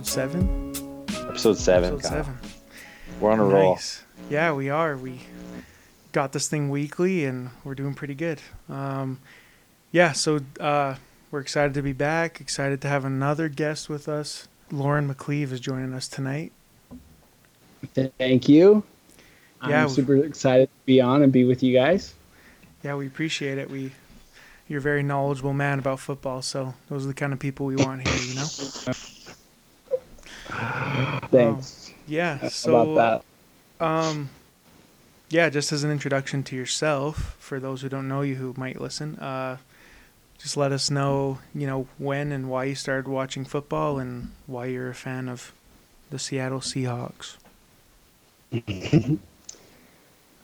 this 0.00 0.18
episode 0.18 0.30
seven? 0.30 0.72
Episode 1.28 1.58
seven. 1.58 1.94
Episode 1.94 2.08
Kyle. 2.08 2.24
seven. 2.24 2.38
We're 3.20 3.30
on 3.30 3.40
a 3.40 3.44
roll. 3.44 3.74
Nice. 3.74 4.02
Yeah, 4.28 4.52
we 4.52 4.68
are. 4.68 4.96
We 4.96 5.20
got 6.12 6.32
this 6.32 6.48
thing 6.48 6.68
weekly, 6.68 7.24
and 7.24 7.50
we're 7.64 7.74
doing 7.74 7.94
pretty 7.94 8.14
good. 8.14 8.40
Um, 8.68 9.20
yeah, 9.92 10.12
so 10.12 10.40
uh, 10.60 10.96
we're 11.30 11.40
excited 11.40 11.72
to 11.74 11.82
be 11.82 11.92
back. 11.92 12.40
Excited 12.40 12.82
to 12.82 12.88
have 12.88 13.04
another 13.04 13.48
guest 13.48 13.88
with 13.88 14.08
us. 14.08 14.48
Lauren 14.70 15.12
McCleve 15.12 15.52
is 15.52 15.60
joining 15.60 15.94
us 15.94 16.08
tonight. 16.08 16.52
Thank 18.18 18.48
you. 18.48 18.82
Yeah, 19.66 19.84
I'm 19.84 19.88
super 19.88 20.16
excited 20.16 20.66
to 20.66 20.84
be 20.84 21.00
on 21.00 21.22
and 21.22 21.32
be 21.32 21.44
with 21.44 21.62
you 21.62 21.72
guys. 21.72 22.14
Yeah, 22.82 22.96
we 22.96 23.06
appreciate 23.06 23.56
it. 23.56 23.70
We, 23.70 23.92
you're 24.68 24.80
a 24.80 24.82
very 24.82 25.02
knowledgeable 25.02 25.54
man 25.54 25.78
about 25.78 26.00
football, 26.00 26.42
so 26.42 26.74
those 26.90 27.04
are 27.04 27.08
the 27.08 27.14
kind 27.14 27.32
of 27.32 27.38
people 27.38 27.64
we 27.64 27.76
want 27.76 28.06
here. 28.06 28.22
You 28.22 28.34
know. 28.34 28.92
Thanks 31.30 31.92
Yeah. 32.06 32.48
So 32.48 32.76
about 32.76 33.24
that. 33.80 33.84
Um, 33.84 34.30
yeah, 35.28 35.48
just 35.50 35.72
as 35.72 35.84
an 35.84 35.90
introduction 35.90 36.42
to 36.44 36.56
yourself, 36.56 37.36
for 37.38 37.58
those 37.58 37.82
who 37.82 37.88
don't 37.88 38.08
know 38.08 38.22
you 38.22 38.36
who 38.36 38.54
might 38.56 38.80
listen, 38.80 39.16
uh, 39.16 39.58
just 40.38 40.56
let 40.56 40.72
us 40.72 40.90
know, 40.90 41.38
you 41.54 41.66
know, 41.66 41.88
when 41.98 42.32
and 42.32 42.48
why 42.48 42.64
you 42.64 42.74
started 42.74 43.08
watching 43.08 43.44
football 43.44 43.98
and 43.98 44.30
why 44.46 44.66
you're 44.66 44.90
a 44.90 44.94
fan 44.94 45.28
of 45.28 45.52
the 46.10 46.18
Seattle 46.18 46.60
Seahawks. 46.60 47.36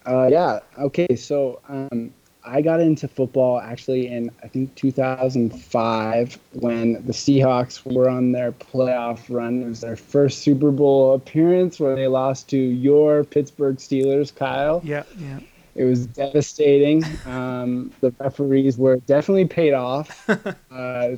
Uh, 0.04 0.28
yeah. 0.30 0.58
Okay. 0.78 1.14
So 1.16 1.60
um, 1.68 2.12
I 2.44 2.60
got 2.60 2.80
into 2.80 3.08
football 3.08 3.60
actually 3.60 4.08
in 4.08 4.30
I 4.42 4.48
think 4.48 4.74
2005 4.74 6.38
when 6.52 6.94
the 7.06 7.12
Seahawks 7.12 7.84
were 7.84 8.08
on 8.08 8.32
their 8.32 8.52
playoff 8.52 9.20
run. 9.28 9.62
It 9.62 9.68
was 9.68 9.80
their 9.80 9.96
first 9.96 10.38
Super 10.40 10.70
Bowl 10.70 11.14
appearance 11.14 11.78
where 11.78 11.94
they 11.94 12.08
lost 12.08 12.48
to 12.50 12.56
your 12.56 13.24
Pittsburgh 13.24 13.76
Steelers, 13.76 14.34
Kyle. 14.34 14.80
Yeah, 14.84 15.04
yeah. 15.18 15.40
It 15.74 15.84
was 15.84 16.06
devastating. 16.06 17.02
Um, 17.24 17.92
the 18.00 18.12
referees 18.18 18.76
were 18.76 18.96
definitely 18.96 19.46
paid 19.46 19.72
off 19.72 20.28
uh, 20.28 21.16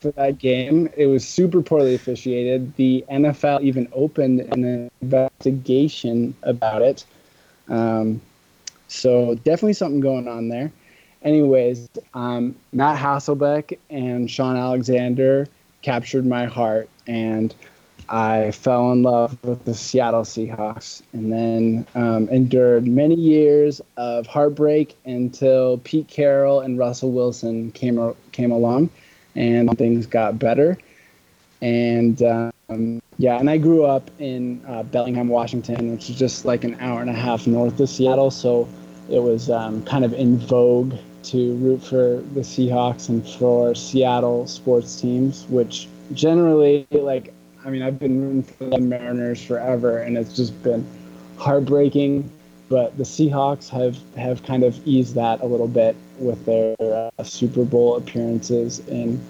for 0.00 0.10
that 0.16 0.38
game. 0.38 0.88
It 0.96 1.06
was 1.06 1.26
super 1.26 1.62
poorly 1.62 1.94
officiated. 1.94 2.74
The 2.74 3.04
NFL 3.08 3.62
even 3.62 3.88
opened 3.92 4.40
an 4.40 4.90
investigation 5.00 6.34
about 6.42 6.82
it. 6.82 7.04
Um, 7.68 8.20
so 8.96 9.34
definitely 9.36 9.74
something 9.74 10.00
going 10.00 10.28
on 10.28 10.48
there. 10.48 10.72
Anyways, 11.22 11.88
um, 12.14 12.54
Matt 12.72 12.98
Hasselbeck 12.98 13.78
and 13.90 14.30
Shaun 14.30 14.56
Alexander 14.56 15.48
captured 15.82 16.26
my 16.26 16.46
heart, 16.46 16.88
and 17.06 17.54
I 18.08 18.52
fell 18.52 18.92
in 18.92 19.02
love 19.02 19.36
with 19.42 19.64
the 19.64 19.74
Seattle 19.74 20.22
Seahawks, 20.22 21.02
and 21.12 21.32
then 21.32 21.86
um, 21.94 22.28
endured 22.28 22.86
many 22.86 23.16
years 23.16 23.80
of 23.96 24.26
heartbreak 24.26 24.96
until 25.04 25.78
Pete 25.78 26.06
Carroll 26.08 26.60
and 26.60 26.78
Russell 26.78 27.10
Wilson 27.10 27.72
came 27.72 28.14
came 28.32 28.52
along, 28.52 28.90
and 29.34 29.76
things 29.76 30.06
got 30.06 30.38
better. 30.38 30.78
And 31.60 32.22
um, 32.22 33.02
yeah, 33.18 33.38
and 33.38 33.50
I 33.50 33.58
grew 33.58 33.84
up 33.84 34.10
in 34.20 34.64
uh, 34.68 34.84
Bellingham, 34.84 35.28
Washington, 35.28 35.90
which 35.90 36.10
is 36.10 36.16
just 36.16 36.44
like 36.44 36.62
an 36.64 36.76
hour 36.80 37.00
and 37.00 37.10
a 37.10 37.14
half 37.14 37.46
north 37.46 37.80
of 37.80 37.88
Seattle, 37.88 38.30
so 38.30 38.68
it 39.10 39.20
was 39.20 39.50
um, 39.50 39.82
kind 39.84 40.04
of 40.04 40.12
in 40.12 40.38
vogue 40.38 40.94
to 41.24 41.54
root 41.56 41.82
for 41.82 42.22
the 42.34 42.40
Seahawks 42.40 43.08
and 43.08 43.26
for 43.26 43.74
Seattle 43.74 44.46
sports 44.46 45.00
teams, 45.00 45.44
which 45.48 45.88
generally 46.14 46.86
like 46.92 47.32
I 47.66 47.70
mean, 47.70 47.82
I've 47.82 47.98
been 47.98 48.22
rooting 48.22 48.42
for 48.44 48.64
the 48.66 48.78
Mariners 48.78 49.44
forever, 49.44 49.98
and 49.98 50.16
it's 50.16 50.36
just 50.36 50.62
been 50.62 50.86
heartbreaking. 51.36 52.30
But 52.68 52.96
the 52.96 53.02
Seahawks 53.02 53.68
have, 53.70 53.98
have 54.16 54.44
kind 54.44 54.62
of 54.62 54.80
eased 54.86 55.16
that 55.16 55.40
a 55.40 55.46
little 55.46 55.66
bit 55.66 55.96
with 56.18 56.44
their 56.46 56.76
uh, 56.80 57.22
Super 57.24 57.64
Bowl 57.64 57.96
appearances 57.96 58.80
in 58.88 59.20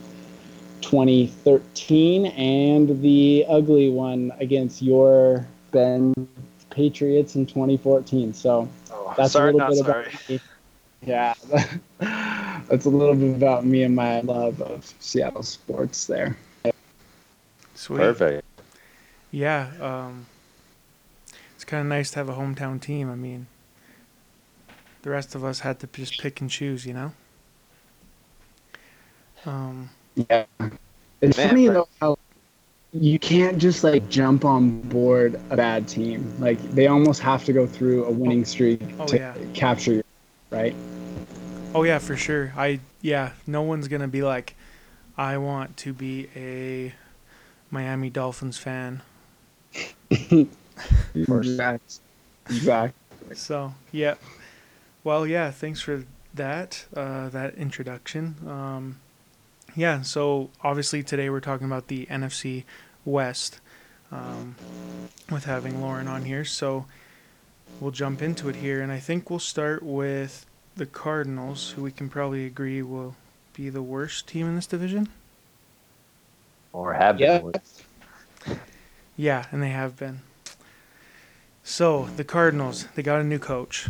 2013 0.83 2.27
and 2.27 3.03
the 3.03 3.45
ugly 3.49 3.91
one 3.91 4.33
against 4.39 4.83
your 4.83 5.47
Ben 5.71 6.15
Patriots 6.77 7.37
in 7.37 7.47
2014. 7.47 8.35
So 8.35 8.69
that's 9.17 9.33
sorry, 9.33 9.51
a 9.51 9.53
little 9.55 9.69
bit 9.69 9.79
sorry. 9.79 10.07
about 10.09 10.29
me. 10.29 10.41
Yeah, 11.03 11.35
that's 12.69 12.85
a 12.85 12.91
little 12.91 13.15
bit 13.15 13.35
about 13.35 13.65
me 13.65 13.83
and 13.83 13.97
my 13.97 14.21
love 14.21 14.61
of 14.61 14.93
Seattle 15.01 15.43
sports 15.43 16.07
there. 16.07 16.37
Sweet. 17.75 17.99
Perfect. 17.99 18.45
Yeah. 19.31 19.71
Um, 19.81 20.27
it's 21.55 21.65
kind 21.65 21.81
of 21.81 21.87
nice 21.87 22.11
to 22.13 22.19
have 22.19 22.29
a 22.29 22.35
hometown 22.35 22.81
team. 22.81 23.11
I 23.11 23.15
mean, 23.15 23.47
the 25.03 25.11
rest 25.11 25.35
of 25.35 25.45
us 25.45 25.61
had 25.61 25.81
to 25.81 25.87
just 25.87 26.19
pick 26.21 26.41
and 26.43 26.51
choose, 26.51 26.85
you 26.85 26.93
know. 26.95 27.13
Um, 29.47 29.91
Yeah. 30.15 30.45
It's 31.21 31.37
Man, 31.39 31.49
funny 31.49 31.69
right. 31.69 31.75
though 31.75 31.89
how 32.01 32.19
you 33.01 33.19
can't 33.19 33.59
just 33.59 33.85
like 33.85 34.09
jump 34.09 34.45
on 34.45 34.81
board 34.83 35.41
a 35.51 35.57
bad 35.57 35.89
team. 35.89 36.33
Like 36.39 36.61
they 36.73 36.87
almost 36.87 37.21
have 37.21 37.45
to 37.45 37.53
go 37.53 37.67
through 37.67 38.05
a 38.07 38.11
winning 38.11 38.45
streak 38.45 38.81
Oh, 38.99 39.07
to 39.07 39.17
yeah. 39.17 39.35
capture 39.55 39.95
you, 39.95 40.03
right? 40.51 40.75
Oh 41.75 41.83
yeah, 41.83 41.99
for 41.99 42.17
sure. 42.17 42.53
I 42.57 42.81
yeah, 43.03 43.33
no 43.47 43.63
one's 43.63 43.89
gonna 43.89 44.09
be 44.09 44.23
like, 44.23 44.55
I 45.17 45.39
want 45.39 45.77
to 45.79 45.93
be 45.93 46.29
a 46.37 46.95
Miami 47.71 48.11
Dolphins 48.11 48.59
fan. 48.59 49.03
Exactly. 51.15 52.03
Exactly. 52.49 52.95
So 53.35 53.75
yeah, 53.93 54.15
well 55.05 55.27
yeah, 55.27 55.51
thanks 55.51 55.81
for 55.81 56.05
that 56.35 56.87
uh, 56.97 57.29
that 57.31 57.55
introduction. 57.55 58.37
Um, 58.47 59.01
yeah, 59.77 60.03
so 60.03 60.51
obviously 60.63 61.03
today 61.03 61.31
we're 61.31 61.41
talking 61.41 61.67
about 61.67 61.89
the 61.89 62.07
NFC 62.07 62.65
West 63.07 63.61
um, 64.13 64.55
with 65.31 65.45
having 65.45 65.81
Lauren 65.81 66.09
on 66.09 66.25
here. 66.25 66.45
So 66.45 66.85
we'll 67.81 67.93
jump 67.93 68.21
into 68.21 68.49
it 68.49 68.57
here, 68.57 68.83
and 68.83 68.93
I 68.93 68.99
think 68.99 69.31
we'll 69.31 69.39
start 69.39 69.83
with 69.83 70.45
the 70.77 70.87
Cardinals, 70.87 71.71
who 71.71 71.83
we 71.83 71.91
can 71.93 72.11
probably 72.11 72.45
agree 72.45 72.83
will 72.83 73.17
be 73.55 73.71
the 73.71 73.83
worst 73.83 74.27
team 74.27 74.47
in 74.47 74.55
this 74.55 74.67
division. 74.67 75.09
Or 76.73 76.93
have 76.93 77.19
Yeah. 77.19 77.39
been. 77.39 78.61
Yeah, 79.17 79.47
and 79.51 79.63
they 79.63 79.71
have 79.71 79.97
been. 79.97 80.21
So, 81.65 82.11
the 82.17 82.25
Cardinals, 82.25 82.87
they 82.95 83.03
got 83.03 83.21
a 83.21 83.25
new 83.25 83.39
coach, 83.39 83.89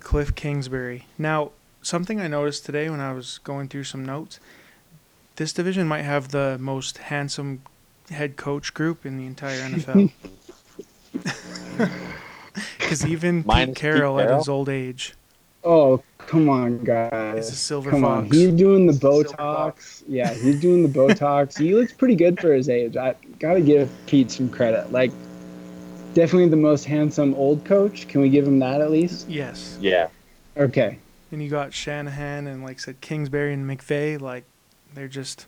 Cliff 0.00 0.34
Kingsbury. 0.34 1.06
Now, 1.18 1.52
something 1.82 2.20
I 2.20 2.26
noticed 2.26 2.64
today 2.64 2.88
when 2.88 3.00
I 3.00 3.12
was 3.12 3.38
going 3.44 3.68
through 3.68 3.84
some 3.84 4.04
notes, 4.04 4.40
this 5.36 5.52
division 5.52 5.86
might 5.86 6.02
have 6.02 6.28
the 6.28 6.56
most 6.58 6.98
handsome 6.98 7.62
head 8.14 8.36
coach 8.36 8.72
group 8.74 9.04
in 9.06 9.18
the 9.18 9.26
entire 9.26 9.58
NFL. 9.60 10.10
Because 12.78 13.04
even 13.04 13.42
Minus 13.46 13.66
Pete 13.66 13.74
Pete 13.74 13.80
Carroll 13.80 14.20
at 14.20 14.30
his 14.36 14.48
old 14.48 14.68
age 14.68 15.14
Oh, 15.64 16.02
come 16.18 16.48
on, 16.50 16.74
is 16.74 16.80
a 16.82 16.84
guys. 16.84 17.58
silver 17.58 17.90
Come 17.90 18.04
on. 18.04 18.24
fox. 18.26 18.36
He's 18.36 18.52
doing 18.52 18.86
the 18.86 18.92
Botox. 18.92 20.04
Yeah, 20.06 20.32
he's 20.34 20.60
doing 20.60 20.82
the 20.82 20.88
Botox. 20.88 21.58
he 21.58 21.74
looks 21.74 21.90
pretty 21.92 22.14
good 22.16 22.38
for 22.38 22.52
his 22.52 22.68
age. 22.68 22.96
I 22.98 23.14
gotta 23.40 23.62
give 23.62 23.90
Pete 24.06 24.30
some 24.30 24.50
credit. 24.50 24.92
Like, 24.92 25.10
definitely 26.12 26.50
the 26.50 26.56
most 26.56 26.84
handsome 26.84 27.34
old 27.34 27.64
coach. 27.64 28.06
Can 28.08 28.20
we 28.20 28.28
give 28.28 28.46
him 28.46 28.58
that 28.58 28.82
at 28.82 28.90
least? 28.90 29.26
Yes. 29.28 29.78
Yeah. 29.80 30.08
Okay. 30.56 30.98
And 31.32 31.42
you 31.42 31.48
got 31.48 31.72
Shanahan 31.72 32.46
and 32.46 32.62
like 32.62 32.76
I 32.76 32.80
said 32.80 33.00
Kingsbury 33.00 33.54
and 33.54 33.68
McVay, 33.68 34.20
like 34.20 34.44
they're 34.94 35.08
just 35.08 35.46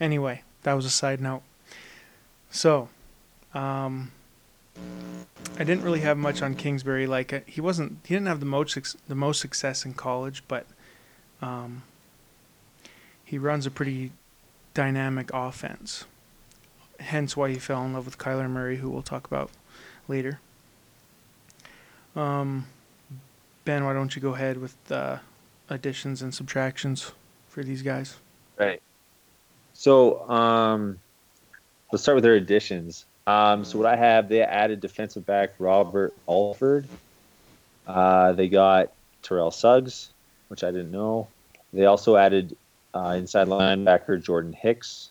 Anyway, 0.00 0.42
that 0.64 0.74
was 0.74 0.84
a 0.84 0.90
side 0.90 1.20
note. 1.20 1.42
So, 2.50 2.88
um 3.54 4.10
I 5.56 5.62
didn't 5.62 5.84
really 5.84 6.00
have 6.00 6.18
much 6.18 6.42
on 6.42 6.54
Kingsbury 6.56 7.06
like 7.06 7.32
uh, 7.32 7.40
he 7.46 7.60
wasn't 7.60 7.98
he 8.04 8.14
didn't 8.14 8.26
have 8.26 8.40
the 8.40 8.46
most 8.46 8.96
the 9.08 9.14
most 9.14 9.40
success 9.40 9.84
in 9.84 9.94
college, 9.94 10.42
but 10.48 10.66
um 11.40 11.84
he 13.24 13.38
runs 13.38 13.64
a 13.66 13.70
pretty 13.70 14.10
dynamic 14.74 15.30
offense. 15.32 16.04
Hence 17.00 17.36
why 17.36 17.50
he 17.50 17.56
fell 17.56 17.84
in 17.84 17.92
love 17.92 18.04
with 18.04 18.18
Kyler 18.18 18.50
Murray, 18.50 18.78
who 18.78 18.90
we'll 18.90 19.02
talk 19.02 19.26
about 19.26 19.50
later. 20.08 20.40
Um 22.16 22.66
Ben, 23.64 23.84
why 23.84 23.94
don't 23.94 24.14
you 24.14 24.20
go 24.20 24.34
ahead 24.34 24.58
with 24.58 24.76
the 24.86 25.20
additions 25.70 26.20
and 26.20 26.34
subtractions 26.34 27.12
for 27.48 27.62
these 27.64 27.82
guys? 27.82 28.16
Right. 28.58 28.82
So, 29.74 30.28
um, 30.30 30.98
let's 31.92 32.02
start 32.02 32.16
with 32.16 32.24
their 32.24 32.34
additions. 32.34 33.04
Um, 33.26 33.64
so 33.64 33.78
what 33.78 33.86
I 33.86 33.96
have, 33.96 34.28
they 34.28 34.42
added 34.42 34.80
defensive 34.80 35.24
back 35.24 35.54
Robert 35.58 36.12
Alford. 36.28 36.86
Uh, 37.86 38.32
they 38.32 38.48
got 38.48 38.92
Terrell 39.22 39.50
Suggs, 39.50 40.10
which 40.48 40.64
I 40.64 40.70
didn't 40.70 40.90
know. 40.90 41.28
They 41.72 41.86
also 41.86 42.16
added 42.16 42.56
uh, 42.94 43.14
inside 43.16 43.48
linebacker 43.48 44.22
Jordan 44.22 44.52
Hicks. 44.52 45.10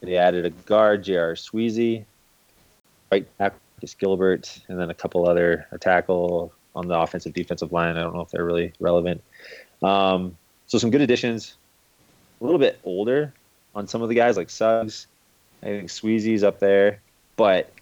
They 0.00 0.16
added 0.16 0.44
a 0.44 0.50
guard, 0.50 1.04
J.R. 1.04 1.34
Sweezy, 1.34 2.04
right 3.10 3.26
tackle, 3.38 3.58
Gilbert, 3.98 4.60
and 4.68 4.78
then 4.78 4.90
a 4.90 4.94
couple 4.94 5.28
other 5.28 5.66
a 5.70 5.78
tackle 5.78 6.52
on 6.74 6.86
the 6.88 6.98
offensive 6.98 7.32
defensive 7.32 7.72
line. 7.72 7.96
I 7.96 8.02
don't 8.02 8.14
know 8.14 8.20
if 8.20 8.30
they're 8.30 8.44
really 8.44 8.72
relevant. 8.80 9.22
Um, 9.82 10.36
so 10.66 10.78
some 10.78 10.90
good 10.90 11.00
additions. 11.00 11.54
A 12.40 12.44
little 12.44 12.58
bit 12.58 12.78
older 12.84 13.32
on 13.74 13.86
some 13.86 14.02
of 14.02 14.08
the 14.08 14.14
guys 14.14 14.36
like 14.36 14.50
Suggs. 14.50 15.06
I 15.62 15.66
think 15.66 15.88
Sweezy's 15.88 16.44
up 16.44 16.60
there, 16.60 17.00
but 17.36 17.72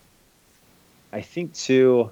I 1.13 1.21
think 1.21 1.55
too. 1.55 2.11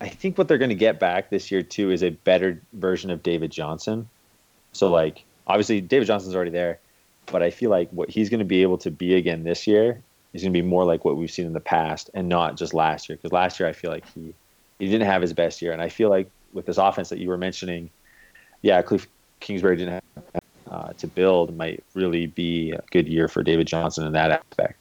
I 0.00 0.08
think 0.08 0.38
what 0.38 0.48
they're 0.48 0.58
going 0.58 0.70
to 0.70 0.74
get 0.74 0.98
back 0.98 1.28
this 1.28 1.50
year 1.50 1.62
too 1.62 1.90
is 1.90 2.02
a 2.02 2.10
better 2.10 2.60
version 2.72 3.10
of 3.10 3.22
David 3.22 3.50
Johnson. 3.50 4.08
So 4.72 4.88
like 4.88 5.24
obviously 5.46 5.80
David 5.80 6.06
Johnson's 6.06 6.34
already 6.34 6.50
there, 6.50 6.78
but 7.26 7.42
I 7.42 7.50
feel 7.50 7.70
like 7.70 7.90
what 7.90 8.08
he's 8.08 8.30
going 8.30 8.38
to 8.38 8.44
be 8.44 8.62
able 8.62 8.78
to 8.78 8.90
be 8.90 9.14
again 9.14 9.44
this 9.44 9.66
year 9.66 10.00
is 10.32 10.42
going 10.42 10.52
to 10.52 10.58
be 10.58 10.66
more 10.66 10.84
like 10.84 11.04
what 11.04 11.16
we've 11.16 11.30
seen 11.30 11.46
in 11.46 11.52
the 11.52 11.60
past 11.60 12.10
and 12.14 12.28
not 12.28 12.56
just 12.56 12.72
last 12.72 13.08
year. 13.08 13.16
Because 13.16 13.32
last 13.32 13.60
year 13.60 13.68
I 13.68 13.72
feel 13.72 13.90
like 13.90 14.04
he 14.14 14.34
he 14.78 14.86
didn't 14.86 15.06
have 15.06 15.20
his 15.20 15.34
best 15.34 15.60
year, 15.60 15.72
and 15.72 15.82
I 15.82 15.90
feel 15.90 16.08
like 16.08 16.30
with 16.54 16.66
this 16.66 16.78
offense 16.78 17.10
that 17.10 17.18
you 17.18 17.28
were 17.28 17.36
mentioning, 17.36 17.90
yeah, 18.62 18.80
Cliff 18.80 19.06
Kingsbury 19.40 19.76
didn't 19.76 20.02
have 20.24 20.39
uh, 20.70 20.92
to 20.94 21.06
build 21.06 21.56
might 21.56 21.82
really 21.94 22.26
be 22.26 22.70
a 22.70 22.82
good 22.90 23.08
year 23.08 23.28
for 23.28 23.42
David 23.42 23.66
Johnson 23.66 24.06
in 24.06 24.12
that 24.12 24.30
aspect. 24.30 24.78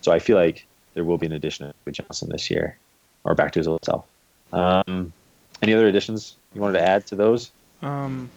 So 0.00 0.12
I 0.12 0.20
feel 0.20 0.36
like 0.36 0.66
there 0.94 1.04
will 1.04 1.18
be 1.18 1.26
an 1.26 1.32
addition 1.32 1.66
of 1.66 1.74
David 1.84 2.04
Johnson 2.04 2.30
this 2.30 2.50
year, 2.50 2.78
or 3.24 3.34
back 3.34 3.52
to 3.52 3.58
his 3.58 3.66
old 3.66 3.84
self. 3.84 4.06
Um, 4.52 5.12
any 5.60 5.74
other 5.74 5.88
additions 5.88 6.36
you 6.54 6.60
wanted 6.60 6.78
to 6.78 6.86
add 6.86 7.06
to 7.08 7.16
those? 7.16 7.50
Um, 7.82 8.30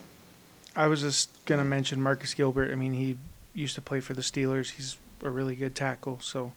I 0.75 0.87
was 0.87 1.01
just 1.01 1.29
gonna 1.45 1.63
mention 1.63 2.01
Marcus 2.01 2.33
Gilbert. 2.33 2.71
I 2.71 2.75
mean, 2.75 2.93
he 2.93 3.17
used 3.53 3.75
to 3.75 3.81
play 3.81 3.99
for 3.99 4.13
the 4.13 4.21
Steelers. 4.21 4.71
He's 4.71 4.97
a 5.23 5.29
really 5.29 5.55
good 5.55 5.75
tackle, 5.75 6.19
so 6.19 6.53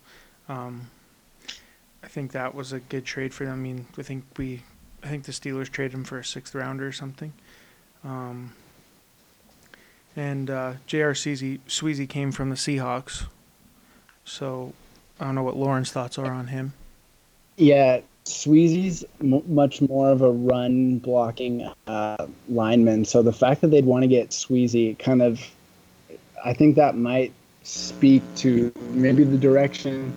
um, 0.49 0.89
I 2.03 2.09
think 2.09 2.33
that 2.33 2.55
was 2.55 2.73
a 2.73 2.81
good 2.81 3.05
trade 3.05 3.35
for 3.35 3.45
them. 3.45 3.55
I 3.55 3.57
mean, 3.57 3.87
I 3.99 4.03
think 4.03 4.25
we, 4.39 4.63
I 5.03 5.09
think 5.09 5.25
the 5.25 5.33
Steelers 5.33 5.71
traded 5.71 5.93
him 5.93 6.05
for 6.05 6.19
a 6.19 6.25
sixth 6.25 6.55
rounder 6.55 6.87
or 6.87 6.93
something. 6.93 7.35
Um, 8.05 8.53
and 10.17 10.51
uh, 10.51 10.75
J.R. 10.87 11.13
Sweezy, 11.13 12.09
came 12.09 12.33
from 12.33 12.51
the 12.51 12.57
Seahawks, 12.57 13.27
so 14.25 14.73
I 15.21 15.25
don't 15.25 15.35
know 15.35 15.43
what 15.43 15.57
Lauren's 15.57 15.91
thoughts 15.91 16.19
are 16.19 16.33
on 16.33 16.49
him. 16.49 16.73
Yeah, 17.57 18.01
Sweezy's 18.25 19.05
m- 19.21 19.43
much 19.47 19.81
more 19.83 20.11
of 20.11 20.23
a 20.23 20.31
run 20.31 20.99
blocking 20.99 21.71
uh, 21.87 22.27
lineman. 22.49 23.05
So 23.05 23.23
the 23.23 23.33
fact 23.33 23.61
that 23.61 23.69
they'd 23.69 23.85
want 23.85 24.03
to 24.03 24.09
get 24.09 24.31
Sweezy 24.31 24.99
kind 24.99 25.23
of, 25.23 25.41
I 26.45 26.53
think 26.55 26.77
that 26.77 26.97
might 26.97 27.33
speak 27.63 28.23
to 28.37 28.73
maybe 28.91 29.25
the 29.25 29.39
direction 29.39 30.13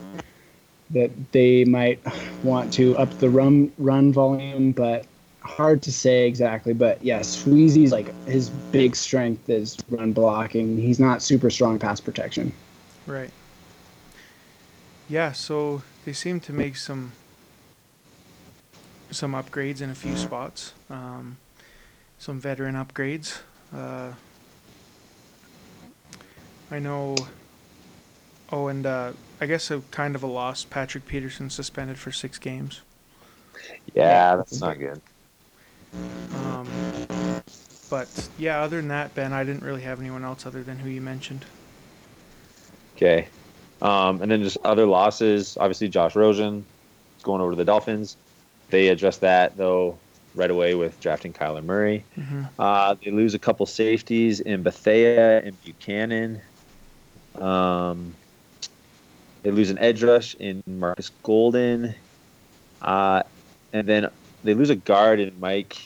that 0.92 1.12
they 1.32 1.66
might 1.66 2.00
want 2.44 2.72
to 2.74 2.98
up 2.98 3.18
the 3.20 3.30
run 3.30 3.72
run 3.78 4.14
volume, 4.14 4.72
but 4.72 5.06
hard 5.48 5.82
to 5.84 5.92
say 5.92 6.28
exactly. 6.28 6.74
But 6.74 7.04
yeah, 7.04 7.22
Sweezy's 7.22 7.92
like 7.92 8.14
his 8.26 8.50
big 8.50 8.96
strength 8.96 9.50
is 9.50 9.78
run 9.90 10.14
blocking. 10.14 10.78
He's 10.78 11.00
not 11.00 11.22
super 11.22 11.50
strong 11.50 11.80
pass 11.80 12.00
protection. 12.00 12.52
Right. 13.06 13.32
Yeah, 15.10 15.32
so 15.32 15.82
they 16.06 16.14
seem 16.14 16.40
to 16.42 16.54
make 16.54 16.76
some 16.76 17.14
some 19.10 19.32
upgrades 19.32 19.82
in 19.82 19.90
a 19.90 19.96
few 19.96 20.18
spots. 20.18 20.74
Um, 20.90 21.38
some 22.20 22.40
veteran 22.40 22.76
upgrades. 22.76 23.40
Uh, 23.74 24.12
I 26.70 26.80
know. 26.80 27.16
Oh, 28.52 28.68
and 28.68 28.86
uh, 28.86 29.14
I 29.40 29.46
guess 29.46 29.72
a 29.72 29.82
kind 29.92 30.16
of 30.16 30.24
a 30.24 30.28
loss. 30.28 30.66
Patrick 30.66 31.08
Peterson 31.08 31.50
suspended 31.50 31.98
for 31.98 32.12
six 32.12 32.38
games. 32.38 32.82
Yeah, 33.94 34.36
that's 34.36 34.60
not 34.60 34.78
good. 34.78 35.02
Um, 35.94 36.68
but 37.89 38.30
yeah, 38.38 38.62
other 38.62 38.78
than 38.78 38.89
that, 38.89 39.13
Ben, 39.16 39.34
I 39.34 39.44
didn't 39.44 39.63
really 39.63 39.81
have 39.81 40.00
anyone 40.00 40.24
else 40.24 40.45
other 40.45 40.63
than 40.63 40.80
who 40.80 40.89
you 40.89 41.01
mentioned. 41.01 41.45
Okay. 42.95 43.28
Um, 43.81 44.22
and 44.22 44.31
then 44.31 44.44
just 44.44 44.57
other 44.63 44.86
losses. 44.86 45.57
Obviously, 45.60 45.88
Josh 45.88 46.16
Rosen 46.16 46.66
is 47.18 47.24
going 47.24 47.42
over 47.42 47.51
to 47.51 47.57
the 47.57 47.66
Dolphins. 47.66 48.18
They 48.69 48.89
addressed 48.89 49.22
that 49.22 49.56
though 49.56 49.98
right 50.36 50.51
away 50.51 50.75
with 50.75 51.00
drafting 51.00 51.34
Kyler 51.34 51.63
Murray. 51.63 52.04
Mm-hmm. 52.18 52.44
Uh, 52.60 52.95
they 53.04 53.12
lose 53.12 53.33
a 53.33 53.40
couple 53.40 53.66
safeties 53.66 54.40
in 54.40 54.63
Bethea 54.63 55.42
and 55.42 55.62
Buchanan. 55.63 56.42
Um, 57.36 58.13
they 59.44 59.51
lose 59.51 59.69
an 59.69 59.80
edge 59.80 60.04
rush 60.04 60.36
in 60.36 60.63
Marcus 60.68 61.12
Golden. 61.24 61.95
Uh, 62.81 63.24
and 63.74 63.88
then 63.88 64.10
they 64.44 64.54
lose 64.54 64.69
a 64.69 64.75
guard 64.75 65.19
in 65.19 65.39
Mike. 65.39 65.78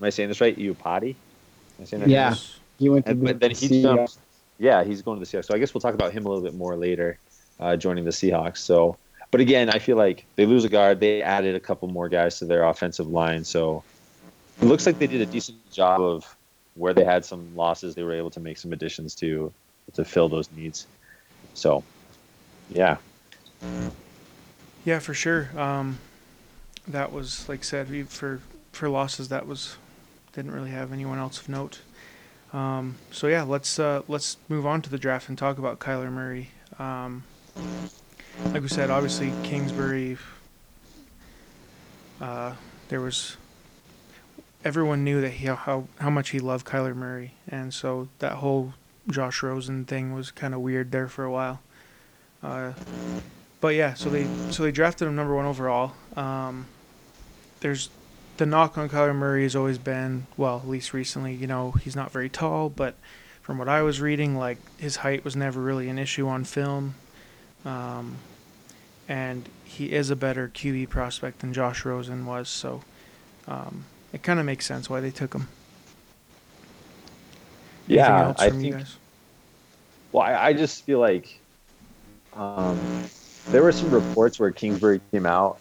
Am 0.00 0.06
I 0.06 0.10
saying 0.10 0.28
this 0.28 0.40
right? 0.40 0.56
Iupati? 0.56 1.10
Am 1.10 1.82
I 1.82 1.84
saying 1.84 2.00
that 2.02 2.08
Yeah. 2.10 2.28
right? 2.30 2.50
He 2.78 2.88
went 2.88 3.06
to 3.06 3.12
And, 3.12 3.20
the 3.20 3.26
but 3.26 3.40
then 3.40 3.50
he 3.52 3.68
Seahawks. 3.68 3.82
jumps. 3.82 4.18
Yeah, 4.58 4.84
he's 4.84 5.02
going 5.02 5.20
to 5.20 5.24
the 5.24 5.30
Seahawks. 5.38 5.46
So 5.46 5.54
I 5.54 5.58
guess 5.58 5.74
we'll 5.74 5.80
talk 5.80 5.94
about 5.94 6.12
him 6.12 6.26
a 6.26 6.28
little 6.28 6.42
bit 6.42 6.54
more 6.54 6.76
later, 6.76 7.18
uh, 7.60 7.76
joining 7.76 8.04
the 8.04 8.10
Seahawks. 8.10 8.58
So, 8.58 8.96
but 9.30 9.40
again, 9.40 9.70
I 9.70 9.78
feel 9.78 9.96
like 9.96 10.26
they 10.36 10.46
lose 10.46 10.64
a 10.64 10.68
guard. 10.68 11.00
They 11.00 11.22
added 11.22 11.54
a 11.54 11.60
couple 11.60 11.88
more 11.88 12.08
guys 12.08 12.38
to 12.38 12.44
their 12.44 12.64
offensive 12.64 13.06
line. 13.08 13.44
So 13.44 13.82
it 14.60 14.66
looks 14.66 14.86
like 14.86 14.98
they 14.98 15.06
did 15.06 15.20
a 15.20 15.26
decent 15.26 15.58
job 15.72 16.00
of 16.00 16.36
where 16.74 16.94
they 16.94 17.04
had 17.04 17.24
some 17.24 17.54
losses. 17.56 17.94
They 17.94 18.02
were 18.02 18.14
able 18.14 18.30
to 18.30 18.40
make 18.40 18.58
some 18.58 18.72
additions 18.72 19.14
to 19.16 19.52
to 19.94 20.04
fill 20.04 20.28
those 20.28 20.48
needs. 20.56 20.86
So, 21.54 21.82
yeah, 22.70 22.96
Yeah, 24.84 24.98
for 24.98 25.14
sure. 25.14 25.50
Um, 25.56 25.98
that 26.88 27.12
was 27.12 27.48
like 27.48 27.60
I 27.60 27.62
said 27.62 28.08
for 28.08 28.40
for 28.72 28.88
losses. 28.88 29.28
That 29.28 29.46
was 29.46 29.76
didn't 30.32 30.52
really 30.52 30.70
have 30.70 30.92
anyone 30.92 31.18
else 31.18 31.40
of 31.40 31.48
note. 31.48 31.80
Um, 32.52 32.96
so 33.10 33.26
yeah, 33.28 33.42
let's 33.42 33.78
uh, 33.78 34.02
let's 34.08 34.36
move 34.48 34.66
on 34.66 34.82
to 34.82 34.90
the 34.90 34.98
draft 34.98 35.28
and 35.28 35.38
talk 35.38 35.58
about 35.58 35.78
Kyler 35.78 36.10
Murray. 36.10 36.50
Um, 36.78 37.24
like 38.52 38.62
we 38.62 38.68
said, 38.68 38.90
obviously 38.90 39.32
Kingsbury. 39.42 40.18
Uh, 42.20 42.54
there 42.88 43.00
was 43.00 43.36
everyone 44.64 45.02
knew 45.02 45.20
that 45.20 45.30
he 45.30 45.46
how 45.46 45.88
how 45.98 46.10
much 46.10 46.30
he 46.30 46.40
loved 46.40 46.66
Kyler 46.66 46.94
Murray, 46.94 47.34
and 47.48 47.72
so 47.72 48.08
that 48.18 48.34
whole 48.34 48.74
Josh 49.10 49.42
Rosen 49.42 49.84
thing 49.84 50.14
was 50.14 50.30
kind 50.30 50.54
of 50.54 50.60
weird 50.60 50.92
there 50.92 51.08
for 51.08 51.24
a 51.24 51.30
while. 51.30 51.60
Uh, 52.42 52.72
but 53.60 53.74
yeah, 53.74 53.94
so 53.94 54.10
they 54.10 54.26
so 54.50 54.62
they 54.62 54.72
drafted 54.72 55.08
him 55.08 55.16
number 55.16 55.34
one 55.34 55.46
overall. 55.46 55.92
Um, 56.16 56.66
there's 57.60 57.90
the 58.36 58.46
knock 58.46 58.76
on 58.76 58.88
Kyler 58.88 59.14
Murray 59.14 59.42
has 59.42 59.54
always 59.54 59.78
been 59.78 60.26
well, 60.36 60.58
at 60.58 60.68
least 60.68 60.92
recently, 60.92 61.34
you 61.34 61.46
know, 61.46 61.72
he's 61.72 61.96
not 61.96 62.10
very 62.10 62.28
tall, 62.28 62.68
but 62.68 62.94
from 63.40 63.58
what 63.58 63.68
I 63.68 63.82
was 63.82 64.00
reading, 64.00 64.36
like 64.36 64.58
his 64.78 64.96
height 64.96 65.24
was 65.24 65.36
never 65.36 65.60
really 65.60 65.88
an 65.88 65.98
issue 65.98 66.28
on 66.28 66.44
film, 66.44 66.94
um, 67.64 68.16
and 69.08 69.48
he 69.64 69.92
is 69.92 70.10
a 70.10 70.16
better 70.16 70.48
QB 70.48 70.88
prospect 70.88 71.40
than 71.40 71.52
Josh 71.52 71.84
Rosen 71.84 72.24
was. 72.26 72.48
So 72.48 72.82
um, 73.48 73.84
it 74.12 74.22
kind 74.22 74.38
of 74.38 74.46
makes 74.46 74.66
sense 74.66 74.88
why 74.88 75.00
they 75.00 75.10
took 75.10 75.34
him. 75.34 75.48
Yeah. 77.86 78.34
I 78.38 78.50
think. 78.50 78.76
Well, 80.12 80.22
I, 80.22 80.48
I 80.48 80.52
just 80.52 80.84
feel 80.84 81.00
like 81.00 81.40
um, 82.34 82.78
there 83.48 83.62
were 83.62 83.72
some 83.72 83.90
reports 83.90 84.38
where 84.38 84.50
Kingsbury 84.50 85.00
came 85.10 85.26
out, 85.26 85.58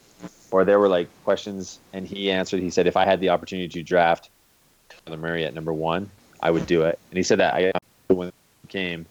or 0.51 0.65
there 0.65 0.79
were 0.79 0.89
like 0.89 1.07
questions, 1.23 1.79
and 1.93 2.05
he 2.05 2.31
answered. 2.31 2.61
He 2.61 2.69
said, 2.69 2.87
"If 2.87 2.97
I 2.97 3.05
had 3.05 3.19
the 3.19 3.29
opportunity 3.29 3.67
to 3.69 3.83
draft 3.83 4.29
Kyler 4.89 5.19
Murray 5.19 5.45
at 5.45 5.53
number 5.53 5.73
one, 5.73 6.09
I 6.41 6.51
would 6.51 6.65
do 6.65 6.83
it." 6.83 6.99
And 7.09 7.17
he 7.17 7.23
said 7.23 7.39
that 7.39 7.55
I 7.55 7.71
when 8.13 8.31
he 8.63 8.67
came, 8.67 9.05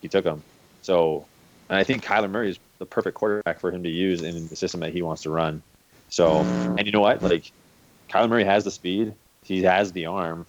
he 0.00 0.08
took 0.08 0.24
him. 0.24 0.42
So, 0.82 1.26
and 1.68 1.78
I 1.78 1.84
think 1.84 2.04
Kyler 2.04 2.30
Murray 2.30 2.50
is 2.50 2.58
the 2.78 2.86
perfect 2.86 3.16
quarterback 3.16 3.60
for 3.60 3.70
him 3.70 3.82
to 3.82 3.90
use 3.90 4.22
in 4.22 4.48
the 4.48 4.56
system 4.56 4.80
that 4.80 4.92
he 4.92 5.02
wants 5.02 5.22
to 5.22 5.30
run. 5.30 5.62
So, 6.08 6.40
and 6.76 6.86
you 6.86 6.92
know 6.92 7.00
what? 7.00 7.22
Like, 7.22 7.52
Kyler 8.08 8.28
Murray 8.28 8.44
has 8.44 8.64
the 8.64 8.70
speed. 8.70 9.14
He 9.44 9.62
has 9.64 9.92
the 9.92 10.06
arm. 10.06 10.46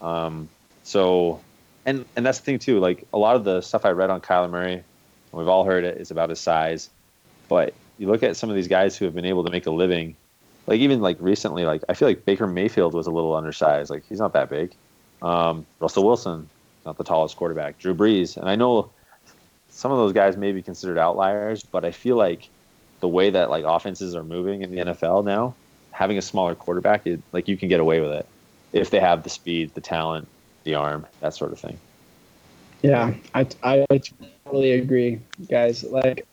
Um, 0.00 0.48
so, 0.82 1.40
and 1.84 2.04
and 2.16 2.24
that's 2.24 2.38
the 2.38 2.44
thing 2.44 2.58
too. 2.58 2.80
Like 2.80 3.06
a 3.12 3.18
lot 3.18 3.36
of 3.36 3.44
the 3.44 3.60
stuff 3.60 3.84
I 3.84 3.90
read 3.90 4.10
on 4.10 4.20
Kyler 4.20 4.50
Murray, 4.50 4.74
and 4.74 4.84
we've 5.32 5.48
all 5.48 5.64
heard 5.64 5.84
it, 5.84 6.00
is 6.00 6.10
about 6.10 6.30
his 6.30 6.40
size. 6.40 6.88
But 7.48 7.74
you 8.02 8.08
look 8.08 8.24
at 8.24 8.36
some 8.36 8.50
of 8.50 8.56
these 8.56 8.66
guys 8.66 8.96
who 8.96 9.04
have 9.04 9.14
been 9.14 9.24
able 9.24 9.44
to 9.44 9.50
make 9.50 9.64
a 9.66 9.70
living, 9.70 10.16
like 10.66 10.80
even 10.80 11.00
like 11.00 11.16
recently, 11.20 11.64
like 11.64 11.84
I 11.88 11.94
feel 11.94 12.08
like 12.08 12.24
Baker 12.24 12.48
Mayfield 12.48 12.94
was 12.94 13.06
a 13.06 13.12
little 13.12 13.34
undersized. 13.36 13.90
Like 13.90 14.02
he's 14.08 14.18
not 14.18 14.32
that 14.32 14.50
big. 14.50 14.74
Um, 15.22 15.64
Russell 15.78 16.04
Wilson, 16.04 16.48
not 16.84 16.98
the 16.98 17.04
tallest 17.04 17.36
quarterback. 17.36 17.78
Drew 17.78 17.94
Brees, 17.94 18.36
and 18.36 18.48
I 18.48 18.56
know 18.56 18.90
some 19.68 19.92
of 19.92 19.98
those 19.98 20.12
guys 20.12 20.36
may 20.36 20.50
be 20.50 20.62
considered 20.62 20.98
outliers, 20.98 21.62
but 21.62 21.84
I 21.84 21.92
feel 21.92 22.16
like 22.16 22.48
the 22.98 23.06
way 23.06 23.30
that 23.30 23.50
like 23.50 23.64
offenses 23.64 24.16
are 24.16 24.24
moving 24.24 24.62
in 24.62 24.72
the 24.72 24.78
NFL 24.78 25.24
now, 25.24 25.54
having 25.92 26.18
a 26.18 26.22
smaller 26.22 26.56
quarterback, 26.56 27.06
it, 27.06 27.22
like 27.30 27.46
you 27.46 27.56
can 27.56 27.68
get 27.68 27.78
away 27.78 28.00
with 28.00 28.10
it 28.10 28.26
if 28.72 28.90
they 28.90 28.98
have 28.98 29.22
the 29.22 29.30
speed, 29.30 29.72
the 29.74 29.80
talent, 29.80 30.26
the 30.64 30.74
arm, 30.74 31.06
that 31.20 31.34
sort 31.34 31.52
of 31.52 31.60
thing. 31.60 31.78
Yeah, 32.82 33.14
I, 33.32 33.46
I, 33.62 33.86
I 33.90 34.00
totally 34.44 34.72
agree, 34.72 35.20
guys. 35.48 35.84
Like, 35.84 36.26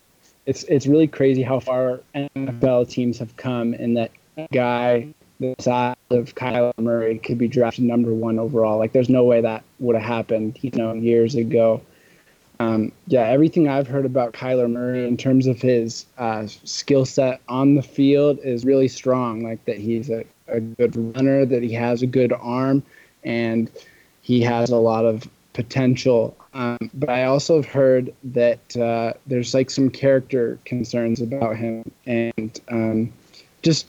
it's 0.50 0.64
it's 0.64 0.88
really 0.88 1.06
crazy 1.06 1.44
how 1.44 1.60
far 1.60 2.00
NFL 2.16 2.90
teams 2.90 3.20
have 3.20 3.38
come, 3.38 3.76
and 3.76 3.96
that 3.98 4.12
guy 4.52 5.14
the 5.40 5.54
size 5.60 5.96
of 6.10 6.34
Kyler 6.34 6.74
Murray 6.80 7.20
could 7.20 7.38
be 7.38 7.48
drafted 7.48 7.86
number 7.86 8.12
one 8.14 8.40
overall. 8.40 8.78
Like, 8.78 8.92
there's 8.92 9.10
no 9.10 9.24
way 9.24 9.42
that 9.42 9.64
would 9.80 9.96
have 9.96 10.04
happened, 10.04 10.58
you 10.62 10.72
know, 10.74 10.94
years 10.94 11.36
ago. 11.36 11.82
Um, 12.60 12.92
yeah, 13.08 13.22
everything 13.28 13.70
I've 13.70 13.88
heard 13.88 14.06
about 14.06 14.34
Kyler 14.34 14.70
Murray 14.70 15.08
in 15.08 15.16
terms 15.16 15.48
of 15.48 15.62
his 15.62 16.08
uh, 16.18 16.48
skill 16.48 17.06
set 17.06 17.40
on 17.48 17.76
the 17.76 17.82
field 17.82 18.40
is 18.44 18.66
really 18.66 18.90
strong. 18.90 19.44
Like 19.44 19.64
that 19.66 19.78
he's 19.78 20.10
a, 20.10 20.26
a 20.48 20.60
good 20.60 21.16
runner, 21.16 21.46
that 21.46 21.64
he 21.64 21.72
has 21.74 22.02
a 22.02 22.08
good 22.08 22.34
arm, 22.34 22.84
and 23.24 23.72
he 24.22 24.42
has 24.42 24.72
a 24.72 24.78
lot 24.78 25.06
of 25.06 25.30
potential. 25.54 26.36
Um, 26.54 26.78
but 26.94 27.10
I 27.10 27.26
also 27.26 27.58
have 27.58 27.66
heard 27.66 28.14
that 28.24 28.78
uh, 28.78 29.14
there's 29.28 29.54
like 29.54 29.70
some 29.70 29.90
character 29.90 30.58
concerns 30.66 31.22
about 31.22 31.58
him, 31.58 31.90
and 32.06 32.60
um, 32.70 33.14
just 33.62 33.88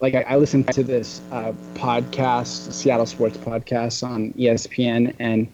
like 0.00 0.14
I, 0.14 0.22
I 0.22 0.36
listened 0.36 0.68
to 0.68 0.82
this 0.82 1.22
uh, 1.30 1.52
podcast, 1.74 2.72
Seattle 2.72 3.06
Sports 3.06 3.36
Podcast 3.36 4.06
on 4.06 4.32
ESPN, 4.34 5.14
and 5.18 5.52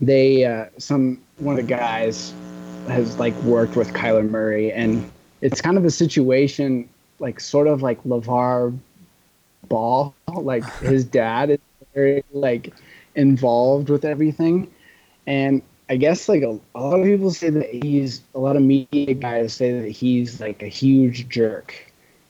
they 0.00 0.44
uh, 0.44 0.66
some 0.78 1.20
one 1.38 1.58
of 1.58 1.66
the 1.66 1.74
guys 1.74 2.32
has 2.88 3.18
like 3.18 3.40
worked 3.42 3.76
with 3.76 3.92
Kyler 3.92 4.28
Murray, 4.28 4.72
and 4.72 5.10
it's 5.40 5.60
kind 5.60 5.76
of 5.76 5.84
a 5.84 5.90
situation 5.90 6.88
like 7.18 7.40
sort 7.40 7.68
of 7.68 7.82
like 7.82 8.02
LeVar 8.04 8.76
Ball, 9.68 10.14
like 10.34 10.64
his 10.80 11.04
dad 11.20 11.50
is 11.50 11.58
very 11.94 12.24
like 12.32 12.72
involved 13.14 13.88
with 13.88 14.04
everything. 14.04 14.70
And 15.26 15.62
I 15.88 15.96
guess 15.96 16.28
like 16.28 16.42
a, 16.42 16.58
a 16.74 16.80
lot 16.80 17.00
of 17.00 17.04
people 17.04 17.30
say 17.30 17.50
that 17.50 17.68
he's 17.70 18.22
a 18.34 18.38
lot 18.38 18.56
of 18.56 18.62
media 18.62 19.14
guys 19.14 19.52
say 19.52 19.80
that 19.80 19.90
he's 19.90 20.40
like 20.40 20.62
a 20.62 20.68
huge 20.68 21.28
jerk. 21.28 21.74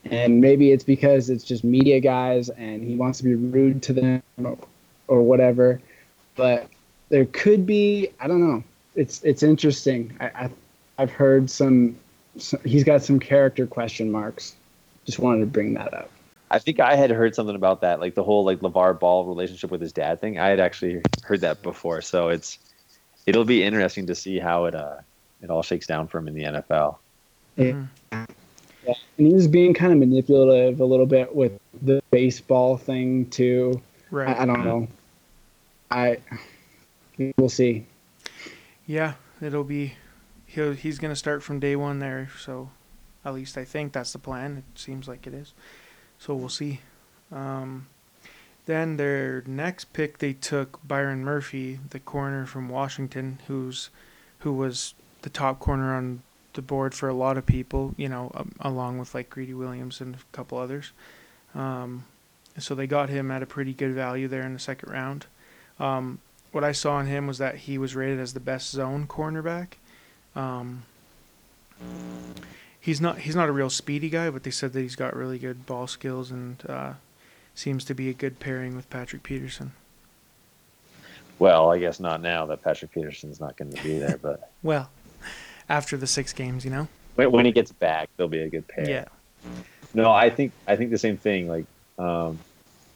And 0.05 0.41
maybe 0.41 0.73
it's 0.73 0.83
because 0.83 1.31
it's 1.31 1.45
just 1.45 1.63
media 1.63 2.01
guys 2.01 2.49
and 2.51 2.83
he 2.83 2.97
wants 2.97 3.19
to 3.19 3.25
be 3.25 3.35
rude 3.35 3.83
to 3.85 3.93
them 3.93 4.23
or, 4.43 4.59
or 5.07 5.23
whatever. 5.23 5.81
But 6.35 6.69
there 7.09 7.27
could 7.27 7.67
be 7.67 8.09
I 8.21 8.27
don't 8.27 8.41
know. 8.41 8.65
It's 8.95 9.23
it's 9.23 9.43
interesting. 9.43 10.17
I, 10.21 10.27
I 10.27 10.51
I've 10.99 11.13
heard 11.13 11.51
some, 11.51 11.97
some 12.39 12.61
he's 12.65 12.85
got 12.85 13.03
some 13.03 13.21
character 13.21 13.67
question 13.67 14.11
marks. 14.11 14.57
Just 15.05 15.19
wanted 15.19 15.41
to 15.41 15.47
bring 15.47 15.75
that 15.75 15.95
up. 15.95 16.11
I 16.53 16.59
think 16.59 16.81
I 16.81 16.97
had 16.97 17.11
heard 17.11 17.35
something 17.35 17.57
about 17.57 17.81
that, 17.81 17.99
like 17.99 18.15
the 18.15 18.23
whole 18.23 18.45
like 18.45 18.61
LeVar 18.61 19.01
Ball 19.01 19.25
relationship 19.25 19.71
with 19.71 19.81
his 19.81 19.93
dad 19.93 20.21
thing. 20.21 20.39
I 20.39 20.49
had 20.49 20.61
actually 20.61 21.01
heard 21.25 21.41
that 21.41 21.63
before, 21.63 22.03
so 22.03 22.29
it's 22.29 22.59
it'll 23.25 23.47
be 23.47 23.63
interesting 23.65 24.07
to 24.09 24.15
see 24.15 24.39
how 24.39 24.67
it 24.67 24.75
uh 24.75 24.97
it 25.41 25.49
all 25.49 25.63
shakes 25.63 25.87
down 25.87 26.09
for 26.09 26.19
him 26.19 26.29
in 26.29 26.35
the 26.35 26.43
NFL. 26.45 26.97
Mm-hmm. 27.57 27.85
Yeah, 28.87 28.95
and 29.17 29.27
he 29.27 29.33
was 29.33 29.49
being 29.49 29.73
kind 29.73 29.95
of 29.95 29.99
manipulative 29.99 30.81
a 30.81 30.85
little 30.85 31.07
bit 31.07 31.35
with 31.35 31.59
the 31.81 32.03
baseball 32.11 32.77
thing 32.77 33.31
too. 33.31 33.81
Right. 34.11 34.37
I, 34.37 34.43
I 34.43 34.45
don't 34.45 34.65
know. 34.65 34.89
I 35.91 36.19
we'll 37.39 37.49
see. 37.49 37.87
Yeah, 38.87 39.15
it'll 39.41 39.65
be. 39.65 39.95
He'll, 40.45 40.73
he's 40.73 40.99
going 40.99 41.13
to 41.13 41.17
start 41.17 41.43
from 41.43 41.61
day 41.61 41.77
one 41.77 41.99
there, 41.99 42.29
so 42.39 42.69
at 43.25 43.33
least 43.33 43.57
I 43.57 43.65
think 43.65 43.95
that's 43.95 44.13
the 44.13 44.19
plan. 44.19 44.59
It 44.59 44.79
seems 44.79 45.09
like 45.09 45.27
it 45.27 45.33
is. 45.33 45.55
So 46.23 46.37
we'll 46.37 46.49
see. 46.51 46.79
Um, 47.33 47.89
then 48.67 48.97
their 48.97 49.43
next 49.45 49.93
pick, 49.93 50.19
they 50.19 50.35
took 50.35 50.79
Byron 50.87 51.25
Murphy, 51.25 51.81
the 51.91 51.99
corner 51.99 52.47
from 52.47 52.69
Washington, 52.69 53.41
who's 53.49 53.91
who 54.39 54.53
was 54.53 54.95
the 55.23 55.31
top 55.31 55.59
corner 55.59 55.97
on 55.97 56.23
the 56.53 56.63
board 56.63 56.95
for 56.95 57.09
a 57.09 57.13
lot 57.13 57.37
of 57.37 57.45
people. 57.45 57.93
You 57.97 58.09
know, 58.09 58.31
um, 58.35 58.53
along 58.61 58.99
with 58.99 59.17
like 59.17 59.31
Greedy 59.31 59.53
Williams 59.53 60.01
and 60.01 60.15
a 60.15 60.19
couple 60.31 60.59
others. 60.59 60.93
Um, 61.57 62.05
so 62.57 62.77
they 62.77 62.87
got 62.87 63.09
him 63.09 63.33
at 63.33 63.43
a 63.43 63.47
pretty 63.47 63.73
good 63.73 63.93
value 63.93 64.29
there 64.29 64.43
in 64.43 64.53
the 64.53 64.61
second 64.61 64.93
round. 64.93 65.27
Um, 65.81 66.21
what 66.53 66.63
I 66.63 66.71
saw 66.71 67.01
in 67.01 67.07
him 67.07 67.27
was 67.27 67.39
that 67.39 67.57
he 67.57 67.79
was 67.79 67.97
rated 67.97 68.21
as 68.21 68.33
the 68.33 68.39
best 68.39 68.71
zone 68.71 69.09
cornerback. 69.09 69.73
He's 72.83 73.01
not 73.01 73.19
he's 73.19 73.37
not 73.37 73.49
a 73.49 73.53
real 73.53 73.71
speedy 73.71 74.11
guy, 74.11 74.29
but 74.29 74.43
they 74.43 74.51
said 74.51 74.73
that 74.73 74.81
he's 74.81 74.97
got 74.97 75.15
really 75.15 75.39
good 75.39 75.67
ball 75.67 75.87
skills 75.87 76.33
and 76.33 76.61
uh, 76.69 76.95
seems 77.55 77.85
to 77.85 77.95
be 77.95 78.09
a 78.09 78.13
good 78.13 78.41
pairing 78.41 78.75
with 78.75 78.91
Patrick 78.91 79.23
Peterson. 79.23 79.71
Well, 81.39 81.71
I 81.71 81.79
guess 81.79 82.01
not 82.01 82.21
now 82.21 82.45
that 82.47 82.61
Patrick 82.65 82.91
Peterson's 82.91 83.39
not 83.39 83.57
going 83.57 83.73
to 83.73 83.83
be 83.85 84.01
there, 84.01 84.19
but 84.21 84.51
well, 84.65 84.91
after 85.69 85.97
the 85.97 86.09
six 86.09 86.33
games, 86.33 86.65
you 86.65 86.73
know. 86.73 86.89
When, 87.15 87.31
when 87.31 87.47
he 87.47 87.53
gets 87.53 87.71
back, 87.71 88.09
they'll 88.17 88.27
be 88.27 88.41
a 88.41 88.49
good 88.49 88.67
pair. 88.67 88.91
Yeah. 88.91 89.05
No, 89.95 90.11
I 90.11 90.29
think 90.29 90.53
I 90.67 90.75
think 90.75 90.91
the 90.91 90.99
same 90.99 91.17
thing. 91.17 91.47
Like 91.47 91.67
um, 92.01 92.37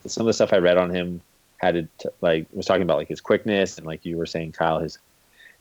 some 0.04 0.22
of 0.22 0.26
the 0.26 0.32
stuff 0.32 0.52
I 0.52 0.58
read 0.58 0.78
on 0.78 0.90
him 0.90 1.20
had 1.58 1.88
to 1.98 2.12
like 2.22 2.46
was 2.52 2.66
talking 2.66 2.82
about 2.82 2.96
like 2.96 3.08
his 3.08 3.20
quickness 3.20 3.78
and 3.78 3.86
like 3.86 4.04
you 4.04 4.16
were 4.16 4.26
saying, 4.26 4.50
Kyle, 4.50 4.80
his, 4.80 4.98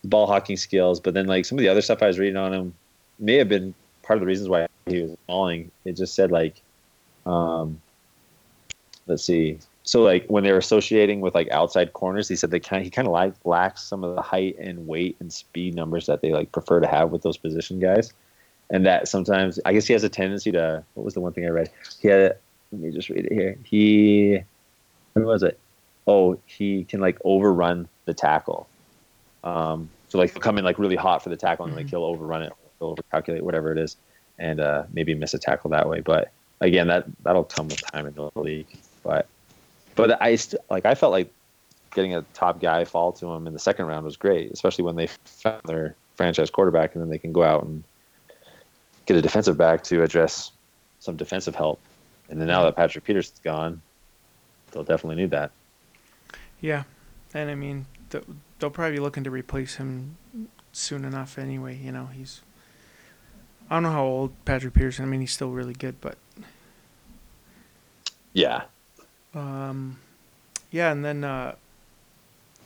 his 0.02 0.10
ball 0.10 0.26
hawking 0.26 0.56
skills. 0.56 0.98
But 0.98 1.14
then 1.14 1.26
like 1.26 1.44
some 1.44 1.58
of 1.58 1.62
the 1.62 1.68
other 1.68 1.80
stuff 1.80 2.02
I 2.02 2.08
was 2.08 2.18
reading 2.18 2.36
on 2.36 2.52
him 2.52 2.74
may 3.20 3.34
have 3.34 3.48
been 3.48 3.72
part 4.06 4.16
of 4.16 4.20
the 4.20 4.26
reasons 4.26 4.48
why 4.48 4.66
he 4.86 5.02
was 5.02 5.16
falling. 5.26 5.70
It 5.84 5.96
just 5.96 6.14
said 6.14 6.30
like, 6.30 6.62
um, 7.26 7.80
let's 9.06 9.24
see. 9.24 9.58
So 9.82 10.02
like 10.02 10.26
when 10.26 10.44
they're 10.44 10.58
associating 10.58 11.20
with 11.20 11.34
like 11.34 11.50
outside 11.50 11.92
corners, 11.92 12.28
he 12.28 12.36
said 12.36 12.50
they 12.50 12.60
kind 12.60 12.84
he 12.84 12.90
kind 12.90 13.06
of 13.06 13.12
like 13.12 13.34
lacks 13.44 13.82
some 13.82 14.04
of 14.04 14.14
the 14.14 14.22
height 14.22 14.56
and 14.58 14.86
weight 14.86 15.16
and 15.20 15.32
speed 15.32 15.74
numbers 15.74 16.06
that 16.06 16.22
they 16.22 16.32
like 16.32 16.50
prefer 16.52 16.80
to 16.80 16.86
have 16.86 17.10
with 17.10 17.22
those 17.22 17.36
position 17.36 17.78
guys, 17.78 18.12
and 18.70 18.86
that 18.86 19.08
sometimes 19.08 19.60
I 19.64 19.72
guess 19.72 19.86
he 19.86 19.92
has 19.92 20.04
a 20.04 20.08
tendency 20.08 20.52
to. 20.52 20.84
What 20.94 21.04
was 21.04 21.14
the 21.14 21.20
one 21.20 21.32
thing 21.32 21.46
I 21.46 21.50
read? 21.50 21.70
He 22.00 22.08
had. 22.08 22.38
Let 22.72 22.80
me 22.80 22.90
just 22.90 23.08
read 23.08 23.26
it 23.26 23.32
here. 23.32 23.56
He. 23.62 24.40
who 25.14 25.22
was 25.22 25.44
it? 25.44 25.58
Oh, 26.08 26.38
he 26.46 26.84
can 26.84 27.00
like 27.00 27.18
overrun 27.24 27.88
the 28.06 28.14
tackle. 28.14 28.68
Um, 29.44 29.88
so 30.08 30.18
like 30.18 30.32
he'll 30.32 30.42
come 30.42 30.58
in 30.58 30.64
like 30.64 30.80
really 30.80 30.96
hot 30.96 31.22
for 31.22 31.28
the 31.28 31.36
tackle 31.36 31.66
and 31.66 31.76
like 31.76 31.88
he'll 31.88 32.04
overrun 32.04 32.42
it, 32.42 32.52
overcalculate 32.80 33.42
whatever 33.42 33.72
it 33.72 33.78
is, 33.78 33.96
and 34.38 34.60
uh, 34.60 34.84
maybe 34.92 35.14
miss 35.14 35.34
a 35.34 35.38
tackle 35.38 35.70
that 35.70 35.88
way. 35.88 36.00
But 36.00 36.30
again, 36.60 36.88
that 36.88 37.06
that'll 37.22 37.44
come 37.44 37.68
with 37.68 37.80
time 37.92 38.06
in 38.06 38.14
the 38.14 38.30
league. 38.34 38.66
But 39.02 39.26
but 39.94 40.20
I 40.20 40.36
st- 40.36 40.62
like 40.70 40.86
I 40.86 40.94
felt 40.94 41.12
like 41.12 41.32
getting 41.94 42.14
a 42.14 42.22
top 42.34 42.60
guy 42.60 42.84
fall 42.84 43.12
to 43.12 43.26
him 43.26 43.46
in 43.46 43.52
the 43.52 43.58
second 43.58 43.86
round 43.86 44.04
was 44.04 44.16
great, 44.16 44.50
especially 44.52 44.84
when 44.84 44.96
they 44.96 45.06
found 45.24 45.62
their 45.64 45.94
franchise 46.14 46.50
quarterback, 46.50 46.94
and 46.94 47.02
then 47.02 47.10
they 47.10 47.18
can 47.18 47.32
go 47.32 47.42
out 47.42 47.64
and 47.64 47.82
get 49.06 49.16
a 49.16 49.22
defensive 49.22 49.56
back 49.56 49.82
to 49.84 50.02
address 50.02 50.52
some 51.00 51.16
defensive 51.16 51.54
help. 51.54 51.80
And 52.28 52.40
then 52.40 52.48
now 52.48 52.64
that 52.64 52.74
Patrick 52.76 53.04
Peterson's 53.04 53.38
gone, 53.40 53.80
they'll 54.70 54.84
definitely 54.84 55.22
need 55.22 55.30
that. 55.30 55.52
Yeah, 56.60 56.84
and 57.32 57.50
I 57.50 57.54
mean 57.54 57.86
th- 58.10 58.24
they'll 58.58 58.70
probably 58.70 58.96
be 58.96 59.00
looking 59.00 59.24
to 59.24 59.30
replace 59.30 59.76
him 59.76 60.16
soon 60.72 61.04
enough 61.04 61.38
anyway. 61.38 61.76
You 61.76 61.92
know, 61.92 62.06
he's 62.06 62.42
I 63.70 63.74
don't 63.76 63.82
know 63.82 63.90
how 63.92 64.04
old 64.04 64.32
Patrick 64.44 64.74
Peterson. 64.74 65.04
I 65.04 65.08
mean, 65.08 65.20
he's 65.20 65.32
still 65.32 65.50
really 65.50 65.72
good, 65.74 66.00
but 66.00 66.16
Yeah. 68.32 68.62
um, 69.34 69.98
yeah. 70.70 70.92
And 70.92 71.04
then 71.04 71.24
uh, 71.24 71.56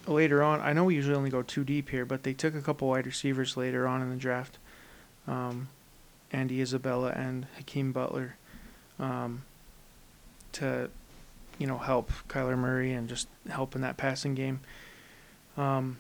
later 0.07 0.43
on, 0.43 0.61
I 0.61 0.73
know 0.73 0.85
we 0.85 0.95
usually 0.95 1.17
only 1.17 1.31
go 1.31 1.43
two 1.43 1.65
deep 1.65 1.89
here, 1.91 2.05
but 2.05 2.23
they 2.23 2.33
took 2.35 2.55
a 2.55 2.61
couple 2.61 2.89
wide 2.89 3.07
receivers 3.07 3.57
later 3.57 3.87
on 3.87 4.03
in 4.03 4.11
the 4.11 4.17
draft. 4.17 4.59
Um, 5.27 5.69
Andy 6.33 6.61
Isabella 6.61 7.11
and 7.11 7.47
Hakeem 7.57 7.93
Butler 7.93 8.37
um, 8.99 9.43
to 10.53 10.91
you 11.59 11.67
know 11.67 11.79
help 11.79 12.11
Kyler 12.29 12.57
Murray 12.59 12.93
and 12.93 13.09
just 13.09 13.27
help 13.49 13.75
in 13.75 13.81
that 13.83 13.97
passing 13.97 14.35
game. 14.35 14.61
Um, 15.57 15.99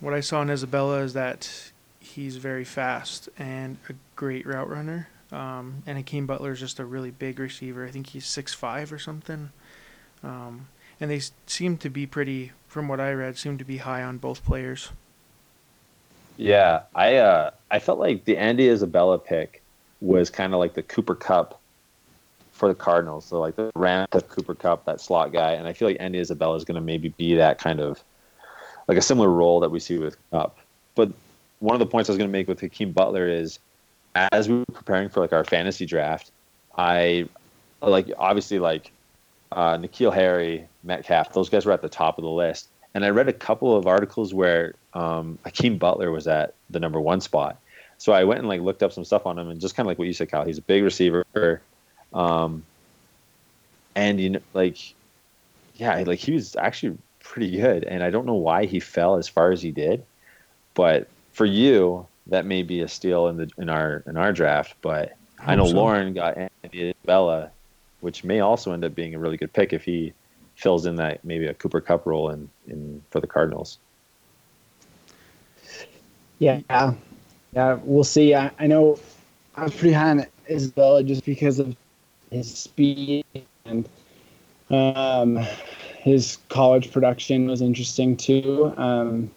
what 0.00 0.14
I 0.14 0.20
saw 0.20 0.42
in 0.42 0.50
Isabella 0.50 1.00
is 1.00 1.12
that 1.14 1.72
he's 2.10 2.36
very 2.36 2.64
fast 2.64 3.28
and 3.38 3.78
a 3.88 3.94
great 4.16 4.46
route 4.46 4.68
runner. 4.68 5.08
Um, 5.32 5.82
and 5.86 5.96
Hakeem 5.96 6.26
Butler 6.26 6.52
is 6.52 6.60
just 6.60 6.78
a 6.78 6.84
really 6.84 7.10
big 7.10 7.38
receiver. 7.38 7.86
I 7.86 7.90
think 7.90 8.08
he's 8.08 8.26
six 8.26 8.52
five 8.52 8.92
or 8.92 8.98
something. 8.98 9.50
Um, 10.22 10.68
and 11.00 11.10
they 11.10 11.20
seem 11.46 11.78
to 11.78 11.88
be 11.88 12.06
pretty, 12.06 12.52
from 12.68 12.88
what 12.88 13.00
I 13.00 13.12
read, 13.12 13.38
seem 13.38 13.56
to 13.58 13.64
be 13.64 13.78
high 13.78 14.02
on 14.02 14.18
both 14.18 14.44
players. 14.44 14.90
Yeah, 16.36 16.82
I 16.94 17.16
uh, 17.16 17.50
I 17.70 17.78
felt 17.78 17.98
like 17.98 18.24
the 18.24 18.36
Andy 18.36 18.68
Isabella 18.68 19.18
pick 19.18 19.62
was 20.00 20.30
kind 20.30 20.52
of 20.54 20.58
like 20.58 20.74
the 20.74 20.82
Cooper 20.82 21.14
Kupp 21.14 21.60
for 22.52 22.68
the 22.68 22.74
Cardinals. 22.74 23.26
So 23.26 23.40
like 23.40 23.56
the 23.56 23.70
ramp 23.74 24.14
of 24.14 24.28
Cooper 24.28 24.54
Kupp, 24.54 24.84
that 24.86 25.00
slot 25.00 25.32
guy, 25.32 25.52
and 25.52 25.68
I 25.68 25.72
feel 25.72 25.88
like 25.88 25.98
Andy 26.00 26.18
Isabella 26.18 26.56
is 26.56 26.64
going 26.64 26.76
to 26.76 26.80
maybe 26.80 27.10
be 27.10 27.34
that 27.36 27.58
kind 27.58 27.80
of 27.80 28.02
like 28.88 28.98
a 28.98 29.02
similar 29.02 29.28
role 29.28 29.60
that 29.60 29.70
we 29.70 29.80
see 29.80 29.98
with 29.98 30.16
Kupp. 30.30 30.58
But 30.94 31.12
one 31.60 31.74
of 31.74 31.78
the 31.78 31.86
points 31.86 32.10
I 32.10 32.12
was 32.12 32.18
going 32.18 32.28
to 32.28 32.32
make 32.32 32.48
with 32.48 32.60
Hakeem 32.60 32.92
Butler 32.92 33.28
is 33.28 33.58
as 34.14 34.48
we 34.48 34.58
were 34.58 34.64
preparing 34.72 35.08
for 35.08 35.20
like 35.20 35.32
our 35.32 35.44
fantasy 35.44 35.86
draft, 35.86 36.32
I 36.76 37.28
like 37.80 38.10
obviously 38.18 38.58
like 38.58 38.90
uh, 39.52 39.76
N'Keal 39.76 40.12
Harry, 40.12 40.66
Metcalf, 40.82 41.32
those 41.32 41.48
guys 41.48 41.66
were 41.66 41.72
at 41.72 41.82
the 41.82 41.88
top 41.88 42.18
of 42.18 42.24
the 42.24 42.30
list. 42.30 42.68
And 42.94 43.04
I 43.04 43.10
read 43.10 43.28
a 43.28 43.32
couple 43.32 43.76
of 43.76 43.86
articles 43.86 44.34
where 44.34 44.74
um, 44.94 45.38
Hakeem 45.44 45.78
Butler 45.78 46.10
was 46.10 46.26
at 46.26 46.54
the 46.70 46.80
number 46.80 47.00
one 47.00 47.20
spot. 47.20 47.58
So 47.98 48.12
I 48.12 48.24
went 48.24 48.40
and 48.40 48.48
like 48.48 48.62
looked 48.62 48.82
up 48.82 48.92
some 48.92 49.04
stuff 49.04 49.26
on 49.26 49.38
him, 49.38 49.50
and 49.50 49.60
just 49.60 49.76
kind 49.76 49.86
of 49.86 49.88
like 49.88 49.98
what 49.98 50.06
you 50.06 50.14
said, 50.14 50.30
Kyle. 50.30 50.44
He's 50.44 50.58
a 50.58 50.62
big 50.62 50.82
receiver, 50.82 51.24
um, 52.14 52.64
and 53.94 54.18
you 54.18 54.30
know, 54.30 54.40
like, 54.54 54.78
yeah, 55.74 56.02
like 56.06 56.18
he 56.18 56.32
was 56.32 56.56
actually 56.56 56.96
pretty 57.22 57.50
good. 57.50 57.84
And 57.84 58.02
I 58.02 58.08
don't 58.08 58.24
know 58.24 58.34
why 58.34 58.64
he 58.64 58.80
fell 58.80 59.16
as 59.16 59.28
far 59.28 59.52
as 59.52 59.60
he 59.60 59.70
did, 59.70 60.02
but 60.72 61.08
for 61.40 61.46
you, 61.46 62.06
that 62.26 62.44
may 62.44 62.62
be 62.62 62.82
a 62.82 62.88
steal 62.88 63.28
in 63.28 63.38
the 63.38 63.50
in 63.56 63.70
our 63.70 64.04
in 64.06 64.18
our 64.18 64.30
draft. 64.30 64.76
But 64.82 65.16
I, 65.38 65.52
I 65.52 65.56
know 65.56 65.64
so. 65.64 65.74
Lauren 65.74 66.12
got 66.12 66.36
Andy 66.36 66.90
Isabella, 66.90 67.50
which 68.00 68.24
may 68.24 68.40
also 68.40 68.74
end 68.74 68.84
up 68.84 68.94
being 68.94 69.14
a 69.14 69.18
really 69.18 69.38
good 69.38 69.50
pick 69.50 69.72
if 69.72 69.82
he 69.82 70.12
fills 70.54 70.84
in 70.84 70.96
that 70.96 71.24
maybe 71.24 71.46
a 71.46 71.54
Cooper 71.54 71.80
Kupp 71.80 72.04
role 72.04 72.28
in, 72.28 72.50
in 72.68 73.02
for 73.08 73.20
the 73.20 73.26
Cardinals. 73.26 73.78
Yeah, 76.40 76.60
yeah, 77.54 77.78
we'll 77.84 78.04
see. 78.04 78.34
I, 78.34 78.50
I 78.58 78.66
know 78.66 78.98
I 79.54 79.62
was 79.62 79.74
pretty 79.74 79.94
high 79.94 80.10
on 80.10 80.26
Isabella 80.50 81.02
just 81.02 81.24
because 81.24 81.58
of 81.58 81.74
his 82.30 82.54
speed 82.54 83.24
and 83.64 83.88
um, 84.68 85.36
his 86.00 86.36
college 86.50 86.92
production 86.92 87.46
was 87.46 87.62
interesting 87.62 88.14
too. 88.14 88.74
Um, 88.76 89.30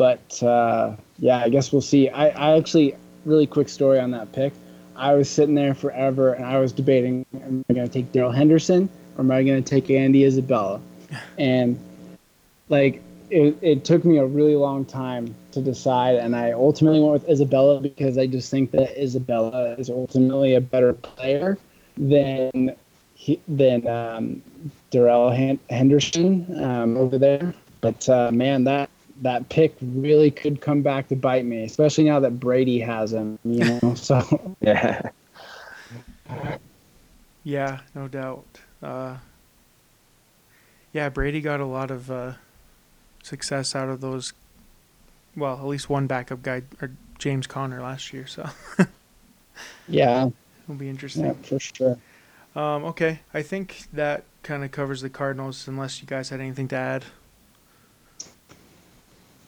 but 0.00 0.42
uh, 0.42 0.96
yeah, 1.18 1.40
I 1.40 1.50
guess 1.50 1.72
we'll 1.72 1.82
see. 1.82 2.08
I, 2.08 2.28
I 2.28 2.56
actually 2.56 2.96
really 3.26 3.46
quick 3.46 3.68
story 3.68 4.00
on 4.00 4.12
that 4.12 4.32
pick. 4.32 4.54
I 4.96 5.12
was 5.12 5.28
sitting 5.28 5.54
there 5.54 5.74
forever 5.74 6.32
and 6.32 6.46
I 6.46 6.58
was 6.58 6.72
debating: 6.72 7.26
Am 7.34 7.62
I 7.68 7.74
going 7.74 7.86
to 7.86 7.92
take 7.92 8.10
Darrell 8.10 8.32
Henderson 8.32 8.88
or 9.18 9.20
am 9.20 9.30
I 9.30 9.42
going 9.42 9.62
to 9.62 9.70
take 9.70 9.90
Andy 9.90 10.24
Isabella? 10.24 10.80
And 11.38 11.78
like 12.70 13.02
it, 13.28 13.58
it 13.60 13.84
took 13.84 14.06
me 14.06 14.16
a 14.16 14.24
really 14.24 14.56
long 14.56 14.86
time 14.86 15.34
to 15.52 15.60
decide, 15.60 16.16
and 16.16 16.34
I 16.34 16.52
ultimately 16.52 17.00
went 17.00 17.12
with 17.12 17.28
Isabella 17.28 17.80
because 17.80 18.16
I 18.16 18.26
just 18.26 18.50
think 18.50 18.70
that 18.70 18.98
Isabella 18.98 19.74
is 19.74 19.90
ultimately 19.90 20.54
a 20.54 20.62
better 20.62 20.94
player 20.94 21.58
than 21.98 22.74
he, 23.16 23.38
than 23.48 23.86
um, 23.86 24.42
Darrell 24.90 25.30
Henderson 25.68 26.64
um, 26.64 26.96
over 26.96 27.18
there. 27.18 27.52
But 27.82 28.08
uh, 28.08 28.30
man, 28.30 28.64
that 28.64 28.88
that 29.20 29.48
pick 29.48 29.74
really 29.80 30.30
could 30.30 30.60
come 30.60 30.82
back 30.82 31.08
to 31.08 31.16
bite 31.16 31.44
me, 31.44 31.64
especially 31.64 32.04
now 32.04 32.20
that 32.20 32.40
Brady 32.40 32.80
has 32.80 33.12
him. 33.12 33.38
You 33.44 33.78
know, 33.82 33.94
so 33.94 34.56
yeah, 34.60 35.10
yeah, 37.44 37.80
no 37.94 38.08
doubt. 38.08 38.46
Uh, 38.82 39.16
yeah, 40.92 41.08
Brady 41.08 41.40
got 41.40 41.60
a 41.60 41.66
lot 41.66 41.90
of 41.90 42.10
uh, 42.10 42.32
success 43.22 43.74
out 43.74 43.88
of 43.88 44.00
those. 44.00 44.32
Well, 45.36 45.56
at 45.56 45.66
least 45.66 45.88
one 45.88 46.06
backup 46.06 46.42
guy, 46.42 46.62
or 46.82 46.92
James 47.18 47.46
Conner 47.46 47.80
last 47.80 48.12
year. 48.12 48.26
So 48.26 48.48
yeah, 49.88 50.30
it'll 50.64 50.74
be 50.74 50.88
interesting. 50.88 51.26
Yeah, 51.26 51.32
for 51.34 51.60
sure. 51.60 51.98
Um, 52.56 52.84
okay, 52.86 53.20
I 53.32 53.42
think 53.42 53.84
that 53.92 54.24
kind 54.42 54.64
of 54.64 54.72
covers 54.72 55.02
the 55.02 55.10
Cardinals. 55.10 55.68
Unless 55.68 56.00
you 56.00 56.06
guys 56.06 56.30
had 56.30 56.40
anything 56.40 56.68
to 56.68 56.76
add. 56.76 57.04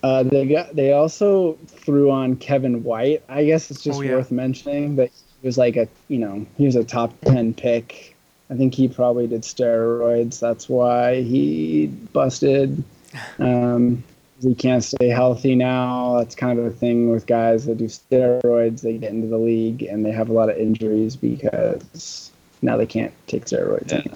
Uh, 0.02 0.22
they 0.24 0.46
got. 0.46 0.74
They 0.74 0.92
also 0.92 1.54
threw 1.66 2.10
on 2.10 2.36
Kevin 2.36 2.82
White. 2.82 3.22
I 3.28 3.44
guess 3.44 3.70
it's 3.70 3.82
just 3.82 3.98
oh, 3.98 4.02
yeah. 4.02 4.14
worth 4.14 4.32
mentioning 4.32 4.96
that 4.96 5.10
he 5.40 5.46
was 5.46 5.56
like 5.56 5.76
a 5.76 5.88
you 6.08 6.18
know 6.18 6.44
he 6.56 6.66
was 6.66 6.76
a 6.76 6.84
top 6.84 7.12
ten 7.20 7.54
pick. 7.54 8.16
I 8.50 8.54
think 8.54 8.74
he 8.74 8.88
probably 8.88 9.26
did 9.26 9.42
steroids. 9.42 10.40
That's 10.40 10.68
why 10.68 11.22
he 11.22 11.86
busted. 11.86 12.82
Um, 13.38 14.02
he 14.42 14.54
can't 14.54 14.82
stay 14.82 15.08
healthy 15.08 15.54
now. 15.54 16.18
That's 16.18 16.34
kind 16.34 16.58
of 16.58 16.64
a 16.64 16.70
thing 16.70 17.10
with 17.10 17.26
guys 17.26 17.66
that 17.66 17.76
do 17.76 17.84
steroids. 17.84 18.80
They 18.80 18.96
get 18.96 19.12
into 19.12 19.28
the 19.28 19.38
league 19.38 19.82
and 19.82 20.04
they 20.04 20.10
have 20.10 20.30
a 20.30 20.32
lot 20.32 20.48
of 20.48 20.56
injuries 20.56 21.14
because 21.14 22.30
now 22.62 22.76
they 22.76 22.86
can't 22.86 23.12
take 23.26 23.44
steroids. 23.44 23.92
Yeah. 23.92 24.14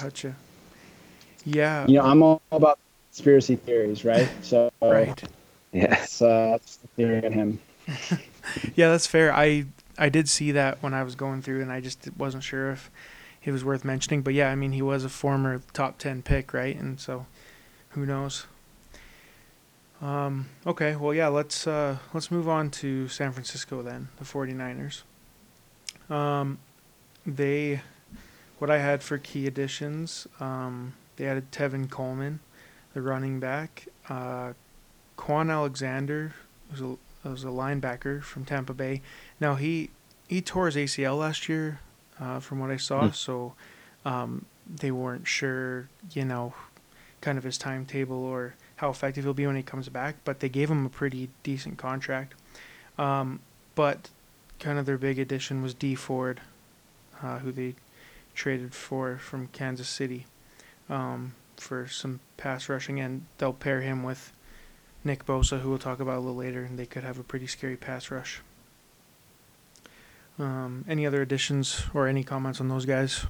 Gotcha. 0.00 0.36
Yeah. 1.44 1.86
You 1.86 1.94
know, 1.94 2.02
I'm 2.02 2.22
all 2.22 2.42
about 2.52 2.78
conspiracy 3.16 3.56
theories, 3.56 4.04
right? 4.04 4.28
So 4.42 4.70
right. 4.82 5.22
Yeah. 5.72 5.88
That's, 5.88 6.22
uh, 6.22 6.50
that's 6.52 6.76
the 6.76 6.88
theory 6.88 7.24
on 7.24 7.32
him. 7.32 7.60
yeah, 8.76 8.90
that's 8.90 9.06
fair. 9.06 9.32
I 9.32 9.66
I 9.98 10.08
did 10.08 10.28
see 10.28 10.52
that 10.52 10.82
when 10.82 10.92
I 10.94 11.02
was 11.02 11.14
going 11.14 11.42
through, 11.42 11.62
and 11.62 11.72
I 11.72 11.80
just 11.80 12.08
wasn't 12.16 12.44
sure 12.44 12.70
if 12.70 12.90
it 13.44 13.52
was 13.52 13.64
worth 13.64 13.84
mentioning. 13.84 14.22
But 14.22 14.34
yeah, 14.34 14.50
I 14.50 14.54
mean, 14.54 14.72
he 14.72 14.82
was 14.82 15.04
a 15.04 15.08
former 15.08 15.62
top 15.72 15.98
ten 15.98 16.22
pick, 16.22 16.52
right? 16.52 16.76
And 16.78 17.00
so, 17.00 17.26
who 17.90 18.04
knows? 18.06 18.46
Um, 20.02 20.46
okay, 20.66 20.94
well, 20.94 21.14
yeah, 21.14 21.28
let's 21.28 21.66
uh, 21.66 21.96
let's 22.12 22.30
move 22.30 22.48
on 22.48 22.70
to 22.82 23.08
San 23.08 23.32
Francisco 23.32 23.82
then, 23.82 24.08
the 24.18 24.24
49ers. 24.24 25.02
Um, 26.14 26.58
they, 27.24 27.80
what 28.58 28.70
I 28.70 28.78
had 28.78 29.02
for 29.02 29.16
key 29.18 29.46
additions, 29.46 30.28
um, 30.38 30.94
they 31.16 31.26
added 31.26 31.50
Tevin 31.50 31.90
Coleman, 31.90 32.40
the 32.96 33.02
running 33.02 33.38
back. 33.38 33.88
Uh, 34.08 34.54
Kwon 35.18 35.52
Alexander 35.52 36.34
was 36.70 36.80
a 36.80 36.96
was 37.28 37.44
a 37.44 37.48
linebacker 37.48 38.22
from 38.22 38.46
Tampa 38.46 38.72
Bay. 38.72 39.02
Now 39.38 39.56
he 39.56 39.90
he 40.26 40.40
tore 40.40 40.64
his 40.64 40.76
ACL 40.76 41.18
last 41.18 41.46
year, 41.46 41.80
uh, 42.18 42.40
from 42.40 42.58
what 42.58 42.70
I 42.70 42.78
saw. 42.78 43.02
Mm. 43.02 43.14
So 43.14 43.52
um, 44.06 44.46
they 44.66 44.90
weren't 44.90 45.28
sure, 45.28 45.90
you 46.12 46.24
know, 46.24 46.54
kind 47.20 47.36
of 47.36 47.44
his 47.44 47.58
timetable 47.58 48.24
or 48.24 48.54
how 48.76 48.88
effective 48.88 49.24
he'll 49.24 49.34
be 49.34 49.46
when 49.46 49.56
he 49.56 49.62
comes 49.62 49.90
back. 49.90 50.16
But 50.24 50.40
they 50.40 50.48
gave 50.48 50.70
him 50.70 50.86
a 50.86 50.88
pretty 50.88 51.28
decent 51.42 51.76
contract. 51.76 52.32
Um, 52.96 53.40
but 53.74 54.08
kind 54.58 54.78
of 54.78 54.86
their 54.86 54.96
big 54.96 55.18
addition 55.18 55.62
was 55.62 55.74
Dee 55.74 55.94
Ford, 55.94 56.40
uh, 57.22 57.40
who 57.40 57.52
they 57.52 57.74
traded 58.34 58.74
for 58.74 59.18
from 59.18 59.48
Kansas 59.48 59.88
City. 59.88 60.24
Um, 60.88 61.34
for 61.60 61.86
some 61.86 62.20
pass 62.36 62.68
rushing, 62.68 63.00
and 63.00 63.26
they'll 63.38 63.52
pair 63.52 63.80
him 63.80 64.02
with 64.02 64.32
Nick 65.04 65.24
Bosa, 65.24 65.60
who 65.60 65.70
we'll 65.70 65.78
talk 65.78 66.00
about 66.00 66.16
a 66.16 66.20
little 66.20 66.36
later, 66.36 66.64
and 66.64 66.78
they 66.78 66.86
could 66.86 67.04
have 67.04 67.18
a 67.18 67.22
pretty 67.22 67.46
scary 67.46 67.76
pass 67.76 68.10
rush. 68.10 68.40
Um, 70.38 70.84
any 70.88 71.06
other 71.06 71.22
additions 71.22 71.84
or 71.94 72.08
any 72.08 72.22
comments 72.22 72.60
on 72.60 72.68
those 72.68 72.84
guys? 72.84 73.26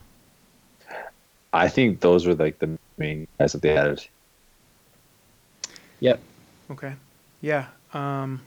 I 1.53 1.69
think 1.69 2.01
those 2.01 2.27
were 2.27 2.35
like 2.35 2.59
the 2.59 2.79
main 2.99 3.29
guys 3.39 3.53
that 3.53 3.63
they 3.63 3.77
added. 3.77 4.07
Yep. 6.01 6.21
Okay. 6.71 6.95
Yeah. 7.41 7.67
Um, 7.95 8.43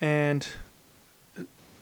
and 0.00 0.46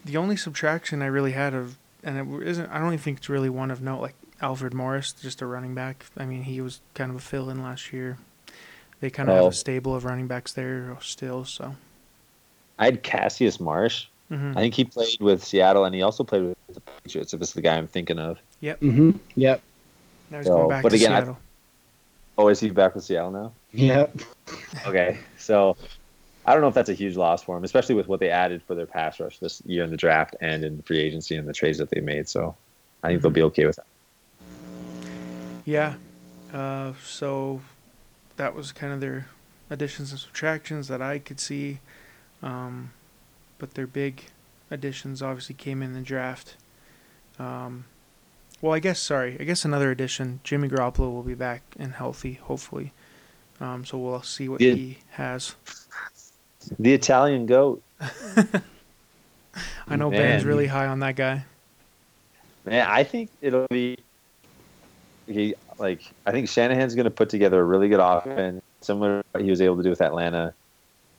the 0.05 0.16
only 0.16 0.37
subtraction 0.37 1.03
I 1.03 1.07
really 1.07 1.33
had 1.33 1.55
of, 1.55 1.77
and 2.03 2.16
it 2.19 2.49
isn't, 2.49 2.71
I 2.71 2.79
don't 2.79 2.88
even 2.88 2.99
think 2.99 3.19
it's 3.19 3.29
really 3.29 3.51
one 3.51 3.71
of 3.71 3.83
note, 3.83 4.01
like 4.01 4.14
Alfred 4.42 4.74
Morris, 4.74 5.12
just 5.12 5.42
a 5.42 5.46
running 5.46 5.74
back. 5.74 6.07
I 6.16 6.24
mean, 6.24 6.42
he 6.42 6.61
was 6.61 6.81
kind 6.94 7.11
of 7.11 7.16
a 7.16 7.20
fill 7.20 7.50
in 7.50 7.62
last 7.62 7.92
year. 7.92 8.18
They 9.00 9.11
kind 9.11 9.29
of 9.29 9.37
have 9.37 9.46
a 9.46 9.53
stable 9.53 9.94
of 9.94 10.05
running 10.05 10.26
backs 10.26 10.53
there 10.53 10.96
still. 11.00 11.44
So 11.44 11.74
I 12.79 12.87
had 12.87 13.03
Cassius 13.03 13.59
Marsh. 13.59 14.07
Mm-hmm. 14.31 14.57
I 14.57 14.61
think 14.61 14.74
he 14.74 14.85
played 14.85 15.20
with 15.20 15.42
Seattle, 15.42 15.85
and 15.85 15.94
he 15.94 16.03
also 16.03 16.22
played 16.22 16.42
with 16.42 16.57
the 16.74 16.81
Patriots. 16.81 17.35
If 17.35 17.40
it's 17.40 17.53
the 17.53 17.62
guy 17.62 17.76
I'm 17.76 17.88
thinking 17.88 18.18
of. 18.18 18.38
Yep. 18.61 18.81
Mm-hmm. 18.81 19.11
Yep. 19.37 19.62
Now 20.31 20.38
he's 20.38 20.46
so, 20.46 20.57
going 20.57 20.68
back 20.68 20.83
but 20.83 20.90
to 20.90 20.96
again, 20.96 21.11
Seattle. 21.11 21.38
I, 22.38 22.42
oh, 22.42 22.48
is 22.48 22.61
he 22.61 22.70
back 22.70 22.94
with 22.94 23.05
Seattle 23.05 23.31
now? 23.31 23.53
Yep. 23.72 24.20
okay, 24.87 25.18
so 25.37 25.76
I 26.46 26.53
don't 26.53 26.62
know 26.62 26.68
if 26.68 26.74
that's 26.74 26.90
a 26.90 26.94
huge 26.94 27.16
loss 27.16 27.42
for 27.42 27.57
him, 27.57 27.64
especially 27.64 27.94
with 27.94 28.07
what 28.07 28.20
they 28.20 28.31
added 28.31 28.62
for 28.62 28.74
their 28.74 28.87
pass 28.87 29.18
rush 29.18 29.38
this 29.38 29.62
year 29.66 29.83
in 29.83 29.90
the 29.90 29.96
draft 29.96 30.37
and 30.40 30.64
in 30.64 30.83
free 30.83 30.98
agency 30.98 31.37
and 31.37 31.48
the 31.48 31.53
trades 31.53 31.79
that 31.79 31.90
they 31.90 32.00
made. 32.00 32.29
So 32.29 32.55
I 33.03 33.09
think 33.09 33.18
mm-hmm. 33.18 33.22
they'll 33.22 33.33
be 33.33 33.42
okay 33.42 33.66
with 33.66 33.76
that. 33.76 33.87
Yeah. 35.64 35.94
Uh, 36.53 36.92
so 37.05 37.61
that 38.37 38.55
was 38.55 38.73
kind 38.73 38.92
of 38.92 39.01
their 39.01 39.29
additions 39.68 40.11
and 40.11 40.20
subtractions 40.20 40.88
that 40.88 41.01
I 41.01 41.18
could 41.18 41.40
see. 41.40 41.81
Um, 42.42 42.92
but 43.59 43.75
their 43.75 43.87
big 43.87 44.25
additions 44.70 45.23
obviously 45.23 45.55
came 45.55 45.83
in 45.83 45.92
the 45.92 46.01
draft. 46.01 46.57
Um, 47.38 47.85
well, 48.61 48.73
I 48.75 48.79
guess, 48.79 49.01
sorry, 49.01 49.37
I 49.40 49.44
guess 49.44 49.64
another 49.64 49.90
addition 49.90 50.40
Jimmy 50.44 50.68
Garoppolo 50.68 51.12
will 51.12 51.23
be 51.23 51.35
back 51.35 51.62
and 51.79 51.92
healthy, 51.92 52.35
hopefully. 52.35 52.92
Um, 53.61 53.85
so 53.85 53.99
we'll 53.99 54.23
see 54.23 54.49
what 54.49 54.59
the, 54.59 54.75
he 54.75 54.99
has. 55.12 55.55
The 56.79 56.94
Italian 56.94 57.46
goat. 57.46 57.83
I 58.01 59.96
know 59.96 60.11
Man. 60.11 60.20
Ben's 60.20 60.44
really 60.44 60.66
high 60.66 60.87
on 60.87 61.01
that 61.01 61.16
guy. 61.16 61.44
Man, 62.64 62.87
I 62.88 63.05
think 63.05 63.31
it'll 63.40 63.66
be 63.70 63.99
he 65.31 65.55
like 65.79 66.03
I 66.27 66.33
think 66.33 66.49
Shanahan's 66.49 66.95
going 66.95 67.05
to 67.05 67.11
put 67.11 67.29
together 67.29 67.61
a 67.61 67.64
really 67.64 67.88
good 67.88 68.01
offense, 68.01 68.62
similar 68.81 69.23
to 69.23 69.29
what 69.33 69.45
he 69.45 69.51
was 69.51 69.61
able 69.61 69.77
to 69.77 69.83
do 69.83 69.90
with 69.90 70.01
Atlanta. 70.01 70.55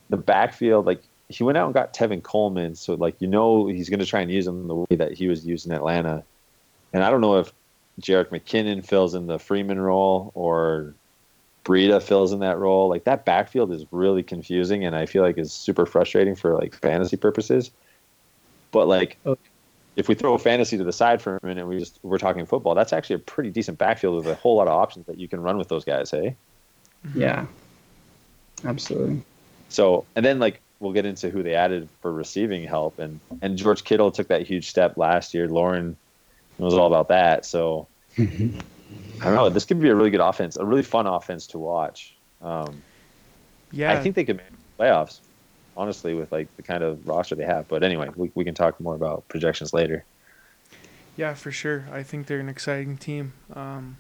The 0.10 0.18
backfield, 0.18 0.86
like 0.86 1.02
he 1.30 1.44
went 1.44 1.58
out 1.58 1.66
and 1.66 1.74
got 1.74 1.94
Tevin 1.94 2.22
Coleman, 2.22 2.76
so 2.76 2.96
like 2.96 3.16
you 3.20 3.28
know 3.28 3.68
he's 3.68 3.90
going 3.90 4.00
to 4.00 4.06
try 4.06 4.22
and 4.22 4.32
use 4.32 4.48
him 4.48 4.68
the 4.68 4.76
way 4.76 4.96
that 4.96 5.14
he 5.14 5.28
was 5.28 5.46
used 5.46 5.66
in 5.66 5.72
Atlanta. 5.72 6.24
And 6.94 7.04
I 7.04 7.10
don't 7.10 7.22
know 7.22 7.38
if 7.38 7.54
Jerick 8.02 8.30
McKinnon 8.30 8.86
fills 8.86 9.16
in 9.16 9.28
the 9.28 9.40
Freeman 9.40 9.80
role 9.80 10.32
or 10.34 10.94
Breida 11.64 12.02
fills 12.02 12.34
in 12.34 12.40
that 12.40 12.58
role. 12.58 12.90
Like 12.90 13.06
that 13.06 13.26
backfield 13.26 13.72
is 13.72 13.86
really 13.92 14.24
confusing, 14.24 14.84
and 14.86 14.96
I 14.96 15.06
feel 15.06 15.24
like 15.24 15.38
is 15.38 15.54
super 15.54 15.86
frustrating 15.86 16.36
for 16.36 16.56
like 16.56 16.74
fantasy 16.76 17.18
purposes. 17.18 17.72
But 18.72 18.88
like, 18.88 19.18
Oh. 19.26 19.38
If 19.96 20.08
we 20.08 20.16
throw 20.16 20.38
fantasy 20.38 20.78
to 20.78 20.84
the 20.84 20.94
side 20.94 21.22
for 21.22 21.38
a 21.42 21.46
minute, 21.46 21.68
we 21.68 21.78
just 21.80 22.00
we're 22.04 22.18
talking 22.18 22.46
football. 22.46 22.76
That's 22.76 22.94
actually 22.94 23.18
a 23.18 23.20
pretty 23.20 23.50
decent 23.50 23.78
backfield 23.78 24.16
with 24.16 24.28
a 24.28 24.36
whole 24.36 24.56
lot 24.56 24.68
of 24.68 24.74
options 24.74 25.06
that 25.08 25.18
you 25.20 25.28
can 25.28 25.42
run 25.42 25.58
with 25.58 25.68
those 25.68 25.84
guys. 25.86 26.12
Hey, 26.12 26.36
Yeah. 27.16 27.46
Absolutely. 28.64 29.24
so 29.70 30.06
and 30.16 30.24
then 30.26 30.40
like 30.40 30.62
we'll 30.80 30.94
get 30.94 31.06
into 31.06 31.30
who 31.30 31.44
they 31.44 31.56
added 31.56 31.90
for 32.02 32.12
receiving 32.12 32.64
help, 32.64 33.00
and 33.00 33.20
and 33.42 33.58
George 33.58 33.84
Kittle 33.84 34.12
took 34.12 34.28
that 34.30 34.44
huge 34.48 34.70
step 34.70 34.98
last 34.98 35.34
year. 35.34 35.48
Lauren 35.48 35.98
was 36.58 36.74
all 36.74 36.88
about 36.88 37.08
that. 37.10 37.46
So 37.46 37.88
I 38.18 38.24
don't 39.24 39.36
know. 39.36 39.50
This 39.50 39.66
could 39.66 39.80
be 39.82 39.90
a 39.90 39.96
really 39.96 40.10
good 40.10 40.20
offense, 40.22 40.58
a 40.58 40.66
really 40.66 40.84
fun 40.84 41.08
offense 41.08 41.48
to 41.48 41.58
watch. 41.60 42.14
Um, 42.42 42.82
Yeah, 43.72 43.92
I 43.92 44.02
think 44.02 44.16
they 44.16 44.26
could 44.26 44.38
make 44.38 44.46
playoffs, 44.80 45.20
honestly, 45.82 46.14
with 46.14 46.32
like 46.32 46.56
the 46.58 46.62
kind 46.62 46.84
of 46.84 47.08
roster 47.08 47.34
they 47.36 47.44
have. 47.44 47.68
But 47.68 47.82
anyway, 47.84 48.10
we, 48.16 48.32
we 48.36 48.44
can 48.44 48.54
talk 48.54 48.80
more 48.80 48.94
about 48.94 49.28
projections 49.28 49.74
later. 49.74 50.06
Yeah, 51.18 51.34
for 51.34 51.52
sure. 51.52 51.86
I 51.92 52.04
think 52.04 52.28
they're 52.28 52.40
an 52.40 52.50
exciting 52.50 52.98
team. 52.98 53.34
Um, 53.54 53.98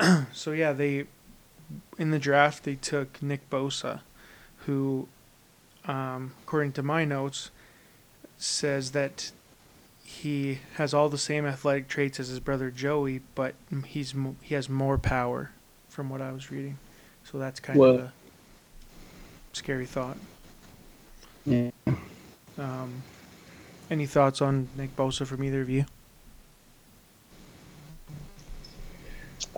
so 0.32 0.52
yeah, 0.52 0.72
they 0.72 1.04
in 1.98 2.12
the 2.12 2.18
draft 2.20 2.62
they 2.62 2.76
took 2.76 3.20
Nick 3.20 3.50
Bosa, 3.50 4.00
who, 4.66 5.08
um, 5.86 6.32
according 6.44 6.72
to 6.72 6.82
my 6.82 7.04
notes, 7.04 7.50
says 8.38 8.92
that 8.92 9.32
he 10.04 10.60
has 10.74 10.94
all 10.94 11.08
the 11.08 11.18
same 11.18 11.44
athletic 11.44 11.88
traits 11.88 12.20
as 12.20 12.28
his 12.28 12.38
brother 12.38 12.70
Joey, 12.70 13.20
but 13.34 13.54
he's 13.86 14.14
he 14.42 14.54
has 14.54 14.68
more 14.68 14.96
power, 14.96 15.50
from 15.88 16.08
what 16.08 16.20
I 16.20 16.30
was 16.30 16.52
reading. 16.52 16.78
So 17.24 17.38
that's 17.38 17.58
kind 17.58 17.78
Well- 17.78 17.90
of 17.94 18.00
a 18.00 18.12
scary 19.52 19.86
thought. 19.86 20.18
Yeah. 21.46 21.70
Um, 22.58 23.02
any 23.90 24.06
thoughts 24.06 24.42
on 24.42 24.68
Nick 24.76 24.96
Bosa 24.96 25.26
from 25.26 25.44
either 25.44 25.60
of 25.60 25.70
you? 25.70 25.84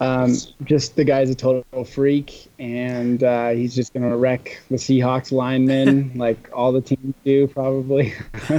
Um, 0.00 0.36
just 0.62 0.94
the 0.94 1.04
guy's 1.04 1.30
a 1.30 1.34
total 1.34 1.84
freak, 1.84 2.48
and 2.58 3.22
uh, 3.24 3.48
he's 3.48 3.74
just 3.74 3.92
gonna 3.94 4.16
wreck 4.16 4.60
the 4.70 4.76
Seahawks 4.76 5.32
linemen 5.32 6.12
like 6.16 6.50
all 6.52 6.70
the 6.70 6.80
teams 6.80 7.14
do, 7.24 7.48
probably. 7.48 8.14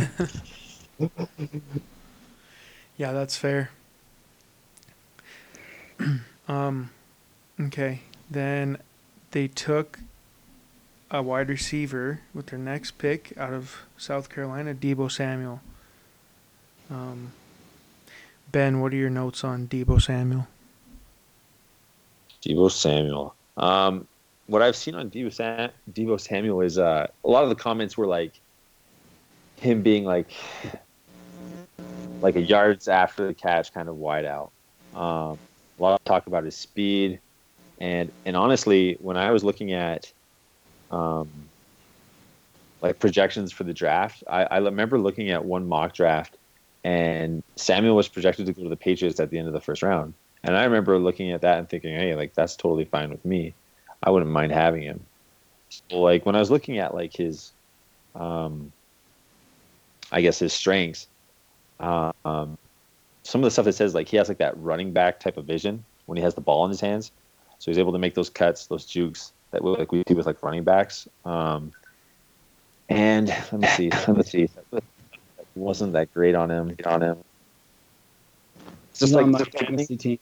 Yeah, 3.00 3.14
that's 3.14 3.38
fair. 3.38 3.70
um, 6.50 6.90
okay. 7.58 8.02
Then 8.30 8.78
they 9.32 9.48
took 9.48 10.00
a 11.12 11.22
wide 11.22 11.50
receiver 11.50 12.22
with 12.34 12.48
their 12.48 12.60
next 12.60 12.92
pick 12.92 13.34
out 13.38 13.54
of 13.54 13.78
South 13.98 14.30
Carolina, 14.30 14.74
Deebo 14.74 15.12
Samuel. 15.12 15.62
Um, 16.90 17.32
ben, 18.52 18.80
what 18.80 18.94
are 18.94 18.98
your 18.98 19.10
notes 19.10 19.44
on 19.44 19.68
Deebo 19.68 20.02
Samuel? 20.02 20.48
Deebo 22.44 22.72
Samuel. 22.72 23.36
Um, 23.58 24.08
what 24.48 24.62
I've 24.62 24.76
seen 24.76 24.96
on 24.96 25.10
Deebo, 25.10 25.34
Sam- 25.34 25.72
Deebo 25.92 26.20
Samuel 26.20 26.62
is 26.62 26.78
uh, 26.78 27.08
a 27.24 27.30
lot 27.30 27.44
of 27.44 27.50
the 27.50 27.56
comments 27.56 27.98
were 27.98 28.08
like 28.08 28.34
him 29.58 29.82
being 29.82 30.06
like 30.06 30.32
like 32.22 32.36
a 32.36 32.42
yards 32.42 32.88
after 32.88 33.28
the 33.28 33.34
catch 33.34 33.74
kind 33.74 33.90
of 33.90 33.96
wide 33.96 34.26
out. 34.26 34.52
Um, 34.96 35.38
a 35.78 35.82
lot 35.82 36.00
of 36.00 36.04
talk 36.06 36.28
about 36.28 36.44
his 36.44 36.56
speed, 36.56 37.20
and 37.80 38.12
and 38.26 38.36
honestly, 38.36 38.98
when 39.02 39.18
I 39.18 39.32
was 39.32 39.44
looking 39.44 39.74
at 39.74 40.12
um, 40.92 41.30
like 42.82 43.00
projections 43.00 43.52
for 43.52 43.64
the 43.64 43.74
draft, 43.74 44.24
I, 44.30 44.44
I 44.46 44.58
remember 44.60 45.00
looking 45.00 45.30
at 45.32 45.46
one 45.46 45.68
mock 45.68 45.94
draft, 45.94 46.38
and 46.84 47.44
Samuel 47.56 47.96
was 47.96 48.08
projected 48.08 48.46
to 48.46 48.54
go 48.54 48.64
to 48.64 48.70
the 48.70 48.78
Patriots 48.78 49.20
at 49.20 49.30
the 49.30 49.38
end 49.38 49.48
of 49.48 49.54
the 49.54 49.62
first 49.62 49.84
round. 49.84 50.14
And 50.44 50.56
I 50.56 50.64
remember 50.64 50.98
looking 50.98 51.32
at 51.32 51.42
that 51.42 51.60
and 51.60 51.68
thinking, 51.68 51.94
hey, 51.94 52.16
like 52.16 52.34
that's 52.34 52.56
totally 52.56 52.86
fine 52.86 53.10
with 53.10 53.24
me. 53.26 53.54
I 54.02 54.10
wouldn't 54.12 54.32
mind 54.32 54.54
having 54.54 54.84
him. 54.84 55.02
So 55.70 56.00
like 56.00 56.26
when 56.26 56.36
I 56.36 56.40
was 56.40 56.50
looking 56.50 56.78
at 56.78 56.94
like 56.94 57.14
his, 57.14 57.52
um, 58.16 58.72
I 60.12 60.22
guess 60.22 60.40
his 60.40 60.54
strengths, 60.54 61.08
um, 61.82 62.58
some 63.24 63.42
of 63.42 63.44
the 63.44 63.52
stuff 63.52 63.66
that 63.66 63.74
says 63.74 63.94
like 63.94 64.08
he 64.08 64.18
has 64.18 64.30
like 64.30 64.38
that 64.38 64.58
running 64.58 64.94
back 64.94 65.20
type 65.20 65.38
of 65.38 65.46
vision 65.46 65.84
when 66.06 66.18
he 66.18 66.24
has 66.24 66.34
the 66.34 66.42
ball 66.42 66.64
in 66.64 66.72
his 66.72 66.82
hands, 66.82 67.12
so 67.60 67.70
he's 67.70 67.78
able 67.78 67.92
to 67.92 68.00
make 68.00 68.16
those 68.16 68.30
cuts, 68.30 68.68
those 68.68 68.86
jukes 68.86 69.34
that 69.52 69.64
we 69.64 69.72
like 69.72 69.92
we 69.92 70.04
see 70.08 70.14
with 70.14 70.26
like 70.26 70.42
running 70.44 70.64
backs. 70.64 71.08
Um, 71.26 71.72
and 72.90 73.28
let 73.52 73.54
me 73.54 73.68
see, 73.68 73.90
let 74.08 74.18
me 74.18 74.24
see, 74.24 74.50
wasn't 75.56 75.94
that 75.94 76.14
great 76.14 76.36
on 76.36 76.50
him? 76.50 76.76
On 76.86 77.02
him. 77.02 77.18
It's 78.92 79.00
He's 79.00 79.10
just 79.10 79.14
like 79.14 79.26
on 79.26 79.32
my 79.32 79.44
fantasy 79.44 79.98
team. 79.98 80.20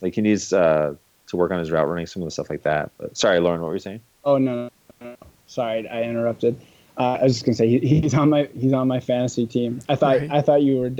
like 0.00 0.14
he 0.14 0.20
needs 0.20 0.52
uh, 0.52 0.94
to 1.28 1.36
work 1.36 1.50
on 1.50 1.58
his 1.58 1.70
route 1.70 1.88
running, 1.88 2.06
some 2.06 2.22
of 2.22 2.26
the 2.26 2.30
stuff 2.30 2.50
like 2.50 2.62
that. 2.62 2.90
But 2.98 3.16
sorry, 3.16 3.40
Lauren, 3.40 3.60
what 3.60 3.68
were 3.68 3.74
you 3.74 3.80
saying? 3.80 4.00
Oh 4.24 4.38
no, 4.38 4.54
no, 4.54 4.70
no. 5.00 5.16
sorry, 5.46 5.88
I 5.88 6.02
interrupted. 6.02 6.60
Uh, 6.96 7.18
I 7.20 7.24
was 7.24 7.32
just 7.34 7.44
gonna 7.44 7.56
say 7.56 7.68
he, 7.68 8.00
he's 8.00 8.14
on 8.14 8.30
my 8.30 8.48
he's 8.58 8.72
on 8.72 8.86
my 8.86 9.00
fantasy 9.00 9.46
team. 9.46 9.80
I 9.88 9.96
thought 9.96 10.20
Right. 10.20 10.30
I 10.30 10.40
thought 10.42 10.62
you 10.62 10.78
were 10.80 10.90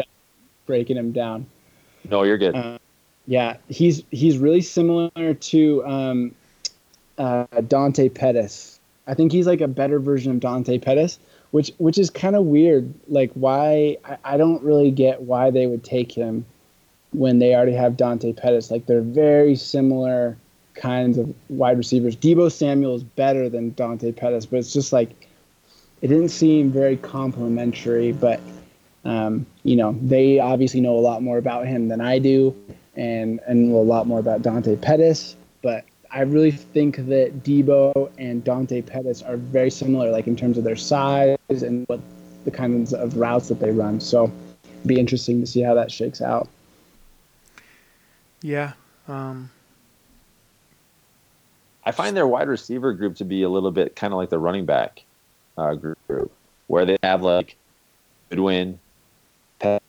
breaking 0.67 0.97
him 0.97 1.13
down. 1.13 1.47
No, 2.11 2.23
you're 2.25 2.39
good. 2.39 2.55
Uh, 2.55 2.79
yeah, 3.27 3.57
he's 3.69 4.03
he's 4.11 4.39
really 4.39 4.61
similar 4.61 5.35
to 5.35 5.87
um, 5.87 6.35
uh, 7.19 7.47
Dante 7.69 8.09
Pettis. 8.09 8.81
I 9.07 9.15
think 9.15 9.33
he's 9.33 9.47
like 9.47 9.61
a 9.61 9.69
better 9.69 9.99
version 9.99 10.33
of 10.33 10.41
Dante 10.41 10.79
Pettis, 10.79 11.19
which 11.51 11.73
which 11.79 11.99
is 11.99 12.11
kind 12.11 12.37
of 12.37 12.45
weird. 12.45 12.93
Like 13.09 13.31
why 13.35 13.99
I, 14.05 14.19
I 14.25 14.37
don't 14.37 14.63
really 14.63 14.91
get 14.91 15.23
why 15.23 15.51
they 15.51 15.67
would 15.67 15.85
take 15.85 16.11
him 16.13 16.47
when 17.13 17.39
they 17.39 17.55
already 17.55 17.75
have 17.75 17.97
Dante 17.97 18.33
Pettis. 18.33 18.71
Like 18.71 18.87
they're 18.87 19.03
very 19.03 19.57
similar 19.57 20.37
kinds 20.75 21.19
of 21.19 21.33
wide 21.49 21.79
receivers. 21.79 22.17
Deebo 22.17 22.51
Samuel 22.51 22.97
is 22.97 23.05
better 23.05 23.49
than 23.49 23.73
Dante 23.75 24.13
Pettis, 24.13 24.47
but 24.47 24.59
it's 24.59 24.73
just 24.73 24.93
like 24.93 25.11
it 26.03 26.09
didn't 26.09 26.31
seem 26.31 26.71
very 26.71 26.97
complimentary. 26.97 28.13
But 28.13 28.41
um, 29.05 29.47
you 29.63 29.77
know, 29.77 29.97
they 30.03 30.39
obviously 30.39 30.81
know 30.81 30.97
a 30.97 31.01
lot 31.01 31.23
more 31.23 31.39
about 31.39 31.67
him 31.67 31.89
than 31.89 32.01
I 32.01 32.19
do, 32.19 32.57
and 32.97 33.41
and 33.47 33.73
a 33.73 33.77
lot 33.77 34.07
more 34.07 34.19
about 34.19 34.43
Dante 34.43 34.77
Pettis. 34.77 35.37
But 36.15 36.21
I 36.21 36.23
really 36.23 36.53
think 36.53 36.97
that 37.09 37.43
Deebo 37.43 38.11
and 38.19 38.45
Dante 38.45 38.83
Pettis 38.83 39.23
are 39.23 39.37
very 39.37 39.71
similar, 39.71 40.11
like 40.11 40.27
in 40.27 40.37
terms 40.37 40.57
of 40.59 40.65
their 40.65 40.77
size 40.77 41.37
and 41.49 41.87
what 41.89 42.01
the 42.45 42.51
kinds 42.51 42.95
of 42.95 43.17
routes 43.17 43.49
that 43.49 43.59
they 43.59 43.71
run. 43.71 44.01
So, 44.01 44.31
it'd 44.63 44.87
be 44.87 45.01
interesting 45.01 45.41
to 45.41 45.47
see 45.47 45.61
how 45.61 45.75
that 45.75 45.91
shakes 45.91 46.23
out. 46.23 46.49
Yeah. 48.43 48.75
Um, 49.09 49.51
I 51.85 51.91
find 51.91 52.17
their 52.17 52.29
wide 52.29 52.49
receiver 52.49 52.93
group 52.93 53.17
to 53.17 53.25
be 53.25 53.43
a 53.43 53.49
little 53.49 53.73
bit 53.73 53.97
kind 53.97 54.13
of 54.13 54.19
like 54.19 54.31
the 54.31 54.39
running 54.39 54.67
back 54.67 55.03
uh, 55.59 55.75
group, 55.75 56.31
where 56.69 56.87
they 56.87 56.97
have 57.03 57.23
like 57.23 57.57
Goodwin, 58.31 58.79
Pet, 59.59 59.83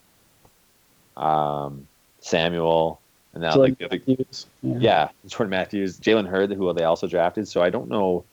um, 1.18 1.88
Samuel, 2.20 3.00
and 3.36 3.41
now 3.43 3.56
like 3.56 3.78
the 3.78 3.86
other, 3.86 4.00
Matthews, 4.08 4.48
yeah. 4.63 4.78
yeah, 4.80 5.10
Jordan 5.28 5.52
Matthews, 5.52 6.00
Jalen 6.00 6.28
Hurd, 6.28 6.52
who 6.52 6.74
they 6.74 6.84
also 6.86 7.06
drafted. 7.08 7.48
So 7.48 7.62
I 7.62 7.69
don't 7.69 7.88
know, 7.89 8.26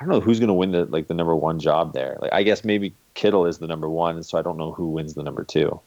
I 0.00 0.04
don't 0.04 0.12
know 0.12 0.20
who's 0.20 0.40
going 0.40 0.48
to 0.48 0.54
win 0.54 0.72
the 0.72 0.86
like 0.86 1.06
the 1.06 1.14
number 1.14 1.36
one 1.36 1.60
job 1.60 1.92
there. 1.92 2.18
Like 2.20 2.32
I 2.32 2.42
guess 2.42 2.64
maybe 2.64 2.92
Kittle 3.14 3.46
is 3.46 3.58
the 3.58 3.66
number 3.68 3.88
one, 3.88 4.16
and 4.16 4.26
so 4.26 4.36
I 4.38 4.42
don't 4.42 4.56
know 4.56 4.72
who 4.72 4.88
wins 4.88 5.14
the 5.14 5.22
number 5.22 5.44
two. 5.44 5.80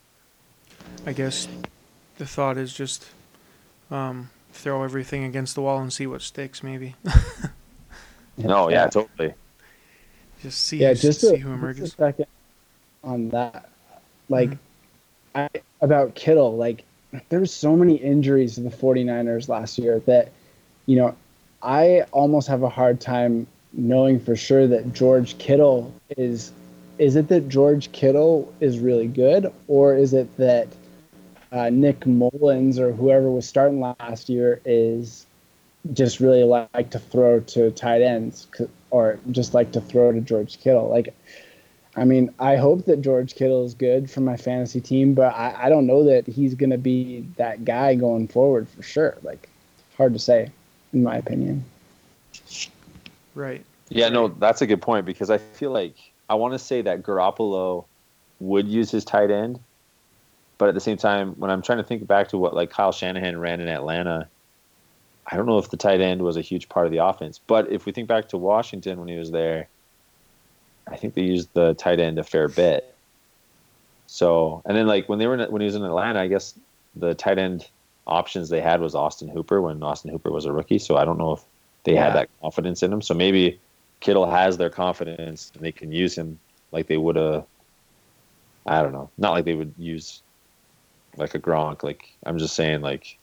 I 1.05 1.11
guess 1.13 1.47
the 2.17 2.25
thought 2.25 2.57
is 2.57 2.73
just 2.73 3.07
um, 3.89 4.29
throw 4.53 4.83
everything 4.83 5.23
against 5.23 5.55
the 5.55 5.61
wall 5.61 5.79
and 5.81 5.91
see 5.91 6.07
what 6.07 6.21
sticks. 6.21 6.63
Maybe 6.63 6.95
No, 8.37 8.69
yeah, 8.69 8.87
totally. 8.87 9.33
just 10.41 10.61
see 10.61 10.77
yeah, 10.77 10.93
just 10.93 11.03
just 11.03 11.21
see 11.21 11.27
a, 11.35 11.37
who 11.37 11.49
just 11.49 11.49
a 11.49 11.53
emerges. 11.53 11.93
second 11.93 12.25
on 13.03 13.29
that. 13.29 13.69
Like, 14.29 14.51
Mhm. 14.51 14.57
I, 15.35 15.49
about 15.81 16.15
Kittle, 16.15 16.55
like, 16.55 16.83
there 17.29 17.39
were 17.39 17.45
so 17.45 17.75
many 17.75 17.95
injuries 17.95 18.55
to 18.55 18.61
the 18.61 18.69
49ers 18.69 19.49
last 19.49 19.77
year 19.77 19.99
that, 20.05 20.31
you 20.85 20.95
know, 20.95 21.15
I 21.61 22.01
almost 22.11 22.47
have 22.47 22.63
a 22.63 22.69
hard 22.69 22.99
time 22.99 23.47
knowing 23.73 24.19
for 24.19 24.35
sure 24.35 24.67
that 24.67 24.93
George 24.93 25.37
Kittle 25.37 25.93
is. 26.17 26.51
Is 26.97 27.15
it 27.15 27.29
that 27.29 27.49
George 27.49 27.91
Kittle 27.93 28.53
is 28.59 28.77
really 28.79 29.07
good, 29.07 29.51
or 29.67 29.95
is 29.95 30.13
it 30.13 30.37
that 30.37 30.67
uh, 31.51 31.69
Nick 31.69 32.05
Mullens 32.05 32.77
or 32.77 32.91
whoever 32.91 33.31
was 33.31 33.47
starting 33.47 33.79
last 33.79 34.29
year 34.29 34.61
is 34.65 35.25
just 35.93 36.19
really 36.19 36.43
like 36.43 36.91
to 36.91 36.99
throw 36.99 37.39
to 37.39 37.71
tight 37.71 38.01
ends, 38.01 38.47
or 38.91 39.19
just 39.31 39.53
like 39.53 39.71
to 39.71 39.81
throw 39.81 40.11
to 40.11 40.21
George 40.21 40.59
Kittle? 40.59 40.89
Like, 40.89 41.15
I 41.95 42.05
mean, 42.05 42.33
I 42.39 42.55
hope 42.55 42.85
that 42.85 43.01
George 43.01 43.35
Kittle 43.35 43.65
is 43.65 43.73
good 43.73 44.09
for 44.09 44.21
my 44.21 44.37
fantasy 44.37 44.79
team, 44.79 45.13
but 45.13 45.33
I, 45.35 45.65
I 45.65 45.69
don't 45.69 45.85
know 45.85 46.05
that 46.05 46.25
he's 46.25 46.55
going 46.55 46.69
to 46.69 46.77
be 46.77 47.25
that 47.35 47.65
guy 47.65 47.95
going 47.95 48.27
forward 48.27 48.69
for 48.69 48.81
sure. 48.81 49.17
Like, 49.23 49.49
hard 49.97 50.13
to 50.13 50.19
say. 50.19 50.51
in 50.93 51.03
my 51.03 51.17
opinion. 51.17 51.63
Right. 53.35 53.65
Yeah, 53.89 54.09
no, 54.09 54.29
that's 54.29 54.61
a 54.61 54.67
good 54.67 54.81
point 54.81 55.05
because 55.05 55.29
I 55.29 55.37
feel 55.37 55.71
like 55.71 55.95
I 56.29 56.35
want 56.35 56.53
to 56.53 56.59
say 56.59 56.81
that 56.81 57.03
Garoppolo 57.03 57.85
would 58.39 58.67
use 58.67 58.89
his 58.89 59.03
tight 59.03 59.31
end, 59.31 59.59
but 60.57 60.69
at 60.69 60.73
the 60.75 60.79
same 60.79 60.97
time, 60.97 61.33
when 61.33 61.51
I'm 61.51 61.61
trying 61.61 61.79
to 61.79 61.83
think 61.83 62.07
back 62.07 62.29
to 62.29 62.37
what 62.37 62.55
like 62.55 62.69
Kyle 62.69 62.93
Shanahan 62.93 63.37
ran 63.37 63.59
in 63.59 63.67
Atlanta, 63.67 64.29
I 65.27 65.35
don't 65.35 65.45
know 65.45 65.57
if 65.57 65.69
the 65.69 65.77
tight 65.77 66.01
end 66.01 66.21
was 66.21 66.37
a 66.37 66.41
huge 66.41 66.69
part 66.69 66.85
of 66.85 66.91
the 66.91 67.03
offense. 67.03 67.39
But 67.45 67.69
if 67.71 67.85
we 67.85 67.91
think 67.91 68.07
back 68.07 68.29
to 68.29 68.37
Washington 68.37 68.99
when 68.99 69.09
he 69.09 69.17
was 69.17 69.31
there, 69.31 69.67
I 70.87 70.97
think 70.97 71.13
they 71.13 71.23
used 71.23 71.53
the 71.53 71.73
tight 71.73 71.99
end 71.99 72.19
a 72.19 72.23
fair 72.23 72.47
bit. 72.47 72.85
So, 74.07 74.61
and 74.65 74.75
then 74.75 74.87
like 74.87 75.07
when 75.07 75.19
they 75.19 75.27
were 75.27 75.35
in, 75.35 75.51
when 75.51 75.61
he 75.61 75.65
was 75.65 75.75
in 75.75 75.83
Atlanta, 75.83 76.19
I 76.19 76.27
guess 76.27 76.57
the 76.95 77.13
tight 77.13 77.37
end 77.37 77.65
options 78.05 78.49
they 78.49 78.61
had 78.61 78.81
was 78.81 78.95
Austin 78.95 79.29
Hooper 79.29 79.61
when 79.61 79.81
Austin 79.83 80.11
Hooper 80.11 80.31
was 80.31 80.45
a 80.45 80.51
rookie. 80.51 80.79
So 80.79 80.97
I 80.97 81.05
don't 81.05 81.17
know 81.17 81.33
if 81.33 81.45
they 81.85 81.93
Yeah. 81.93 82.05
had 82.05 82.15
that 82.15 82.29
confidence 82.41 82.83
in 82.83 82.91
him. 82.91 83.01
So 83.01 83.13
maybe 83.13 83.61
Kittle 84.01 84.29
has 84.29 84.57
their 84.57 84.69
confidence 84.69 85.51
and 85.55 85.63
they 85.63 85.71
can 85.71 85.91
use 85.91 86.17
him 86.17 86.39
like 86.71 86.87
they 86.87 86.97
would 86.97 87.15
have. 87.15 87.45
I 88.65 88.81
don't 88.83 88.91
know. 88.91 89.09
Not 89.17 89.31
like 89.31 89.45
they 89.45 89.55
would 89.55 89.73
use 89.77 90.21
like 91.15 91.33
a 91.33 91.39
Gronk. 91.39 91.83
Like 91.83 92.03
I'm 92.25 92.37
just 92.37 92.55
saying, 92.55 92.81
like, 92.81 93.17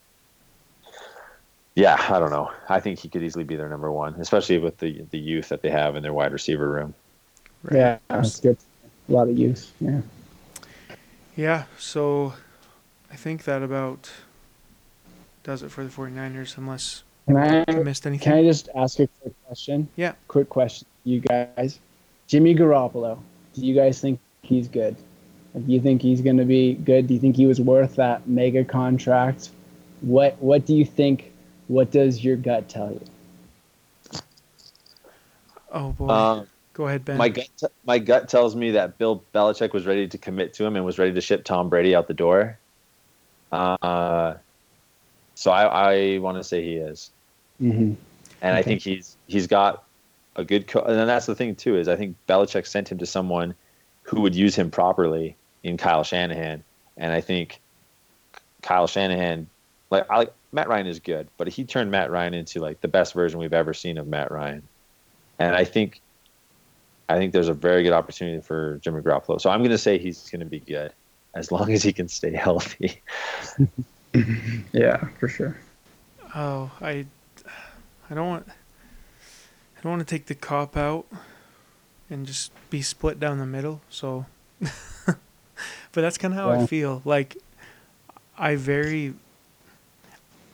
yeah, 1.75 1.97
I 2.09 2.19
don't 2.19 2.31
know. 2.31 2.51
I 2.69 2.81
think 2.81 2.99
he 2.99 3.09
could 3.09 3.23
easily 3.23 3.45
be 3.45 3.57
their 3.57 3.69
number 3.69 3.93
one, 3.93 4.15
especially 4.15 4.59
with 4.59 4.79
the 4.79 5.07
the 5.11 5.19
youth 5.19 5.51
that 5.51 5.63
they 5.63 5.71
have 5.71 5.97
in 5.97 6.03
their 6.03 6.13
wide 6.13 6.33
receiver 6.33 6.69
room. 6.69 6.95
Right. 7.63 7.77
Yeah, 7.77 7.99
that's 8.09 8.41
good. 8.41 8.57
A 9.09 9.13
lot 9.13 9.29
of 9.29 9.39
use. 9.39 9.73
Yeah. 9.81 10.01
Yeah, 11.37 11.65
so 11.79 12.35
I 13.13 13.17
think 13.17 13.45
that 13.45 13.63
about 13.63 14.11
does 15.45 15.63
it 15.63 15.71
for 15.71 15.85
the 15.85 15.91
49ers 15.91 16.59
unless 16.59 17.05
Can 17.27 17.37
I 17.37 17.65
I 17.69 17.75
missed 17.77 18.07
anything. 18.07 18.25
can 18.25 18.39
I 18.39 18.43
just 18.43 18.69
ask 18.75 18.99
a 19.01 19.07
quick 19.23 19.35
question? 19.47 19.89
Yeah. 19.97 20.13
Quick 20.29 20.49
question, 20.49 20.87
you 21.05 21.21
guys. 21.21 21.79
Jimmy 22.27 22.55
Garoppolo. 22.55 23.19
Do 23.55 23.65
you 23.65 23.75
guys 23.75 24.01
think 24.01 24.21
he's 24.43 24.69
good? 24.69 24.97
Do 25.55 25.73
you 25.73 25.81
think 25.81 26.03
he's 26.03 26.21
going 26.21 26.37
to 26.37 26.45
be 26.45 26.75
good? 26.75 27.07
Do 27.07 27.15
you 27.15 27.21
think 27.21 27.35
he 27.37 27.47
was 27.47 27.61
worth 27.61 27.97
that 27.97 28.29
mega 28.29 28.65
contract? 28.65 29.51
What 30.03 30.37
What 30.41 30.67
do 30.67 30.75
you 30.75 30.85
think? 30.85 31.33
What 31.69 31.91
does 31.91 32.23
your 32.23 32.37
gut 32.37 32.69
tell 32.69 32.91
you? 32.93 34.21
oh 35.73 35.93
boy. 35.93 36.09
Um, 36.09 36.47
Go 36.79 36.87
ahead, 36.87 37.05
Ben. 37.05 37.17
my 37.19 37.29
gut, 37.29 37.49
t- 37.59 37.67
my 37.85 37.99
gut 37.99 38.29
tells 38.29 38.55
me 38.55 38.71
that 38.71 38.99
Bill 38.99 39.25
Belichick 39.35 39.73
was 39.73 39.85
ready 39.85 40.07
to 40.07 40.17
commit 40.17 40.55
to 40.55 40.65
him 40.65 40.77
and 40.77 40.85
was 40.85 40.97
ready 40.97 41.13
to 41.13 41.21
ship 41.21 41.43
Tom 41.45 41.69
Brady 41.69 41.93
out 41.93 42.07
the 42.07 42.15
door. 42.15 42.57
Uh, 43.51 44.35
so 45.35 45.51
I, 45.51 45.65
I 46.15 46.19
want 46.19 46.37
to 46.39 46.45
say 46.45 46.63
he 46.63 46.77
is, 46.77 47.11
Mm-hmm. 47.61 47.95
and 48.43 48.57
I 48.57 48.63
think 48.63 48.81
he's 48.81 49.17
he's 49.27 49.49
got 49.49 49.83
a 50.37 50.45
good. 50.45 50.69
Co- 50.69 50.83
and 50.83 50.97
then 50.97 51.09
that's 51.09 51.27
the 51.27 51.35
thing 51.35 51.57
too 51.57 51.77
is 51.77 51.89
I 51.89 51.97
think 51.97 52.15
Belichick 52.29 52.65
sent 52.69 52.93
him 52.93 52.99
to 52.99 53.07
someone 53.07 53.57
who 54.05 54.21
would 54.21 54.37
use 54.37 54.55
him 54.55 54.71
properly 54.71 55.35
in 55.65 55.77
Kyle 55.79 56.05
Shanahan, 56.05 56.63
and 56.97 57.13
I 57.13 57.21
think 57.21 57.61
Kyle 58.63 58.87
Shanahan, 58.87 59.49
like 59.91 60.07
I 60.09 60.19
like 60.19 60.33
Matt 60.53 60.69
Ryan 60.69 60.87
is 60.87 61.01
good, 61.01 61.27
but 61.39 61.49
he 61.49 61.65
turned 61.65 61.91
Matt 61.91 62.13
Ryan 62.13 62.35
into 62.35 62.61
like 62.61 62.81
the 62.83 62.87
best 62.89 63.15
version 63.15 63.41
we've 63.41 63.53
ever 63.53 63.75
seen 63.75 63.99
of 63.99 64.07
Matt 64.07 64.31
Ryan, 64.31 64.63
and 65.41 65.57
I 65.57 65.65
think 65.65 66.01
I 67.09 67.17
think 67.17 67.33
there's 67.33 67.49
a 67.49 67.55
very 67.55 67.83
good 67.83 67.93
opportunity 67.93 68.41
for 68.43 68.79
Jimmy 68.83 69.01
Garoppolo. 69.01 69.41
So 69.41 69.51
I'm 69.51 69.61
going 69.61 69.71
to 69.71 69.79
say 69.79 69.99
he's 69.99 70.29
going 70.31 70.41
to 70.41 70.47
be 70.47 70.61
good 70.61 70.93
as 71.35 71.51
long 71.51 71.73
as 71.73 71.83
he 71.83 71.93
can 71.93 72.09
stay 72.09 72.33
healthy. 72.33 73.03
Yeah, 74.73 75.07
for 75.21 75.29
sure. 75.29 75.57
Oh, 76.35 76.71
I, 76.81 77.07
I 78.11 78.15
don't 78.15 78.27
want, 78.27 78.49
I 78.49 79.81
don't 79.83 79.93
want 79.93 80.01
to 80.07 80.11
take 80.11 80.27
the 80.27 80.35
cop 80.35 80.77
out, 80.77 81.07
and 82.11 82.27
just 82.27 82.51
be 82.71 82.83
split 82.83 83.21
down 83.21 83.39
the 83.39 83.47
middle. 83.47 83.81
So, 83.91 84.27
but 85.07 85.17
that's 85.93 86.19
kind 86.19 86.33
of 86.35 86.41
how 86.41 86.51
I 86.51 86.67
feel. 86.67 87.03
Like, 87.05 87.37
I 88.37 88.57
very, 88.57 89.15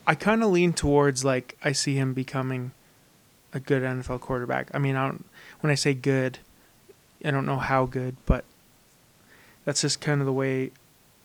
I 0.06 0.14
kind 0.14 0.42
of 0.42 0.50
lean 0.50 0.72
towards 0.72 1.24
like 1.24 1.56
I 1.62 1.72
see 1.72 1.94
him 1.94 2.12
becoming 2.12 2.72
a 3.52 3.60
good 3.60 3.82
NFL 3.82 4.20
quarterback. 4.20 4.70
I 4.74 4.78
mean, 4.78 4.96
I 4.96 5.06
don't. 5.08 5.24
When 5.64 5.70
I 5.70 5.76
say 5.76 5.94
good, 5.94 6.40
I 7.24 7.30
don't 7.30 7.46
know 7.46 7.56
how 7.56 7.86
good, 7.86 8.16
but 8.26 8.44
that's 9.64 9.80
just 9.80 9.98
kind 9.98 10.20
of 10.20 10.26
the 10.26 10.32
way 10.32 10.72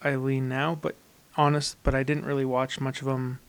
I 0.02 0.15
lean 0.15 0.47
now. 0.47 0.75
But 0.75 0.95
honest, 1.36 1.75
but 1.84 1.93
I 1.93 2.04
didn't 2.04 2.23
really 2.23 2.45
watch 2.45 2.80
much 2.80 3.02
of 3.02 3.10
him 3.10 3.39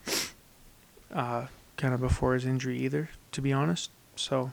uh, 1.13 1.45
kind 1.77 1.93
of 1.93 2.01
before 2.01 2.33
his 2.33 2.45
injury 2.45 2.77
either, 2.79 3.09
to 3.31 3.41
be 3.41 3.53
honest. 3.53 3.89
So, 4.17 4.51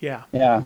yeah, 0.00 0.24
Yeah. 0.32 0.64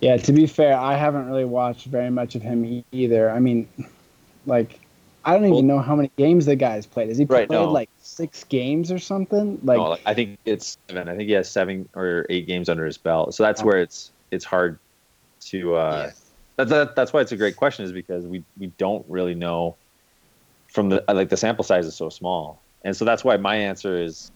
Yeah, 0.00 0.16
to 0.16 0.32
be 0.32 0.48
fair, 0.48 0.76
I 0.76 0.96
haven't 0.96 1.28
really 1.28 1.44
watched 1.44 1.86
very 1.86 2.10
much 2.10 2.34
of 2.34 2.42
him 2.42 2.84
either. 2.90 3.30
I 3.30 3.38
mean, 3.38 3.68
like, 4.44 4.80
I 5.24 5.32
don't 5.34 5.44
even 5.44 5.52
Well- 5.54 5.62
know 5.62 5.78
how 5.78 5.94
many 5.96 6.10
games 6.16 6.46
the 6.46 6.56
guy's 6.56 6.86
played. 6.86 7.08
Has 7.08 7.18
he 7.18 7.24
Right, 7.24 7.46
played 7.48 7.56
no. 7.56 7.70
like 7.70 7.88
six 7.98 8.44
games 8.44 8.90
or 8.90 8.98
something? 8.98 9.60
Like, 9.62 9.78
No, 9.78 9.96
I 10.04 10.14
think 10.14 10.38
it's 10.44 10.76
seven. 10.88 11.08
I 11.08 11.16
think 11.16 11.28
he 11.28 11.34
has 11.34 11.48
seven 11.50 11.88
or 11.94 12.26
eight 12.28 12.46
games 12.46 12.68
under 12.68 12.84
his 12.84 12.98
belt. 12.98 13.34
So 13.34 13.42
that's 13.42 13.62
Oh. 13.62 13.66
where 13.66 13.78
it's 13.80 14.10
it's 14.30 14.44
hard 14.44 14.78
to. 15.48 15.74
Uh, 15.74 16.10
that, 16.56 16.68
that, 16.68 16.96
that's 16.96 17.12
why 17.12 17.20
it's 17.20 17.32
a 17.32 17.36
great 17.36 17.56
question, 17.56 17.84
is 17.84 17.92
because 17.92 18.26
we 18.26 18.42
we 18.58 18.68
don't 18.78 19.04
really 19.08 19.34
know 19.34 19.76
from 20.68 20.88
the 20.88 21.04
like 21.12 21.28
the 21.28 21.36
sample 21.36 21.64
size 21.64 21.86
is 21.86 21.94
so 21.94 22.08
small, 22.08 22.62
and 22.84 22.96
so 22.96 23.04
that's 23.04 23.22
why 23.24 23.36
my 23.36 23.56
answer 23.56 23.96
is. 24.02 24.30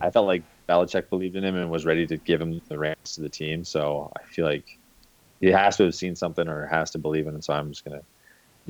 I 0.00 0.10
felt 0.10 0.26
like 0.26 0.42
Belichick 0.68 1.08
believed 1.10 1.36
in 1.36 1.44
him 1.44 1.56
and 1.56 1.70
was 1.70 1.84
ready 1.86 2.06
to 2.06 2.16
give 2.18 2.40
him 2.40 2.60
the 2.68 2.78
reins 2.78 3.14
to 3.14 3.22
the 3.22 3.28
team. 3.30 3.64
So 3.64 4.12
I 4.16 4.22
feel 4.24 4.44
like 4.44 4.78
he 5.40 5.48
has 5.48 5.76
to 5.78 5.84
have 5.84 5.94
seen 5.94 6.14
something 6.14 6.46
or 6.48 6.66
has 6.66 6.90
to 6.92 6.98
believe 6.98 7.26
in 7.26 7.34
him. 7.34 7.40
So 7.42 7.54
I'm 7.54 7.70
just 7.70 7.84
gonna 7.84 8.02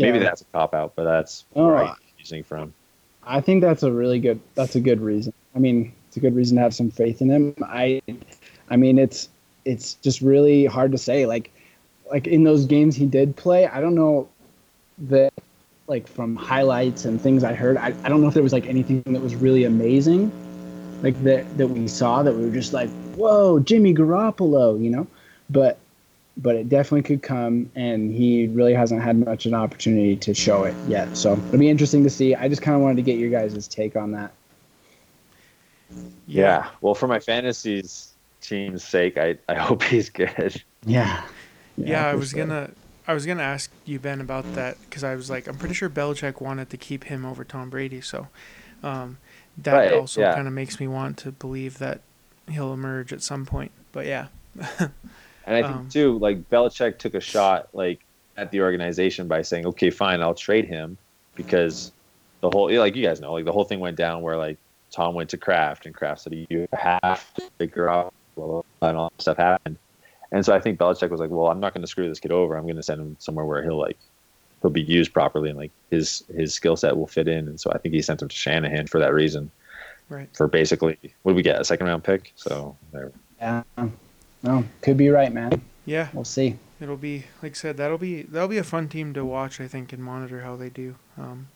maybe 0.00 0.18
yeah. 0.18 0.24
that's 0.24 0.40
a 0.40 0.44
cop 0.46 0.74
out, 0.74 0.94
but 0.96 1.04
that's 1.04 1.44
Oh, 1.54 1.68
where 1.68 1.76
I'm 1.78 1.96
using 2.18 2.42
from. 2.42 2.72
I 3.22 3.40
think 3.40 3.62
that's 3.62 3.82
a 3.82 3.92
really 3.92 4.18
good. 4.18 4.40
That's 4.54 4.76
a 4.76 4.80
good 4.80 5.00
reason. 5.00 5.32
I 5.54 5.58
mean, 5.58 5.92
it's 6.08 6.16
a 6.16 6.20
good 6.20 6.34
reason 6.34 6.56
to 6.56 6.62
have 6.62 6.74
some 6.74 6.90
faith 6.90 7.20
in 7.20 7.30
him. 7.30 7.54
I, 7.62 8.00
I 8.68 8.76
mean, 8.76 8.98
it's 8.98 9.28
it's 9.64 9.94
just 9.94 10.20
really 10.20 10.66
hard 10.66 10.92
to 10.92 10.98
say. 10.98 11.26
Like, 11.26 11.50
like 12.10 12.26
in 12.26 12.44
those 12.44 12.66
games 12.66 12.96
he 12.96 13.06
did 13.06 13.36
play, 13.36 13.66
I 13.66 13.80
don't 13.80 13.94
know 13.94 14.28
that 14.98 15.32
like 15.86 16.06
from 16.06 16.36
highlights 16.36 17.04
and 17.04 17.20
things 17.20 17.44
I 17.44 17.52
heard. 17.52 17.76
I, 17.76 17.94
I 18.04 18.08
don't 18.08 18.22
know 18.22 18.28
if 18.28 18.34
there 18.34 18.42
was 18.42 18.52
like 18.52 18.66
anything 18.66 19.02
that 19.06 19.20
was 19.20 19.34
really 19.34 19.64
amazing, 19.64 20.32
like 21.02 21.20
that 21.24 21.58
that 21.58 21.68
we 21.68 21.88
saw 21.88 22.22
that 22.22 22.32
we 22.32 22.46
were 22.46 22.52
just 22.52 22.72
like, 22.72 22.88
whoa, 23.16 23.58
Jimmy 23.58 23.92
Garoppolo, 23.92 24.82
you 24.82 24.90
know. 24.90 25.06
But 25.50 25.78
but 26.42 26.56
it 26.56 26.68
definitely 26.68 27.02
could 27.02 27.22
come, 27.22 27.70
and 27.74 28.12
he 28.12 28.48
really 28.48 28.74
hasn't 28.74 29.02
had 29.02 29.18
much 29.24 29.46
of 29.46 29.52
an 29.52 29.58
opportunity 29.58 30.16
to 30.16 30.34
show 30.34 30.64
it 30.64 30.74
yet. 30.88 31.16
So 31.16 31.34
it'll 31.34 31.58
be 31.58 31.68
interesting 31.68 32.02
to 32.04 32.10
see. 32.10 32.34
I 32.34 32.48
just 32.48 32.62
kind 32.62 32.74
of 32.74 32.82
wanted 32.82 32.96
to 32.96 33.02
get 33.02 33.18
your 33.18 33.30
guys' 33.30 33.68
take 33.68 33.96
on 33.96 34.12
that. 34.12 34.32
Yeah. 36.26 36.68
Well, 36.80 36.94
for 36.94 37.08
my 37.08 37.18
fantasies 37.18 38.12
team's 38.40 38.84
sake, 38.84 39.18
I, 39.18 39.36
I 39.48 39.54
hope 39.58 39.82
he's 39.82 40.08
good. 40.08 40.62
Yeah. 40.86 41.22
yeah. 41.76 42.06
I 42.06 42.14
was 42.14 42.30
sure. 42.30 42.46
gonna, 42.46 42.70
I 43.06 43.14
was 43.14 43.26
gonna 43.26 43.42
ask 43.42 43.70
you 43.84 43.98
Ben 43.98 44.20
about 44.20 44.54
that 44.54 44.78
because 44.82 45.04
I 45.04 45.14
was 45.14 45.28
like, 45.30 45.46
I'm 45.46 45.56
pretty 45.56 45.74
sure 45.74 45.90
Belichick 45.90 46.40
wanted 46.40 46.70
to 46.70 46.76
keep 46.76 47.04
him 47.04 47.24
over 47.26 47.44
Tom 47.44 47.70
Brady, 47.70 48.00
so 48.00 48.28
um, 48.82 49.18
that 49.58 49.74
Right, 49.74 49.92
also 49.92 50.20
yeah. 50.20 50.34
kind 50.34 50.46
of 50.46 50.54
makes 50.54 50.80
me 50.80 50.88
want 50.88 51.18
to 51.18 51.32
believe 51.32 51.78
that 51.78 52.00
he'll 52.48 52.72
emerge 52.72 53.12
at 53.12 53.22
some 53.22 53.44
point. 53.44 53.72
But 53.92 54.06
yeah, 54.06 54.28
And 55.50 55.64
I 55.64 55.68
think 55.68 55.80
Um, 55.80 55.88
too, 55.88 56.16
like 56.20 56.48
Belichick 56.48 56.98
took 56.98 57.14
a 57.14 57.20
shot 57.20 57.68
like 57.72 57.98
at 58.36 58.52
the 58.52 58.60
organization 58.62 59.26
by 59.26 59.42
saying, 59.42 59.66
"Okay, 59.66 59.90
fine, 59.90 60.22
I'll 60.22 60.32
trade 60.32 60.64
him," 60.66 60.96
because 61.34 61.90
the 62.40 62.50
whole, 62.50 62.70
like 62.72 62.94
you 62.94 63.04
guys 63.04 63.20
know, 63.20 63.32
like 63.32 63.44
the 63.44 63.52
whole 63.52 63.64
thing 63.64 63.80
went 63.80 63.96
down 63.96 64.22
where 64.22 64.36
like 64.36 64.58
Tom 64.92 65.14
went 65.14 65.28
to 65.30 65.36
Kraft 65.36 65.86
and 65.86 65.94
Kraft 65.94 66.20
said 66.22 66.46
you 66.48 66.68
have 66.72 67.34
to 67.34 67.42
figure 67.58 67.88
out 67.88 68.14
blah, 68.36 68.46
blah, 68.46 68.62
blah, 68.78 68.88
and 68.88 68.96
all 68.96 69.10
that 69.10 69.20
stuff 69.20 69.36
happened. 69.38 69.76
And 70.30 70.46
so 70.46 70.54
I 70.54 70.60
think 70.60 70.78
Belichick 70.78 71.10
was 71.10 71.18
like, 71.18 71.30
"Well, 71.30 71.48
I'm 71.48 71.58
not 71.58 71.74
going 71.74 71.82
to 71.82 71.88
screw 71.88 72.08
this 72.08 72.20
kid 72.20 72.30
over. 72.30 72.56
I'm 72.56 72.62
going 72.62 72.76
to 72.76 72.82
send 72.84 73.00
him 73.00 73.16
somewhere 73.18 73.44
where 73.44 73.60
he'll 73.64 73.76
like 73.76 73.98
he'll 74.62 74.70
be 74.70 74.82
used 74.82 75.12
properly 75.12 75.50
and 75.50 75.58
like 75.58 75.72
his 75.90 76.22
his 76.32 76.54
skill 76.54 76.76
set 76.76 76.96
will 76.96 77.08
fit 77.08 77.26
in." 77.26 77.48
And 77.48 77.58
so 77.58 77.72
I 77.72 77.78
think 77.78 77.92
he 77.92 78.02
sent 78.02 78.22
him 78.22 78.28
to 78.28 78.36
Shanahan 78.36 78.86
for 78.86 79.00
that 79.00 79.12
reason. 79.12 79.50
right. 80.08 80.28
For 80.36 80.46
basically, 80.46 80.96
what 81.22 81.32
did 81.32 81.36
we 81.36 81.42
get? 81.42 81.60
A 81.60 81.64
second 81.64 81.88
round 81.88 82.04
pick. 82.04 82.32
So 82.36 82.76
there. 82.92 83.10
Yeah. 83.40 83.64
No, 84.42 84.64
could 84.82 84.96
be 84.96 85.08
right, 85.10 85.32
man. 85.32 85.60
Yeah, 85.86 86.08
We'll 86.12 86.24
see. 86.24 86.56
it'll 86.80 86.96
be 86.96 87.24
like 87.42 87.52
I 87.52 87.54
said. 87.54 87.76
That'll 87.76 87.98
be 87.98 88.22
that'll 88.22 88.48
be 88.48 88.58
a 88.58 88.64
fun 88.64 88.88
team 88.88 89.12
to 89.14 89.24
watch. 89.24 89.60
I 89.60 89.66
think 89.68 89.92
and 89.92 90.02
monitor 90.02 90.42
how 90.42 90.56
they 90.56 90.68
do. 90.70 90.96
Um, 91.18 91.48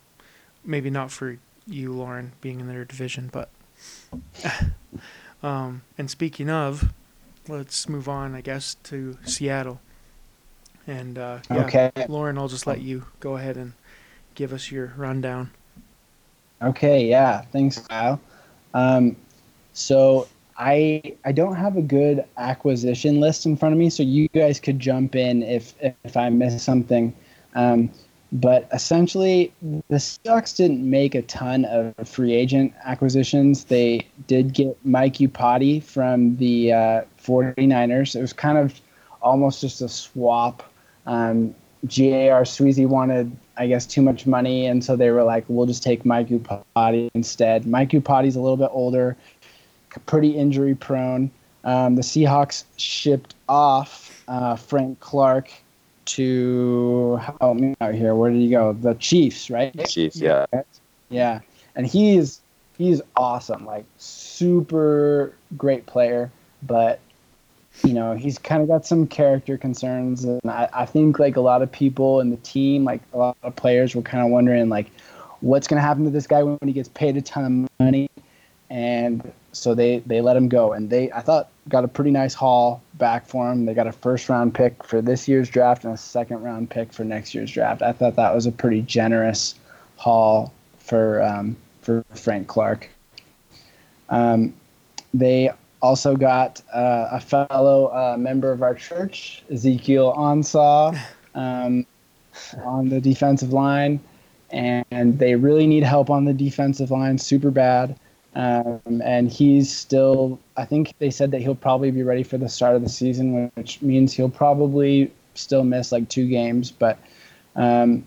maybe 0.65 0.91
not 0.91 1.11
for 1.11 1.39
you, 1.67 1.93
Lauren, 1.93 2.33
being 2.41 2.61
in 2.61 2.69
their 2.69 2.85
division, 2.85 3.31
but. 3.33 3.49
um, 5.43 5.83
and 5.99 6.11
speaking 6.11 6.51
of, 6.51 6.93
let's 7.49 7.89
move 7.89 8.09
on. 8.09 8.35
I 8.35 8.41
guess 8.41 8.77
to 8.85 9.19
Seattle. 9.25 9.81
And 10.87 11.17
uh, 11.19 11.39
yeah, 11.51 11.65
Okay. 11.65 11.91
Lauren, 12.09 12.37
I'll 12.37 12.49
just 12.49 12.67
let 12.67 12.81
you 12.81 13.07
go 13.21 13.37
ahead 13.37 13.57
and 13.57 13.73
give 14.35 14.53
us 14.53 14.71
your 14.71 14.93
rundown. 14.97 15.51
Okay, 16.61 17.07
yeah. 17.07 17.43
Thanks, 17.53 17.79
Kyle. 17.79 18.21
Um, 18.75 19.17
so 19.73 20.29
I 20.57 21.17
I 21.25 21.33
don't 21.33 21.57
have 21.57 21.77
a 21.77 21.83
good 21.83 22.25
acquisition 22.37 23.21
list 23.21 23.47
in 23.47 23.57
front 23.57 23.73
of 23.73 23.79
me, 23.79 23.91
so 23.91 24.03
you 24.03 24.29
guys 24.29 24.61
could 24.61 24.79
jump 24.79 25.15
in 25.17 25.43
if 25.43 25.75
if 25.81 26.17
I 26.17 26.29
miss 26.31 26.63
something. 26.63 27.15
Um, 27.55 27.91
but 28.33 28.69
essentially, 28.73 29.53
the 29.63 29.97
Seahawks 29.97 30.57
didn't 30.57 30.89
make 30.89 31.15
a 31.15 31.23
ton 31.23 31.65
of 31.67 32.09
free 32.09 32.35
agent 32.35 32.75
acquisitions. 32.85 33.65
They 33.65 34.07
did 34.27 34.53
get 34.53 34.77
Mike 34.85 35.15
Iupati 35.15 35.81
from 35.81 36.37
the 36.37 36.73
uh, 36.73 37.03
49ers. 37.23 38.17
It 38.17 38.21
was 38.21 38.33
kind 38.33 38.59
of 38.59 38.81
almost 39.23 39.61
just 39.61 39.81
a 39.83 39.89
swap. 39.89 40.65
Um, 41.07 41.55
J.R. 41.87 42.43
Sweezy 42.43 42.87
wanted, 42.89 43.31
I 43.57 43.67
guess, 43.67 43.87
too 43.87 44.03
much 44.03 44.27
money, 44.27 44.67
and 44.67 44.83
so 44.83 44.97
they 44.97 45.11
were 45.11 45.23
like, 45.23 45.45
"We'll 45.49 45.67
just 45.67 45.83
take 45.83 46.05
Mike 46.05 46.29
Iupati 46.29 47.11
instead." 47.15 47.67
Mike 47.67 47.91
Iupati's 47.91 48.37
a 48.37 48.41
little 48.41 48.57
bit 48.57 48.71
older, 48.73 49.17
pretty 50.01 50.31
injury 50.31 50.75
prone. 50.75 51.31
Um, 51.65 51.97
the 51.97 52.03
Seahawks 52.03 52.65
shipped 52.77 53.35
off 53.49 54.23
uh, 54.29 54.57
Frank 54.57 55.01
Clark 55.01 55.51
to 56.07 57.19
help 57.41 57.57
me 57.57 57.75
out 57.81 57.95
here. 57.95 58.15
Where 58.15 58.31
did 58.31 58.41
he 58.41 58.51
go? 58.51 58.75
The 58.75 58.95
Chiefs, 58.95 59.51
right? 59.51 59.73
Chiefs, 59.87 60.17
yeah. 60.17 60.45
Yeah, 61.09 61.41
and 61.75 61.87
he's 61.87 62.41
he's 62.77 63.01
awesome, 63.17 63.65
like 63.65 63.85
super 63.99 65.33
great 65.57 65.87
player, 65.87 66.31
but 66.63 66.99
you 67.83 67.93
know 67.93 68.15
he's 68.15 68.39
kind 68.39 68.63
of 68.63 68.69
got 68.69 68.85
some 68.87 69.07
character 69.07 69.57
concerns, 69.57 70.25
and 70.25 70.41
I, 70.47 70.69
I 70.73 70.87
think 70.87 71.19
like 71.19 71.37
a 71.37 71.41
lot 71.41 71.63
of 71.63 71.71
people 71.71 72.21
in 72.21 72.31
the 72.31 72.37
team, 72.39 72.85
like 72.85 73.01
a 73.13 73.19
lot 73.19 73.37
of 73.43 73.57
players, 73.57 73.95
were 73.95 74.03
kind 74.03 74.25
of 74.25 74.31
wondering 74.31 74.69
like 74.69 74.91
what's 75.41 75.67
going 75.67 75.79
to 75.79 75.87
happen 75.87 76.05
to 76.05 76.11
this 76.11 76.27
guy 76.27 76.43
when 76.43 76.59
he 76.67 76.73
gets 76.73 76.89
paid 76.89 77.17
a 77.17 77.23
ton 77.23 77.45
of 77.45 77.85
money, 77.85 78.11
and 78.71 79.33
so 79.55 79.75
they 79.75 80.01
they 80.01 80.21
let 80.21 80.37
him 80.37 80.49
go, 80.49 80.73
and 80.73 80.91
they 80.91 81.11
I 81.13 81.21
thought 81.21 81.51
got 81.69 81.85
a 81.85 81.89
pretty 81.89 82.11
nice 82.11 82.35
haul 82.35 82.83
back 82.95 83.27
for 83.27 83.51
him. 83.51 83.65
They 83.65 83.75
got 83.75 83.87
a 83.87 83.93
first 83.93 84.29
round 84.29 84.55
pick 84.55 84.85
for 84.85 85.01
this 85.01 85.27
year's 85.29 85.49
draft 85.49 85.85
and 85.85 85.95
a 85.95 85.97
second 85.97 86.43
round 86.43 86.71
pick 86.71 86.93
for 86.93 87.05
next 87.05 87.35
year's 87.35 87.51
draft. 87.51 87.83
I 87.83 87.93
thought 87.93 88.17
that 88.17 88.35
was 88.35 88.47
a 88.47 88.53
pretty 88.53 88.83
generous 88.83 89.55
haul 89.97 90.53
for 90.79 91.23
um, 91.23 91.57
for 91.81 92.05
Frank 92.15 92.49
Clark. 92.49 92.89
Um, 94.09 94.53
they 95.13 95.51
also 95.81 96.17
got 96.17 96.61
uh, 96.73 97.09
a 97.13 97.21
fellow 97.21 97.87
uh, 97.87 98.17
member 98.19 98.51
of 98.51 98.63
our 98.63 98.75
church, 98.75 99.43
Ezekiel 99.51 100.15
Ansah, 100.17 100.99
um, 101.35 101.87
on 102.65 102.89
the 102.89 103.01
defensive 103.01 103.53
line, 103.53 104.01
and 104.51 105.19
they 105.19 105.35
really 105.35 105.67
need 105.67 105.83
help 105.83 106.11
on 106.11 106.25
the 106.25 106.33
defensive 106.33 106.91
line 106.91 107.19
super 107.19 107.51
bad. 107.51 107.97
Um, 108.35 109.01
and 109.05 109.31
he's 109.31 109.75
still, 109.75 110.41
I 110.57 110.65
think 110.65 110.95
they 110.99 111.11
said 111.11 111.31
that 111.31 111.41
he'll 111.41 111.55
probably 111.55 111.91
be 111.91 112.03
ready 112.03 112.25
for 112.25 112.37
the 112.37 112.49
start 112.49 112.75
of 112.75 112.83
the 112.83 112.89
season, 112.89 113.51
which 113.55 113.81
means 113.81 114.13
he'll 114.13 114.29
probably 114.29 115.13
still 115.35 115.63
miss 115.65 115.93
like 115.93 116.09
two 116.09 116.29
games. 116.29 116.71
But 116.73 116.99
um, 117.55 118.07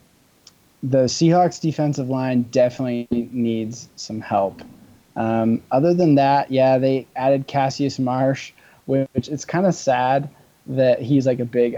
the 0.84 1.06
Seahawks 1.06 1.62
defensive 1.62 2.10
line 2.10 2.44
definitely 2.52 3.08
needs 3.12 3.88
some 3.96 4.20
help. 4.20 4.62
Um, 5.16 5.62
other 5.72 5.94
than 5.94 6.16
that, 6.16 6.52
yeah, 6.52 6.78
they 6.78 7.08
added 7.16 7.48
Cassius 7.48 7.98
Marsh, 7.98 8.52
which 8.86 9.08
it's 9.30 9.46
kind 9.46 9.66
of 9.66 9.74
sad 9.74 10.30
that 10.68 11.02
he's 11.02 11.26
like 11.26 11.40
a 11.40 11.46
big 11.46 11.76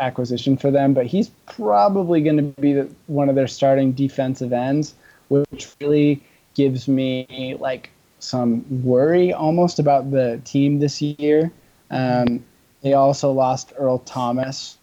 acquisition 0.00 0.56
for 0.56 0.70
them, 0.70 0.92
but 0.92 1.06
he's 1.06 1.30
probably 1.46 2.20
going 2.20 2.36
to 2.36 2.60
be 2.60 2.72
the, 2.72 2.90
one 3.06 3.28
of 3.28 3.36
their 3.36 3.46
starting 3.46 3.92
defensive 3.92 4.52
ends, 4.52 4.94
which 5.28 5.74
really 5.80 6.20
gives 6.54 6.88
me 6.88 7.56
like 7.60 7.90
some 8.22 8.84
worry 8.84 9.32
almost 9.32 9.78
about 9.78 10.10
the 10.10 10.40
team 10.44 10.78
this 10.78 11.02
year. 11.02 11.50
Um, 11.90 12.44
they 12.82 12.94
also 12.94 13.32
lost 13.32 13.72
Earl 13.76 13.98
Thomas, 13.98 14.78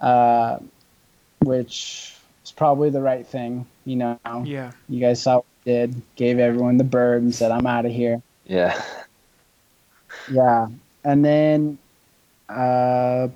uh, 0.00 0.58
which 1.40 2.14
is 2.44 2.52
probably 2.52 2.90
the 2.90 3.02
right 3.02 3.26
thing. 3.26 3.66
You 3.84 3.96
know, 3.96 4.18
yeah. 4.44 4.72
You 4.88 5.00
guys 5.00 5.22
saw 5.22 5.36
what 5.36 5.44
he 5.64 5.70
did, 5.72 6.02
gave 6.16 6.38
everyone 6.38 6.76
the 6.76 6.84
bird 6.84 7.22
and 7.22 7.34
said, 7.34 7.50
"I'm 7.50 7.66
out 7.66 7.86
of 7.86 7.92
here." 7.92 8.22
Yeah. 8.46 8.80
Yeah, 10.30 10.68
and 11.04 11.24
then 11.24 11.78
uh, 12.48 13.28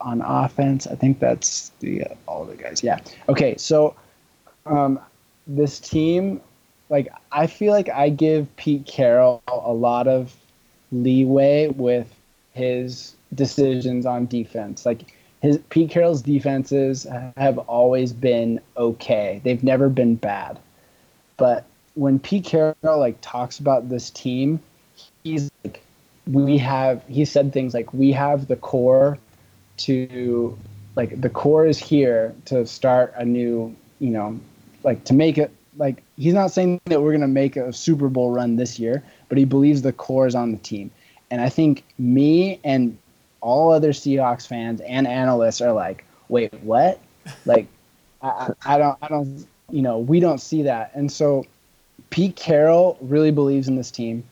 on 0.00 0.20
offense, 0.20 0.86
I 0.86 0.94
think 0.94 1.20
that's 1.20 1.70
the 1.80 2.04
uh, 2.04 2.14
all 2.26 2.44
the 2.44 2.56
guys. 2.56 2.82
Yeah. 2.82 2.98
Okay, 3.28 3.56
so 3.56 3.94
um, 4.66 5.00
this 5.46 5.80
team 5.80 6.40
like 6.88 7.08
I 7.30 7.46
feel 7.46 7.72
like 7.72 7.88
I 7.88 8.08
give 8.08 8.54
Pete 8.56 8.86
Carroll 8.86 9.42
a 9.46 9.72
lot 9.72 10.08
of 10.08 10.34
leeway 10.90 11.68
with 11.68 12.12
his 12.52 13.14
decisions 13.34 14.06
on 14.06 14.26
defense. 14.26 14.86
Like 14.86 15.14
his 15.40 15.58
Pete 15.70 15.90
Carroll's 15.90 16.22
defenses 16.22 17.06
have 17.36 17.58
always 17.58 18.12
been 18.12 18.60
okay. 18.76 19.40
They've 19.44 19.62
never 19.62 19.88
been 19.88 20.16
bad. 20.16 20.58
But 21.36 21.64
when 21.94 22.18
Pete 22.18 22.44
Carroll 22.44 22.74
like 22.82 23.18
talks 23.20 23.58
about 23.58 23.88
this 23.88 24.10
team, 24.10 24.60
he's 25.22 25.50
like 25.64 25.82
we 26.26 26.58
have 26.58 27.02
he 27.06 27.24
said 27.24 27.52
things 27.52 27.74
like 27.74 27.92
we 27.92 28.12
have 28.12 28.48
the 28.48 28.56
core 28.56 29.18
to 29.78 30.58
like 30.96 31.20
the 31.20 31.30
core 31.30 31.66
is 31.66 31.78
here 31.78 32.34
to 32.46 32.66
start 32.66 33.14
a 33.16 33.24
new, 33.24 33.74
you 34.00 34.10
know, 34.10 34.40
like 34.82 35.04
to 35.04 35.14
make 35.14 35.38
it 35.38 35.52
like 35.78 36.02
he's 36.16 36.34
not 36.34 36.50
saying 36.50 36.80
that 36.86 37.00
we're 37.00 37.12
going 37.12 37.22
to 37.22 37.28
make 37.28 37.56
a 37.56 37.72
Super 37.72 38.08
Bowl 38.08 38.30
run 38.30 38.56
this 38.56 38.78
year, 38.78 39.02
but 39.28 39.38
he 39.38 39.44
believes 39.44 39.82
the 39.82 39.92
core 39.92 40.26
is 40.26 40.34
on 40.34 40.52
the 40.52 40.58
team. 40.58 40.90
And 41.30 41.40
I 41.40 41.48
think 41.48 41.84
me 41.98 42.60
and 42.64 42.98
all 43.40 43.72
other 43.72 43.92
Seahawks 43.92 44.46
fans 44.46 44.80
and 44.80 45.06
analysts 45.06 45.60
are 45.60 45.72
like, 45.72 46.04
wait, 46.28 46.52
what? 46.62 47.00
Like, 47.46 47.66
I, 48.22 48.52
I 48.66 48.78
don't, 48.78 48.98
I 49.00 49.08
don't, 49.08 49.46
you 49.70 49.82
know, 49.82 49.98
we 49.98 50.18
don't 50.18 50.40
see 50.40 50.62
that. 50.62 50.90
And 50.94 51.10
so 51.10 51.46
Pete 52.10 52.34
Carroll 52.36 52.98
really 53.00 53.30
believes 53.30 53.68
in 53.68 53.76
this 53.76 53.90
team, 53.90 54.24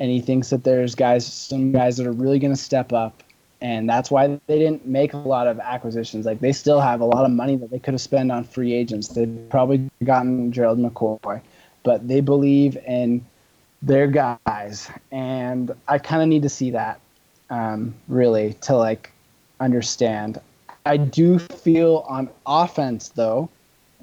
and 0.00 0.10
he 0.10 0.20
thinks 0.20 0.50
that 0.50 0.64
there's 0.64 0.94
guys, 0.94 1.24
some 1.24 1.70
guys 1.70 1.96
that 1.98 2.06
are 2.06 2.12
really 2.12 2.40
going 2.40 2.52
to 2.52 2.60
step 2.60 2.92
up 2.92 3.22
and 3.62 3.88
that's 3.88 4.10
why 4.10 4.26
they 4.48 4.58
didn't 4.58 4.84
make 4.84 5.12
a 5.14 5.18
lot 5.18 5.46
of 5.46 5.60
acquisitions. 5.60 6.26
Like 6.26 6.40
they 6.40 6.52
still 6.52 6.80
have 6.80 7.00
a 7.00 7.04
lot 7.04 7.24
of 7.24 7.30
money 7.30 7.56
that 7.56 7.70
they 7.70 7.78
could 7.78 7.94
have 7.94 8.00
spent 8.00 8.32
on 8.32 8.42
free 8.42 8.72
agents. 8.74 9.08
They've 9.08 9.48
probably 9.48 9.88
gotten 10.02 10.50
Gerald 10.50 10.80
McCoy, 10.80 11.40
but 11.84 12.06
they 12.06 12.20
believe 12.20 12.76
in 12.76 13.24
their 13.80 14.08
guys, 14.08 14.90
and 15.12 15.74
I 15.88 15.98
kind 15.98 16.22
of 16.22 16.28
need 16.28 16.42
to 16.42 16.48
see 16.48 16.70
that 16.72 17.00
um, 17.50 17.94
really 18.08 18.54
to 18.62 18.76
like 18.76 19.12
understand. 19.60 20.40
I 20.84 20.96
do 20.96 21.38
feel 21.38 22.04
on 22.08 22.28
offense 22.44 23.10
though 23.10 23.48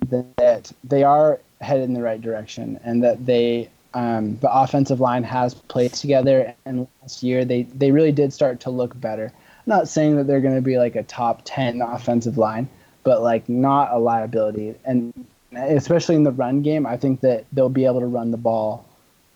that 0.08 0.72
they 0.86 1.04
are 1.04 1.40
headed 1.60 1.84
in 1.84 1.94
the 1.94 2.02
right 2.02 2.22
direction, 2.22 2.80
and 2.86 3.04
that 3.04 3.26
they 3.26 3.70
um, 3.94 4.38
the 4.38 4.54
offensive 4.54 5.02
line 5.02 5.24
has 5.24 5.54
played 5.54 5.94
together. 5.94 6.56
And 6.66 6.88
last 7.02 7.24
year 7.24 7.44
they 7.44 7.64
they 7.64 7.92
really 7.92 8.14
did 8.14 8.32
start 8.32 8.62
to 8.62 8.70
look 8.70 8.98
better 9.02 9.34
not 9.70 9.88
saying 9.88 10.18
that 10.18 10.28
they're 10.28 10.42
going 10.42 10.56
to 10.56 10.62
be 10.62 10.78
like 10.78 10.96
a 10.96 11.04
top 11.04 11.42
10 11.46 11.82
offensive 11.82 12.38
line, 12.38 12.68
but 13.04 13.22
like 13.22 13.48
not 13.48 13.94
a 13.94 13.98
liability. 13.98 14.76
And 14.84 15.14
especially 15.54 16.16
in 16.16 16.24
the 16.24 16.32
run 16.32 16.62
game, 16.62 16.86
I 16.86 16.98
think 16.98 17.22
that 17.22 17.46
they'll 17.54 17.70
be 17.70 17.86
able 17.86 18.02
to 18.02 18.06
run 18.06 18.32
the 18.32 18.38
ball 18.38 18.86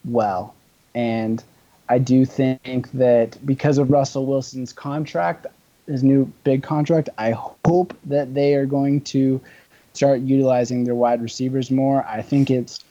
well. 0.04 0.54
And 0.94 1.42
I 1.88 2.00
do 2.00 2.26
think 2.26 2.92
that 2.92 3.38
because 3.46 3.78
of 3.78 3.90
Russell 3.90 4.26
Wilson's 4.26 4.74
contract, 4.74 5.48
his 5.88 6.04
new 6.04 6.32
big 6.44 6.64
contract, 6.64 7.10
I 7.18 7.32
hope 7.32 7.98
that 8.06 8.34
they 8.34 8.56
are 8.56 8.66
going 8.66 9.02
to 9.02 9.42
start 9.94 10.22
utilizing 10.22 10.84
their 10.84 10.96
wide 10.96 11.22
receivers 11.22 11.70
more. 11.72 12.06
I 12.08 12.22
think 12.22 12.50
it's 12.50 12.84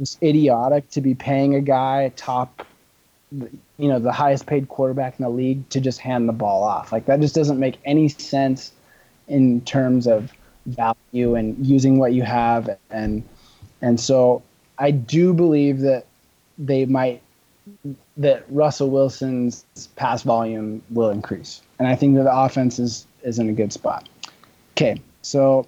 it's 0.00 0.18
idiotic 0.22 0.90
to 0.90 1.00
be 1.00 1.14
paying 1.14 1.54
a 1.54 1.60
guy 1.60 2.12
top 2.16 2.66
you 3.78 3.88
know 3.88 3.98
the 3.98 4.12
highest 4.12 4.46
paid 4.46 4.68
quarterback 4.68 5.18
in 5.18 5.24
the 5.24 5.30
league 5.30 5.68
to 5.70 5.80
just 5.80 5.98
hand 6.00 6.28
the 6.28 6.32
ball 6.32 6.62
off. 6.62 6.92
Like 6.92 7.06
that 7.06 7.20
just 7.20 7.34
doesn't 7.34 7.58
make 7.58 7.78
any 7.84 8.08
sense 8.08 8.72
in 9.28 9.60
terms 9.62 10.06
of 10.06 10.32
value 10.66 11.34
and 11.34 11.66
using 11.66 11.98
what 11.98 12.12
you 12.12 12.22
have 12.22 12.76
and 12.90 13.22
and 13.82 14.00
so 14.00 14.42
I 14.78 14.90
do 14.90 15.34
believe 15.34 15.80
that 15.80 16.06
they 16.58 16.84
might 16.86 17.22
that 18.16 18.44
Russell 18.48 18.90
Wilson's 18.90 19.64
pass 19.96 20.22
volume 20.22 20.82
will 20.90 21.10
increase. 21.10 21.62
And 21.78 21.88
I 21.88 21.96
think 21.96 22.16
that 22.16 22.24
the 22.24 22.36
offense 22.36 22.78
is, 22.78 23.06
is 23.22 23.38
in 23.38 23.48
a 23.48 23.52
good 23.52 23.72
spot. 23.72 24.08
Okay, 24.72 25.00
so 25.22 25.66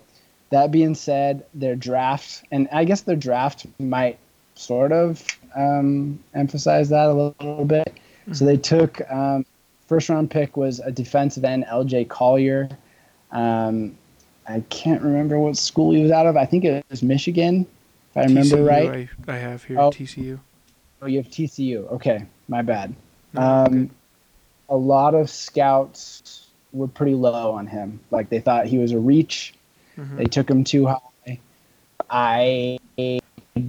that 0.50 0.70
being 0.70 0.94
said, 0.94 1.44
their 1.54 1.74
draft, 1.74 2.44
and 2.50 2.68
I 2.72 2.84
guess 2.84 3.02
their 3.02 3.16
draft 3.16 3.66
might 3.78 4.18
sort 4.56 4.92
of 4.92 5.24
um, 5.54 6.18
emphasize 6.34 6.88
that 6.88 7.08
a 7.08 7.12
little, 7.12 7.64
bit. 7.64 7.86
Mm-hmm. 7.86 8.32
So 8.32 8.44
they 8.44 8.56
took 8.56 9.00
um, 9.10 9.46
first 9.86 10.08
round 10.08 10.30
pick 10.30 10.56
was 10.56 10.80
a 10.80 10.90
defensive 10.90 11.44
end, 11.44 11.64
L.J. 11.68 12.06
Collier. 12.06 12.68
Um, 13.32 13.96
I 14.48 14.60
can't 14.68 15.02
remember 15.02 15.38
what 15.38 15.56
school 15.56 15.92
he 15.92 16.02
was 16.02 16.10
out 16.10 16.26
of. 16.26 16.36
I 16.36 16.46
think 16.46 16.64
it 16.64 16.84
was 16.90 17.02
Michigan, 17.02 17.66
if 18.10 18.16
I 18.16 18.22
remember 18.24 18.56
TCU, 18.56 18.68
right. 18.68 19.08
I, 19.28 19.32
I 19.32 19.36
have 19.36 19.64
here 19.64 19.78
oh, 19.78 19.90
TCU. 19.90 20.38
Oh, 21.02 21.06
you 21.06 21.18
have 21.18 21.28
TCU. 21.28 21.90
Okay, 21.92 22.24
my 22.48 22.62
bad. 22.62 22.94
No, 23.32 23.42
Um, 23.42 23.90
a 24.68 24.76
lot 24.76 25.14
of 25.14 25.28
scouts 25.28 26.46
were 26.72 26.88
pretty 26.88 27.14
low 27.14 27.52
on 27.52 27.66
him. 27.66 28.00
Like 28.10 28.28
they 28.28 28.40
thought 28.40 28.66
he 28.66 28.78
was 28.78 28.92
a 28.92 28.98
reach. 28.98 29.54
Mhm. 29.96 30.16
They 30.16 30.24
took 30.24 30.48
him 30.48 30.64
too 30.64 30.86
high. 30.86 31.38
I 32.08 32.78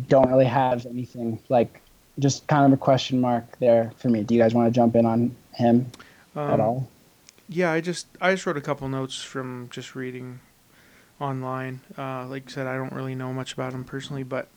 don't 0.07 0.29
really 0.29 0.45
have 0.45 0.85
anything 0.85 1.39
like 1.49 1.81
just 2.19 2.47
kind 2.47 2.65
of 2.65 2.77
a 2.77 2.81
question 2.81 3.21
mark 3.21 3.57
there 3.59 3.91
for 3.97 4.09
me. 4.09 4.23
Do 4.23 4.33
you 4.35 4.41
guys 4.41 4.53
want 4.53 4.67
to 4.67 4.75
jump 4.75 4.95
in 4.95 5.05
on 5.05 5.35
him 5.53 5.85
at 6.35 6.53
Um, 6.53 6.61
all? 6.61 6.87
Yeah, 7.49 7.71
I 7.71 7.81
just 7.81 8.07
I 8.19 8.33
just 8.33 8.45
wrote 8.45 8.57
a 8.57 8.61
couple 8.61 8.87
notes 8.89 9.21
from 9.21 9.69
just 9.71 9.95
reading 9.95 10.39
online. 11.19 11.81
Uh, 11.97 12.25
like 12.27 12.43
I 12.47 12.51
said, 12.51 12.67
I 12.67 12.75
don't 12.75 12.91
really 12.93 13.15
know 13.15 13.33
much 13.33 13.53
about 13.53 13.73
him 13.73 13.83
personally, 13.83 14.23
but 14.23 14.47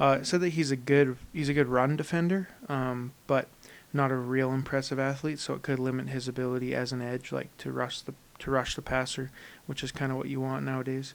uh, 0.00 0.18
it 0.20 0.26
said 0.26 0.40
that 0.40 0.50
he's 0.50 0.70
a 0.70 0.76
good 0.76 1.16
he's 1.32 1.48
a 1.48 1.54
good 1.54 1.68
run 1.68 1.96
defender, 1.96 2.48
um, 2.68 3.12
but 3.26 3.48
not 3.92 4.10
a 4.10 4.16
real 4.16 4.52
impressive 4.52 4.98
athlete. 4.98 5.38
So 5.38 5.54
it 5.54 5.62
could 5.62 5.78
limit 5.78 6.08
his 6.08 6.28
ability 6.28 6.74
as 6.74 6.92
an 6.92 7.02
edge, 7.02 7.30
like 7.32 7.56
to 7.58 7.70
rush 7.72 8.00
the 8.00 8.14
to 8.40 8.50
rush 8.50 8.74
the 8.74 8.82
passer, 8.82 9.30
which 9.66 9.84
is 9.84 9.92
kind 9.92 10.10
of 10.10 10.18
what 10.18 10.28
you 10.28 10.40
want 10.40 10.64
nowadays. 10.64 11.14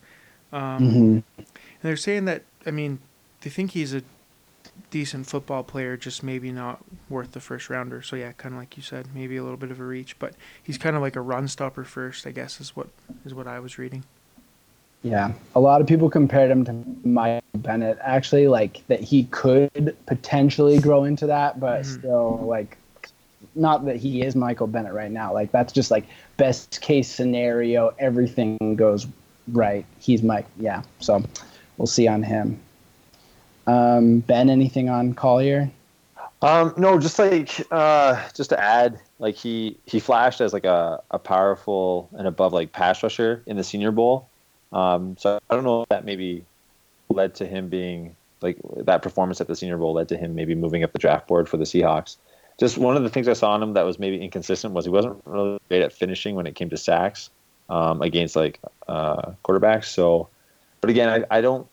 Um, 0.54 0.80
Mhm. 0.80 1.24
And 1.38 1.84
they're 1.84 1.98
saying 1.98 2.26
that 2.26 2.44
I 2.66 2.72
mean 2.72 3.00
they 3.48 3.52
think 3.52 3.72
he's 3.72 3.94
a 3.94 4.02
decent 4.92 5.26
football 5.26 5.64
player, 5.64 5.96
just 5.96 6.22
maybe 6.22 6.52
not 6.52 6.84
worth 7.10 7.32
the 7.32 7.40
first 7.40 7.70
rounder. 7.70 8.02
So 8.02 8.18
yeah, 8.18 8.34
kind 8.34 8.54
of 8.54 8.60
like 8.60 8.76
you 8.76 8.84
said, 8.84 9.08
maybe 9.16 9.38
a 9.38 9.42
little 9.44 9.58
bit 9.58 9.72
of 9.72 9.80
a 9.80 9.86
reach, 9.86 10.20
but 10.20 10.34
he's 10.62 10.78
kind 10.78 10.98
of 10.98 11.02
like 11.02 11.16
a 11.16 11.22
run 11.22 11.48
stopper 11.48 11.86
first, 11.86 12.28
I 12.28 12.32
guess 12.32 12.60
is 12.60 12.76
what 12.76 12.90
is 13.26 13.34
what 13.34 13.48
I 13.48 13.62
was 13.62 13.78
reading. 13.78 14.04
Yeah, 15.02 15.32
a 15.56 15.62
lot 15.62 15.80
of 15.80 15.88
people 15.88 16.10
compared 16.10 16.52
him 16.52 16.66
to 16.66 17.08
Mike 17.08 17.42
Bennett. 17.56 17.98
Actually, 18.02 18.50
like 18.50 18.86
that 18.88 19.00
he 19.00 19.24
could 19.26 19.96
potentially 20.08 20.78
grow 20.80 21.06
into 21.06 21.28
that, 21.28 21.58
but 21.58 21.84
Mhm. 21.84 22.00
still, 22.00 22.38
like, 22.46 22.78
not 23.56 23.86
that 23.86 23.96
he 23.96 24.24
is 24.24 24.36
Michael 24.36 24.68
Bennett 24.68 24.92
right 24.94 25.12
now. 25.12 25.32
Like 25.34 25.54
that's 25.54 25.72
just 25.72 25.90
like 25.90 26.04
best 26.36 26.82
case 26.82 27.08
scenario. 27.08 27.94
Everything 27.98 28.76
goes 28.76 29.08
right. 29.54 29.86
He's 30.00 30.22
Mike. 30.22 30.48
Yeah. 30.60 30.82
So 31.00 31.24
we'll 31.78 31.88
see 31.88 32.10
on 32.10 32.24
him. 32.24 32.60
Um, 33.68 34.20
ben, 34.20 34.50
anything 34.50 34.90
on 34.90 35.14
Collier? 35.14 35.70
Um, 36.42 36.74
no, 36.78 37.00
just 37.00 37.20
like 37.20 37.66
uh, 37.72 38.28
just 38.34 38.50
to 38.52 38.60
add, 38.60 39.00
like 39.20 39.36
he 39.36 39.78
he 39.86 40.00
flashed 40.00 40.40
as 40.40 40.54
like 40.54 40.66
a, 40.66 41.02
a 41.12 41.20
powerful 41.20 42.10
and 42.14 42.28
above 42.28 42.54
like 42.54 42.72
pass 42.72 43.02
rusher 43.04 43.44
in 43.46 43.58
the 43.58 43.64
Senior 43.64 43.92
Bowl. 43.92 44.28
Um, 44.72 45.18
so 45.18 45.40
I 45.50 45.56
don't 45.56 45.64
know 45.64 45.84
if 45.84 45.90
that 45.90 46.06
maybe 46.06 46.46
led 47.10 47.36
to 47.36 47.46
him 47.46 47.70
being 47.70 48.16
like 48.42 48.58
that 48.78 49.02
performance 49.02 49.42
at 49.42 49.48
the 49.48 49.56
Senior 49.56 49.78
Bowl 49.78 49.94
led 49.94 50.10
to 50.10 50.18
him 50.18 50.36
maybe 50.36 50.54
moving 50.54 50.84
up 50.84 50.94
the 50.94 51.00
draft 51.00 51.28
board 51.28 51.50
for 51.50 51.58
the 51.58 51.64
Seahawks. 51.64 52.18
Just 52.60 52.78
one 52.78 52.98
of 52.98 53.04
the 53.04 53.10
things 53.10 53.28
I 53.28 53.34
saw 53.34 53.52
on 53.52 53.64
him 53.64 53.74
that 53.74 53.86
was 53.86 54.00
maybe 54.00 54.22
inconsistent 54.22 54.74
was 54.74 54.86
he 54.86 54.92
wasn't 54.92 55.22
really 55.26 55.60
great 55.68 55.82
at 55.82 55.94
finishing 55.94 56.36
when 56.36 56.48
it 56.48 56.56
came 56.56 56.70
to 56.70 56.78
sacks 56.78 57.30
um, 57.70 58.02
against 58.02 58.36
like 58.36 58.60
uh, 58.88 59.32
quarterbacks. 59.44 59.86
So, 59.86 60.28
but 60.82 60.90
again, 60.90 61.10
I, 61.10 61.38
I 61.38 61.42
don't 61.42 61.68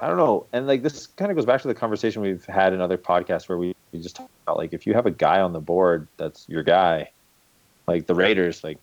I 0.00 0.08
don't 0.08 0.16
know. 0.16 0.46
And 0.52 0.66
like 0.66 0.82
this 0.82 1.06
kind 1.06 1.30
of 1.30 1.36
goes 1.36 1.46
back 1.46 1.62
to 1.62 1.68
the 1.68 1.74
conversation 1.74 2.20
we've 2.20 2.44
had 2.46 2.72
in 2.72 2.80
other 2.80 2.98
podcasts 2.98 3.48
where 3.48 3.58
we, 3.58 3.74
we 3.92 4.00
just 4.00 4.16
talk 4.16 4.30
about 4.44 4.56
like 4.56 4.72
if 4.72 4.86
you 4.86 4.94
have 4.94 5.06
a 5.06 5.10
guy 5.10 5.40
on 5.40 5.52
the 5.52 5.60
board 5.60 6.08
that's 6.16 6.48
your 6.48 6.62
guy, 6.62 7.10
like 7.86 8.06
the 8.06 8.14
Raiders, 8.14 8.64
like 8.64 8.78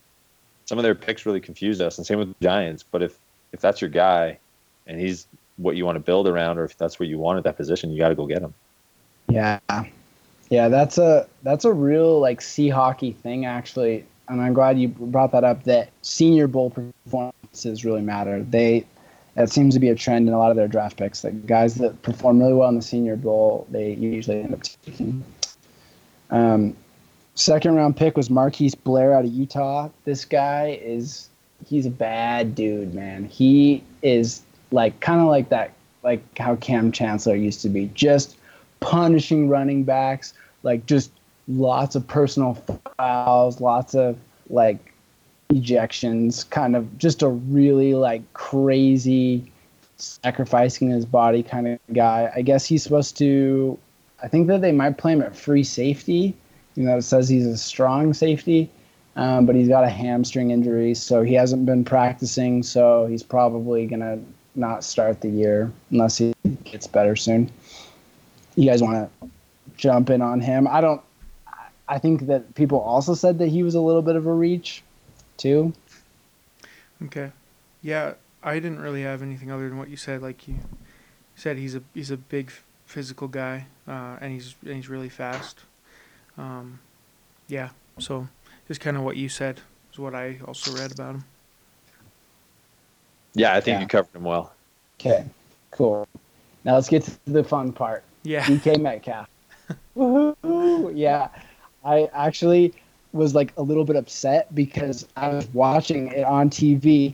some 0.66 0.78
of 0.78 0.84
their 0.84 0.96
picks 0.96 1.26
really 1.26 1.42
confused 1.42 1.82
us, 1.82 1.98
and 1.98 2.08
same 2.08 2.20
with 2.20 2.30
the 2.30 2.36
Giants. 2.42 2.84
But 2.84 3.04
if 3.04 3.18
if 3.52 3.60
that's 3.60 3.82
your 3.82 3.90
guy, 3.90 4.40
and 4.88 5.00
he's 5.00 5.28
what 5.58 5.76
you 5.76 5.86
want 5.86 5.98
to 5.98 6.00
build 6.00 6.28
around, 6.28 6.58
or 6.58 6.64
if 6.64 6.78
that's 6.78 7.00
what 7.00 7.10
you 7.10 7.20
want 7.20 7.38
at 7.38 7.44
that 7.44 7.58
position, 7.58 7.92
you 7.92 8.00
got 8.00 8.10
to 8.10 8.16
go 8.16 8.26
get 8.26 8.42
him. 8.42 8.54
Yeah, 9.28 9.60
yeah, 10.50 10.70
that's 10.70 10.98
a 10.98 11.28
that's 11.44 11.66
a 11.66 11.74
real 11.74 12.20
like 12.20 12.42
sea 12.42 12.70
hockey 12.70 13.12
thing 13.12 13.46
actually, 13.46 14.06
and 14.28 14.42
I'm 14.42 14.54
glad 14.54 14.80
you 14.80 14.90
brought 14.90 15.32
that 15.34 15.44
up. 15.44 15.64
That 15.64 15.90
Senior 16.02 16.48
Bowl 16.48 16.70
performances 16.70 17.86
really 17.86 18.02
matter. 18.02 18.44
They 18.44 18.86
that 19.36 19.50
seems 19.50 19.74
to 19.74 19.80
be 19.80 19.90
a 19.90 19.96
trend 19.96 20.28
in 20.28 20.34
a 20.34 20.38
lot 20.38 20.52
of 20.52 20.58
their 20.58 20.68
draft 20.68 20.98
picks. 20.98 21.22
That 21.22 21.48
guys 21.48 21.76
that 21.76 22.02
perform 22.02 22.40
really 22.40 22.54
well 22.54 22.70
in 22.70 22.76
the 22.76 22.82
Senior 22.82 23.16
Bowl, 23.16 23.68
they 23.70 23.94
usually 23.94 24.42
end 24.42 24.54
up 24.54 24.64
taking. 24.64 25.24
Um, 26.30 26.76
second 27.36 27.76
round 27.76 27.96
pick 27.98 28.18
was 28.18 28.30
Marquise 28.30 28.76
Blair 28.76 29.14
out 29.14 29.26
of 29.26 29.32
Utah. 29.32 29.90
This 30.06 30.26
guy 30.26 30.80
is 30.82 31.30
he's 31.66 31.86
a 31.86 31.92
bad 31.92 32.56
dude, 32.56 32.94
man. 32.94 33.26
He 33.26 33.84
is 34.02 34.42
like 34.72 35.00
kind 35.00 35.22
of 35.22 35.28
like 35.28 35.50
that, 35.50 35.72
like 36.04 36.22
how 36.38 36.56
Kam 36.58 36.92
Chancellor 36.92 37.36
used 37.36 37.62
to 37.62 37.70
be, 37.70 37.90
just 37.94 38.38
punishing 38.80 39.48
running 39.48 39.84
backs, 39.84 40.34
like 40.64 40.86
just 40.86 41.12
lots 41.48 41.96
of 41.96 42.08
personal 42.08 42.56
fouls, 42.98 43.62
lots 43.62 43.96
of 43.96 44.18
like 44.50 44.91
ejections, 45.52 46.50
kind 46.50 46.76
of 46.76 46.98
just 46.98 47.22
a 47.22 47.30
really 47.30 47.94
like 47.94 48.22
crazy 48.34 49.52
sacrificing 49.98 50.90
his 50.90 51.06
body 51.06 51.44
kind 51.44 51.68
of 51.68 51.80
guy. 51.94 52.32
I 52.36 52.42
guess 52.42 52.66
he's 52.66 52.84
supposed 52.84 53.18
to 53.20 53.78
I 54.24 54.28
think 54.28 54.48
that 54.48 54.62
they 54.62 54.72
might 54.72 54.98
play 54.98 55.14
him 55.14 55.22
at 55.22 55.36
free 55.36 55.64
safety. 55.64 56.36
You 56.76 56.84
know, 56.84 56.98
it 56.98 57.02
says 57.02 57.28
he's 57.28 57.46
a 57.46 57.58
strong 57.58 58.14
safety, 58.14 58.70
um, 59.16 59.46
but 59.46 59.56
he's 59.56 59.68
got 59.68 59.84
a 59.84 59.90
hamstring 59.90 60.52
injury, 60.52 60.94
so 60.94 61.24
he 61.24 61.34
hasn't 61.34 61.66
been 61.66 61.84
practicing. 61.84 62.64
So 62.64 63.08
he's 63.08 63.24
probably 63.24 63.88
gonna 63.88 64.20
not 64.56 64.84
start 64.84 65.22
the 65.22 65.30
year 65.30 65.72
unless 65.90 66.18
he 66.18 66.34
gets 66.64 66.88
better 66.88 67.16
soon. 67.16 67.52
You 68.56 68.70
guys 68.70 68.82
want 68.82 69.10
to 69.22 69.30
jump 69.78 70.10
in 70.10 70.22
on 70.22 70.40
him? 70.40 70.68
I 70.68 70.82
don't. 70.82 71.02
I 71.88 72.00
think 72.00 72.28
that 72.28 72.56
people 72.56 72.80
also 72.80 73.16
said 73.16 73.40
that 73.40 73.48
he 73.48 73.64
was 73.64 73.76
a 73.76 73.82
little 73.82 74.02
bit 74.02 74.16
of 74.16 74.26
a 74.26 74.34
reach, 74.34 74.82
too. 75.42 75.74
Okay. 77.04 77.32
Yeah, 77.82 78.14
I 78.44 78.56
didn't 78.56 78.80
really 78.80 79.02
have 79.02 79.22
anything 79.22 79.52
other 79.52 79.68
than 79.68 79.78
what 79.78 79.90
you 79.90 79.98
said. 79.98 80.22
Like 80.22 80.48
you 80.48 80.56
said, 81.36 81.58
he's 81.58 81.76
a 81.76 81.82
he's 81.94 82.12
a 82.12 82.18
big 82.18 82.52
physical 82.86 83.28
guy, 83.28 83.66
uh, 83.88 84.18
and 84.22 84.32
he's 84.32 84.56
and 84.64 84.76
he's 84.76 84.88
really 84.90 85.10
fast. 85.10 85.60
Um, 86.38 86.80
yeah. 87.48 87.70
So 88.00 88.28
just 88.68 88.80
kind 88.82 88.96
of 88.98 89.04
what 89.04 89.18
you 89.18 89.30
said 89.30 89.62
is 89.92 90.00
what 90.00 90.14
I 90.16 90.40
also 90.48 90.72
read 90.78 90.92
about 90.92 91.16
him. 91.16 91.24
Yeah, 93.34 93.56
I 93.56 93.62
think 93.62 93.76
Yeah. 93.76 93.82
you 93.82 93.88
covered 93.88 94.16
him 94.16 94.24
well. 94.24 94.54
Okay, 95.00 95.26
cool. 95.72 96.08
Now 96.64 96.76
let's 96.76 96.90
get 96.90 97.04
to 97.04 97.12
the 97.26 97.44
fun 97.44 97.74
part. 97.74 98.04
Yeah. 98.24 98.44
DK 98.44 98.80
Metcalf. 98.80 99.28
Woohoo! 99.98 100.92
Yeah, 100.96 101.30
I 101.84 102.10
actually 102.14 102.74
was 103.14 103.36
like 103.36 103.54
a 103.58 103.62
little 103.62 103.86
bit 103.86 103.96
upset 103.96 104.54
because 104.54 105.08
I 105.16 105.30
was 105.30 105.48
watching 105.54 106.08
it 106.08 106.24
on 106.24 106.50
TV 106.50 107.14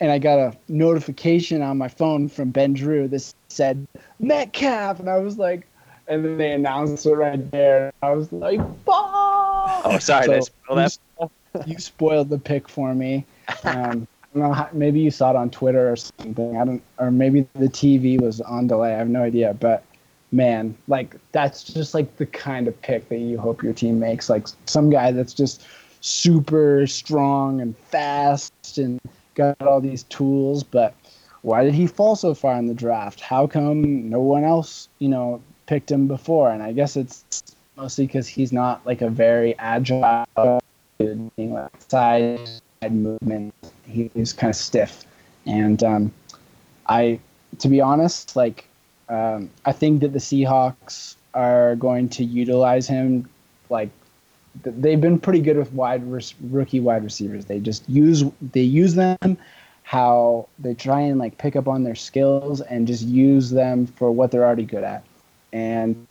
and 0.00 0.10
I 0.10 0.18
got 0.18 0.38
a 0.38 0.56
notification 0.68 1.62
on 1.62 1.78
my 1.78 1.88
phone 1.88 2.28
from 2.28 2.50
Ben 2.50 2.74
Drew 2.74 3.08
that 3.08 3.32
said 3.48 3.86
Metcalf, 4.18 5.00
and 5.00 5.08
I 5.08 5.18
was 5.18 5.38
like, 5.38 5.66
and 6.08 6.24
then 6.24 6.36
they 6.36 6.52
announced 6.52 7.06
it 7.06 7.14
right 7.14 7.50
there. 7.50 7.92
I 8.02 8.12
was 8.12 8.30
like! 8.32 8.60
Oh, 8.86 9.98
sorry, 10.00 10.26
So 10.26 10.40
spoil 10.40 10.76
that? 10.76 10.98
you, 11.20 11.30
you 11.66 11.78
spoiled 11.78 12.28
the 12.28 12.38
pick 12.38 12.68
for 12.68 12.94
me. 12.94 13.24
Um, 13.64 14.06
how, 14.34 14.68
maybe 14.72 15.00
you 15.00 15.10
saw 15.10 15.30
it 15.30 15.36
on 15.36 15.50
Twitter 15.50 15.90
or 15.90 15.96
something. 15.96 16.56
I 16.56 16.64
don't, 16.64 16.82
or 16.98 17.10
maybe 17.10 17.46
the 17.54 17.68
TV 17.68 18.20
was 18.20 18.40
on 18.40 18.66
delay. 18.66 18.94
I 18.94 18.98
have 18.98 19.08
no 19.08 19.22
idea. 19.22 19.54
But 19.54 19.84
man, 20.34 20.76
like 20.88 21.16
that's 21.32 21.62
just 21.62 21.94
like 21.94 22.16
the 22.16 22.26
kind 22.26 22.68
of 22.68 22.80
pick 22.82 23.08
that 23.08 23.18
you 23.18 23.38
hope 23.38 23.62
your 23.62 23.72
team 23.72 23.98
makes. 23.98 24.28
Like 24.28 24.46
some 24.66 24.90
guy 24.90 25.12
that's 25.12 25.32
just 25.32 25.64
super 26.00 26.86
strong 26.86 27.60
and 27.60 27.76
fast 27.76 28.78
and 28.78 29.00
got 29.34 29.60
all 29.62 29.80
these 29.80 30.02
tools. 30.04 30.62
But 30.64 30.94
why 31.42 31.64
did 31.64 31.74
he 31.74 31.86
fall 31.86 32.16
so 32.16 32.34
far 32.34 32.56
in 32.56 32.66
the 32.66 32.74
draft? 32.74 33.20
How 33.20 33.46
come 33.46 34.10
no 34.10 34.20
one 34.20 34.44
else, 34.44 34.88
you 34.98 35.08
know, 35.08 35.40
picked 35.66 35.90
him 35.90 36.08
before? 36.08 36.50
And 36.50 36.62
I 36.62 36.72
guess 36.72 36.96
it's 36.96 37.24
mostly 37.76 38.06
because 38.06 38.26
he's 38.26 38.52
not 38.52 38.84
like 38.84 39.02
a 39.02 39.10
very 39.10 39.56
agile 39.58 40.60
dude, 40.98 41.30
like 41.38 41.70
side 41.88 42.40
movement. 42.90 43.54
He, 43.86 44.10
he's 44.14 44.32
kind 44.32 44.50
of 44.50 44.56
stiff, 44.56 45.04
and 45.46 45.82
um, 45.82 46.12
I, 46.86 47.20
to 47.60 47.68
be 47.68 47.80
honest, 47.80 48.36
like 48.36 48.66
um, 49.08 49.50
I 49.64 49.72
think 49.72 50.00
that 50.00 50.12
the 50.12 50.18
Seahawks 50.18 51.16
are 51.34 51.76
going 51.76 52.08
to 52.10 52.24
utilize 52.24 52.86
him. 52.86 53.28
Like 53.70 53.90
they've 54.62 55.00
been 55.00 55.18
pretty 55.18 55.40
good 55.40 55.56
with 55.56 55.72
wide 55.72 56.10
res- 56.10 56.34
rookie 56.50 56.80
wide 56.80 57.04
receivers. 57.04 57.46
They 57.46 57.60
just 57.60 57.88
use 57.88 58.24
they 58.52 58.62
use 58.62 58.94
them 58.94 59.38
how 59.82 60.48
they 60.58 60.74
try 60.74 61.00
and 61.00 61.18
like 61.18 61.36
pick 61.36 61.56
up 61.56 61.68
on 61.68 61.84
their 61.84 61.94
skills 61.94 62.60
and 62.62 62.86
just 62.86 63.02
use 63.02 63.50
them 63.50 63.86
for 63.86 64.10
what 64.10 64.30
they're 64.30 64.44
already 64.44 64.64
good 64.64 64.84
at. 64.84 65.04
And 65.52 66.06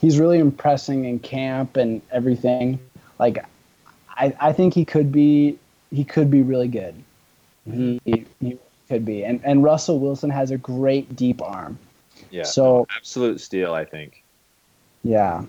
he's 0.00 0.18
really 0.18 0.38
impressing 0.38 1.04
in 1.04 1.18
camp 1.20 1.76
and 1.76 2.02
everything. 2.10 2.80
Like 3.18 3.44
I, 4.10 4.34
I 4.40 4.52
think 4.52 4.74
he 4.74 4.84
could 4.84 5.12
be 5.12 5.58
he 5.90 6.04
could 6.04 6.30
be 6.30 6.42
really 6.42 6.68
good. 6.68 6.94
He, 7.70 8.00
he 8.40 8.58
could 8.88 9.04
be. 9.04 9.24
And 9.24 9.40
and 9.44 9.62
Russell 9.62 10.00
Wilson 10.00 10.30
has 10.30 10.50
a 10.50 10.58
great 10.58 11.14
deep 11.14 11.40
arm. 11.40 11.78
Yeah. 12.32 12.44
So 12.44 12.86
absolute 12.96 13.40
steal, 13.40 13.74
I 13.74 13.84
think. 13.84 14.24
yeah. 15.04 15.44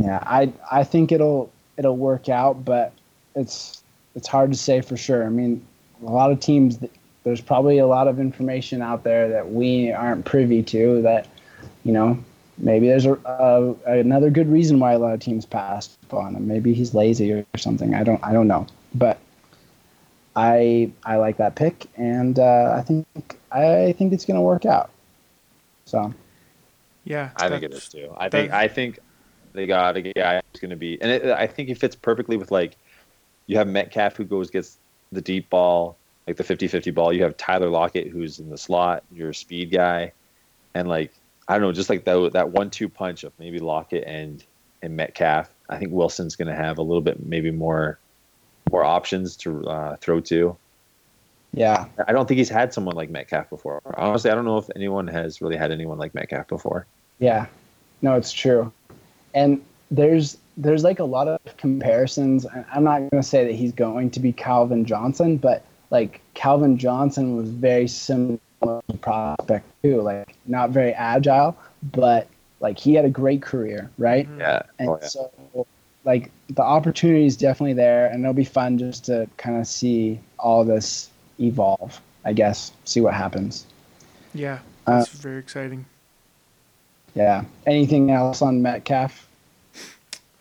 Yeah, 0.00 0.22
I 0.24 0.52
I 0.70 0.84
think 0.84 1.12
it'll 1.12 1.50
it'll 1.76 1.96
work 1.96 2.28
out, 2.28 2.64
but 2.64 2.92
it's 3.34 3.82
it's 4.14 4.28
hard 4.28 4.52
to 4.52 4.56
say 4.56 4.80
for 4.80 4.96
sure. 4.96 5.24
I 5.24 5.28
mean, 5.28 5.64
a 6.06 6.10
lot 6.10 6.30
of 6.30 6.40
teams 6.40 6.78
there's 7.24 7.40
probably 7.40 7.78
a 7.78 7.86
lot 7.86 8.08
of 8.08 8.20
information 8.20 8.80
out 8.80 9.04
there 9.04 9.28
that 9.28 9.52
we 9.52 9.92
aren't 9.92 10.24
privy 10.24 10.62
to 10.62 11.02
that 11.02 11.26
you 11.84 11.92
know 11.92 12.18
maybe 12.58 12.88
there's 12.88 13.06
a, 13.06 13.12
uh, 13.26 13.74
another 13.86 14.30
good 14.30 14.48
reason 14.48 14.78
why 14.78 14.92
a 14.92 14.98
lot 14.98 15.14
of 15.14 15.20
teams 15.20 15.44
passed 15.44 15.96
on 16.10 16.34
him. 16.34 16.46
Maybe 16.46 16.72
he's 16.72 16.94
lazy 16.94 17.32
or 17.32 17.44
something. 17.56 17.94
I 17.94 18.02
don't 18.04 18.22
I 18.24 18.32
don't 18.32 18.48
know, 18.48 18.66
but 18.94 19.18
I 20.36 20.90
I 21.04 21.16
like 21.16 21.38
that 21.38 21.56
pick, 21.56 21.86
and 21.96 22.38
uh, 22.38 22.74
I 22.76 22.82
think 22.82 23.06
I 23.50 23.94
think 23.98 24.12
it's 24.12 24.24
going 24.24 24.36
to 24.36 24.42
work 24.42 24.64
out. 24.64 24.90
So, 25.88 26.12
yeah, 27.04 27.30
I 27.36 27.48
think 27.48 27.62
it 27.62 27.72
is 27.72 27.88
too. 27.88 28.14
I 28.18 28.28
think 28.28 28.52
I 28.52 28.68
think 28.68 28.98
they 29.54 29.66
got 29.66 29.96
a 29.96 30.02
guy 30.02 30.42
who's 30.52 30.60
going 30.60 30.70
to 30.70 30.76
be, 30.76 31.00
and 31.00 31.10
it, 31.10 31.24
I 31.24 31.46
think 31.46 31.68
he 31.68 31.74
fits 31.74 31.96
perfectly 31.96 32.36
with 32.36 32.50
like 32.50 32.76
you 33.46 33.56
have 33.56 33.66
Metcalf 33.66 34.14
who 34.14 34.24
goes 34.24 34.50
gets 34.50 34.76
the 35.12 35.22
deep 35.22 35.48
ball, 35.48 35.96
like 36.26 36.36
the 36.36 36.44
50-50 36.44 36.94
ball. 36.94 37.10
You 37.10 37.22
have 37.22 37.38
Tyler 37.38 37.70
Lockett 37.70 38.08
who's 38.08 38.38
in 38.38 38.50
the 38.50 38.58
slot, 38.58 39.02
you're 39.10 39.30
a 39.30 39.34
speed 39.34 39.70
guy, 39.70 40.12
and 40.74 40.88
like 40.88 41.10
I 41.48 41.54
don't 41.54 41.62
know, 41.62 41.72
just 41.72 41.88
like 41.88 42.04
that 42.04 42.32
that 42.34 42.50
one-two 42.50 42.90
punch 42.90 43.24
of 43.24 43.32
maybe 43.38 43.58
Lockett 43.58 44.04
and 44.06 44.44
and 44.82 44.94
Metcalf. 44.94 45.48
I 45.70 45.78
think 45.78 45.92
Wilson's 45.92 46.36
going 46.36 46.48
to 46.48 46.54
have 46.54 46.76
a 46.76 46.82
little 46.82 47.00
bit 47.00 47.24
maybe 47.24 47.50
more 47.50 47.98
more 48.70 48.84
options 48.84 49.36
to 49.38 49.64
uh, 49.64 49.96
throw 49.96 50.20
to. 50.20 50.54
Yeah, 51.52 51.86
I 52.06 52.12
don't 52.12 52.28
think 52.28 52.38
he's 52.38 52.48
had 52.48 52.72
someone 52.72 52.94
like 52.94 53.10
Metcalf 53.10 53.48
before. 53.50 53.80
Honestly, 53.96 54.30
I 54.30 54.34
don't 54.34 54.44
know 54.44 54.58
if 54.58 54.68
anyone 54.76 55.06
has 55.08 55.40
really 55.40 55.56
had 55.56 55.72
anyone 55.72 55.98
like 55.98 56.14
Metcalf 56.14 56.48
before. 56.48 56.86
Yeah, 57.18 57.46
no, 58.02 58.14
it's 58.14 58.32
true, 58.32 58.72
and 59.34 59.62
there's 59.90 60.36
there's 60.56 60.84
like 60.84 60.98
a 60.98 61.04
lot 61.04 61.28
of 61.28 61.40
comparisons. 61.56 62.46
I'm 62.72 62.84
not 62.84 62.98
going 62.98 63.22
to 63.22 63.22
say 63.22 63.44
that 63.44 63.54
he's 63.54 63.72
going 63.72 64.10
to 64.10 64.20
be 64.20 64.32
Calvin 64.32 64.84
Johnson, 64.84 65.36
but 65.36 65.64
like 65.90 66.20
Calvin 66.34 66.76
Johnson 66.76 67.36
was 67.36 67.48
very 67.48 67.88
similar 67.88 68.38
prospect 69.00 69.66
too. 69.82 70.02
Like 70.02 70.34
not 70.46 70.70
very 70.70 70.92
agile, 70.92 71.56
but 71.92 72.28
like 72.60 72.78
he 72.78 72.94
had 72.94 73.04
a 73.04 73.10
great 73.10 73.40
career, 73.40 73.90
right? 73.98 74.28
Mm-hmm. 74.28 74.40
Yeah. 74.40 74.62
And 74.78 74.88
oh, 74.90 74.98
yeah. 75.00 75.08
so 75.08 75.66
like 76.04 76.30
the 76.50 76.62
opportunity 76.62 77.26
is 77.26 77.36
definitely 77.36 77.74
there, 77.74 78.06
and 78.06 78.22
it'll 78.24 78.34
be 78.34 78.44
fun 78.44 78.78
just 78.78 79.04
to 79.06 79.28
kind 79.36 79.56
of 79.56 79.66
see 79.66 80.18
all 80.38 80.64
this 80.64 81.10
evolve. 81.40 82.00
I 82.24 82.32
guess 82.32 82.72
see 82.84 83.00
what 83.00 83.14
happens. 83.14 83.66
Yeah, 84.34 84.58
that's 84.84 85.14
uh, 85.14 85.18
very 85.18 85.38
exciting. 85.38 85.86
Yeah. 87.14 87.44
Anything 87.66 88.10
else 88.10 88.42
on 88.42 88.62
Metcalf? 88.62 89.26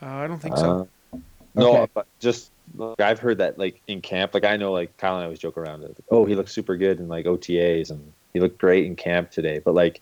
Uh, 0.01 0.05
I 0.05 0.27
don't 0.27 0.39
think 0.39 0.57
so. 0.57 0.87
Uh, 1.11 1.17
no, 1.55 1.77
okay. 1.77 1.91
but 1.93 2.05
just 2.19 2.51
like, 2.75 3.01
I've 3.01 3.19
heard 3.19 3.39
that 3.39 3.57
like 3.57 3.81
in 3.87 4.01
camp, 4.01 4.33
like 4.33 4.45
I 4.45 4.57
know 4.57 4.71
like 4.71 4.95
Kyle 4.97 5.15
and 5.15 5.21
I 5.21 5.25
always 5.25 5.39
joke 5.39 5.57
around 5.57 5.83
it. 5.83 5.89
Like, 5.89 6.05
oh, 6.11 6.25
he 6.25 6.35
looks 6.35 6.51
super 6.51 6.77
good 6.77 6.99
in 6.99 7.07
like 7.07 7.25
OTAs 7.25 7.89
and 7.89 8.13
he 8.33 8.39
looked 8.39 8.59
great 8.59 8.85
in 8.85 8.95
camp 8.95 9.31
today. 9.31 9.59
But 9.63 9.73
like 9.73 10.01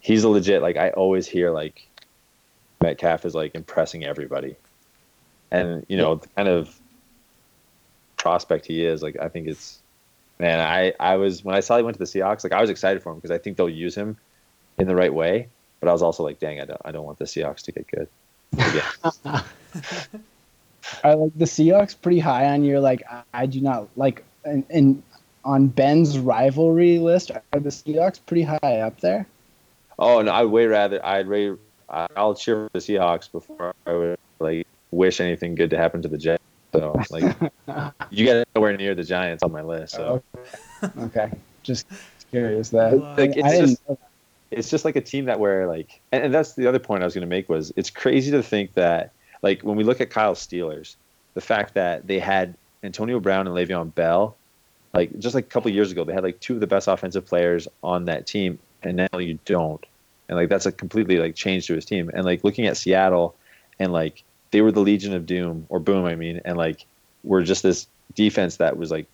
he's 0.00 0.24
a 0.24 0.28
legit 0.28 0.62
like 0.62 0.76
I 0.76 0.90
always 0.90 1.28
hear 1.28 1.50
like 1.50 1.86
Metcalf 2.80 3.24
is 3.24 3.34
like 3.34 3.54
impressing 3.54 4.04
everybody. 4.04 4.56
And, 5.52 5.84
you 5.88 5.96
know, 5.96 6.16
the 6.16 6.28
kind 6.28 6.48
of 6.48 6.76
prospect 8.16 8.66
he 8.66 8.84
is, 8.84 9.02
like 9.02 9.16
I 9.20 9.28
think 9.28 9.48
it's 9.48 9.79
man, 10.40 10.58
I, 10.58 10.94
I 10.98 11.16
was 11.16 11.44
when 11.44 11.54
I 11.54 11.60
saw 11.60 11.76
he 11.76 11.82
went 11.82 11.94
to 11.94 11.98
the 11.98 12.06
Seahawks, 12.06 12.42
like 12.42 12.52
I 12.52 12.60
was 12.60 12.70
excited 12.70 13.02
for 13.02 13.12
him 13.12 13.18
because 13.18 13.30
I 13.30 13.38
think 13.38 13.56
they'll 13.56 13.68
use 13.68 13.94
him 13.94 14.16
in 14.78 14.88
the 14.88 14.96
right 14.96 15.12
way. 15.12 15.48
But 15.80 15.88
I 15.88 15.92
was 15.92 16.02
also 16.02 16.22
like, 16.22 16.40
dang, 16.40 16.60
I 16.60 16.64
don't 16.64 16.80
I 16.84 16.90
don't 16.90 17.04
want 17.04 17.18
the 17.18 17.26
Seahawks 17.26 17.62
to 17.62 17.72
get 17.72 17.86
good. 17.86 18.08
Yeah. 18.74 18.90
Are 21.04 21.14
like 21.14 21.32
the 21.36 21.44
Seahawks 21.44 21.94
pretty 22.00 22.18
high 22.18 22.46
on 22.46 22.64
your 22.64 22.80
like 22.80 23.02
I, 23.08 23.22
I 23.34 23.46
do 23.46 23.60
not 23.60 23.88
like 23.96 24.24
and, 24.44 24.64
and 24.70 25.02
on 25.44 25.68
Ben's 25.68 26.18
rivalry 26.18 26.98
list 26.98 27.30
are 27.30 27.60
the 27.60 27.68
Seahawks 27.70 28.18
pretty 28.24 28.42
high 28.42 28.80
up 28.80 29.00
there? 29.00 29.26
Oh 29.98 30.22
no, 30.22 30.32
I'd 30.32 30.46
way 30.46 30.66
rather 30.66 31.04
I'd 31.04 31.28
way 31.28 31.54
I'll 31.88 32.34
cheer 32.34 32.64
for 32.64 32.70
the 32.72 32.78
Seahawks 32.78 33.30
before 33.30 33.74
I 33.86 33.92
would 33.92 34.18
like 34.38 34.66
wish 34.90 35.20
anything 35.20 35.54
good 35.54 35.70
to 35.70 35.76
happen 35.76 36.02
to 36.02 36.08
the 36.08 36.18
Jets. 36.18 36.42
So 36.72 37.00
like 37.10 37.36
you 38.10 38.24
get 38.24 38.48
nowhere 38.54 38.76
near 38.76 38.94
the 38.94 39.04
Giants 39.04 39.42
on 39.42 39.52
my 39.52 39.62
list. 39.62 39.94
So 39.94 40.22
oh, 40.36 40.92
okay, 40.98 41.00
okay. 41.02 41.30
just 41.62 41.86
curious 42.30 42.70
that 42.70 42.96
like 43.18 43.32
it's 43.36 43.58
just 43.58 43.82
it's 44.50 44.70
just 44.70 44.84
like 44.84 44.96
a 44.96 45.00
team 45.00 45.26
that 45.26 45.38
where 45.38 45.66
like 45.66 46.00
and, 46.12 46.24
and 46.24 46.34
that's 46.34 46.54
the 46.54 46.66
other 46.66 46.78
point 46.78 47.02
I 47.02 47.06
was 47.06 47.14
going 47.14 47.22
to 47.22 47.28
make 47.28 47.48
was 47.48 47.72
it's 47.76 47.90
crazy 47.90 48.30
to 48.30 48.42
think 48.42 48.74
that 48.74 49.12
like 49.42 49.62
when 49.62 49.76
we 49.76 49.84
look 49.84 50.00
at 50.00 50.10
Kyle 50.10 50.34
Steelers, 50.34 50.96
the 51.34 51.40
fact 51.40 51.74
that 51.74 52.06
they 52.06 52.18
had 52.18 52.54
Antonio 52.82 53.20
Brown 53.20 53.46
and 53.46 53.56
Le'Veon 53.56 53.94
Bell, 53.94 54.36
like 54.92 55.18
just 55.18 55.34
like 55.34 55.44
a 55.44 55.48
couple 55.48 55.70
years 55.70 55.92
ago, 55.92 56.04
they 56.04 56.12
had 56.12 56.24
like 56.24 56.40
two 56.40 56.54
of 56.54 56.60
the 56.60 56.66
best 56.66 56.88
offensive 56.88 57.26
players 57.26 57.68
on 57.82 58.06
that 58.06 58.26
team, 58.26 58.58
and 58.82 58.96
now 58.96 59.18
you 59.18 59.38
don't, 59.44 59.84
and 60.28 60.36
like 60.36 60.48
that's 60.48 60.66
a 60.66 60.72
completely 60.72 61.18
like 61.18 61.34
change 61.34 61.66
to 61.68 61.74
his 61.74 61.84
team. 61.84 62.10
And 62.12 62.24
like 62.24 62.44
looking 62.44 62.66
at 62.66 62.76
Seattle, 62.76 63.34
and 63.78 63.92
like 63.92 64.24
they 64.50 64.60
were 64.62 64.72
the 64.72 64.80
Legion 64.80 65.14
of 65.14 65.26
Doom 65.26 65.66
or 65.68 65.80
Boom, 65.80 66.04
I 66.04 66.14
mean, 66.14 66.40
and 66.44 66.56
like 66.56 66.84
we're 67.24 67.42
just 67.42 67.62
this 67.62 67.86
defense 68.14 68.56
that 68.56 68.76
was 68.76 68.90
like, 68.90 69.06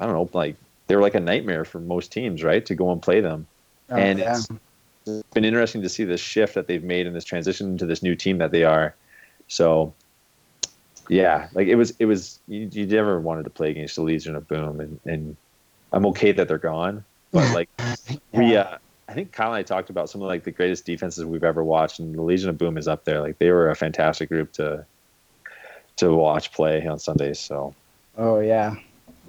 I 0.00 0.04
don't 0.04 0.14
know, 0.14 0.30
like 0.32 0.56
they 0.86 0.96
were 0.96 1.02
like 1.02 1.14
a 1.14 1.20
nightmare 1.20 1.64
for 1.64 1.80
most 1.80 2.12
teams, 2.12 2.42
right, 2.42 2.64
to 2.66 2.74
go 2.74 2.92
and 2.92 3.02
play 3.02 3.20
them. 3.20 3.46
Oh, 3.90 3.96
and 3.96 4.18
yeah. 4.18 4.36
it's 5.06 5.22
been 5.32 5.44
interesting 5.44 5.82
to 5.82 5.88
see 5.88 6.04
this 6.04 6.20
shift 6.20 6.54
that 6.54 6.66
they've 6.66 6.82
made 6.82 7.06
in 7.06 7.12
this 7.12 7.24
transition 7.24 7.68
into 7.68 7.86
this 7.86 8.02
new 8.02 8.14
team 8.14 8.38
that 8.38 8.50
they 8.50 8.64
are 8.64 8.94
so 9.48 9.92
yeah, 11.08 11.48
like 11.54 11.68
it 11.68 11.76
was 11.76 11.94
it 11.98 12.06
was 12.06 12.40
you, 12.48 12.68
you 12.72 12.86
never 12.86 13.20
wanted 13.20 13.44
to 13.44 13.50
play 13.50 13.70
against 13.70 13.96
the 13.96 14.02
Legion 14.02 14.34
of 14.34 14.48
Boom, 14.48 14.80
and 14.80 15.00
and 15.04 15.36
I'm 15.92 16.06
okay 16.06 16.32
that 16.32 16.48
they're 16.48 16.58
gone, 16.58 17.04
but 17.32 17.54
like 17.54 17.68
yeah. 17.78 17.94
we 18.32 18.56
uh, 18.56 18.78
I 19.08 19.14
think 19.14 19.32
Kyle 19.32 19.48
and 19.48 19.56
I 19.56 19.62
talked 19.62 19.90
about 19.90 20.10
some 20.10 20.20
of 20.20 20.28
like 20.28 20.44
the 20.44 20.50
greatest 20.50 20.84
defenses 20.84 21.24
we've 21.24 21.44
ever 21.44 21.62
watched, 21.62 22.00
and 22.00 22.14
the 22.14 22.22
Legion 22.22 22.50
of 22.50 22.58
Boom 22.58 22.76
is 22.76 22.88
up 22.88 23.04
there. 23.04 23.20
Like 23.20 23.38
they 23.38 23.50
were 23.50 23.70
a 23.70 23.76
fantastic 23.76 24.28
group 24.28 24.52
to 24.54 24.84
to 25.96 26.12
watch 26.12 26.52
play 26.52 26.86
on 26.86 26.98
Sundays. 26.98 27.38
So. 27.38 27.74
Oh 28.18 28.40
yeah, 28.40 28.76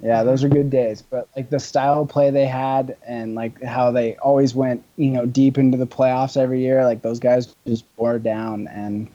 yeah, 0.02 0.22
those 0.22 0.42
are 0.44 0.48
good 0.48 0.70
days. 0.70 1.02
But 1.02 1.28
like 1.36 1.50
the 1.50 1.60
style 1.60 2.02
of 2.02 2.08
play 2.08 2.30
they 2.30 2.46
had, 2.46 2.96
and 3.06 3.34
like 3.34 3.62
how 3.62 3.90
they 3.90 4.16
always 4.16 4.54
went, 4.54 4.82
you 4.96 5.10
know, 5.10 5.26
deep 5.26 5.58
into 5.58 5.78
the 5.78 5.86
playoffs 5.86 6.36
every 6.36 6.60
year. 6.60 6.84
Like 6.84 7.02
those 7.02 7.20
guys 7.20 7.54
just 7.66 7.84
bore 7.96 8.18
down, 8.18 8.66
and 8.68 9.08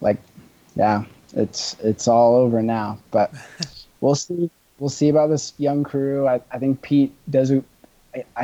like 0.00 0.18
yeah, 0.76 1.04
it's 1.34 1.76
it's 1.80 2.08
all 2.08 2.36
over 2.36 2.62
now. 2.62 2.98
But 3.10 3.34
we'll 4.00 4.14
see. 4.14 4.50
We'll 4.78 4.88
see 4.88 5.10
about 5.10 5.28
this 5.28 5.52
young 5.58 5.84
crew. 5.84 6.26
I, 6.26 6.40
I 6.50 6.58
think 6.58 6.80
Pete 6.80 7.12
does. 7.30 7.52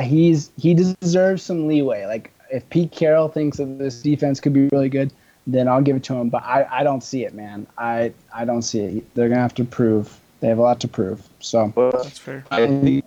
He's 0.01 0.51
he 0.57 0.73
deserves 0.73 1.43
some 1.43 1.67
leeway. 1.67 2.05
Like 2.05 2.31
if 2.51 2.67
Pete 2.69 2.91
Carroll 2.91 3.27
thinks 3.27 3.57
that 3.57 3.77
this 3.77 4.01
defense 4.01 4.39
could 4.39 4.53
be 4.53 4.67
really 4.71 4.89
good, 4.89 5.11
then 5.45 5.67
I'll 5.67 5.81
give 5.81 5.95
it 5.95 6.03
to 6.05 6.13
him. 6.13 6.29
But 6.29 6.43
I, 6.43 6.67
I 6.69 6.83
don't 6.83 7.03
see 7.03 7.25
it, 7.25 7.33
man. 7.33 7.67
I 7.77 8.13
I 8.33 8.45
don't 8.45 8.61
see 8.61 8.79
it. 8.79 9.15
They're 9.15 9.29
gonna 9.29 9.41
have 9.41 9.55
to 9.55 9.63
prove. 9.63 10.19
They 10.39 10.47
have 10.47 10.57
a 10.57 10.61
lot 10.61 10.79
to 10.81 10.87
prove. 10.87 11.27
So 11.39 11.73
that's 11.75 12.17
fair. 12.17 12.45
I 12.51 12.67
think. 12.67 13.05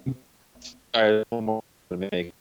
All 0.93 1.25
right, 1.31 2.33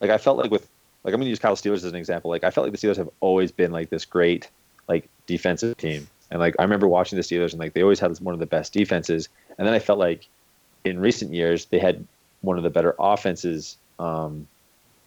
Like 0.00 0.10
I 0.10 0.18
felt 0.18 0.36
like 0.36 0.50
with 0.50 0.68
like 1.04 1.14
I'm 1.14 1.20
gonna 1.20 1.30
use 1.30 1.38
Kyle 1.38 1.56
Steelers 1.56 1.76
as 1.76 1.84
an 1.84 1.96
example. 1.96 2.30
Like 2.30 2.44
I 2.44 2.50
felt 2.50 2.66
like 2.66 2.78
the 2.78 2.86
Steelers 2.86 2.96
have 2.96 3.10
always 3.20 3.50
been 3.50 3.72
like 3.72 3.90
this 3.90 4.04
great 4.04 4.50
like 4.88 5.08
defensive 5.26 5.76
team. 5.76 6.06
And 6.30 6.40
like 6.40 6.54
I 6.58 6.62
remember 6.62 6.88
watching 6.88 7.16
the 7.16 7.22
Steelers 7.22 7.52
and 7.52 7.60
like 7.60 7.72
they 7.72 7.82
always 7.82 8.00
had 8.00 8.16
one 8.20 8.34
of 8.34 8.40
the 8.40 8.46
best 8.46 8.72
defenses. 8.72 9.28
And 9.58 9.66
then 9.66 9.74
I 9.74 9.78
felt 9.78 9.98
like 9.98 10.26
in 10.84 10.98
recent 11.00 11.32
years 11.32 11.66
they 11.66 11.78
had 11.78 12.06
one 12.42 12.58
of 12.58 12.64
the 12.64 12.70
better 12.70 12.94
offenses 12.98 13.78
um, 13.98 14.46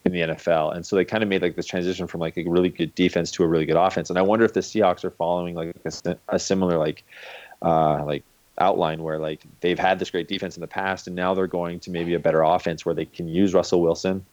in 0.05 0.11
the 0.11 0.21
NFL. 0.21 0.75
And 0.75 0.85
so 0.85 0.95
they 0.95 1.05
kind 1.05 1.23
of 1.23 1.29
made 1.29 1.41
like 1.41 1.55
this 1.55 1.65
transition 1.65 2.07
from 2.07 2.21
like 2.21 2.37
a 2.37 2.43
really 2.43 2.69
good 2.69 2.93
defense 2.95 3.31
to 3.31 3.43
a 3.43 3.47
really 3.47 3.65
good 3.65 3.75
offense. 3.75 4.09
And 4.09 4.19
I 4.19 4.21
wonder 4.21 4.45
if 4.45 4.53
the 4.53 4.61
Seahawks 4.61 5.03
are 5.03 5.11
following 5.11 5.55
like 5.55 5.75
a, 5.85 6.17
a 6.29 6.39
similar 6.39 6.77
like 6.77 7.03
uh, 7.61 8.03
like 8.05 8.23
outline 8.59 9.03
where 9.03 9.19
like 9.19 9.41
they've 9.61 9.79
had 9.79 9.99
this 9.99 10.09
great 10.09 10.27
defense 10.27 10.55
in 10.55 10.61
the 10.61 10.67
past 10.67 11.07
and 11.07 11.15
now 11.15 11.33
they're 11.33 11.47
going 11.47 11.79
to 11.81 11.91
maybe 11.91 12.13
a 12.13 12.19
better 12.19 12.41
offense 12.41 12.85
where 12.85 12.95
they 12.95 13.05
can 13.05 13.27
use 13.27 13.53
Russell 13.53 13.81
Wilson. 13.81 14.25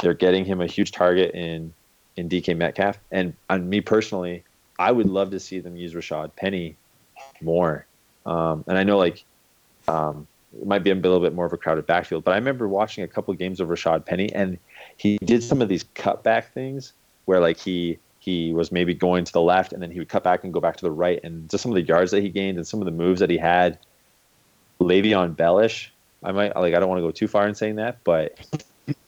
They're 0.00 0.14
getting 0.14 0.44
him 0.44 0.60
a 0.60 0.66
huge 0.66 0.92
target 0.92 1.34
in 1.34 1.72
in 2.16 2.28
DK 2.28 2.56
Metcalf. 2.56 2.98
And 3.10 3.34
on 3.50 3.68
me 3.68 3.80
personally, 3.80 4.42
I 4.78 4.92
would 4.92 5.06
love 5.06 5.30
to 5.30 5.40
see 5.40 5.60
them 5.60 5.76
use 5.76 5.92
Rashad 5.92 6.34
Penny 6.36 6.76
more. 7.40 7.86
Um, 8.24 8.64
and 8.66 8.78
I 8.78 8.84
know 8.84 8.98
like 8.98 9.24
um, 9.88 10.26
it 10.54 10.66
might 10.66 10.82
be 10.82 10.90
a 10.90 10.94
little 10.94 11.20
bit 11.20 11.34
more 11.34 11.46
of 11.46 11.52
a 11.52 11.56
crowded 11.56 11.86
backfield, 11.86 12.24
but 12.24 12.32
I 12.32 12.36
remember 12.36 12.68
watching 12.68 13.04
a 13.04 13.08
couple 13.08 13.32
games 13.34 13.60
of 13.60 13.68
Rashad 13.68 14.04
Penny, 14.06 14.32
and 14.32 14.58
he 14.96 15.18
did 15.18 15.42
some 15.42 15.60
of 15.60 15.68
these 15.68 15.84
cutback 15.84 16.52
things 16.52 16.92
where 17.24 17.40
like 17.40 17.58
he 17.58 17.98
he 18.18 18.52
was 18.52 18.72
maybe 18.72 18.94
going 18.94 19.24
to 19.24 19.32
the 19.32 19.40
left, 19.40 19.72
and 19.72 19.82
then 19.82 19.90
he 19.90 19.98
would 19.98 20.08
cut 20.08 20.24
back 20.24 20.44
and 20.44 20.52
go 20.52 20.60
back 20.60 20.76
to 20.76 20.84
the 20.84 20.90
right, 20.90 21.20
and 21.22 21.48
just 21.48 21.62
some 21.62 21.70
of 21.70 21.76
the 21.76 21.82
yards 21.82 22.10
that 22.10 22.22
he 22.22 22.28
gained 22.28 22.56
and 22.56 22.66
some 22.66 22.80
of 22.80 22.86
the 22.86 22.92
moves 22.92 23.20
that 23.20 23.30
he 23.30 23.38
had. 23.38 23.78
Le'Veon 24.78 25.34
Bellish, 25.34 25.90
I 26.22 26.32
might 26.32 26.54
like 26.56 26.74
I 26.74 26.80
don't 26.80 26.88
want 26.88 26.98
to 26.98 27.02
go 27.02 27.10
too 27.10 27.28
far 27.28 27.48
in 27.48 27.54
saying 27.54 27.76
that, 27.76 28.02
but 28.04 28.38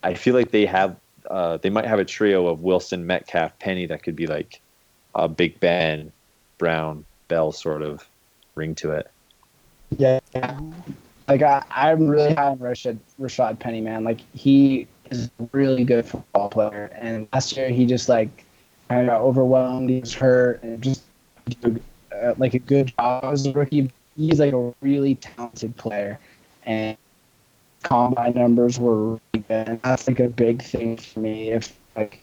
I 0.02 0.14
feel 0.14 0.34
like 0.34 0.50
they 0.50 0.66
have 0.66 0.96
uh, 1.28 1.58
they 1.58 1.70
might 1.70 1.84
have 1.84 1.98
a 1.98 2.04
trio 2.04 2.46
of 2.46 2.62
Wilson, 2.62 3.06
Metcalf, 3.06 3.58
Penny 3.58 3.86
that 3.86 4.02
could 4.02 4.16
be 4.16 4.26
like 4.26 4.60
a 5.14 5.28
Big 5.28 5.60
Ben, 5.60 6.12
Brown, 6.56 7.04
Bell 7.28 7.52
sort 7.52 7.82
of 7.82 8.06
ring 8.54 8.74
to 8.76 8.92
it. 8.92 9.10
Yeah. 9.96 10.20
Like 11.28 11.42
I, 11.42 11.62
I'm 11.70 12.08
really 12.08 12.34
high 12.34 12.46
on 12.48 12.58
Rashad 12.58 12.98
Rashad 13.20 13.58
Penny, 13.58 13.80
man. 13.80 14.02
Like 14.04 14.20
he 14.34 14.86
is 15.10 15.30
a 15.38 15.48
really 15.52 15.84
good 15.84 16.06
football 16.06 16.48
player, 16.48 16.90
and 16.94 17.28
last 17.32 17.56
year 17.56 17.68
he 17.68 17.86
just 17.86 18.08
like 18.08 18.44
kind 18.88 19.02
of 19.02 19.06
got 19.08 19.20
overwhelmed. 19.20 19.90
He 19.90 20.00
was 20.00 20.14
hurt, 20.14 20.62
and 20.62 20.82
just 20.82 21.04
uh, 21.64 22.34
like 22.38 22.54
a 22.54 22.58
good 22.58 22.92
job 22.96 23.24
as 23.24 23.46
a 23.46 23.52
rookie. 23.52 23.90
He's 24.16 24.40
like 24.40 24.54
a 24.54 24.74
really 24.80 25.16
talented 25.16 25.76
player, 25.76 26.18
and 26.64 26.96
combine 27.82 28.34
numbers 28.34 28.78
were 28.78 29.10
really 29.10 29.44
good. 29.48 29.68
And 29.68 29.82
that's 29.82 30.08
like 30.08 30.20
a 30.20 30.28
big 30.28 30.62
thing 30.62 30.96
for 30.96 31.20
me. 31.20 31.50
If 31.50 31.78
like 31.94 32.20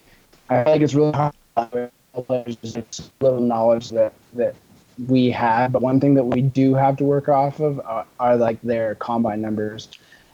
I 0.49 0.63
feel 0.63 0.73
like 0.73 0.81
it's 0.81 0.93
really 0.95 1.11
hard 1.11 1.33
players 2.23 2.55
just 2.57 2.75
like 2.75 2.87
little 3.21 3.39
knowledge 3.41 3.89
that 3.91 4.13
that 4.33 4.55
we 5.07 5.29
have, 5.31 5.71
but 5.71 5.81
one 5.81 5.99
thing 5.99 6.13
that 6.15 6.25
we 6.25 6.41
do 6.41 6.73
have 6.73 6.97
to 6.97 7.03
work 7.03 7.27
off 7.29 7.59
of 7.59 7.79
are, 7.85 8.05
are 8.19 8.37
like 8.37 8.61
their 8.61 8.95
combine 8.95 9.41
numbers. 9.41 9.89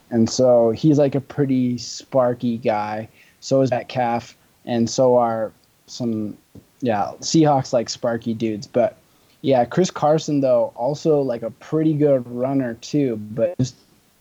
And 0.09 0.29
so 0.29 0.71
he's 0.71 0.97
like 0.99 1.15
a 1.15 1.21
pretty 1.21 1.77
sparky 1.77 2.57
guy. 2.57 3.07
So 3.39 3.61
is 3.61 3.71
Metcalf, 3.71 4.35
and 4.65 4.89
so 4.89 5.17
are 5.17 5.51
some 5.87 6.37
yeah 6.81 7.11
Seahawks 7.21 7.73
like 7.73 7.89
sparky 7.89 8.33
dudes. 8.33 8.67
But 8.67 8.97
yeah, 9.41 9.65
Chris 9.65 9.89
Carson 9.89 10.41
though 10.41 10.71
also 10.75 11.21
like 11.21 11.41
a 11.41 11.49
pretty 11.51 11.93
good 11.93 12.27
runner 12.27 12.75
too, 12.75 13.15
but 13.31 13.57
just 13.57 13.75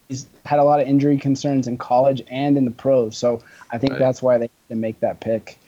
he's 0.08 0.26
had 0.46 0.58
a 0.58 0.64
lot 0.64 0.80
of 0.80 0.86
injury 0.88 1.18
concerns 1.18 1.66
in 1.68 1.76
college 1.76 2.22
and 2.30 2.56
in 2.56 2.64
the 2.64 2.70
pros. 2.70 3.16
So 3.16 3.42
I 3.70 3.78
think 3.78 3.92
Right. 3.92 3.98
that's 3.98 4.22
why 4.22 4.38
they 4.38 4.44
had 4.44 4.68
to 4.70 4.76
make 4.76 5.00
that 5.00 5.20
pick 5.20 5.58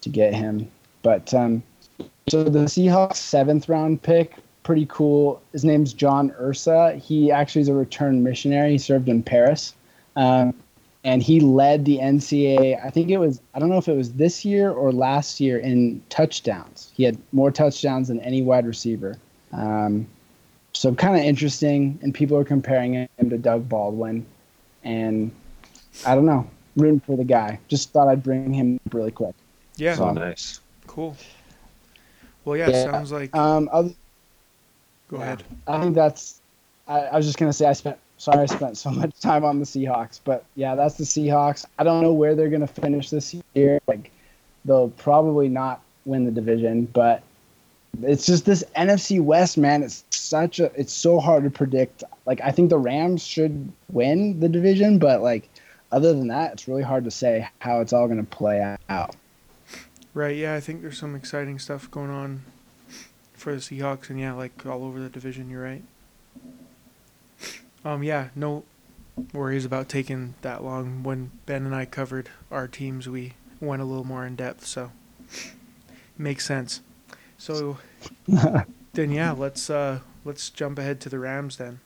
to 0.00 0.08
get 0.08 0.34
him. 0.34 0.68
But 1.02 1.32
um, 1.32 1.62
so 2.30 2.44
the 2.44 2.60
Seahawks 2.60 3.16
seventh 3.16 3.68
round 3.68 4.02
pick, 4.02 4.34
pretty 4.62 4.86
cool. 4.88 5.42
His 5.52 5.64
name's 5.64 5.92
John 5.92 6.30
Ursua. 6.40 6.96
He 6.98 7.30
actually 7.30 7.62
is 7.62 7.68
a 7.68 7.74
returned 7.74 8.22
missionary. 8.24 8.72
He 8.72 8.78
served 8.78 9.08
in 9.08 9.22
Paris. 9.22 9.74
Um, 10.16 10.54
and 11.02 11.22
he 11.22 11.40
led 11.40 11.86
the 11.86 11.98
NCAA. 11.98 12.84
I 12.84 12.90
think 12.90 13.08
it 13.10 13.16
was, 13.16 13.40
I 13.54 13.58
don't 13.58 13.70
know 13.70 13.78
if 13.78 13.88
it 13.88 13.96
was 13.96 14.12
this 14.12 14.44
year 14.44 14.70
or 14.70 14.92
last 14.92 15.40
year 15.40 15.58
in 15.58 16.02
touchdowns. 16.10 16.92
He 16.94 17.04
had 17.04 17.16
more 17.32 17.50
touchdowns 17.50 18.08
than 18.08 18.20
any 18.20 18.42
wide 18.42 18.66
receiver. 18.66 19.16
Um, 19.52 20.06
so 20.74 20.94
kind 20.94 21.16
of 21.16 21.22
interesting. 21.22 21.98
And 22.02 22.14
people 22.14 22.36
are 22.36 22.44
comparing 22.44 22.94
him 23.16 23.30
to 23.30 23.38
Doug 23.38 23.66
Baldwin. 23.68 24.26
And 24.84 25.30
I 26.06 26.14
don't 26.14 26.26
know, 26.26 26.46
rooting 26.76 27.00
for 27.00 27.16
the 27.16 27.24
guy. 27.24 27.58
Just 27.68 27.90
thought 27.92 28.08
I'd 28.08 28.22
bring 28.22 28.52
him 28.52 28.78
up 28.86 28.92
really 28.94 29.10
quick. 29.10 29.34
Yeah, 29.76 29.94
So 29.96 30.12
nice. 30.12 30.60
cool. 30.86 31.16
Well, 32.44 32.56
yeah, 32.56 32.70
Yeah. 32.70 32.90
sounds 32.90 33.12
like. 33.12 33.34
Um, 33.34 33.66
go 33.66 33.92
yeah. 35.12 35.22
ahead. 35.22 35.42
I 35.66 35.80
think 35.80 35.94
that's. 35.94 36.40
I, 36.88 37.00
I 37.00 37.16
was 37.16 37.26
just 37.26 37.38
gonna 37.38 37.52
say 37.52 37.66
I 37.66 37.72
spent. 37.72 37.98
Sorry, 38.18 38.40
I 38.40 38.46
spent 38.46 38.76
so 38.76 38.90
much 38.90 39.18
time 39.20 39.44
on 39.44 39.58
the 39.58 39.64
Seahawks, 39.64 40.20
but 40.22 40.44
yeah, 40.54 40.74
that's 40.74 40.96
the 40.96 41.04
Seahawks. 41.04 41.64
I 41.78 41.84
don't 41.84 42.02
know 42.02 42.12
where 42.12 42.34
they're 42.34 42.50
gonna 42.50 42.66
finish 42.66 43.10
this 43.10 43.34
year. 43.54 43.80
Like, 43.86 44.10
they'll 44.64 44.90
probably 44.90 45.48
not 45.48 45.80
win 46.04 46.24
the 46.24 46.30
division, 46.30 46.86
but 46.86 47.22
it's 48.02 48.26
just 48.26 48.44
this 48.44 48.64
NFC 48.76 49.20
West, 49.22 49.58
man. 49.58 49.82
It's 49.82 50.04
such 50.10 50.60
a. 50.60 50.70
It's 50.78 50.92
so 50.92 51.20
hard 51.20 51.44
to 51.44 51.50
predict. 51.50 52.04
Like, 52.26 52.40
I 52.40 52.50
think 52.50 52.70
the 52.70 52.78
Rams 52.78 53.24
should 53.24 53.70
win 53.90 54.38
the 54.40 54.48
division, 54.48 54.98
but 54.98 55.22
like, 55.22 55.48
other 55.92 56.12
than 56.12 56.28
that, 56.28 56.52
it's 56.52 56.68
really 56.68 56.82
hard 56.82 57.04
to 57.04 57.10
say 57.10 57.48
how 57.58 57.80
it's 57.80 57.92
all 57.92 58.06
gonna 58.08 58.22
play 58.24 58.76
out. 58.88 59.16
Right. 60.12 60.36
Yeah, 60.36 60.54
I 60.54 60.60
think 60.60 60.82
there's 60.82 60.98
some 60.98 61.14
exciting 61.14 61.58
stuff 61.58 61.90
going 61.90 62.10
on 62.10 62.42
for 63.34 63.54
the 63.54 63.60
Seahawks, 63.60 64.10
and 64.10 64.18
yeah, 64.18 64.32
like 64.32 64.66
all 64.66 64.84
over 64.84 65.00
the 65.00 65.08
division. 65.08 65.50
You're 65.50 65.62
right. 65.62 65.84
Um. 67.84 68.02
Yeah. 68.02 68.28
No 68.34 68.64
worries 69.32 69.64
about 69.64 69.88
taking 69.88 70.34
that 70.42 70.64
long. 70.64 71.02
When 71.02 71.30
Ben 71.46 71.64
and 71.64 71.74
I 71.74 71.84
covered 71.84 72.30
our 72.50 72.66
teams, 72.66 73.08
we 73.08 73.34
went 73.60 73.82
a 73.82 73.84
little 73.84 74.04
more 74.04 74.26
in 74.26 74.36
depth, 74.36 74.66
so 74.66 74.90
makes 76.18 76.44
sense. 76.44 76.80
So 77.38 77.78
then, 78.92 79.10
yeah, 79.10 79.32
let's 79.32 79.70
uh 79.70 80.00
let's 80.24 80.50
jump 80.50 80.78
ahead 80.78 81.00
to 81.02 81.08
the 81.08 81.18
Rams 81.18 81.56
then. 81.56 81.80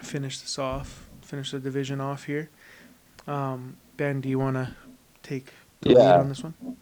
Finish 0.00 0.40
this 0.40 0.58
off. 0.58 1.08
Finish 1.22 1.52
the 1.52 1.60
division 1.60 2.00
off 2.00 2.24
here. 2.24 2.50
Um, 3.26 3.76
Ben, 3.96 4.20
do 4.20 4.28
you 4.28 4.38
want 4.38 4.56
to 4.56 4.74
take 5.22 5.52
the 5.80 5.90
lead 5.90 6.16
on 6.20 6.28
this 6.28 6.42
one? 6.42 6.76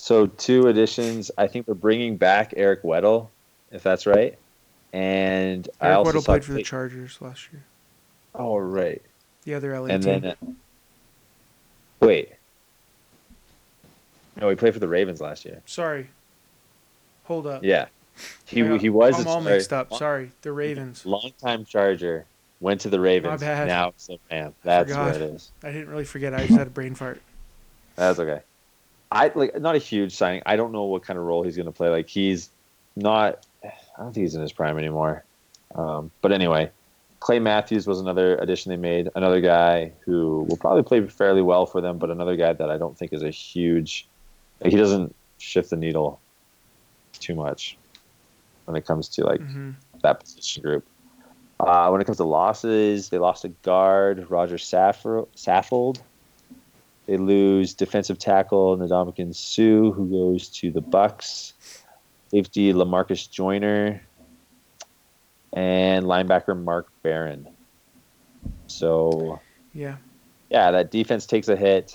So 0.00 0.26
two 0.26 0.68
additions. 0.68 1.30
I 1.36 1.46
think 1.46 1.68
we're 1.68 1.74
bringing 1.74 2.16
back 2.16 2.54
Eric 2.56 2.82
Weddle, 2.82 3.28
if 3.70 3.82
that's 3.82 4.06
right. 4.06 4.36
And 4.94 5.68
I 5.78 5.88
Eric 5.88 5.98
also 5.98 6.12
Weddle 6.18 6.24
played 6.24 6.44
for 6.44 6.52
the 6.54 6.62
Chargers 6.62 7.20
last 7.20 7.48
year. 7.52 7.62
Oh 8.34 8.56
right. 8.56 9.02
The 9.44 9.54
other 9.54 9.78
LA 9.78 9.86
and 9.88 10.02
team. 10.02 10.20
then 10.22 10.36
uh, 10.42 12.06
wait. 12.06 12.30
No, 14.40 14.48
he 14.48 14.56
played 14.56 14.72
for 14.72 14.80
the 14.80 14.88
Ravens 14.88 15.20
last 15.20 15.44
year. 15.44 15.60
Sorry. 15.66 16.08
Hold 17.24 17.46
up. 17.46 17.62
Yeah. 17.62 17.86
He 18.46 18.78
he 18.78 18.88
was 18.88 19.20
I'm 19.20 19.26
all 19.26 19.42
mixed 19.42 19.72
up. 19.72 19.90
long- 19.90 19.98
Sorry, 19.98 20.32
the 20.40 20.52
Ravens. 20.52 21.04
Longtime 21.04 21.66
Charger. 21.66 22.24
Went 22.60 22.80
to 22.82 22.88
the 22.88 23.00
Ravens. 23.00 23.40
bad. 23.42 23.68
Now 23.68 23.88
it's 23.88 24.06
the 24.06 24.18
Ram. 24.30 24.54
That's 24.62 24.92
what 24.92 25.16
it 25.16 25.22
is. 25.22 25.50
I 25.62 25.72
didn't 25.72 25.88
really 25.88 26.04
forget. 26.04 26.34
I 26.34 26.46
just 26.46 26.58
had 26.58 26.66
a 26.66 26.70
brain 26.70 26.94
fart. 26.94 27.20
That's 27.96 28.18
okay. 28.18 28.40
I 29.10 29.32
like 29.34 29.60
not 29.60 29.74
a 29.74 29.78
huge 29.78 30.14
signing. 30.14 30.42
I 30.46 30.56
don't 30.56 30.72
know 30.72 30.84
what 30.84 31.04
kind 31.04 31.18
of 31.18 31.24
role 31.24 31.42
he's 31.42 31.56
going 31.56 31.66
to 31.66 31.72
play. 31.72 31.88
Like 31.88 32.08
he's 32.08 32.50
not. 32.96 33.44
I 33.64 34.02
don't 34.02 34.12
think 34.12 34.24
he's 34.24 34.34
in 34.34 34.42
his 34.42 34.52
prime 34.52 34.78
anymore. 34.78 35.24
Um, 35.74 36.10
but 36.22 36.32
anyway, 36.32 36.70
Clay 37.20 37.38
Matthews 37.38 37.86
was 37.86 38.00
another 38.00 38.36
addition 38.36 38.70
they 38.70 38.76
made. 38.76 39.08
Another 39.14 39.40
guy 39.40 39.92
who 40.04 40.44
will 40.48 40.56
probably 40.56 40.82
play 40.82 41.06
fairly 41.06 41.42
well 41.42 41.66
for 41.66 41.80
them, 41.80 41.98
but 41.98 42.10
another 42.10 42.36
guy 42.36 42.52
that 42.52 42.70
I 42.70 42.78
don't 42.78 42.96
think 42.96 43.12
is 43.12 43.22
a 43.22 43.30
huge. 43.30 44.08
Like, 44.60 44.72
he 44.72 44.78
doesn't 44.78 45.14
shift 45.38 45.70
the 45.70 45.76
needle 45.76 46.20
too 47.18 47.34
much 47.34 47.76
when 48.64 48.76
it 48.76 48.86
comes 48.86 49.08
to 49.10 49.24
like 49.24 49.40
hmm 49.40 49.70
that 50.02 50.20
position 50.20 50.62
group. 50.62 50.88
Uh, 51.58 51.90
when 51.90 52.00
it 52.00 52.04
comes 52.06 52.16
to 52.16 52.24
losses, 52.24 53.10
they 53.10 53.18
lost 53.18 53.44
a 53.44 53.48
guard, 53.48 54.30
Roger 54.30 54.56
Saffold. 54.56 56.00
They 57.10 57.16
lose 57.16 57.74
defensive 57.74 58.20
tackle 58.20 58.78
Ndamukong 58.78 59.34
Suh, 59.34 59.90
who 59.90 60.08
goes 60.08 60.48
to 60.50 60.70
the 60.70 60.80
Bucks. 60.80 61.54
Safety 62.30 62.72
Lamarcus 62.72 63.28
Joyner, 63.28 64.00
and 65.52 66.04
linebacker 66.06 66.56
Mark 66.56 66.86
Barron. 67.02 67.48
So 68.68 69.40
Yeah. 69.74 69.96
yeah, 70.50 70.70
that 70.70 70.92
defense 70.92 71.26
takes 71.26 71.48
a 71.48 71.56
hit. 71.56 71.92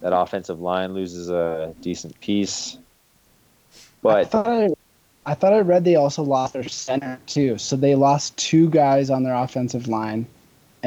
That 0.00 0.16
offensive 0.16 0.60
line 0.60 0.94
loses 0.94 1.28
a 1.28 1.74
decent 1.82 2.18
piece. 2.20 2.78
I 2.78 3.78
But 4.02 4.30
thought 4.30 4.48
I, 4.48 4.68
I 5.26 5.34
thought 5.34 5.52
I 5.52 5.58
read 5.58 5.84
they 5.84 5.96
also 5.96 6.22
lost 6.22 6.54
their 6.54 6.66
center 6.66 7.18
too. 7.26 7.58
So 7.58 7.76
they 7.76 7.94
lost 7.94 8.34
two 8.38 8.70
guys 8.70 9.10
on 9.10 9.24
their 9.24 9.34
offensive 9.34 9.88
line, 9.88 10.26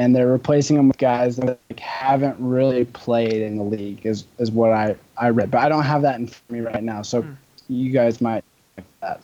and 0.00 0.16
they're 0.16 0.28
replacing 0.28 0.76
them 0.76 0.88
with 0.88 0.96
guys 0.96 1.36
that 1.36 1.60
like, 1.68 1.78
haven't 1.78 2.34
really 2.38 2.86
played 2.86 3.42
in 3.42 3.58
the 3.58 3.62
league. 3.62 4.06
Is 4.06 4.24
is 4.38 4.50
what 4.50 4.72
I 4.72 4.96
I 5.18 5.28
read, 5.28 5.50
but 5.50 5.58
I 5.58 5.68
don't 5.68 5.82
have 5.82 6.00
that 6.02 6.18
in 6.18 6.26
front 6.26 6.42
of 6.48 6.56
me 6.56 6.60
right 6.60 6.82
now. 6.82 7.02
So 7.02 7.20
Hmm. 7.22 7.34
you 7.68 7.92
guys 7.92 8.20
might. 8.22 8.42
check 8.76 8.86
That. 9.02 9.20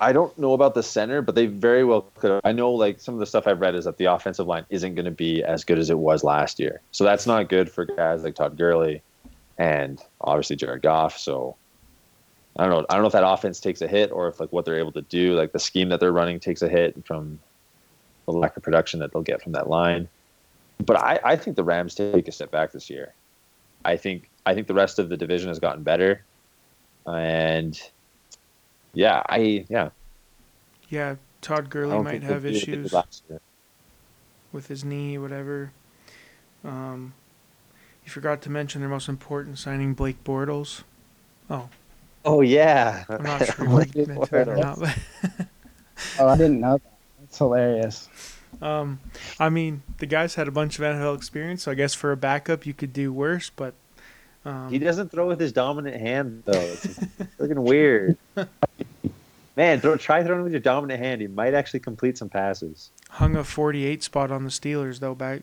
I 0.00 0.12
don't 0.12 0.36
know 0.38 0.52
about 0.52 0.74
the 0.74 0.82
center, 0.82 1.22
but 1.22 1.34
they 1.34 1.46
very 1.46 1.84
well 1.84 2.02
could. 2.14 2.40
I 2.44 2.52
know 2.52 2.72
like 2.72 3.00
some 3.00 3.14
of 3.14 3.20
the 3.20 3.26
stuff 3.26 3.46
I've 3.46 3.60
read 3.60 3.74
is 3.74 3.84
that 3.84 3.98
the 3.98 4.06
offensive 4.06 4.46
line 4.46 4.64
isn't 4.70 4.94
going 4.94 5.06
to 5.06 5.10
be 5.10 5.42
as 5.42 5.64
good 5.64 5.78
as 5.78 5.90
it 5.90 5.98
was 5.98 6.22
last 6.22 6.60
year. 6.60 6.80
So 6.92 7.04
that's 7.04 7.26
not 7.26 7.48
good 7.48 7.70
for 7.70 7.84
guys 7.84 8.22
like 8.22 8.36
Todd 8.36 8.56
Gurley 8.56 9.02
and 9.58 10.00
obviously 10.20 10.56
Jared 10.56 10.82
Goff. 10.82 11.18
So 11.18 11.56
I 12.56 12.62
don't 12.62 12.70
know. 12.70 12.86
I 12.88 12.94
don't 12.94 13.02
know 13.02 13.08
if 13.08 13.12
that 13.12 13.28
offense 13.28 13.60
takes 13.60 13.82
a 13.82 13.88
hit 13.88 14.12
or 14.12 14.28
if 14.28 14.40
like 14.40 14.52
what 14.52 14.64
they're 14.64 14.78
able 14.78 14.92
to 14.92 15.02
do, 15.02 15.34
like 15.34 15.52
the 15.52 15.58
scheme 15.58 15.88
that 15.90 16.00
they're 16.00 16.12
running 16.12 16.40
takes 16.40 16.62
a 16.62 16.68
hit 16.68 17.04
from 17.04 17.40
the 18.32 18.38
lack 18.38 18.56
of 18.56 18.62
production 18.62 19.00
that 19.00 19.12
they'll 19.12 19.22
get 19.22 19.42
from 19.42 19.52
that 19.52 19.68
line. 19.68 20.08
But 20.84 20.96
I, 20.98 21.18
I 21.24 21.36
think 21.36 21.56
the 21.56 21.64
Rams 21.64 21.94
take 21.94 22.28
a 22.28 22.32
step 22.32 22.50
back 22.50 22.72
this 22.72 22.88
year. 22.90 23.14
I 23.84 23.96
think 23.96 24.28
I 24.46 24.54
think 24.54 24.66
the 24.66 24.74
rest 24.74 24.98
of 24.98 25.08
the 25.08 25.16
division 25.16 25.48
has 25.48 25.58
gotten 25.58 25.82
better. 25.82 26.24
And 27.06 27.80
yeah, 28.92 29.22
I 29.28 29.64
yeah, 29.68 29.90
Yeah. 30.88 31.16
Todd 31.40 31.66
I 31.66 31.68
Gurley 31.68 32.02
might 32.02 32.22
have 32.22 32.42
they'll 32.42 32.52
be 32.52 32.58
what 32.58 32.66
they 32.66 32.72
did 32.72 32.84
issues 32.84 32.92
with 34.52 34.66
his 34.66 34.84
knee, 34.84 35.16
whatever. 35.18 35.72
Um, 36.64 37.14
you 38.04 38.10
forgot 38.10 38.42
to 38.42 38.50
mention 38.50 38.80
their 38.80 38.90
most 38.90 39.08
important 39.08 39.58
signing, 39.58 39.94
Blake 39.94 40.22
Bortles. 40.24 40.82
Oh, 41.48 41.68
Oh 42.24 42.40
yeah, 42.40 43.04
I'm 43.08 43.22
not 43.22 43.46
sure 43.46 43.66
Blake 43.66 43.90
if 43.90 43.96
you 43.96 44.06
meant 44.06 44.30
that 44.30 44.48
or 44.48 44.56
not, 44.56 44.80
but 44.80 44.98
Oh, 46.18 46.28
I 46.28 46.36
didn't 46.36 46.60
know 46.60 46.80
that. 47.28 47.34
That's 47.34 47.38
hilarious. 47.38 48.08
um, 48.62 49.00
I 49.38 49.48
mean, 49.48 49.82
the 49.98 50.06
guy's 50.06 50.34
had 50.34 50.48
a 50.48 50.50
bunch 50.50 50.78
of 50.78 50.84
NFL 50.84 51.16
experience, 51.16 51.62
so 51.64 51.70
I 51.70 51.74
guess 51.74 51.94
for 51.94 52.12
a 52.12 52.16
backup 52.16 52.66
you 52.66 52.74
could 52.74 52.92
do 52.92 53.12
worse. 53.12 53.50
But 53.50 53.74
Um, 54.44 54.70
He 54.70 54.78
doesn't 54.78 55.10
throw 55.10 55.26
with 55.28 55.40
his 55.40 55.52
dominant 55.52 56.00
hand 56.00 56.42
though. 56.46 56.52
It's 56.60 56.86
freaking 57.38 57.62
weird. 57.64 58.16
Man, 59.56 59.80
throw, 59.80 59.96
try 59.96 60.22
throwing 60.22 60.44
with 60.44 60.52
your 60.52 60.60
dominant 60.60 61.00
hand. 61.00 61.20
You 61.20 61.28
might 61.28 61.52
actually 61.52 61.80
complete 61.80 62.16
some 62.16 62.28
passes. 62.28 62.90
hung 63.10 63.34
a 63.34 63.42
48 63.42 64.02
spot 64.04 64.30
on 64.30 64.44
the 64.44 64.50
Steelers 64.50 65.00
though 65.00 65.16
back 65.16 65.42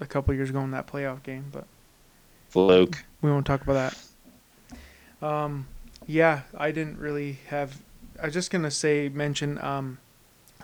a 0.00 0.06
couple 0.06 0.34
years 0.34 0.50
ago 0.50 0.60
in 0.60 0.70
that 0.72 0.86
playoff 0.86 1.22
game, 1.22 1.46
but 1.50 1.64
Fluke. 2.50 3.02
we 3.22 3.30
won't 3.30 3.46
talk 3.46 3.62
about 3.62 3.94
that. 5.20 5.26
Um, 5.26 5.66
yeah, 6.06 6.42
I 6.56 6.70
didn't 6.70 6.98
really 6.98 7.38
have. 7.48 7.80
I 8.22 8.26
was 8.26 8.34
just 8.34 8.50
gonna 8.50 8.70
say 8.70 9.08
mention 9.08 9.58
um, 9.58 9.96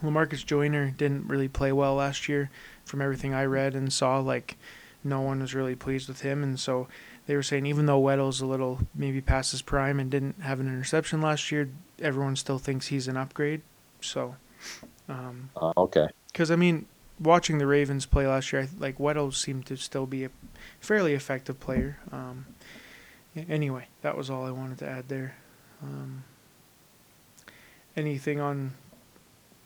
Lamarcus 0.02 0.44
Joyner 0.44 0.90
didn't 0.90 1.28
really 1.28 1.48
play 1.48 1.72
well 1.72 1.94
last 1.96 2.28
year, 2.28 2.50
from 2.84 3.00
everything 3.02 3.34
I 3.34 3.44
read 3.44 3.74
and 3.74 3.92
saw. 3.92 4.18
Like, 4.18 4.56
no 5.04 5.20
one 5.20 5.40
was 5.40 5.54
really 5.54 5.74
pleased 5.74 6.08
with 6.08 6.20
him, 6.22 6.42
and 6.42 6.58
so 6.58 6.88
they 7.26 7.34
were 7.36 7.42
saying 7.42 7.66
even 7.66 7.86
though 7.86 8.00
Weddle's 8.00 8.40
a 8.40 8.46
little 8.46 8.80
maybe 8.94 9.20
past 9.20 9.52
his 9.52 9.62
prime 9.62 10.00
and 10.00 10.10
didn't 10.10 10.40
have 10.42 10.60
an 10.60 10.66
interception 10.68 11.20
last 11.20 11.50
year, 11.52 11.68
everyone 12.00 12.36
still 12.36 12.58
thinks 12.58 12.88
he's 12.88 13.08
an 13.08 13.16
upgrade. 13.16 13.62
So, 14.00 14.36
um, 15.08 15.50
Oh, 15.56 15.72
okay. 15.76 16.08
because 16.32 16.50
I 16.50 16.56
mean, 16.56 16.86
watching 17.18 17.58
the 17.58 17.66
Ravens 17.66 18.06
play 18.06 18.26
last 18.26 18.52
year, 18.52 18.62
I, 18.62 18.68
like 18.78 18.98
Weddle 18.98 19.32
seemed 19.32 19.66
to 19.66 19.76
still 19.76 20.06
be 20.06 20.24
a 20.24 20.30
fairly 20.80 21.14
effective 21.14 21.60
player. 21.60 21.98
Um, 22.10 22.46
anyway, 23.48 23.88
that 24.02 24.16
was 24.16 24.28
all 24.30 24.44
I 24.44 24.50
wanted 24.50 24.78
to 24.78 24.88
add 24.88 25.08
there. 25.08 25.36
Um, 25.82 26.24
anything 27.96 28.40
on 28.40 28.72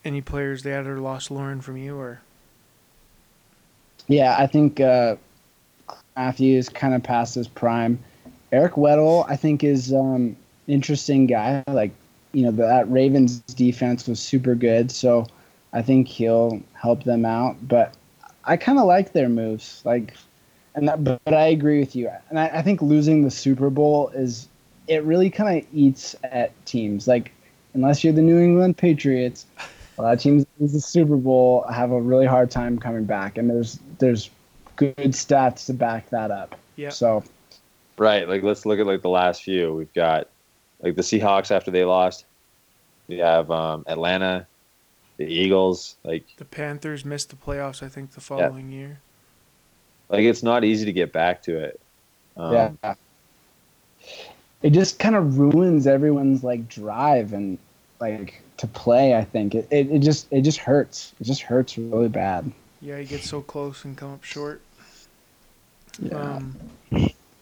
any 0.05 0.21
players 0.21 0.63
they 0.63 0.73
added 0.73 0.89
or 0.89 1.01
lost, 1.01 1.31
Lauren, 1.31 1.61
from 1.61 1.77
you 1.77 1.97
or? 1.97 2.21
Yeah, 4.07 4.37
I 4.39 4.47
think 4.47 4.81
uh, 4.81 5.17
Matthews 6.17 6.69
kind 6.69 6.95
of 6.95 7.03
past 7.03 7.35
his 7.35 7.49
prime. 7.49 7.99
Eric 8.53 8.75
Weddle, 8.75 9.25
I 9.29 9.37
think, 9.37 9.65
is 9.65 9.93
um, 9.93 10.37
interesting 10.69 11.27
guy. 11.27 11.65
Like, 11.67 11.93
you 12.33 12.43
know, 12.43 12.51
that 12.53 12.91
Ravens 12.91 13.41
defense 13.41 14.07
was 14.07 14.21
super 14.21 14.55
good, 14.55 14.91
so 14.91 15.27
I 15.73 15.83
think 15.83 16.09
he'll 16.09 16.63
help 16.75 17.05
them 17.05 17.25
out. 17.25 17.57
But 17.67 17.95
I 18.45 18.57
kind 18.57 18.79
of 18.79 18.85
like 18.85 19.13
their 19.13 19.29
moves. 19.29 19.81
Like, 19.85 20.15
and 20.75 20.87
that, 20.89 21.03
but, 21.03 21.21
but 21.25 21.35
I 21.35 21.47
agree 21.47 21.81
with 21.81 21.97
you. 21.97 22.11
And 22.29 22.39
I, 22.39 22.49
I 22.49 22.63
think 22.63 22.83
losing 22.83 23.25
the 23.25 23.31
Super 23.31 23.71
Bowl 23.71 24.09
is 24.11 24.49
it 24.87 25.03
really 25.05 25.31
kind 25.31 25.59
of 25.59 25.67
eats 25.73 26.15
at 26.25 26.53
teams. 26.67 27.09
Like, 27.09 27.33
unless 27.73 28.05
you're 28.05 28.13
the 28.13 28.23
New 28.23 28.39
England 28.39 28.77
Patriots, 28.77 29.47
a 29.99 30.03
lot 30.03 30.15
of 30.15 30.21
teams 30.21 30.45
that 30.45 30.51
lose 30.61 30.73
the 30.73 30.81
Super 30.81 31.17
Bowl 31.17 31.65
have 31.73 31.91
a 31.93 32.01
really 32.01 32.27
hard 32.27 32.51
time 32.51 32.79
coming 32.79 33.05
back, 33.05 33.39
and 33.39 33.49
there's 33.49 33.79
there's 33.99 34.31
good 34.77 34.97
stats 34.97 35.67
to 35.67 35.73
back 35.73 36.11
that 36.11 36.31
up. 36.31 36.59
Yeah. 36.77 36.91
So 36.91 37.23
Right. 37.97 38.29
Like 38.29 38.43
let's 38.43 38.67
look 38.67 38.81
at 38.81 38.87
like 38.87 39.03
the 39.03 39.09
last 39.09 39.43
few. 39.43 39.73
We've 39.75 39.93
got 39.95 40.29
like 40.81 40.97
the 40.97 41.03
Seahawks 41.03 41.51
after 41.51 41.71
they 41.71 41.85
lost. 41.85 42.25
We 43.07 43.19
have 43.19 43.51
um, 43.51 43.85
Atlanta, 43.87 44.47
the 45.17 45.27
Eagles. 45.27 45.97
Like 46.05 46.25
The 46.37 46.45
Panthers 46.45 47.05
missed 47.05 47.31
the 47.31 47.37
playoffs, 47.37 47.83
I 47.83 47.89
think, 47.89 48.13
the 48.13 48.21
following 48.21 48.73
year. 48.73 49.01
like 50.09 50.23
it's 50.23 50.43
not 50.43 50.65
easy 50.65 50.85
to 50.87 50.93
get 50.93 51.13
back 51.13 51.43
to 51.43 51.59
it. 51.59 51.81
Um, 52.37 52.79
yeah, 52.83 52.95
it 54.63 54.71
just 54.71 54.99
kind 54.99 55.15
of 55.15 55.39
ruins 55.39 55.87
everyone's 55.87 56.43
like 56.43 56.69
drive 56.69 57.33
and 57.33 57.59
like 58.01 58.43
to 58.67 58.73
play. 58.73 59.15
I 59.15 59.25
think 59.25 59.55
it, 59.55 59.69
it, 59.71 59.91
it 59.91 59.99
just 60.01 60.27
it 60.31 60.43
just 60.43 60.59
hurts. 60.59 61.13
It 61.21 61.25
just 61.25 61.43
hurts 61.43 61.77
really 61.79 62.09
bad. 62.09 62.51
Yeah, 62.81 62.99
you 62.99 63.05
get 63.05 63.23
so 63.23 63.41
close 63.41 63.85
and 63.85 63.97
come 63.97 64.13
up 64.13 64.25
short. 64.25 64.61
Yeah. 66.01 66.17
Um, 66.17 66.57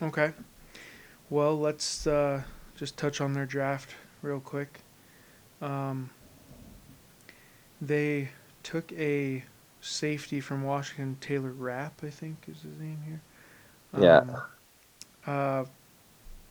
okay. 0.02 0.32
Well, 1.30 1.58
let's 1.58 2.06
uh, 2.06 2.42
just 2.76 2.96
touch 2.96 3.20
on 3.20 3.32
their 3.32 3.46
draft 3.46 3.90
real 4.20 4.40
quick. 4.40 4.80
Um, 5.60 6.10
they 7.80 8.28
took 8.62 8.92
a 8.92 9.42
safety 9.80 10.40
from 10.40 10.62
Washington, 10.62 11.16
Taylor 11.20 11.50
Rapp, 11.50 12.04
I 12.04 12.10
think 12.10 12.44
is 12.46 12.62
his 12.62 12.78
name 12.78 12.98
here. 13.06 13.20
Yeah. 13.98 14.18
Um, 14.18 14.36
uh, 15.26 15.64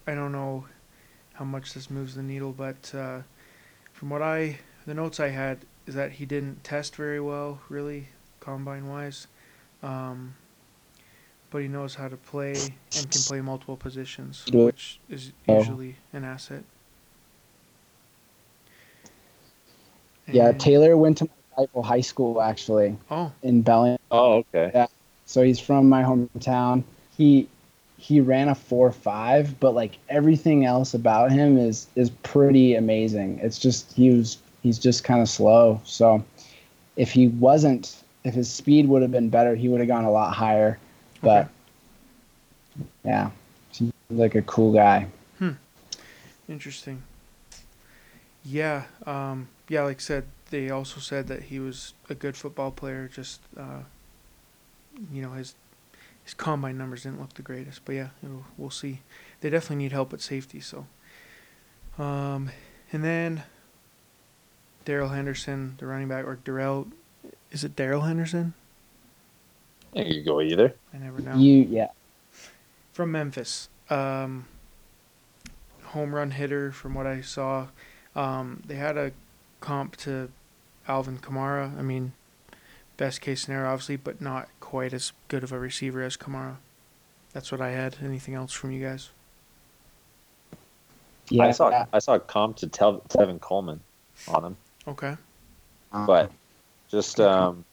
I 0.08 0.16
don't 0.16 0.32
know 0.32 0.66
how 1.34 1.46
much 1.46 1.74
this 1.74 1.90
moves 1.90 2.16
the 2.16 2.24
needle, 2.24 2.52
but 2.52 2.92
uh, 2.94 3.22
from 4.02 4.10
what 4.10 4.24
I, 4.24 4.58
the 4.88 4.96
notes 4.96 5.20
I 5.20 5.28
had 5.28 5.60
is 5.86 5.94
that 5.94 6.14
he 6.14 6.26
didn't 6.26 6.64
test 6.64 6.96
very 6.96 7.20
well, 7.20 7.62
really, 7.70 8.08
combine 8.40 8.90
wise. 8.90 9.28
Um, 9.84 10.34
but 11.52 11.62
he 11.62 11.68
knows 11.68 11.94
how 11.94 12.08
to 12.08 12.18
play 12.18 12.74
and 12.96 13.12
can 13.12 13.22
play 13.22 13.42
multiple 13.42 13.78
positions, 13.78 14.48
which 14.52 15.00
is 15.08 15.34
Oh. 15.48 15.60
usually 15.60 15.98
an 16.14 16.24
asset. 16.24 16.64
yeah, 20.32 20.52
Taylor 20.54 20.98
went 20.98 21.20
to 21.20 21.26
my 21.26 21.66
rival 21.66 21.84
high 21.84 22.02
school 22.02 22.42
actually 22.42 22.98
Oh, 23.12 23.32
in 23.44 23.62
Bellingham. 23.62 24.00
Oh, 24.10 24.44
okay. 24.56 24.88
So 25.28 25.44
he's 25.44 25.60
from 25.60 25.88
my 25.88 26.02
hometown. 26.02 26.86
He 27.16 27.48
he 28.02 28.20
ran 28.20 28.50
a 28.50 28.56
four 28.56 28.92
five, 28.92 29.60
but 29.60 29.76
like 29.76 30.00
everything 30.10 30.66
else 30.66 30.96
about 30.96 31.32
him 31.32 31.60
is 31.60 31.86
is 31.96 32.10
pretty 32.10 32.74
amazing. 32.74 33.38
It's 33.44 33.60
just 33.60 33.94
he 33.94 34.10
was 34.10 34.40
he's 34.64 34.80
just 34.80 35.04
kind 35.04 35.22
of 35.22 35.30
slow. 35.30 35.80
So 35.86 36.26
if 36.96 37.12
he 37.12 37.28
wasn't, 37.28 38.04
if 38.24 38.34
his 38.34 38.52
speed 38.52 38.90
would 38.90 39.04
have 39.04 39.12
been 39.12 39.30
better, 39.30 39.56
he 39.56 39.70
would 39.70 39.80
have 39.82 39.88
gone 39.88 40.04
a 40.04 40.12
lot 40.12 40.34
higher. 40.34 40.80
But 41.22 41.48
yeah, 43.06 43.30
seems 43.72 43.94
like 44.10 44.34
a 44.34 44.42
cool 44.42 44.74
guy. 44.74 45.06
Hmm. 45.38 45.52
Interesting. 46.50 47.04
Yeah, 48.44 48.86
um, 49.06 49.48
yeah. 49.70 49.84
Like 49.84 49.98
I 49.98 50.00
said, 50.00 50.26
they 50.50 50.72
also 50.72 51.00
said 51.00 51.28
that 51.28 51.44
he 51.44 51.60
was 51.60 51.94
a 52.10 52.16
good 52.16 52.36
football 52.36 52.72
player. 52.72 53.08
Just 53.14 53.42
uh, 53.56 53.82
you 55.14 55.22
know, 55.22 55.34
his 55.34 55.54
his 56.32 56.36
combine 56.36 56.78
numbers 56.78 57.04
didn't 57.04 57.20
look 57.20 57.34
the 57.34 57.42
greatest, 57.42 57.82
but 57.84 57.94
yeah, 57.94 58.08
it'll, 58.24 58.46
we'll 58.58 58.70
see. 58.70 59.02
They 59.42 59.50
definitely 59.50 59.84
need 59.84 59.92
help 59.92 60.14
at 60.14 60.22
safety. 60.22 60.62
So, 60.62 60.88
um, 62.00 62.52
and 62.94 63.04
then 63.04 63.44
Daryl 64.86 65.14
Henderson, 65.14 65.76
the 65.78 65.88
running 65.88 66.08
back, 66.08 66.24
or 66.24 66.36
Darrell, 66.36 66.88
is 67.52 67.66
it 67.66 67.76
Daryl 67.76 68.08
Henderson? 68.08 68.54
Yeah, 69.92 70.04
you 70.04 70.24
go 70.24 70.40
either. 70.40 70.74
I 70.94 71.00
never 71.00 71.20
know. 71.20 71.36
You 71.36 71.68
yeah. 71.70 71.90
from 72.94 73.12
Memphis. 73.12 73.68
Um, 73.90 74.46
home 75.84 76.16
run 76.16 76.32
hitter, 76.32 76.72
from 76.72 76.94
what 76.94 77.08
I 77.08 77.20
saw. 77.20 77.68
Um, 78.16 78.64
they 78.66 78.76
had 78.76 78.98
a 78.98 79.12
comp 79.60 79.98
to 79.98 80.30
Alvin 80.88 81.18
Kamara. 81.18 81.78
I 81.78 81.82
mean, 81.82 82.14
best 83.02 83.20
case 83.20 83.42
scenario, 83.42 83.68
obviously, 83.68 83.96
but 83.96 84.22
not 84.22 84.48
quite 84.60 84.94
as 84.94 85.12
good 85.28 85.44
of 85.44 85.52
a 85.52 85.58
receiver 85.58 86.04
as 86.04 86.16
Kamara. 86.16 86.58
That's 87.34 87.52
what 87.52 87.60
I 87.60 87.72
had. 87.72 87.98
Anything 88.04 88.36
else 88.36 88.54
from 88.54 88.72
you 88.72 88.86
guys? 88.86 89.10
Yeah, 91.30 91.46
I 91.46 91.52
saw 91.52 91.86
I 91.92 91.98
saw 91.98 92.14
a 92.14 92.20
comp 92.20 92.58
to 92.58 92.68
Tel- 92.68 93.02
Tevin 93.10 93.40
Coleman 93.42 93.80
on 94.28 94.46
him, 94.46 94.58
Okay. 94.88 95.16
but 95.92 96.30
just 96.92 97.20
um, 97.20 97.66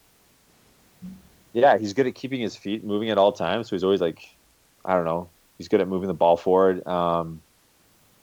yeah, 1.52 1.76
he's 1.76 1.92
good 1.92 2.06
at 2.06 2.14
keeping 2.14 2.40
his 2.40 2.56
feet 2.56 2.82
moving 2.82 3.10
at 3.10 3.18
all 3.18 3.32
times. 3.32 3.68
So 3.68 3.76
he's 3.76 3.84
always 3.84 4.00
like, 4.00 4.34
I 4.82 4.94
don't 4.94 5.04
know, 5.04 5.28
he's 5.58 5.68
good 5.68 5.82
at 5.82 5.88
moving 5.88 6.08
the 6.08 6.14
ball 6.14 6.38
forward. 6.38 6.86
Um, 6.86 7.42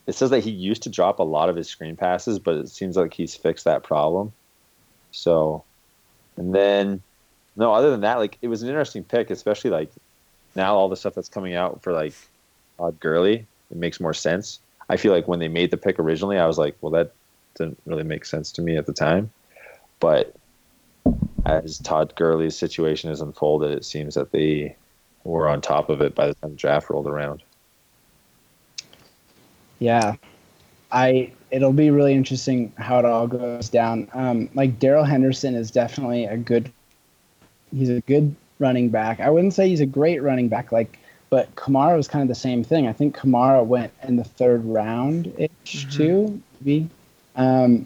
it 0.07 0.15
says 0.15 0.31
that 0.31 0.39
he 0.39 0.49
used 0.49 0.81
to 0.83 0.89
drop 0.89 1.19
a 1.19 1.23
lot 1.23 1.49
of 1.49 1.55
his 1.55 1.67
screen 1.67 1.95
passes, 1.97 2.39
but 2.39 2.55
it 2.55 2.69
seems 2.69 2.97
like 2.97 3.13
he's 3.13 3.35
fixed 3.35 3.65
that 3.65 3.83
problem. 3.83 4.31
So, 5.11 5.63
and 6.37 6.53
then 6.53 7.01
no, 7.55 7.73
other 7.73 7.91
than 7.91 8.01
that, 8.01 8.15
like 8.15 8.37
it 8.41 8.47
was 8.47 8.61
an 8.63 8.69
interesting 8.69 9.03
pick, 9.03 9.29
especially 9.29 9.71
like 9.71 9.91
now 10.55 10.75
all 10.75 10.89
the 10.89 10.95
stuff 10.95 11.15
that's 11.15 11.29
coming 11.29 11.55
out 11.55 11.81
for 11.81 11.93
like 11.93 12.13
Todd 12.77 12.99
Gurley, 12.99 13.45
it 13.71 13.77
makes 13.77 13.99
more 13.99 14.13
sense. 14.13 14.59
I 14.89 14.97
feel 14.97 15.13
like 15.13 15.27
when 15.27 15.39
they 15.39 15.47
made 15.47 15.71
the 15.71 15.77
pick 15.77 15.99
originally, 15.99 16.37
I 16.37 16.45
was 16.45 16.57
like, 16.57 16.75
well, 16.81 16.91
that 16.91 17.11
didn't 17.55 17.79
really 17.85 18.03
make 18.03 18.25
sense 18.25 18.51
to 18.53 18.61
me 18.61 18.77
at 18.77 18.85
the 18.85 18.93
time. 18.93 19.31
But 19.99 20.35
as 21.45 21.79
Todd 21.79 22.13
Gurley's 22.15 22.57
situation 22.57 23.09
has 23.09 23.21
unfolded, 23.21 23.71
it 23.71 23.85
seems 23.85 24.15
that 24.15 24.31
they 24.31 24.75
were 25.23 25.47
on 25.47 25.61
top 25.61 25.89
of 25.89 26.01
it 26.01 26.13
by 26.13 26.27
the 26.27 26.33
time 26.35 26.51
the 26.51 26.57
draft 26.57 26.89
rolled 26.89 27.07
around. 27.07 27.41
Yeah, 29.79 30.15
I 30.95 31.31
it'll 31.51 31.73
be 31.73 31.91
really 31.91 32.13
interesting 32.13 32.71
how 32.77 32.99
it 32.99 33.05
all 33.05 33.27
goes 33.27 33.69
down. 33.69 34.07
Um, 34.13 34.49
like 34.55 34.79
Daryl 34.79 35.07
Henderson 35.07 35.53
is 35.53 35.69
definitely 35.69 36.25
a 36.25 36.37
good. 36.37 36.71
He's 37.75 37.89
a 37.89 37.99
good 38.01 38.33
running 38.59 38.89
back. 38.89 39.19
I 39.19 39.29
wouldn't 39.29 39.53
say 39.53 39.67
he's 39.67 39.81
a 39.81 39.85
great 39.85 40.23
running 40.23 40.47
back, 40.47 40.71
like, 40.71 40.97
but 41.29 41.53
Kamara 41.55 41.97
was 41.97 42.07
kind 42.07 42.21
of 42.21 42.29
the 42.29 42.35
same 42.35 42.63
thing. 42.63 42.87
I 42.87 42.93
think 42.93 43.15
Kamara 43.17 43.65
went 43.65 43.91
in 44.07 44.15
the 44.15 44.23
third 44.23 44.63
round 44.63 45.33
ish 45.37 45.49
Mhm. 45.87 45.91
too, 45.91 46.41
maybe. 46.61 46.89
Um, 47.35 47.85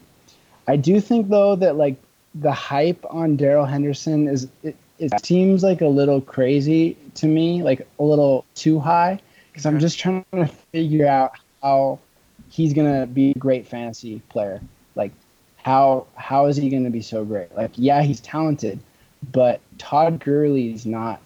I 0.68 0.76
do 0.76 1.02
think 1.02 1.30
though 1.30 1.56
that 1.56 1.76
like 1.78 1.96
the 2.36 2.52
hype 2.52 3.04
on 3.10 3.38
Daryl 3.38 3.68
Henderson 3.68 4.28
is 4.28 4.48
it, 4.62 4.76
it 5.00 5.26
seems 5.26 5.64
like 5.64 5.82
a 5.82 5.88
little 5.88 6.22
crazy 6.22 6.96
to 7.16 7.26
me, 7.26 7.64
like 7.64 7.88
a 7.98 8.04
little 8.04 8.46
too 8.54 8.80
high. 8.80 9.20
because 9.52 9.66
I'm 9.66 9.80
just 9.80 9.98
trying 9.98 10.24
to 10.34 10.46
figure 10.72 11.08
out 11.08 11.32
how 11.64 11.98
he's 12.50 12.74
gonna 12.74 13.08
be 13.08 13.32
a 13.32 13.40
great 13.40 13.68
fantasy 13.68 14.22
player. 14.30 14.62
Like, 14.96 15.12
how 15.58 16.08
how 16.16 16.46
is 16.48 16.58
he 16.58 16.70
gonna 16.70 16.90
be 16.90 17.02
so 17.02 17.24
great? 17.26 17.56
Like, 17.56 17.72
yeah, 17.76 18.02
he's 18.02 18.20
talented, 18.20 18.80
but 19.32 19.62
Todd 19.78 20.20
Gurley 20.20 20.74
is 20.74 20.86
not. 20.86 21.22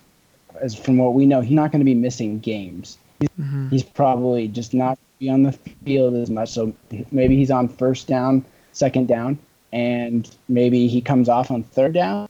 As 0.62 0.76
from 0.76 0.98
what 0.98 1.14
we 1.14 1.26
know, 1.26 1.42
he's 1.42 1.56
not 1.56 1.72
going 1.72 1.80
to 1.80 1.86
be 1.86 1.96
missing 1.96 2.40
games. 2.40 2.98
hmm 3.38 3.70
He's 3.70 3.82
probably 3.84 4.48
just 4.48 4.74
not 4.74 5.00
be 5.18 5.28
on 5.28 5.42
the 5.44 5.52
field 5.84 6.14
as 6.14 6.30
much. 6.30 6.50
So 6.50 6.74
maybe 7.12 7.36
he's 7.36 7.50
on 7.50 7.68
first 7.68 8.08
down, 8.08 8.46
second 8.72 9.08
down, 9.08 9.40
and 9.72 10.30
maybe 10.48 10.88
he 10.88 11.02
comes 11.02 11.28
off 11.28 11.50
on 11.50 11.64
third 11.64 11.94
down, 11.94 12.30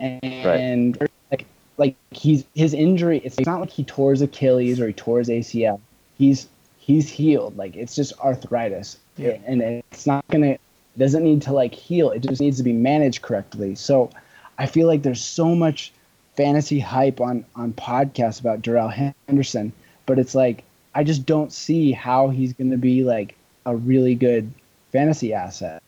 and 0.00 0.98
like 1.30 1.46
like 1.78 1.96
he's 2.10 2.44
his 2.54 2.74
injury. 2.74 3.22
It's 3.24 3.40
not 3.40 3.60
like 3.60 3.70
he 3.70 3.84
tore 3.84 4.10
his 4.10 4.20
Achilles 4.22 4.78
or 4.80 4.88
he 4.88 4.92
tore 4.92 5.18
his 5.18 5.28
ACL. 5.28 5.80
He's 6.18 6.46
he's 6.86 7.08
healed. 7.10 7.56
Like 7.56 7.74
it's 7.74 7.96
just 7.96 8.12
arthritis, 8.20 8.98
Yeah. 9.16 9.38
and 9.44 9.60
it's 9.60 10.06
not 10.06 10.24
gonna 10.28 10.52
it 10.52 10.60
doesn't 10.98 11.24
need 11.24 11.42
to 11.42 11.52
like 11.52 11.74
heal. 11.74 12.10
It 12.10 12.20
just 12.22 12.40
needs 12.40 12.56
to 12.58 12.62
be 12.62 12.72
managed 12.72 13.22
correctly. 13.22 13.74
So 13.74 14.08
I 14.56 14.66
feel 14.66 14.86
like 14.86 15.02
there's 15.02 15.20
so 15.22 15.54
much 15.54 15.92
fantasy 16.36 16.78
hype 16.78 17.20
on 17.20 17.44
on 17.56 17.72
podcasts 17.72 18.40
about 18.40 18.62
Darrell 18.62 18.88
Henderson, 19.28 19.72
but 20.06 20.18
it's 20.18 20.34
like 20.34 20.62
I 20.94 21.02
just 21.02 21.26
don't 21.26 21.52
see 21.52 21.90
how 21.92 22.28
he's 22.28 22.52
going 22.52 22.70
to 22.70 22.78
be 22.78 23.02
like 23.02 23.34
a 23.66 23.74
really 23.76 24.14
good 24.14 24.50
fantasy 24.92 25.34
asset. 25.34 25.82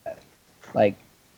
Like 0.74 0.96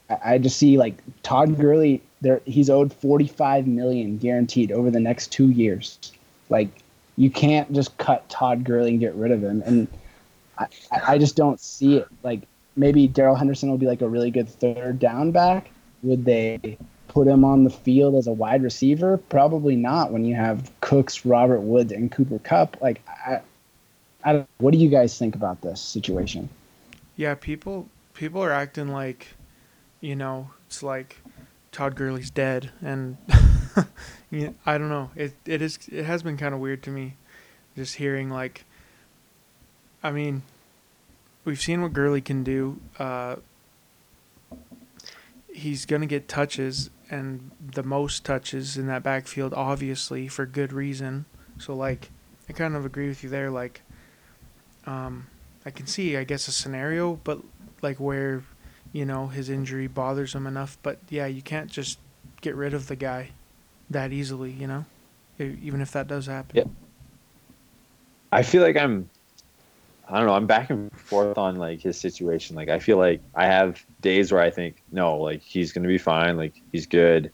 I, 0.09 0.35
I 0.35 0.39
just 0.39 0.57
see 0.57 0.79
like 0.79 0.95
Todd 1.23 1.59
Gurley 1.59 2.01
there 2.23 2.41
he's 2.47 2.71
owed 2.71 2.93
45 2.93 3.67
million 3.67 4.17
guaranteed 4.19 4.73
over 4.73 4.91
the 4.91 5.01
next 5.01 5.33
2 5.33 5.51
years. 5.51 6.13
Like 6.49 6.69
you 7.21 7.31
can't 7.31 7.71
just 7.73 7.99
cut 7.99 8.27
Todd 8.31 8.65
Gurley 8.65 8.93
and 8.93 9.01
get 9.01 9.15
rid 9.15 9.31
of 9.31 9.43
him 9.43 9.63
and 9.67 9.87
I, 10.61 10.69
I 11.07 11.19
just 11.19 11.37
don't 11.37 11.61
see 11.61 11.97
it. 11.97 12.09
Like 12.23 12.43
maybe 12.77 13.09
Daryl 13.09 13.37
Henderson 13.37 13.71
will 13.71 13.79
be 13.79 13.87
like 13.87 14.01
a 14.01 14.09
really 14.09 14.31
good 14.31 14.49
third 14.49 14.99
down 14.99 15.31
back. 15.31 15.71
Would 16.03 16.25
they 16.25 16.79
put 17.09 17.27
him 17.27 17.45
on 17.45 17.65
the 17.65 17.71
field 17.71 18.15
as 18.15 18.27
a 18.27 18.33
wide 18.33 18.63
receiver? 18.63 19.19
Probably 19.19 19.77
not 19.77 20.13
when 20.13 20.25
you 20.25 20.35
have 20.35 20.71
Cooks, 20.81 21.27
Robert 21.27 21.61
Woods, 21.61 21.93
and 21.93 22.11
Cooper 22.11 22.39
Kupp. 22.39 22.81
Like, 22.81 23.03
I, 23.07 23.41
I 24.25 24.33
don't, 24.33 24.49
what 24.59 24.73
do 24.73 24.79
you 24.79 24.89
guys 24.89 25.19
think 25.19 25.35
about 25.35 25.61
this 25.61 25.81
situation? 25.81 26.49
Yeah, 27.17 27.35
people 27.35 27.89
people 28.15 28.43
are 28.43 28.53
acting 28.53 28.89
like, 28.89 29.29
you 30.01 30.17
know, 30.17 30.51
it's 30.67 30.83
like 30.83 31.21
Todd 31.71 31.97
Gurley's 31.97 32.31
dead, 32.31 32.71
and 32.81 33.19
you 34.31 34.55
I 34.67 34.79
don't 34.79 34.89
know. 34.89 35.11
It 35.17 35.35
it 35.45 35.63
is 35.63 35.79
it 35.91 36.05
has 36.05 36.23
been 36.23 36.37
kind 36.37 36.55
of 36.55 36.61
weird 36.61 36.83
to 36.85 36.91
me, 36.91 37.15
just 37.77 37.97
hearing 37.97 38.31
like. 38.31 38.65
I 40.03 40.11
mean, 40.13 40.43
we've 41.45 41.61
seen 41.61 41.83
what 41.83 41.93
Gurley 41.93 42.23
can 42.23 42.43
do. 42.43 42.81
Uh, 42.99 43.37
he's 45.53 45.85
gonna 45.85 46.07
get 46.07 46.27
touches 46.27 46.91
and 47.11 47.51
the 47.61 47.83
most 47.83 48.25
touches 48.25 48.77
in 48.77 48.87
that 48.87 49.03
backfield, 49.03 49.53
obviously 49.53 50.29
for 50.29 50.47
good 50.47 50.73
reason. 50.73 51.27
So 51.59 51.75
like, 51.75 52.11
I 52.49 52.53
kind 52.53 52.77
of 52.77 52.85
agree 52.87 53.09
with 53.09 53.23
you 53.23 53.29
there. 53.29 53.51
Like, 53.51 53.83
um, 54.87 55.27
I 55.67 55.71
can 55.71 55.87
see, 55.87 56.17
I 56.17 56.25
guess, 56.25 56.49
a 56.49 56.53
scenario, 56.53 57.17
but 57.25 57.41
like 57.83 57.99
where, 57.99 58.45
you 58.93 59.05
know, 59.05 59.27
his 59.27 59.51
injury 59.51 59.87
bothers 59.87 60.35
him 60.35 60.47
enough. 60.47 60.79
But 60.83 60.99
yeah, 61.11 61.27
you 61.27 61.43
can't 61.43 61.71
just 61.71 61.99
get 62.41 62.55
rid 62.55 62.73
of 62.73 62.87
the 62.87 62.97
guy 62.97 63.31
that 63.91 64.13
easily, 64.13 64.53
you 64.53 64.67
know, 64.67 64.85
even 65.39 65.81
if 65.81 65.93
that 65.93 66.09
does 66.09 66.27
happen. 66.27 66.57
Yep. 66.57 66.69
I 68.33 68.43
feel 68.43 68.63
like 68.63 68.77
I'm 68.77 69.11
I 70.11 70.17
don't 70.17 70.27
know, 70.27 70.35
I'm 70.35 70.47
back 70.47 70.71
and 70.71 70.91
forth 70.93 71.39
on 71.39 71.57
like 71.57 71.81
his 71.81 71.97
situation. 71.97 72.57
Like 72.57 72.69
I 72.69 72.81
feel 72.81 72.97
like 72.97 73.21
I 73.35 73.47
have 73.47 73.85
days 74.01 74.33
where 74.33 74.41
I 74.41 74.51
think, 74.51 74.83
no, 74.91 75.17
like 75.19 75.41
he's 75.41 75.73
gonna 75.73 75.89
be 75.89 75.99
fine, 75.99 76.37
like 76.37 76.55
he's 76.73 76.87
good. 76.87 77.31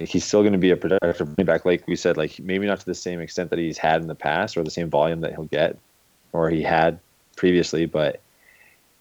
Like, 0.00 0.08
he's 0.08 0.24
still 0.24 0.42
gonna 0.42 0.58
be 0.58 0.70
a 0.70 0.76
productive 0.76 1.28
running 1.28 1.44
back, 1.46 1.66
like 1.66 1.86
we 1.86 1.94
said, 1.94 2.16
like 2.16 2.38
maybe 2.40 2.66
not 2.66 2.80
to 2.80 2.86
the 2.86 2.94
same 2.94 3.20
extent 3.20 3.50
that 3.50 3.58
he's 3.58 3.76
had 3.76 4.00
in 4.00 4.06
the 4.06 4.14
past 4.14 4.56
or 4.56 4.64
the 4.64 4.70
same 4.70 4.88
volume 4.88 5.20
that 5.20 5.32
he'll 5.32 5.44
get 5.44 5.78
or 6.32 6.48
he 6.48 6.62
had 6.62 6.98
previously, 7.36 7.84
but 7.84 8.20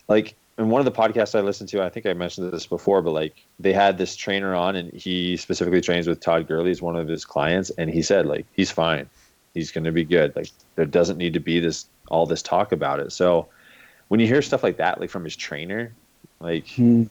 like 0.09 0.35
in 0.61 0.69
one 0.69 0.79
of 0.79 0.85
the 0.85 0.91
podcasts 0.91 1.33
I 1.33 1.41
listened 1.41 1.69
to, 1.69 1.81
I 1.81 1.89
think 1.89 2.05
I 2.05 2.13
mentioned 2.13 2.53
this 2.53 2.67
before, 2.67 3.01
but 3.01 3.11
like 3.11 3.33
they 3.57 3.73
had 3.73 3.97
this 3.97 4.15
trainer 4.15 4.53
on 4.53 4.75
and 4.75 4.93
he 4.93 5.35
specifically 5.35 5.81
trains 5.81 6.07
with 6.07 6.19
Todd 6.19 6.47
Gurley, 6.47 6.69
he's 6.69 6.83
one 6.83 6.95
of 6.95 7.07
his 7.07 7.25
clients, 7.25 7.71
and 7.71 7.89
he 7.89 8.03
said 8.03 8.27
like 8.27 8.45
he's 8.53 8.69
fine. 8.69 9.09
He's 9.55 9.71
gonna 9.71 9.91
be 9.91 10.05
good. 10.05 10.35
Like 10.35 10.49
there 10.75 10.85
doesn't 10.85 11.17
need 11.17 11.33
to 11.33 11.39
be 11.39 11.59
this 11.59 11.87
all 12.09 12.27
this 12.27 12.43
talk 12.43 12.71
about 12.71 12.99
it. 12.99 13.11
So 13.11 13.49
when 14.09 14.19
you 14.19 14.27
hear 14.27 14.43
stuff 14.43 14.61
like 14.61 14.77
that, 14.77 15.01
like 15.01 15.09
from 15.09 15.23
his 15.23 15.35
trainer, 15.35 15.95
like 16.39 16.67
Hmm. 16.69 17.03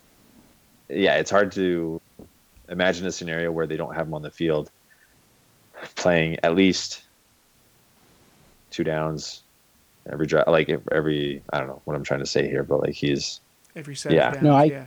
yeah, 0.89 1.17
it's 1.17 1.31
hard 1.31 1.51
to 1.53 2.01
imagine 2.69 3.05
a 3.07 3.13
scenario 3.13 3.51
where 3.51 3.67
they 3.67 3.77
don't 3.77 3.97
have 3.97 4.07
him 4.07 4.15
on 4.15 4.23
the 4.23 4.31
field 4.31 4.71
playing 5.97 6.37
at 6.45 6.55
least 6.55 7.03
two 8.71 8.85
downs 8.85 9.43
every 10.09 10.27
drive. 10.27 10.47
Like 10.49 10.69
every, 10.93 11.43
I 11.53 11.59
don't 11.59 11.69
know 11.69 11.83
what 11.85 11.97
I'm 11.97 12.05
trying 12.05 12.21
to 12.21 12.27
say 12.27 12.49
here, 12.49 12.63
but 12.63 12.81
like 12.81 12.95
he's, 12.95 13.41
Every 13.77 13.95
set 13.95 14.13
Yeah. 14.13 14.29
of 14.29 14.35
downs, 14.35 14.45
No, 14.45 14.55
I- 14.55 14.65
yeah. 14.65 14.87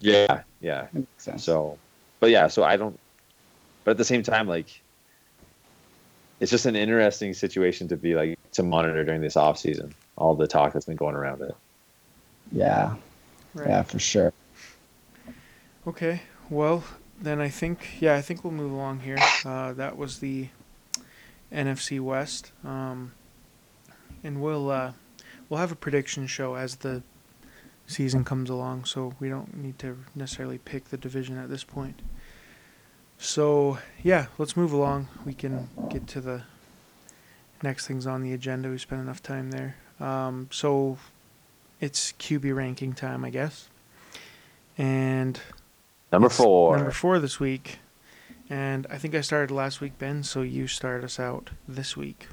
yeah, 0.00 0.42
yeah. 0.60 0.82
That 0.82 0.94
makes 0.94 1.24
sense. 1.24 1.44
So, 1.44 1.78
but 2.20 2.30
yeah, 2.30 2.46
so 2.48 2.62
I 2.64 2.76
don't, 2.76 2.98
but 3.84 3.92
at 3.92 3.96
the 3.96 4.04
same 4.04 4.22
time, 4.22 4.46
like, 4.48 4.80
it's 6.38 6.50
just 6.50 6.66
an 6.66 6.76
interesting 6.76 7.32
situation 7.34 7.88
to 7.88 7.96
be 7.96 8.14
like 8.14 8.38
to 8.52 8.62
monitor 8.62 9.02
during 9.04 9.20
this 9.22 9.36
off 9.36 9.58
season. 9.58 9.94
All 10.16 10.34
the 10.34 10.46
talk 10.46 10.72
that's 10.72 10.84
been 10.86 10.96
going 10.96 11.14
around 11.16 11.40
it. 11.42 11.54
yeah, 12.52 12.94
Right. 13.54 13.68
yeah, 13.68 13.82
for 13.82 13.98
sure. 13.98 14.32
Okay. 15.86 16.22
Well, 16.50 16.84
then 17.20 17.40
I 17.40 17.48
think 17.48 18.00
yeah, 18.00 18.14
I 18.16 18.22
think 18.22 18.44
we'll 18.44 18.52
move 18.52 18.70
along 18.72 19.00
here. 19.00 19.18
Uh, 19.44 19.72
that 19.72 19.96
was 19.96 20.18
the 20.20 20.48
NFC 21.52 22.00
West, 22.00 22.52
um, 22.64 23.12
and 24.26 24.42
we'll 24.42 24.70
uh, 24.70 24.92
we'll 25.48 25.60
have 25.60 25.72
a 25.72 25.76
prediction 25.76 26.26
show 26.26 26.56
as 26.56 26.76
the 26.76 27.02
season 27.86 28.24
comes 28.24 28.50
along. 28.50 28.84
So 28.84 29.14
we 29.20 29.28
don't 29.28 29.56
need 29.56 29.78
to 29.78 29.98
necessarily 30.14 30.58
pick 30.58 30.86
the 30.86 30.96
division 30.96 31.38
at 31.38 31.48
this 31.48 31.64
point. 31.64 32.02
So 33.18 33.78
yeah, 34.02 34.26
let's 34.36 34.56
move 34.56 34.72
along. 34.72 35.08
We 35.24 35.32
can 35.32 35.68
get 35.88 36.06
to 36.08 36.20
the 36.20 36.42
next 37.62 37.86
things 37.86 38.06
on 38.06 38.22
the 38.22 38.32
agenda. 38.32 38.68
We 38.68 38.78
spent 38.78 39.00
enough 39.00 39.22
time 39.22 39.50
there. 39.50 39.76
Um, 40.00 40.48
so 40.50 40.98
it's 41.80 42.12
QB 42.12 42.54
ranking 42.54 42.92
time, 42.92 43.24
I 43.24 43.30
guess. 43.30 43.68
And 44.76 45.40
Number 46.12 46.28
four. 46.28 46.76
Number 46.76 46.90
four 46.90 47.18
this 47.18 47.40
week. 47.40 47.78
And 48.48 48.86
I 48.90 48.98
think 48.98 49.14
I 49.14 49.22
started 49.22 49.52
last 49.52 49.80
week, 49.80 49.98
Ben, 49.98 50.22
so 50.22 50.42
you 50.42 50.68
start 50.68 51.02
us 51.02 51.18
out 51.18 51.50
this 51.66 51.96
week. 51.96 52.28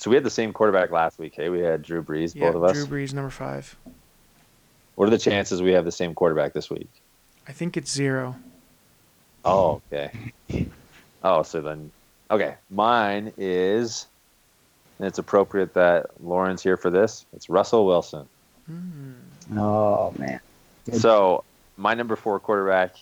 So 0.00 0.08
we 0.08 0.16
had 0.16 0.24
the 0.24 0.30
same 0.30 0.54
quarterback 0.54 0.90
last 0.90 1.18
week. 1.18 1.34
Hey, 1.34 1.50
we 1.50 1.60
had 1.60 1.82
Drew 1.82 2.02
Brees, 2.02 2.34
Yeah, 2.34 2.46
both 2.46 2.54
of 2.54 2.64
us. 2.64 2.72
Drew 2.72 2.86
Brees, 2.86 3.12
number 3.12 3.28
five. 3.28 3.76
What 4.94 5.06
are 5.06 5.10
the 5.10 5.18
chances 5.18 5.60
we 5.60 5.72
have 5.72 5.84
the 5.84 5.92
same 5.92 6.14
quarterback 6.14 6.54
this 6.54 6.70
week? 6.70 6.88
I 7.46 7.52
think 7.52 7.76
it's 7.76 7.92
zero. 7.92 8.36
Oh, 9.44 9.82
okay. 9.92 10.10
Oh, 11.22 11.42
so 11.42 11.60
then, 11.60 11.90
okay. 12.30 12.54
Mine 12.70 13.34
is, 13.36 14.06
and 14.98 15.06
it's 15.06 15.18
appropriate 15.18 15.74
that 15.74 16.06
Lauren's 16.24 16.62
here 16.62 16.78
for 16.78 16.88
this. 16.88 17.26
It's 17.34 17.50
Russell 17.50 17.84
Wilson. 17.84 18.26
Hmm. 18.64 19.58
Oh 19.58 20.14
man. 20.16 20.40
Good. 20.86 20.98
So 20.98 21.44
my 21.76 21.92
number 21.92 22.16
four 22.16 22.40
quarterback, 22.40 22.94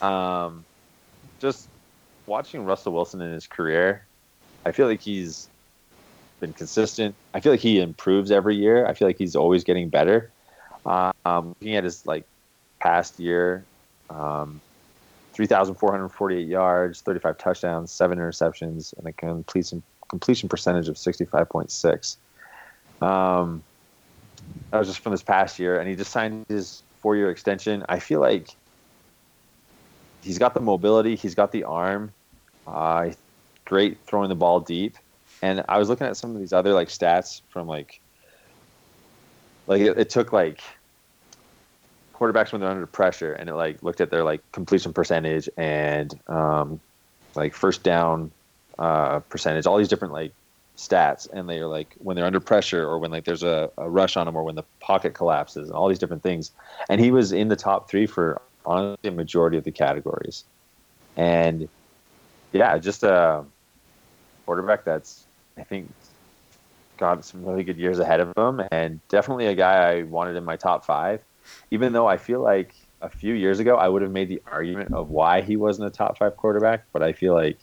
um, 0.00 0.64
just 1.40 1.68
watching 2.24 2.64
Russell 2.64 2.94
Wilson 2.94 3.20
in 3.20 3.34
his 3.34 3.46
career, 3.46 4.06
I 4.64 4.72
feel 4.72 4.86
like 4.86 5.02
he's 5.02 5.49
been 6.40 6.52
consistent. 6.52 7.14
I 7.34 7.40
feel 7.40 7.52
like 7.52 7.60
he 7.60 7.78
improves 7.80 8.30
every 8.30 8.56
year. 8.56 8.86
I 8.86 8.94
feel 8.94 9.06
like 9.06 9.18
he's 9.18 9.36
always 9.36 9.62
getting 9.62 9.88
better. 9.88 10.30
Um, 10.86 11.12
looking 11.60 11.76
at 11.76 11.84
his 11.84 12.06
like 12.06 12.24
past 12.80 13.20
year, 13.20 13.64
um, 14.08 14.60
three 15.32 15.46
thousand 15.46 15.74
four 15.76 15.92
hundred 15.92 16.08
forty-eight 16.08 16.48
yards, 16.48 17.02
thirty-five 17.02 17.38
touchdowns, 17.38 17.92
seven 17.92 18.18
interceptions, 18.18 18.96
and 18.96 19.06
a 19.06 19.12
completion 19.12 19.82
completion 20.08 20.48
percentage 20.48 20.88
of 20.88 20.96
sixty-five 20.96 21.48
point 21.48 21.70
six. 21.70 22.16
Um, 23.00 23.62
that 24.70 24.78
was 24.78 24.88
just 24.88 25.00
from 25.00 25.12
this 25.12 25.22
past 25.22 25.58
year, 25.58 25.78
and 25.78 25.88
he 25.88 25.94
just 25.94 26.10
signed 26.10 26.46
his 26.48 26.82
four-year 27.00 27.30
extension. 27.30 27.84
I 27.88 27.98
feel 27.98 28.20
like 28.20 28.48
he's 30.22 30.38
got 30.38 30.54
the 30.54 30.60
mobility, 30.60 31.14
he's 31.14 31.34
got 31.34 31.52
the 31.52 31.64
arm, 31.64 32.12
uh, 32.66 33.10
great 33.64 33.98
throwing 34.06 34.28
the 34.28 34.34
ball 34.34 34.60
deep. 34.60 34.96
And 35.42 35.64
I 35.68 35.78
was 35.78 35.88
looking 35.88 36.06
at 36.06 36.16
some 36.16 36.34
of 36.34 36.38
these 36.38 36.52
other 36.52 36.72
like 36.72 36.88
stats 36.88 37.40
from 37.48 37.66
like, 37.66 38.00
like 39.66 39.80
it, 39.80 39.98
it 39.98 40.10
took 40.10 40.32
like 40.32 40.60
quarterbacks 42.14 42.52
when 42.52 42.60
they're 42.60 42.70
under 42.70 42.86
pressure, 42.86 43.32
and 43.32 43.48
it 43.48 43.54
like 43.54 43.82
looked 43.82 44.00
at 44.00 44.10
their 44.10 44.24
like 44.24 44.40
completion 44.52 44.92
percentage 44.92 45.48
and 45.56 46.18
um, 46.28 46.80
like 47.34 47.54
first 47.54 47.82
down 47.82 48.30
uh, 48.78 49.20
percentage, 49.20 49.66
all 49.66 49.78
these 49.78 49.88
different 49.88 50.12
like 50.12 50.32
stats, 50.76 51.28
and 51.32 51.48
they're 51.48 51.66
like 51.66 51.94
when 51.98 52.16
they're 52.16 52.26
under 52.26 52.40
pressure 52.40 52.86
or 52.86 52.98
when 52.98 53.10
like 53.10 53.24
there's 53.24 53.42
a, 53.42 53.70
a 53.78 53.88
rush 53.88 54.16
on 54.16 54.26
them 54.26 54.36
or 54.36 54.42
when 54.42 54.54
the 54.54 54.64
pocket 54.80 55.14
collapses 55.14 55.68
and 55.68 55.76
all 55.76 55.88
these 55.88 55.98
different 55.98 56.22
things. 56.22 56.50
And 56.88 57.00
he 57.00 57.10
was 57.10 57.32
in 57.32 57.48
the 57.48 57.56
top 57.56 57.88
three 57.88 58.06
for 58.06 58.40
honestly 58.66 59.08
a 59.08 59.12
majority 59.12 59.56
of 59.56 59.64
the 59.64 59.72
categories. 59.72 60.44
And 61.16 61.68
yeah, 62.52 62.76
just 62.78 63.02
a 63.02 63.44
quarterback 64.46 64.84
that's 64.84 65.24
I 65.60 65.64
think 65.64 65.92
got 66.98 67.24
some 67.24 67.44
really 67.44 67.64
good 67.64 67.78
years 67.78 67.98
ahead 67.98 68.20
of 68.20 68.32
him, 68.36 68.60
and 68.70 69.00
definitely 69.08 69.46
a 69.46 69.54
guy 69.54 69.98
I 69.98 70.02
wanted 70.02 70.36
in 70.36 70.44
my 70.44 70.56
top 70.56 70.84
five. 70.84 71.24
Even 71.70 71.92
though 71.92 72.06
I 72.06 72.16
feel 72.18 72.42
like 72.42 72.74
a 73.00 73.08
few 73.08 73.34
years 73.34 73.58
ago 73.60 73.76
I 73.76 73.88
would 73.88 74.02
have 74.02 74.12
made 74.12 74.28
the 74.28 74.42
argument 74.46 74.92
of 74.92 75.08
why 75.08 75.40
he 75.40 75.56
wasn't 75.56 75.88
a 75.88 75.90
top 75.90 76.18
five 76.18 76.36
quarterback, 76.36 76.84
but 76.92 77.02
I 77.02 77.12
feel 77.12 77.34
like 77.34 77.58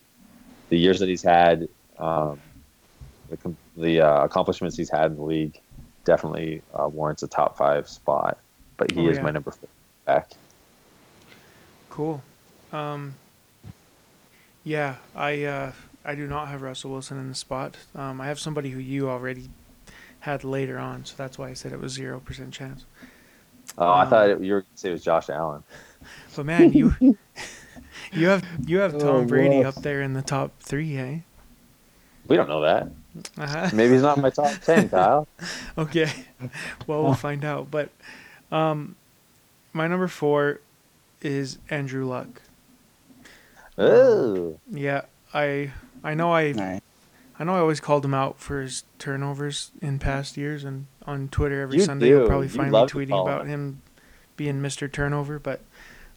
the 0.70 0.78
years 0.78 1.00
that 1.00 1.10
he's 1.10 1.24
had, 1.24 1.68
um, 2.00 2.42
the, 3.30 3.56
the 3.76 4.02
uh, 4.02 4.24
accomplishments 4.24 4.78
he's 4.78 4.90
had 4.90 5.12
in 5.12 5.18
the 5.18 5.24
league, 5.24 5.60
definitely 6.06 6.64
uh, 6.74 6.88
warrants 6.88 7.24
a 7.24 7.28
top 7.28 7.58
five 7.58 7.88
spot. 7.88 8.40
But 8.78 8.92
he 8.92 9.02
Oh, 9.02 9.10
is 9.10 9.18
yeah. 9.18 9.24
my 9.24 9.32
number 9.32 9.52
four 9.52 9.70
back. 10.06 10.30
Cool. 11.90 12.22
Um, 12.72 13.16
yeah, 14.64 14.96
I 15.16 15.44
uh, 15.44 15.72
I 16.08 16.16
do 16.16 16.28
not 16.28 16.50
have 16.50 16.64
Russell 16.64 16.92
Wilson 16.92 17.20
in 17.20 17.30
the 17.30 17.36
spot. 17.36 17.78
Um, 17.96 18.22
I 18.22 18.28
have 18.28 18.40
somebody 18.40 18.72
who 18.72 18.80
you 18.80 19.10
already 19.10 19.50
had 20.22 20.44
later 20.44 20.80
on, 20.80 21.06
so 21.06 21.16
that's 21.18 21.38
why 21.38 21.50
I 21.50 21.54
said 21.54 21.74
it 21.74 21.80
was 21.82 21.94
zero 21.94 22.20
percent 22.22 22.54
chance. 22.54 22.86
Oh, 23.78 23.92
I 23.92 24.06
Um, 24.06 24.10
thought 24.10 24.30
it, 24.30 24.42
you 24.42 24.54
were 24.54 24.62
going 24.62 24.74
to 24.76 24.80
say 24.80 24.90
it 24.90 24.94
was 24.94 25.04
Josh 25.04 25.30
Allen. 25.30 25.64
But 26.36 26.46
man, 26.46 26.74
you 26.74 26.96
you 28.14 28.28
have 28.28 28.46
you 28.66 28.80
have 28.80 28.98
Tom 28.98 29.24
Oh, 29.24 29.26
Brady 29.26 29.64
up 29.64 29.76
there 29.84 30.02
in 30.02 30.14
the 30.14 30.22
top 30.22 30.60
three, 30.62 30.98
eh? 30.98 31.20
We 32.28 32.36
don't 32.38 32.50
know 32.50 32.62
that. 32.62 32.90
Uh-huh. 33.38 33.70
Maybe 33.74 33.94
he's 33.94 34.02
not 34.04 34.18
in 34.18 34.24
my 34.24 34.30
top 34.30 34.60
ten, 34.62 34.90
Kyle. 34.90 35.28
Okay. 35.78 36.12
Well, 36.86 37.04
we'll 37.04 37.14
find 37.16 37.44
out. 37.46 37.72
But 37.72 37.90
um, 38.52 38.96
my 39.74 39.88
number 39.88 40.08
four 40.08 40.60
is 41.22 41.58
Andrew 41.70 42.06
Luck. 42.06 42.42
Oh, 43.78 44.60
Yeah, 44.70 45.04
I 45.34 45.72
I 46.04 46.14
know 46.14 46.34
I 46.34 46.52
Nice. 46.52 46.82
I 47.40 47.44
know 47.44 47.56
I 47.56 47.60
always 47.60 47.80
called 47.80 48.04
him 48.04 48.16
out 48.16 48.40
for 48.40 48.62
his 48.62 48.84
turnovers 48.98 49.72
in 49.82 50.00
past 50.00 50.38
years, 50.38 50.64
and 50.64 50.88
on 51.06 51.28
Twitter 51.30 51.62
every 51.62 51.78
You 51.78 51.84
Sunday 51.84 52.08
you'll 52.10 52.28
probably 52.28 52.48
You 52.48 52.54
find 52.54 52.72
me 52.72 52.78
tweeting 52.80 53.22
about 53.22 53.42
him. 53.42 53.48
him 53.50 53.82
being 54.36 54.56
Mr. 54.62 54.92
Turnover. 54.92 55.38
But 55.38 55.62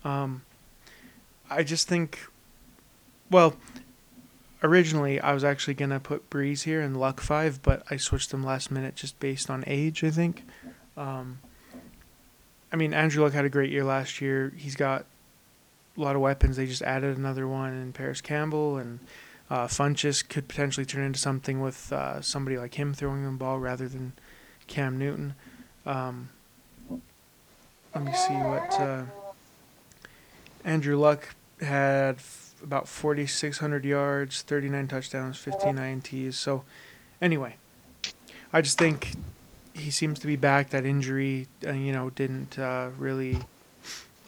um, 0.02 0.42
I 1.50 1.62
just 1.62 1.88
think, 1.88 2.20
well, 3.30 3.54
originally 4.62 5.20
I 5.20 5.32
was 5.34 5.44
actually 5.44 5.74
gonna 5.74 6.00
put 6.00 6.30
Brees 6.30 6.62
here 6.62 6.80
and 6.80 6.98
Luck 6.98 7.20
five, 7.20 7.60
but 7.62 7.82
I 7.90 7.96
switched 7.98 8.30
them 8.30 8.42
last 8.42 8.70
minute 8.70 8.94
just 8.96 9.20
based 9.20 9.50
on 9.50 9.62
age. 9.66 10.02
I 10.02 10.10
think. 10.10 10.44
Um, 10.96 11.40
I 12.72 12.76
mean, 12.76 12.94
Andrew 12.94 13.22
Luck 13.24 13.32
had 13.34 13.44
a 13.44 13.48
great 13.50 13.70
year 13.70 13.84
last 13.84 14.20
year. 14.20 14.52
He's 14.56 14.76
got 14.76 15.04
a 15.98 16.00
lot 16.00 16.14
of 16.16 16.22
weapons. 16.22 16.56
They 16.56 16.66
just 16.66 16.82
added 16.82 17.18
another 17.18 17.46
one 17.46 17.74
in 17.74 17.92
Parris 17.92 18.22
Campbell 18.22 18.78
and. 18.78 19.00
Uh, 19.50 19.66
Funchess 19.66 20.26
could 20.26 20.46
potentially 20.46 20.86
turn 20.86 21.02
into 21.02 21.18
something 21.18 21.60
with 21.60 21.92
uh, 21.92 22.20
somebody 22.20 22.56
like 22.56 22.74
him 22.74 22.94
throwing 22.94 23.24
the 23.24 23.30
ball 23.32 23.58
rather 23.58 23.88
than 23.88 24.12
Cam 24.68 24.96
Newton. 24.96 25.34
Um, 25.84 26.28
let 27.94 28.04
me 28.04 28.12
see 28.12 28.34
what 28.34 28.80
uh, 28.80 29.02
Andrew 30.64 30.96
Luck 30.96 31.34
had 31.60 32.16
f- 32.16 32.54
about 32.62 32.86
4,600 32.86 33.84
yards, 33.84 34.42
39 34.42 34.86
touchdowns, 34.86 35.36
15 35.38 35.74
INTs. 35.74 36.34
So, 36.34 36.62
anyway, 37.20 37.56
I 38.52 38.60
just 38.60 38.78
think 38.78 39.14
he 39.74 39.90
seems 39.90 40.20
to 40.20 40.28
be 40.28 40.36
back. 40.36 40.70
That 40.70 40.84
injury, 40.84 41.48
uh, 41.66 41.72
you 41.72 41.92
know, 41.92 42.10
didn't 42.10 42.56
uh, 42.56 42.90
really 42.96 43.38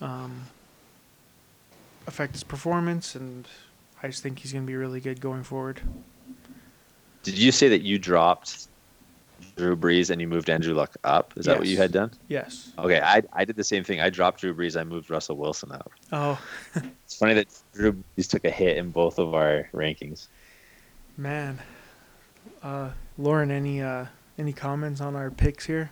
um, 0.01 0.47
affect 2.09 2.33
his 2.33 2.43
performance, 2.43 3.15
and 3.15 3.47
I 4.03 4.09
just 4.09 4.23
think 4.23 4.39
he's 4.41 4.53
going 4.53 4.65
to 4.65 4.67
be 4.67 4.77
really 4.77 5.01
good 5.01 5.21
going 5.21 5.43
forward. 5.45 5.81
did 7.23 7.39
you 7.39 7.53
say 7.53 7.69
that 7.69 7.83
you 7.83 7.99
dropped 7.99 8.67
Drew 9.57 9.77
Brees 9.77 10.11
and 10.11 10.21
you 10.21 10.27
moved 10.27 10.49
Andrew 10.51 10.75
Luck 10.75 10.97
up? 11.05 11.35
Is 11.37 11.45
that 11.47 11.59
what 11.59 11.69
you 11.69 11.77
had 11.77 11.93
done? 11.93 12.11
Yes. 12.29 12.73
Okay, 12.79 13.01
I 13.01 13.23
I 13.33 13.45
did 13.45 13.57
the 13.57 13.65
same 13.65 13.85
thing. 13.85 14.01
I 14.01 14.11
dropped 14.11 14.41
Drew 14.41 14.55
Brees. 14.55 14.81
I 14.81 14.85
moved 14.85 15.11
Russell 15.11 15.37
Wilson 15.37 15.71
up. 15.73 15.91
Oh, 16.13 16.41
It's 17.05 17.17
funny 17.17 17.35
that 17.35 17.47
Drew 17.75 17.93
Brees 18.17 18.29
took 18.29 18.45
a 18.45 18.51
hit 18.51 18.77
in 18.77 18.91
both 18.91 19.19
of 19.19 19.35
our 19.35 19.69
rankings. 19.73 20.29
man. 21.17 21.61
Uh, 22.63 22.91
Lauren, 23.19 23.51
any 23.51 23.81
uh, 23.83 24.07
any 24.39 24.53
comments 24.53 25.01
on 25.01 25.15
our 25.15 25.31
picks 25.31 25.67
here? 25.67 25.91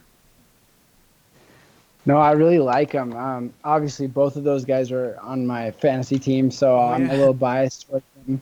No, 2.06 2.16
I 2.16 2.32
really 2.32 2.58
like 2.58 2.92
them. 2.92 3.12
Um, 3.14 3.52
obviously, 3.64 4.06
both 4.06 4.36
of 4.36 4.44
those 4.44 4.64
guys 4.64 4.90
are 4.90 5.18
on 5.22 5.46
my 5.46 5.70
fantasy 5.72 6.18
team, 6.18 6.50
so 6.50 6.76
Oh, 6.76 6.88
I'm 6.88 7.06
yeah. 7.06 7.12
a 7.12 7.16
little 7.16 7.34
biased 7.34 7.88
towards 7.88 8.04
them. 8.26 8.40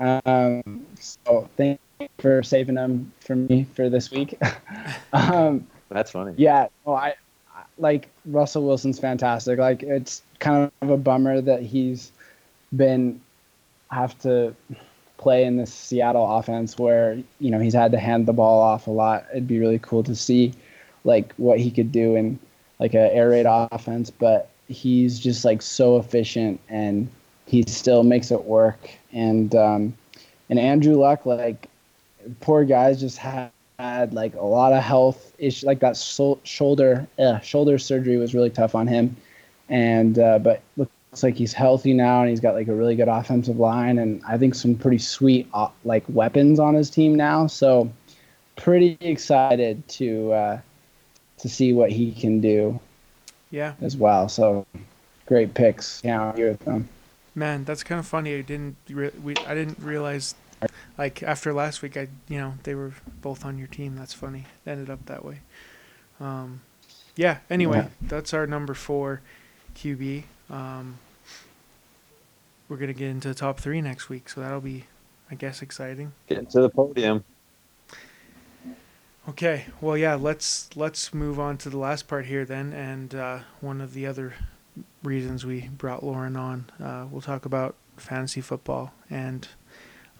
Um, 0.00 0.86
so 1.00 1.48
thank 1.56 1.80
you 2.00 2.08
for 2.18 2.42
saving 2.42 2.74
them 2.76 3.12
for 3.20 3.34
me 3.34 3.66
for 3.74 3.88
this 3.88 4.10
week. 4.10 4.38
um, 5.12 5.66
That's 5.88 6.10
funny. 6.10 6.34
yeah, 6.36 6.68
no, 6.86 6.94
I, 6.94 7.14
I 7.54 7.62
like 7.78 8.08
Russell 8.26 8.64
Wilson's 8.64 8.98
fantastic. 9.00 9.58
Like 9.58 9.82
it's 9.82 10.22
kind 10.38 10.70
of 10.82 10.90
a 10.90 10.96
bummer 10.96 11.40
that 11.40 11.62
he's 11.62 12.12
been 12.76 13.20
have 13.90 14.16
to 14.20 14.54
play 15.16 15.44
in 15.44 15.56
this 15.56 15.72
Seattle 15.72 16.30
offense 16.38 16.78
where 16.78 17.18
you 17.40 17.50
know 17.50 17.58
he's 17.58 17.74
had 17.74 17.90
to 17.92 17.98
hand 17.98 18.26
the 18.26 18.32
ball 18.34 18.60
off 18.60 18.86
a 18.86 18.90
lot. 18.90 19.24
It'd 19.32 19.48
be 19.48 19.58
really 19.58 19.78
cool 19.80 20.02
to 20.04 20.14
see 20.14 20.52
like 21.04 21.32
what 21.38 21.58
he 21.58 21.70
could 21.70 21.90
do 21.90 22.14
in 22.14 22.38
like 22.78 22.94
a 22.94 23.12
air 23.14 23.30
raid 23.30 23.46
offense, 23.48 24.10
but 24.10 24.50
he's 24.68 25.18
just 25.18 25.44
like 25.44 25.62
so 25.62 25.96
efficient 25.98 26.60
and 26.68 27.08
he 27.46 27.64
still 27.66 28.02
makes 28.02 28.30
it 28.30 28.44
work. 28.44 28.90
And 29.12 29.54
um, 29.54 29.94
and 30.50 30.58
Andrew 30.58 30.96
Luck, 30.96 31.26
like 31.26 31.68
poor 32.40 32.64
guys, 32.64 33.00
just 33.00 33.18
had, 33.18 33.50
had 33.78 34.12
like 34.12 34.34
a 34.34 34.44
lot 34.44 34.72
of 34.72 34.82
health 34.82 35.34
issues. 35.38 35.64
Like 35.64 35.80
that 35.80 35.96
sol- 35.96 36.40
shoulder 36.44 37.06
uh, 37.18 37.40
shoulder 37.40 37.78
surgery 37.78 38.16
was 38.16 38.34
really 38.34 38.50
tough 38.50 38.74
on 38.74 38.86
him. 38.86 39.16
And 39.68 40.18
uh, 40.18 40.38
but 40.38 40.62
looks 40.76 40.90
like 41.22 41.36
he's 41.36 41.52
healthy 41.52 41.92
now, 41.92 42.20
and 42.20 42.30
he's 42.30 42.40
got 42.40 42.54
like 42.54 42.68
a 42.68 42.74
really 42.74 42.96
good 42.96 43.08
offensive 43.08 43.58
line, 43.58 43.98
and 43.98 44.22
I 44.26 44.38
think 44.38 44.54
some 44.54 44.74
pretty 44.74 44.98
sweet 44.98 45.48
uh, 45.52 45.68
like 45.84 46.04
weapons 46.08 46.58
on 46.58 46.74
his 46.74 46.90
team 46.90 47.14
now. 47.14 47.46
So 47.46 47.90
pretty 48.56 48.96
excited 49.00 49.86
to 49.88 50.32
uh, 50.32 50.60
to 51.38 51.48
see 51.48 51.72
what 51.72 51.90
he 51.92 52.12
can 52.12 52.40
do 52.40 52.78
Yeah, 53.50 53.74
as 53.80 53.96
well. 53.96 54.28
So 54.28 54.66
great 55.26 55.54
picks. 55.54 56.02
Yeah, 56.04 56.30
agree 56.30 56.48
with 56.50 56.60
them. 56.64 56.88
man, 57.34 57.64
that's 57.64 57.82
kind 57.84 57.98
of 57.98 58.06
funny. 58.06 58.34
I 58.36 58.42
didn't 58.42 58.76
re- 58.90 59.12
we 59.22 59.34
I 59.46 59.54
didn't 59.54 59.78
realize 59.80 60.34
like 60.96 61.22
after 61.22 61.52
last 61.52 61.82
week 61.82 61.96
I 61.96 62.08
you 62.28 62.38
know 62.38 62.54
they 62.64 62.74
were 62.74 62.92
both 63.22 63.44
on 63.44 63.58
your 63.58 63.68
team. 63.68 63.96
That's 63.96 64.12
funny. 64.14 64.46
It 64.66 64.70
ended 64.70 64.90
up 64.90 65.06
that 65.06 65.24
way. 65.24 65.40
Um, 66.20 66.60
yeah. 67.16 67.38
Anyway, 67.50 67.78
Yeah. 67.78 67.88
that's 68.02 68.34
our 68.34 68.46
number 68.46 68.74
four 68.74 69.20
QB. 69.76 70.24
Um, 70.50 70.98
we're 72.68 72.76
gonna 72.76 72.92
get 72.92 73.08
into 73.08 73.28
the 73.28 73.34
top 73.34 73.60
three 73.60 73.80
next 73.80 74.08
week, 74.08 74.28
so 74.28 74.40
that'll 74.40 74.60
be, 74.60 74.84
I 75.30 75.34
guess, 75.36 75.62
exciting. 75.62 76.12
Get 76.28 76.50
to 76.50 76.60
the 76.60 76.68
podium. 76.68 77.24
Okay, 79.28 79.66
well, 79.82 79.94
yeah, 79.94 80.14
let's 80.14 80.74
let's 80.74 81.12
move 81.12 81.38
on 81.38 81.58
to 81.58 81.68
the 81.68 81.76
last 81.76 82.08
part 82.08 82.24
here 82.24 82.46
then, 82.46 82.72
and 82.72 83.14
uh, 83.14 83.40
one 83.60 83.82
of 83.82 83.92
the 83.92 84.06
other 84.06 84.32
reasons 85.02 85.44
we 85.44 85.68
brought 85.68 86.02
Lauren 86.02 86.34
on, 86.34 86.70
uh, 86.82 87.04
we'll 87.10 87.20
talk 87.20 87.44
about 87.44 87.74
fantasy 87.98 88.40
football 88.40 88.94
and 89.10 89.46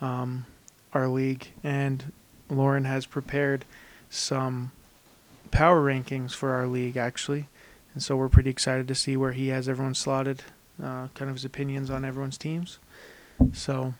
um, 0.02 0.44
our 0.92 1.09
league. 1.09 1.48
And 1.64 2.12
Lauren 2.50 2.84
has 2.84 3.06
prepared 3.06 3.64
some 4.11 4.72
power 5.50 5.82
rankings 5.82 6.32
for 6.34 6.50
our 6.50 6.66
league, 6.66 6.98
actually, 6.98 7.48
and 7.94 8.02
so 8.02 8.14
we're 8.14 8.28
pretty 8.28 8.50
excited 8.50 8.86
to 8.88 8.94
see 8.94 9.16
where 9.16 9.32
he 9.32 9.48
has 9.48 9.70
everyone 9.70 9.94
slotted, 9.94 10.42
uh, 10.82 11.09
kind 11.14 11.30
of 11.30 11.36
his 11.36 11.46
opinions 11.46 11.88
on 11.88 12.04
everyone's 12.04 12.36
teams. 12.36 12.78
So, 13.54 13.94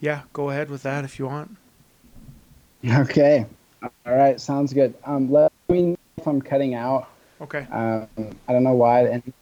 yeah, 0.00 0.22
go 0.32 0.50
ahead 0.50 0.68
with 0.68 0.82
that 0.82 1.04
if 1.04 1.20
you 1.20 1.26
want. 1.26 1.56
Okay. 2.84 3.46
All 4.06 4.14
right. 4.16 4.40
Sounds 4.40 4.72
good. 4.72 4.94
Um, 5.04 5.30
let 5.30 5.52
me 5.68 5.82
know 5.82 5.96
if 6.18 6.26
I'm 6.26 6.40
cutting 6.40 6.74
out. 6.74 7.08
Okay. 7.40 7.66
Um, 7.70 8.08
I 8.48 8.52
don't 8.52 8.64
know 8.64 8.74
why. 8.74 9.06
And 9.06 9.32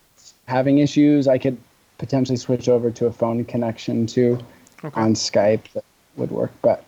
having 0.49 0.79
issues, 0.79 1.29
I 1.29 1.39
could 1.39 1.57
potentially 1.99 2.37
switch 2.37 2.69
over 2.69 2.91
to 2.91 3.07
a 3.07 3.13
phone 3.13 3.45
connection 3.45 4.07
too 4.07 4.39
Okay. 4.85 5.01
on 5.01 5.15
Skype 5.15 5.71
that 5.75 5.85
would 6.17 6.31
work. 6.31 6.53
But 6.63 6.85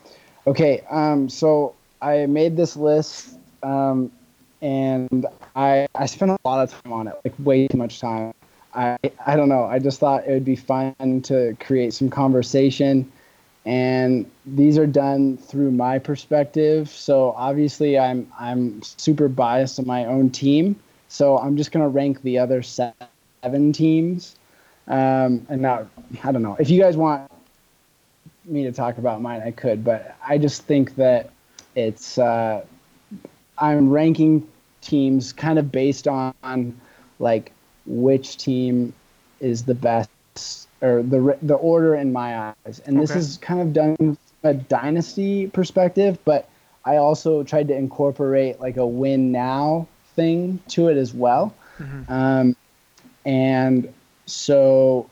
okay, 0.47 0.83
um, 0.91 1.29
so 1.29 1.75
I 2.03 2.27
made 2.27 2.57
this 2.57 2.77
list, 2.77 3.39
um, 3.63 4.11
and 4.61 5.27
I 5.55 5.87
I 5.95 6.07
spent 6.07 6.33
a 6.33 6.37
lot 6.45 6.63
of 6.65 6.83
time 6.83 6.93
on 6.93 7.07
it, 7.07 7.15
like 7.25 7.35
way 7.39 7.69
too 7.69 7.79
much 7.79 8.01
time. 8.01 8.33
I 8.75 8.97
I 9.25 9.37
don't 9.37 9.49
know. 9.49 9.65
I 9.65 9.79
just 9.79 10.01
thought 10.01 10.27
it 10.27 10.33
would 10.33 10.45
be 10.45 10.57
fun 10.57 10.95
to 11.25 11.57
create 11.61 11.95
some 11.95 12.11
conversation, 12.11 13.11
and 13.65 14.31
these 14.45 14.77
are 14.77 14.87
done 14.87 15.37
through 15.37 15.71
my 15.71 15.99
perspective. 15.99 16.89
So 16.89 17.33
obviously, 17.37 17.99
I'm 17.99 18.31
I'm 18.39 18.83
super 18.83 19.29
biased 19.29 19.79
on 19.79 19.87
my 19.87 20.05
own 20.05 20.31
team. 20.31 20.77
So 21.09 21.39
I'm 21.39 21.57
just 21.57 21.73
gonna 21.73 21.89
rank 21.89 22.23
the 22.23 22.39
other 22.39 22.63
seven 22.63 23.73
teams. 23.73 24.37
Um, 24.87 25.47
and 25.49 25.63
now 25.63 25.89
I 26.23 26.33
don't 26.33 26.43
know 26.43 26.57
if 26.59 26.69
you 26.69 26.81
guys 26.81 26.97
want 26.97 27.31
me 28.45 28.65
to 28.65 28.73
talk 28.73 28.99
about 28.99 29.23
mine, 29.23 29.43
I 29.45 29.51
could, 29.51 29.83
but 29.83 30.17
I 30.27 30.37
just 30.37 30.63
think 30.65 30.97
that 30.97 31.31
it's 31.75 32.19
uh, 32.19 32.65
I'm 33.59 33.91
ranking 33.91 34.47
teams 34.81 35.33
kind 35.33 35.59
of 35.59 35.73
based 35.73 36.07
on, 36.07 36.35
on 36.43 36.79
like 37.19 37.53
which 37.87 38.37
team 38.37 38.93
is 39.41 39.65
the 39.65 39.75
best 39.75 40.11
or 40.85 41.03
the 41.03 41.39
the 41.43 41.55
order 41.55 41.95
in 41.95 42.13
my 42.13 42.53
eyes. 42.67 42.81
And 42.85 43.01
this 43.01 43.11
Okay. 43.11 43.21
is 43.21 43.39
kind 43.39 43.61
of 43.61 43.73
done 43.73 43.97
from 43.97 44.19
a 44.43 44.55
dynasty 44.55 45.47
perspective, 45.49 46.19
but 46.25 46.49
I 46.85 46.97
also 46.97 47.43
tried 47.43 47.69
to 47.69 47.75
incorporate 47.75 48.61
like 48.61 48.77
a 48.77 48.87
win 48.87 49.33
now 49.33 49.89
thing 50.15 50.61
to 50.69 50.89
it 50.89 50.99
as 50.99 51.15
well. 51.15 51.55
Mhm. 51.81 52.11
Um, 52.11 52.57
and 53.25 53.93
so 54.27 55.09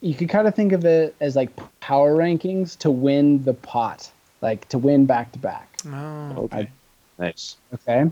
you 0.00 0.14
could 0.14 0.28
kind 0.28 0.46
of 0.46 0.54
think 0.54 0.72
of 0.72 0.84
it 0.84 1.16
as 1.20 1.34
like 1.34 1.50
power 1.80 2.14
rankings 2.14 2.78
to 2.78 2.90
win 2.90 3.42
the 3.42 3.54
pot, 3.54 4.10
like 4.40 4.68
to 4.68 4.78
win 4.78 5.06
back 5.06 5.32
to 5.32 5.38
back. 5.40 5.78
Oh, 5.86 6.44
Okay. 6.44 6.70
Nice. 7.18 7.56
Okay. 7.74 8.08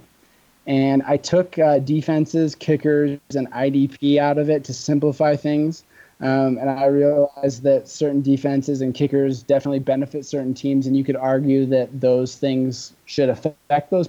And 0.67 1.05
I 1.05 1.17
took 1.17 1.61
uh, 1.61 1.79
defenses, 1.79 2.57
kickers, 2.57 3.21
and 3.37 3.47
IDP 3.53 4.19
out 4.19 4.37
of 4.37 4.51
it 4.51 4.65
to 4.65 4.75
simplify 4.75 5.37
things. 5.37 5.85
Um, 6.21 6.57
and 6.57 6.71
I 6.71 6.87
realized 6.87 7.63
that 7.65 7.89
certain 7.89 8.23
defenses 8.23 8.81
and 8.81 8.95
kickers 8.95 9.43
definitely 9.43 9.81
benefit 9.81 10.25
certain 10.25 10.55
teams, 10.55 10.87
and 10.87 10.97
you 10.97 11.05
could 11.05 11.17
argue 11.17 11.67
that 11.67 12.01
those 12.01 12.37
things 12.37 12.95
should 13.05 13.29
affect 13.29 13.91
those 13.91 14.09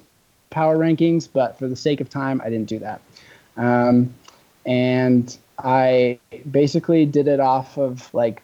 power 0.50 0.78
rankings. 0.78 1.28
But 1.32 1.60
for 1.60 1.68
the 1.68 1.76
sake 1.76 2.00
of 2.00 2.10
time, 2.10 2.42
I 2.42 2.50
didn't 2.50 2.70
do 2.70 2.80
that. 2.80 3.02
Um, 3.58 4.14
and 4.66 5.38
I 5.60 6.20
basically 6.50 7.06
did 7.06 7.28
it 7.28 7.40
off 7.40 7.78
of 7.78 8.14
like 8.14 8.42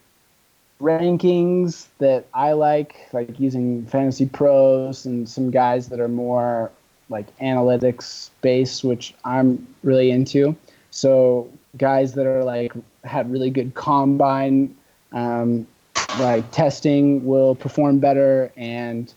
rankings 0.82 1.88
that 2.00 2.26
I 2.34 2.52
like, 2.54 2.96
like 3.14 3.40
using 3.40 3.86
Fantasy 3.86 4.26
Pros 4.26 5.06
and 5.06 5.28
some 5.28 5.52
guys 5.52 5.88
that 5.90 6.02
are 6.02 6.10
more 6.10 6.72
like 7.10 7.36
analytics 7.38 8.30
based, 8.42 8.84
which 8.84 9.14
I'm 9.24 9.66
really 9.84 10.12
into. 10.12 10.56
So 10.92 11.50
guys 11.78 12.14
that 12.14 12.26
are 12.26 12.44
like 12.44 12.74
had 13.04 13.32
really 13.32 13.50
good 13.50 13.74
combine, 13.74 14.76
um, 15.12 15.68
like 16.20 16.50
testing 16.52 17.26
will 17.26 17.56
perform 17.56 18.00
better, 18.00 18.52
and 18.56 19.14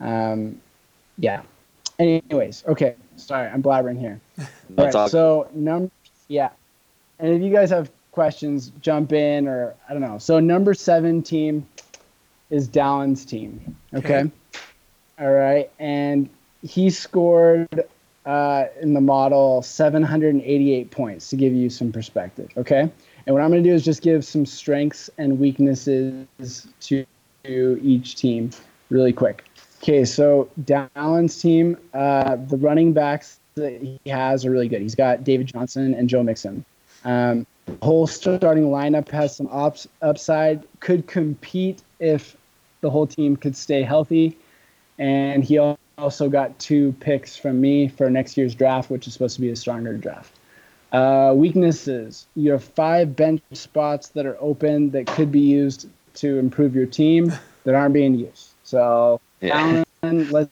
um, 0.00 0.60
yeah. 1.18 1.42
Anyways, 1.98 2.64
okay. 2.66 2.94
Sorry, 3.16 3.48
I'm 3.48 3.62
blabbering 3.62 3.98
here. 3.98 4.20
That's 4.70 4.94
right, 4.94 5.10
so 5.10 5.48
number 5.52 5.90
yeah, 6.28 6.50
and 7.18 7.34
if 7.34 7.42
you 7.42 7.52
guys 7.52 7.70
have 7.70 7.90
questions, 8.12 8.70
jump 8.80 9.12
in 9.12 9.48
or 9.48 9.74
I 9.88 9.92
don't 9.92 10.02
know. 10.02 10.18
So 10.18 10.40
number 10.40 10.74
seven 10.74 11.22
team 11.22 11.66
is 12.50 12.68
Dallin's 12.68 13.24
team. 13.24 13.76
Okay. 13.94 14.20
Okay. 14.20 14.30
All 15.20 15.32
right, 15.32 15.70
and 15.80 16.28
he 16.62 16.90
scored 16.90 17.84
uh, 18.26 18.66
in 18.80 18.94
the 18.94 19.00
model 19.00 19.62
788 19.62 20.90
points 20.90 21.30
to 21.30 21.36
give 21.36 21.52
you 21.52 21.70
some 21.70 21.92
perspective. 21.92 22.50
Okay, 22.56 22.80
and 22.80 23.34
what 23.34 23.42
I'm 23.42 23.50
going 23.50 23.62
to 23.62 23.68
do 23.68 23.74
is 23.74 23.84
just 23.84 24.02
give 24.02 24.24
some 24.24 24.46
strengths 24.46 25.10
and 25.18 25.38
weaknesses 25.38 26.26
to, 26.80 27.06
each 27.44 28.16
team 28.16 28.50
really 28.90 29.12
quick. 29.12 29.44
Okay, 29.82 30.04
so 30.04 30.50
Dallin's 30.64 31.40
team, 31.40 31.78
uh, 31.94 32.36
the 32.36 32.58
running 32.58 32.92
backs 32.92 33.38
that 33.54 33.80
he 33.80 33.98
has 34.10 34.44
are 34.44 34.50
really 34.50 34.68
good. 34.68 34.82
He's 34.82 34.94
got 34.94 35.24
David 35.24 35.46
Johnson 35.46 35.94
and 35.94 36.08
Joe 36.08 36.22
Mixon. 36.22 36.64
Um, 37.04 37.46
whole 37.82 38.06
starting 38.06 38.64
lineup 38.64 39.08
has 39.10 39.36
some 39.36 39.48
ups, 39.48 39.86
upside. 40.02 40.64
Could 40.80 41.06
compete 41.06 41.82
if 42.00 42.36
the 42.80 42.90
whole 42.90 43.06
team 43.06 43.36
could 43.36 43.56
stay 43.56 43.82
healthy. 43.82 44.36
And 44.98 45.44
he 45.44 45.58
also 45.98 46.28
got 46.28 46.58
two 46.58 46.92
picks 47.00 47.36
from 47.36 47.60
me 47.60 47.88
for 47.88 48.08
next 48.08 48.36
year's 48.36 48.54
draft, 48.54 48.90
which 48.90 49.06
is 49.06 49.12
supposed 49.12 49.34
to 49.34 49.40
be 49.40 49.50
a 49.50 49.56
stronger 49.56 49.96
draft. 49.96 50.32
Uh, 50.92 51.32
weaknesses: 51.36 52.26
you 52.34 52.50
have 52.52 52.64
five 52.64 53.14
bench 53.14 53.42
spots 53.52 54.08
that 54.10 54.24
are 54.24 54.36
open 54.40 54.90
that 54.90 55.06
could 55.06 55.30
be 55.30 55.40
used 55.40 55.88
to 56.14 56.38
improve 56.38 56.74
your 56.74 56.86
team 56.86 57.32
that 57.64 57.74
aren't 57.74 57.92
being 57.92 58.14
used. 58.14 58.48
So 58.64 59.20
Yeah. 59.40 59.84
Allen, 60.02 60.30
let's, 60.30 60.50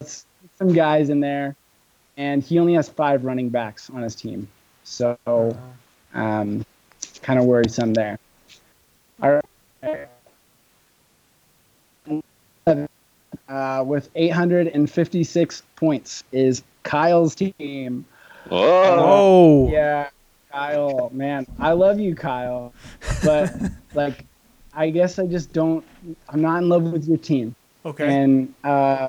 let's 0.00 0.26
get 0.42 0.50
some 0.58 0.72
guys 0.72 1.08
in 1.08 1.20
there, 1.20 1.56
and 2.16 2.42
he 2.42 2.58
only 2.58 2.74
has 2.74 2.88
five 2.88 3.24
running 3.24 3.48
backs 3.48 3.88
on 3.90 4.02
his 4.02 4.14
team, 4.14 4.48
so 4.84 5.16
um, 6.14 6.64
kind 7.22 7.38
of 7.38 7.46
worrisome 7.46 7.94
there. 7.94 8.18
All 9.22 9.40
right. 9.82 10.08
Uh, 13.48 13.82
with 13.86 14.10
856 14.14 15.62
points 15.76 16.22
is 16.32 16.62
Kyle's 16.82 17.34
team. 17.34 18.04
Oh. 18.50 19.66
Whoa. 19.66 19.70
Yeah, 19.72 20.10
Kyle, 20.50 21.10
man, 21.12 21.46
I 21.58 21.72
love 21.72 22.00
you, 22.00 22.14
Kyle, 22.14 22.72
but 23.24 23.54
like, 23.94 24.24
I 24.74 24.90
guess 24.90 25.18
I 25.18 25.26
just 25.26 25.52
don't. 25.52 25.84
I'm 26.28 26.40
not 26.40 26.58
in 26.62 26.68
love 26.68 26.84
with 26.84 27.06
your 27.06 27.18
team. 27.18 27.54
Okay. 27.84 28.14
And 28.14 28.54
uh, 28.64 29.08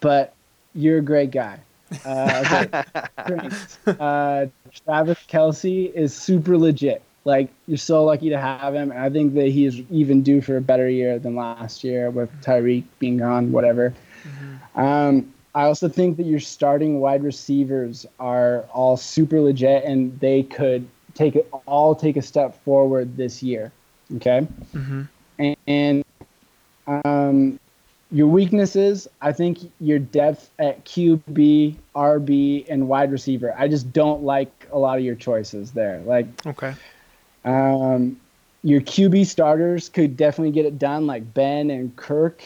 but 0.00 0.34
you're 0.74 0.98
a 0.98 1.02
great 1.02 1.30
guy. 1.30 1.60
Uh, 2.04 2.66
okay. 3.28 3.50
Uh, 3.86 4.46
Travis 4.84 5.18
Kelce 5.28 5.92
is 5.92 6.14
super 6.14 6.56
legit. 6.56 7.02
Like 7.26 7.50
you're 7.66 7.76
so 7.76 8.04
lucky 8.04 8.30
to 8.30 8.38
have 8.38 8.74
him, 8.74 8.90
and 8.90 9.00
I 9.00 9.10
think 9.10 9.34
that 9.34 9.48
he 9.48 9.66
is 9.66 9.80
even 9.90 10.22
due 10.22 10.40
for 10.40 10.56
a 10.56 10.60
better 10.62 10.88
year 10.88 11.18
than 11.18 11.34
last 11.34 11.82
year 11.84 12.08
with 12.08 12.30
Tyreek 12.40 12.84
being 12.98 13.18
gone. 13.18 13.52
Whatever. 13.52 13.92
Um, 14.76 15.34
I 15.54 15.64
also 15.64 15.88
think 15.88 16.18
that 16.18 16.26
your 16.26 16.38
starting 16.38 17.00
wide 17.00 17.24
receivers 17.24 18.06
are 18.20 18.60
all 18.72 18.96
super 18.96 19.40
legit, 19.40 19.84
and 19.84 20.18
they 20.20 20.44
could 20.44 20.86
take 21.14 21.34
it 21.34 21.48
all 21.66 21.94
take 21.94 22.16
a 22.16 22.22
step 22.22 22.62
forward 22.64 23.16
this 23.16 23.42
year. 23.42 23.72
Okay 24.16 24.46
hmm 24.72 25.02
and 25.66 26.02
um, 26.86 27.58
your 28.10 28.28
weaknesses, 28.28 29.08
I 29.20 29.32
think 29.32 29.58
your 29.80 29.98
depth 29.98 30.50
at 30.58 30.84
QB, 30.84 31.74
RB, 31.94 32.66
and 32.68 32.88
wide 32.88 33.10
receiver. 33.10 33.54
I 33.58 33.68
just 33.68 33.92
don't 33.92 34.22
like 34.22 34.68
a 34.72 34.78
lot 34.78 34.98
of 34.98 35.04
your 35.04 35.16
choices 35.16 35.72
there. 35.72 36.00
Like 36.06 36.26
Okay. 36.46 36.74
Um, 37.46 38.20
your 38.62 38.80
QB 38.80 39.26
starters 39.26 39.88
could 39.88 40.16
definitely 40.16 40.50
get 40.52 40.66
it 40.66 40.78
done, 40.78 41.06
like 41.06 41.32
Ben 41.32 41.70
and 41.70 41.94
Kirk. 41.96 42.42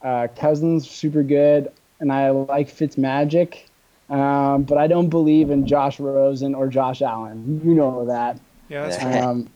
Uh, 0.00 0.28
Cousins, 0.36 0.88
super 0.88 1.24
good, 1.24 1.72
and 1.98 2.12
I 2.12 2.30
like 2.30 2.68
Fitzmagic, 2.68 3.62
um, 4.08 4.62
but 4.62 4.78
I 4.78 4.86
don't 4.86 5.08
believe 5.08 5.50
in 5.50 5.66
Josh 5.66 5.98
Rosen 5.98 6.54
or 6.54 6.68
Josh 6.68 7.02
Allen. 7.02 7.60
You 7.64 7.74
know 7.74 8.04
that. 8.04 8.38
Yeah, 8.68 8.82
that's 8.86 9.02
Yeah. 9.02 9.28
Um, 9.28 9.50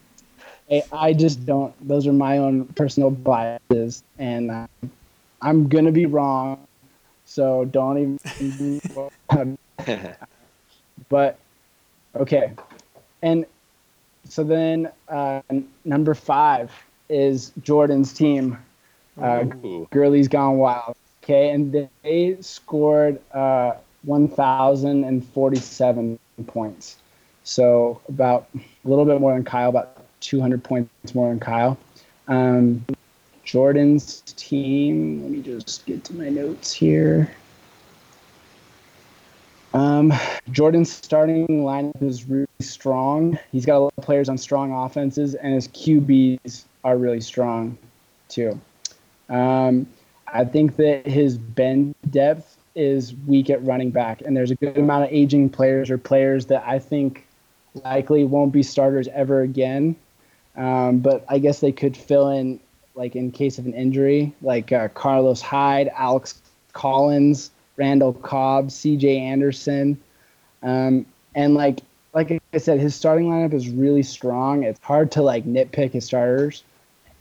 I, 0.69 0.83
I 0.91 1.13
just 1.13 1.45
don't. 1.45 1.73
Those 1.87 2.07
are 2.07 2.13
my 2.13 2.39
own 2.39 2.65
personal 2.65 3.09
biases, 3.09 4.03
and 4.19 4.51
uh, 4.51 4.67
I'm 5.41 5.69
gonna 5.69 5.93
be 5.93 6.07
wrong. 6.07 6.67
So 7.25 7.63
don't 7.65 8.19
even. 8.39 8.81
but 11.09 11.39
okay, 12.15 12.51
and 13.21 13.45
so 14.27 14.43
then 14.43 14.91
uh, 15.09 15.41
number 15.85 16.13
five 16.13 16.71
is 17.09 17.51
Jordan's 17.61 18.13
team. 18.13 18.57
Uh, 19.21 19.45
Ooh. 19.63 19.87
Gurley's 19.91 20.27
Gone 20.27 20.57
Wild. 20.57 20.95
Okay, 21.23 21.51
and 21.51 21.87
they 22.03 22.37
scored 22.41 23.21
uh, 23.33 23.73
1,047 24.03 26.19
points. 26.47 26.97
So 27.43 28.01
about 28.09 28.47
a 28.55 28.59
little 28.83 29.05
bit 29.05 29.21
more 29.21 29.33
than 29.33 29.43
Kyle, 29.43 29.69
about 29.69 29.97
200 30.21 30.63
points 30.63 31.15
more 31.15 31.29
than 31.29 31.39
Kyle. 31.39 31.77
Um, 32.27 32.83
Jordan's 33.43 34.21
team, 34.35 35.21
let 35.21 35.31
me 35.31 35.41
just 35.41 35.85
get 35.85 36.03
to 36.05 36.15
my 36.15 36.29
notes 36.29 36.73
here. 36.73 37.31
Um, 40.03 40.19
Jordan's 40.51 40.91
starting 40.91 41.47
lineup 41.47 42.01
is 42.01 42.27
really 42.27 42.47
strong. 42.59 43.39
He's 43.51 43.65
got 43.65 43.77
a 43.77 43.79
lot 43.79 43.93
of 43.97 44.03
players 44.03 44.29
on 44.29 44.37
strong 44.37 44.73
offenses, 44.73 45.35
and 45.35 45.53
his 45.53 45.67
QBs 45.69 46.63
are 46.83 46.97
really 46.97 47.21
strong 47.21 47.77
too. 48.27 48.59
Um, 49.29 49.87
I 50.27 50.43
think 50.45 50.75
that 50.77 51.07
his 51.07 51.37
bend 51.37 51.95
depth 52.09 52.57
is 52.75 53.13
weak 53.27 53.49
at 53.49 53.63
running 53.63 53.91
back, 53.91 54.21
and 54.21 54.35
there's 54.35 54.51
a 54.51 54.55
good 54.55 54.77
amount 54.77 55.05
of 55.05 55.09
aging 55.11 55.49
players 55.49 55.89
or 55.89 55.97
players 55.97 56.47
that 56.47 56.63
I 56.67 56.79
think 56.79 57.25
likely 57.85 58.25
won't 58.25 58.51
be 58.51 58.63
starters 58.63 59.07
ever 59.09 59.41
again. 59.41 59.95
Um, 60.55 60.99
but 60.99 61.25
I 61.29 61.39
guess 61.39 61.61
they 61.61 61.71
could 61.71 61.95
fill 61.95 62.29
in 62.29 62.59
like 62.95 63.15
in 63.15 63.31
case 63.31 63.57
of 63.57 63.65
an 63.65 63.73
injury, 63.73 64.33
like 64.41 64.71
uh, 64.71 64.89
Carlos 64.89 65.41
Hyde, 65.41 65.89
Alex 65.95 66.41
Collins, 66.73 67.49
Randall 67.77 68.13
Cobb, 68.13 68.71
C.J. 68.71 69.17
Anderson, 69.17 69.99
um, 70.61 71.05
and 71.35 71.55
like 71.55 71.79
like 72.13 72.31
I 72.53 72.57
said, 72.57 72.79
his 72.79 72.93
starting 72.93 73.29
lineup 73.29 73.53
is 73.53 73.69
really 73.69 74.03
strong. 74.03 74.63
It's 74.63 74.79
hard 74.83 75.11
to 75.13 75.21
like 75.21 75.45
nitpick 75.45 75.91
his 75.91 76.05
starters, 76.05 76.63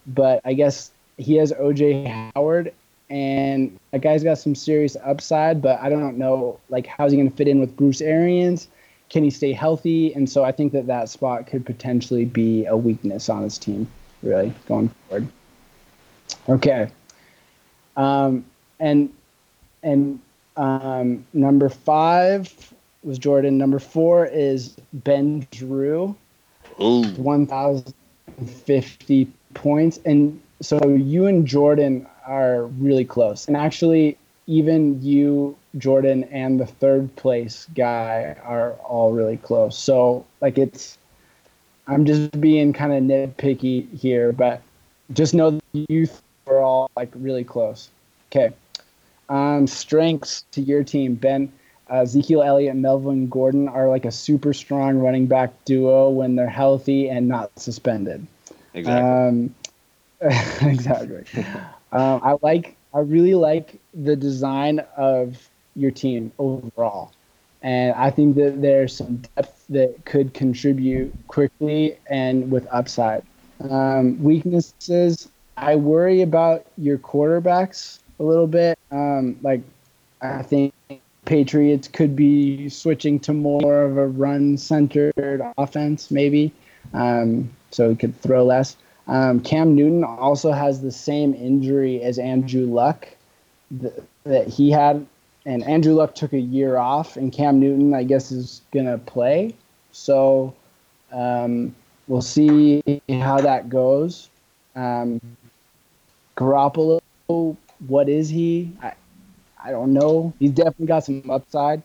but 0.07 0.41
I 0.45 0.53
guess 0.53 0.91
he 1.17 1.37
has 1.37 1.53
OJ 1.53 2.33
Howard, 2.35 2.73
and 3.09 3.79
that 3.91 4.03
guy's 4.03 4.23
got 4.23 4.39
some 4.39 4.55
serious 4.55 4.97
upside. 5.03 5.63
But 5.63 5.81
I 5.81 5.89
don't 5.89 6.19
know 6.19 6.61
like 6.69 6.87
how's 6.87 7.13
he 7.13 7.17
going 7.17 7.31
to 7.31 7.37
fit 7.37 7.49
in 7.49 7.61
with 7.61 7.77
Bruce 7.77 8.01
Arians. 8.01 8.69
Can 9.09 9.25
he 9.25 9.31
stay 9.31 9.53
healthy? 9.53 10.15
And 10.15 10.29
so 10.29 10.43
I 10.43 10.53
think 10.53 10.73
that 10.73 10.87
that 10.87 11.09
spot 11.09 11.47
could 11.47 11.67
potentially 11.67 12.25
be 12.25 12.65
a 12.65 12.77
weakness 12.77 13.29
on 13.29 13.43
his 13.43 13.59
team, 13.59 13.87
really 14.23 14.55
going 14.67 14.89
forward. 14.89 15.29
Okay. 16.49 16.91
Um, 17.97 18.45
and 18.81 19.13
and 19.83 20.21
um, 20.57 21.25
number 21.33 21.69
five 21.69 22.73
was 23.03 23.19
Jordan. 23.19 23.59
Number 23.59 23.79
four 23.79 24.27
is 24.27 24.77
Ben 24.93 25.47
Drew, 25.51 26.17
Ooh. 26.81 27.05
1,050 27.15 29.29
points. 29.55 29.99
And 30.05 30.41
so 30.61 30.79
you 30.89 31.27
and 31.27 31.47
Jordan 31.47 32.07
are 32.27 32.67
really 32.67 33.05
close. 33.05 33.49
And 33.49 33.57
actually, 33.57 34.17
even 34.47 35.03
you, 35.03 35.57
Jordan, 35.79 36.25
and 36.25 36.61
the 36.61 36.67
third 36.67 37.15
place 37.17 37.67
guy 37.75 38.37
are 38.43 38.73
all 38.85 39.13
really 39.13 39.37
close. 39.37 39.79
So, 39.79 40.27
like, 40.41 40.59
it's, 40.59 40.99
I'm 41.87 42.05
just 42.05 42.41
being 42.41 42.73
kind 42.73 42.93
of 42.93 43.03
nitpicky 43.03 43.89
here, 43.99 44.33
but 44.33 44.63
just 45.13 45.35
know 45.35 45.51
that 45.51 45.63
you 45.73 46.09
are 46.47 46.63
all 46.63 46.91
like 46.97 47.11
really 47.15 47.45
close. 47.45 47.91
Okay. 48.31 48.53
Um, 49.33 49.67
strengths 49.67 50.43
to 50.51 50.61
your 50.61 50.85
team, 50.85 51.15
Ben. 51.15 51.51
Uh, 51.91 52.03
Ezekiel 52.03 52.43
Elliott 52.43 52.75
and 52.75 52.83
Melvin 52.83 53.29
Gordon 53.29 53.67
are 53.67 53.89
like 53.89 54.05
a 54.05 54.13
super 54.13 54.53
strong 54.53 54.99
running 54.99 55.27
back 55.27 55.53
duo 55.65 56.11
when 56.11 56.37
they're 56.37 56.47
healthy 56.47 57.09
and 57.09 57.29
not 57.29 57.51
suspended. 57.59 58.27
Exactly. 58.75 59.11
Um, 59.11 59.55
exactly. 60.21 61.25
um, 61.93 62.21
I 62.23 62.37
like. 62.43 62.77
I 62.93 62.99
really 62.99 63.35
like 63.35 63.81
the 63.95 64.15
design 64.15 64.81
of 64.99 65.49
your 65.77 65.91
team 65.91 66.31
overall, 66.39 67.13
and 67.63 67.95
I 67.95 68.11
think 68.11 68.37
that 68.37 68.61
there's 68.61 68.95
some 68.95 69.23
depth 69.35 69.65
that 69.71 70.05
could 70.05 70.35
contribute 70.35 71.11
quickly 71.29 71.97
and 72.11 72.51
with 72.51 72.67
upside. 72.71 73.23
Um, 73.71 74.23
weaknesses. 74.23 75.31
I 75.57 75.77
worry 75.77 76.21
about 76.21 76.67
your 76.77 76.99
quarterbacks 76.99 78.01
a 78.19 78.23
little 78.23 78.47
bit. 78.47 78.79
Um, 78.91 79.39
like, 79.43 79.63
I 80.21 80.43
think 80.43 80.75
Patriots 81.25 81.89
could 81.89 82.17
be 82.17 82.69
switching 82.69 83.19
to 83.21 83.33
more 83.33 83.83
of 83.83 83.97
a 83.97 84.07
run-centered 84.07 85.43
offense, 85.57 86.11
maybe, 86.11 86.53
um, 86.95 87.51
so 87.71 87.91
he 87.91 87.97
could 87.97 88.21
throw 88.21 88.45
less. 88.45 88.77
Um, 89.09 89.41
Cam 89.41 89.75
Newton 89.75 90.05
also 90.05 90.53
has 90.53 90.81
the 90.81 90.93
same 90.93 91.35
injury 91.35 92.03
as 92.03 92.19
Andrew 92.19 92.67
Luck 92.67 93.09
th- 93.81 93.95
that 94.25 94.49
he 94.49 94.71
had, 94.71 95.07
and 95.45 95.65
Andrew 95.65 95.95
Luck 95.95 96.15
took 96.15 96.33
a 96.33 96.41
year 96.41 96.77
off, 96.77 97.17
and 97.17 97.33
Cam 97.33 97.59
Newton, 97.59 97.95
I 97.95 98.05
guess, 98.05 98.31
is 98.31 98.61
gonna 98.73 98.99
play. 98.99 99.55
So 99.91 100.55
um, 101.13 101.75
we'll 102.07 102.23
see 102.23 103.01
how 103.09 103.41
that 103.41 103.69
goes. 103.69 104.29
Um, 104.77 105.21
Garoppolo, 106.37 107.01
what 107.87 108.09
is 108.09 108.29
he? 108.29 108.73
I, 108.83 108.95
I 109.63 109.71
don't 109.71 109.93
know. 109.93 110.33
He's 110.39 110.53
definitely 110.53 110.87
got 110.87 111.05
some 111.05 111.31
upside. 111.31 111.83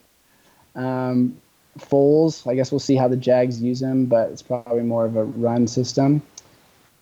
Um, 0.76 1.38
Foles, 1.80 2.50
I 2.50 2.56
guess 2.56 2.72
we'll 2.72 2.80
see 2.80 2.96
how 2.96 3.08
the 3.08 3.18
Jags 3.18 3.62
use 3.62 3.82
him, 3.82 4.06
but 4.06 4.32
it's 4.32 4.42
probably 4.42 4.84
more 4.84 5.06
of 5.06 5.16
a 5.16 5.24
run 5.24 5.68
system. 5.68 6.22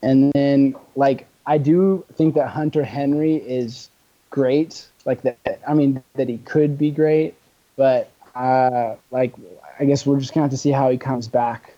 And 0.01 0.31
then, 0.33 0.75
like, 0.95 1.27
I 1.45 1.57
do 1.57 2.05
think 2.15 2.35
that 2.35 2.49
Hunter 2.49 2.83
Henry 2.83 3.35
is 3.35 3.89
great. 4.29 4.87
Like 5.05 5.21
that, 5.21 5.61
I 5.67 5.73
mean, 5.73 6.03
that 6.15 6.27
he 6.29 6.37
could 6.39 6.77
be 6.77 6.91
great, 6.91 7.35
but 7.77 8.11
uh, 8.35 8.95
like, 9.11 9.33
I 9.79 9.85
guess 9.85 10.05
we're 10.05 10.19
just 10.19 10.33
gonna 10.33 10.45
have 10.45 10.51
to 10.51 10.57
see 10.57 10.71
how 10.71 10.89
he 10.89 10.97
comes 10.97 11.27
back 11.27 11.73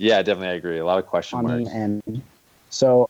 Yeah, 0.00 0.22
definitely. 0.22 0.48
I 0.48 0.54
agree. 0.54 0.78
A 0.78 0.84
lot 0.84 0.98
of 0.98 1.06
question 1.06 1.38
on 1.40 1.44
marks. 1.44 1.68
end. 1.70 2.22
So, 2.70 3.09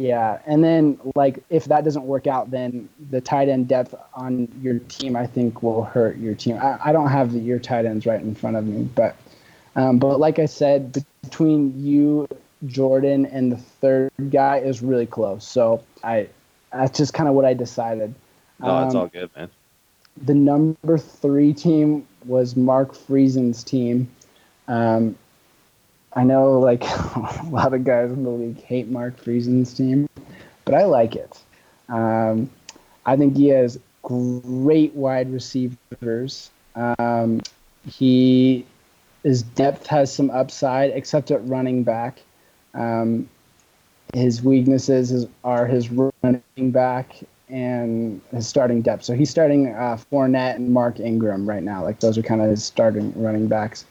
yeah, 0.00 0.38
and 0.46 0.64
then 0.64 0.98
like 1.14 1.44
if 1.50 1.66
that 1.66 1.84
doesn't 1.84 2.04
work 2.06 2.26
out, 2.26 2.50
then 2.50 2.88
the 3.10 3.20
tight 3.20 3.50
end 3.50 3.68
depth 3.68 3.94
on 4.14 4.48
your 4.62 4.78
team, 4.78 5.14
I 5.14 5.26
think, 5.26 5.62
will 5.62 5.84
hurt 5.84 6.16
your 6.16 6.34
team. 6.34 6.56
I, 6.56 6.78
I 6.86 6.92
don't 6.92 7.08
have 7.08 7.32
the, 7.34 7.38
your 7.38 7.58
tight 7.58 7.84
ends 7.84 8.06
right 8.06 8.20
in 8.20 8.34
front 8.34 8.56
of 8.56 8.64
me, 8.66 8.88
but 8.94 9.14
um, 9.76 9.98
but 9.98 10.18
like 10.18 10.38
I 10.38 10.46
said, 10.46 11.04
between 11.22 11.84
you, 11.84 12.26
Jordan, 12.66 13.26
and 13.26 13.52
the 13.52 13.58
third 13.58 14.10
guy 14.30 14.58
is 14.58 14.80
really 14.82 15.04
close. 15.06 15.46
So 15.46 15.84
I 16.02 16.28
that's 16.72 16.96
just 16.96 17.12
kind 17.12 17.28
of 17.28 17.34
what 17.34 17.44
I 17.44 17.52
decided. 17.52 18.14
No, 18.58 18.82
it's 18.86 18.94
Um, 18.94 19.02
all 19.02 19.06
good, 19.08 19.28
man. 19.36 19.50
the 20.24 20.34
number 20.34 20.96
three 20.96 21.52
team 21.52 22.06
was 22.24 22.56
Mark 22.56 22.94
Friesen's 22.94 23.62
team. 23.62 24.08
Um, 24.66 25.16
I 26.14 26.24
know 26.24 26.58
like 26.58 26.82
a 27.14 27.48
lot 27.50 27.74
of 27.74 27.84
guys 27.84 28.10
in 28.10 28.24
the 28.24 28.30
league 28.30 28.62
hate 28.62 28.88
Mark 28.88 29.22
Friesen's 29.22 29.72
team, 29.74 30.08
but 30.64 30.74
I 30.74 30.84
like 30.84 31.16
it. 31.16 31.38
Um, 31.88 32.50
I 33.06 33.16
think 33.16 33.36
he 33.36 33.48
has 33.48 33.78
great 34.02 34.94
wide 34.94 35.32
receivers. 35.32 36.50
Um, 36.74 37.40
he 37.88 38.66
his 39.22 39.42
depth 39.42 39.86
has 39.86 40.12
some 40.12 40.30
upside, 40.30 40.90
except 40.90 41.30
at 41.30 41.46
running 41.46 41.82
back. 41.82 42.20
Um, 42.74 43.28
his 44.14 44.42
weaknesses 44.42 45.12
is, 45.12 45.26
are 45.44 45.66
his 45.66 45.90
running 45.90 46.70
back 46.70 47.16
and 47.48 48.20
his 48.30 48.46
starting 48.46 48.80
depth. 48.80 49.04
So 49.04 49.14
he's 49.14 49.30
starting 49.30 49.68
uh, 49.68 49.98
Fournette 50.10 50.56
and 50.56 50.70
Mark 50.70 51.00
Ingram 51.00 51.48
right 51.48 51.62
now. 51.62 51.84
Like 51.84 52.00
those 52.00 52.16
are 52.16 52.22
kind 52.22 52.40
of 52.40 52.48
his 52.48 52.64
starting 52.64 53.12
running 53.20 53.46
backs. 53.46 53.84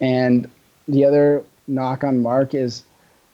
And 0.00 0.50
the 0.88 1.04
other 1.04 1.44
knock 1.66 2.02
on 2.02 2.22
Mark 2.22 2.54
is 2.54 2.82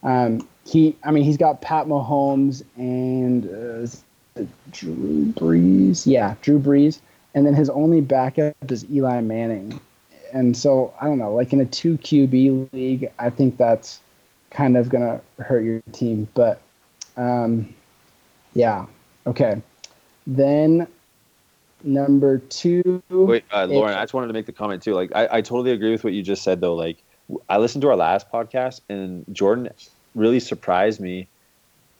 um, 0.02 0.46
he. 0.66 0.96
I 1.04 1.10
mean, 1.10 1.24
he's 1.24 1.36
got 1.36 1.62
Pat 1.62 1.86
Mahomes 1.86 2.62
and 2.76 3.46
uh, 3.46 4.44
Drew 4.70 5.32
Brees. 5.32 6.06
Yeah, 6.06 6.34
Drew 6.42 6.58
Brees. 6.58 7.00
And 7.34 7.46
then 7.46 7.54
his 7.54 7.70
only 7.70 8.00
backup 8.00 8.54
is 8.70 8.88
Eli 8.90 9.20
Manning. 9.20 9.80
And 10.32 10.56
so 10.56 10.92
I 11.00 11.06
don't 11.06 11.18
know. 11.18 11.34
Like 11.34 11.52
in 11.52 11.60
a 11.60 11.64
two 11.64 11.96
QB 11.98 12.72
league, 12.72 13.10
I 13.18 13.30
think 13.30 13.56
that's 13.56 14.00
kind 14.50 14.76
of 14.76 14.88
gonna 14.88 15.20
hurt 15.38 15.64
your 15.64 15.80
team. 15.92 16.28
But 16.34 16.60
um, 17.16 17.72
yeah, 18.54 18.86
okay. 19.26 19.62
Then 20.26 20.86
number 21.84 22.38
two. 22.38 23.02
Wait, 23.10 23.44
uh, 23.52 23.66
Lauren, 23.66 23.94
I 23.94 24.02
just 24.02 24.14
wanted 24.14 24.28
to 24.28 24.32
make 24.32 24.46
the 24.46 24.52
comment 24.52 24.82
too. 24.82 24.94
Like, 24.94 25.12
I, 25.14 25.28
I 25.30 25.40
totally 25.40 25.72
agree 25.72 25.90
with 25.90 26.04
what 26.04 26.12
you 26.12 26.22
just 26.22 26.42
said, 26.42 26.60
though. 26.60 26.74
Like, 26.74 26.98
I 27.48 27.58
listened 27.58 27.82
to 27.82 27.88
our 27.88 27.96
last 27.96 28.30
podcast, 28.30 28.80
and 28.88 29.24
Jordan 29.32 29.70
really 30.14 30.40
surprised 30.40 31.00
me 31.00 31.26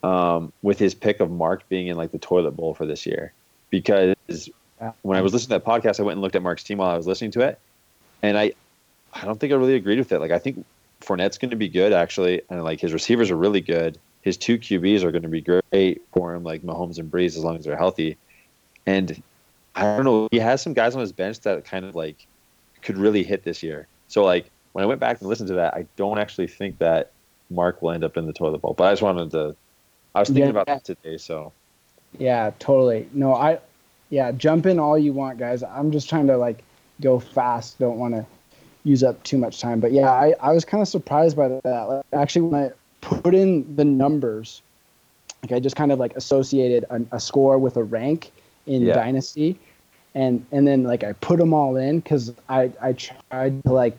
um, 0.02 0.52
with 0.62 0.78
his 0.78 0.94
pick 0.94 1.20
of 1.20 1.30
Mark 1.30 1.68
being 1.68 1.86
in 1.88 1.96
like 1.96 2.12
the 2.12 2.18
toilet 2.18 2.52
bowl 2.52 2.74
for 2.74 2.86
this 2.86 3.06
year. 3.06 3.32
Because 3.70 4.14
when 5.02 5.16
I 5.16 5.22
was 5.22 5.32
listening 5.32 5.58
to 5.58 5.64
that 5.64 5.70
podcast, 5.70 5.98
I 5.98 6.02
went 6.02 6.16
and 6.16 6.22
looked 6.22 6.36
at 6.36 6.42
Mark's 6.42 6.62
team 6.62 6.78
while 6.78 6.90
I 6.90 6.96
was 6.96 7.06
listening 7.06 7.30
to 7.32 7.40
it, 7.40 7.58
and 8.22 8.38
I, 8.38 8.52
I 9.12 9.24
don't 9.24 9.40
think 9.40 9.52
I 9.52 9.56
really 9.56 9.74
agreed 9.74 9.98
with 9.98 10.12
it. 10.12 10.20
Like, 10.20 10.30
I 10.30 10.38
think 10.38 10.64
Fournette's 11.00 11.38
going 11.38 11.50
to 11.50 11.56
be 11.56 11.68
good 11.68 11.92
actually, 11.92 12.42
and 12.50 12.62
like 12.62 12.80
his 12.80 12.92
receivers 12.92 13.30
are 13.30 13.36
really 13.36 13.60
good. 13.60 13.98
His 14.22 14.36
two 14.36 14.58
QBs 14.58 15.02
are 15.02 15.10
going 15.10 15.22
to 15.22 15.28
be 15.28 15.42
great 15.42 16.02
for 16.12 16.34
him, 16.34 16.44
like 16.44 16.62
Mahomes 16.62 16.98
and 16.98 17.10
Brees, 17.10 17.36
as 17.36 17.44
long 17.44 17.56
as 17.56 17.64
they're 17.64 17.76
healthy. 17.76 18.16
And 18.86 19.22
I 19.74 19.82
don't 19.82 20.04
know. 20.04 20.28
He 20.30 20.38
has 20.38 20.62
some 20.62 20.72
guys 20.72 20.94
on 20.94 21.00
his 21.00 21.12
bench 21.12 21.40
that 21.40 21.64
kind 21.64 21.84
of 21.84 21.94
like 21.94 22.26
could 22.82 22.96
really 22.96 23.22
hit 23.22 23.44
this 23.44 23.62
year. 23.62 23.86
So 24.08 24.24
like 24.24 24.50
when 24.74 24.82
I 24.82 24.86
went 24.86 25.00
back 25.00 25.20
and 25.20 25.28
listened 25.28 25.48
to 25.48 25.54
that, 25.54 25.72
I 25.74 25.86
don't 25.96 26.18
actually 26.18 26.48
think 26.48 26.78
that 26.78 27.12
Mark 27.48 27.80
will 27.80 27.92
end 27.92 28.02
up 28.02 28.16
in 28.16 28.26
the 28.26 28.32
toilet 28.32 28.58
bowl. 28.58 28.74
But 28.76 28.88
I 28.88 28.92
just 28.92 29.02
wanted 29.02 29.30
to. 29.30 29.56
I 30.16 30.20
was 30.20 30.28
thinking 30.28 30.44
Yeah. 30.44 30.50
about 30.50 30.66
that 30.66 30.84
today. 30.84 31.16
So 31.16 31.52
Yeah, 32.18 32.50
totally. 32.58 33.08
No, 33.12 33.34
I, 33.34 33.58
yeah, 34.10 34.32
jump 34.32 34.66
in 34.66 34.78
all 34.80 34.98
you 34.98 35.12
want, 35.12 35.38
guys. 35.38 35.62
I'm 35.62 35.90
just 35.92 36.08
trying 36.08 36.26
to 36.26 36.36
like 36.36 36.62
go 37.00 37.18
fast. 37.20 37.78
Don't 37.78 37.98
want 37.98 38.14
to 38.14 38.26
use 38.82 39.04
up 39.04 39.22
too 39.22 39.38
much 39.38 39.60
time. 39.60 39.78
But 39.78 39.92
yeah, 39.92 40.10
I, 40.10 40.34
I 40.40 40.52
was 40.52 40.64
kind 40.64 40.82
of 40.82 40.88
surprised 40.88 41.36
by 41.36 41.48
that. 41.48 41.62
Like, 41.64 42.04
actually, 42.12 42.42
when 42.42 42.64
I 42.64 42.70
put 43.00 43.32
in 43.34 43.76
the 43.76 43.84
numbers, 43.84 44.60
like 45.42 45.52
I 45.52 45.60
just 45.60 45.76
kind 45.76 45.92
of 45.92 46.00
like 46.00 46.16
associated 46.16 46.84
a, 46.90 47.00
a 47.12 47.20
score 47.20 47.58
with 47.58 47.76
a 47.76 47.84
rank 47.84 48.32
in 48.66 48.82
Yeah. 48.82 48.94
Dynasty, 48.94 49.58
and 50.16 50.44
and 50.50 50.66
then 50.66 50.82
like 50.82 51.04
I 51.04 51.12
put 51.14 51.38
them 51.38 51.52
all 51.54 51.76
in 51.76 52.00
because 52.00 52.32
I 52.48 52.72
I 52.82 52.92
tried 52.92 53.62
to 53.64 53.72
like 53.72 53.96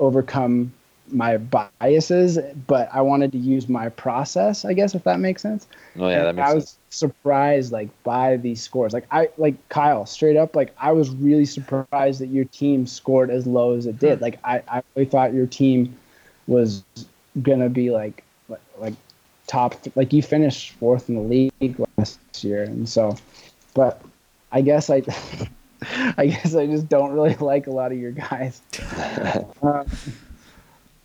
overcome 0.00 0.72
my 1.08 1.36
biases, 1.36 2.38
but 2.66 2.88
I 2.92 3.02
wanted 3.02 3.32
to 3.32 3.38
use 3.38 3.68
my 3.68 3.90
process, 3.90 4.64
I 4.64 4.72
guess, 4.72 4.94
if 4.94 5.04
that 5.04 5.20
makes 5.20 5.42
sense. 5.42 5.66
Oh 5.98 6.08
yeah, 6.08 6.24
that 6.24 6.34
makes 6.34 6.48
I 6.48 6.54
was 6.54 6.64
sense. 6.64 6.78
surprised 6.90 7.72
like 7.72 7.88
by 8.02 8.36
these 8.36 8.62
scores. 8.62 8.92
Like 8.92 9.06
I 9.10 9.28
like 9.36 9.68
Kyle, 9.68 10.06
straight 10.06 10.36
up, 10.36 10.56
like 10.56 10.74
I 10.78 10.92
was 10.92 11.10
really 11.10 11.44
surprised 11.44 12.20
that 12.20 12.28
your 12.28 12.46
team 12.46 12.86
scored 12.86 13.30
as 13.30 13.46
low 13.46 13.74
as 13.74 13.86
it 13.86 13.98
did. 13.98 14.18
Hmm. 14.18 14.24
Like 14.24 14.38
I, 14.44 14.62
I 14.68 14.82
really 14.94 15.08
thought 15.08 15.34
your 15.34 15.46
team 15.46 15.96
was 16.46 16.84
gonna 17.42 17.68
be 17.68 17.90
like 17.90 18.22
like, 18.48 18.60
like 18.78 18.94
top 19.46 19.74
like 19.94 20.12
you 20.12 20.22
finished 20.22 20.72
fourth 20.72 21.08
in 21.08 21.16
the 21.16 21.20
league 21.20 21.86
last 21.98 22.18
year 22.42 22.62
and 22.62 22.88
so 22.88 23.16
but 23.74 24.00
I 24.52 24.62
guess 24.62 24.88
I 24.88 25.02
I 26.16 26.26
guess 26.26 26.54
I 26.54 26.66
just 26.66 26.88
don't 26.88 27.12
really 27.12 27.34
like 27.40 27.66
a 27.66 27.70
lot 27.70 27.92
of 27.92 27.98
your 27.98 28.12
guys. 28.12 28.60
Um, 29.62 29.86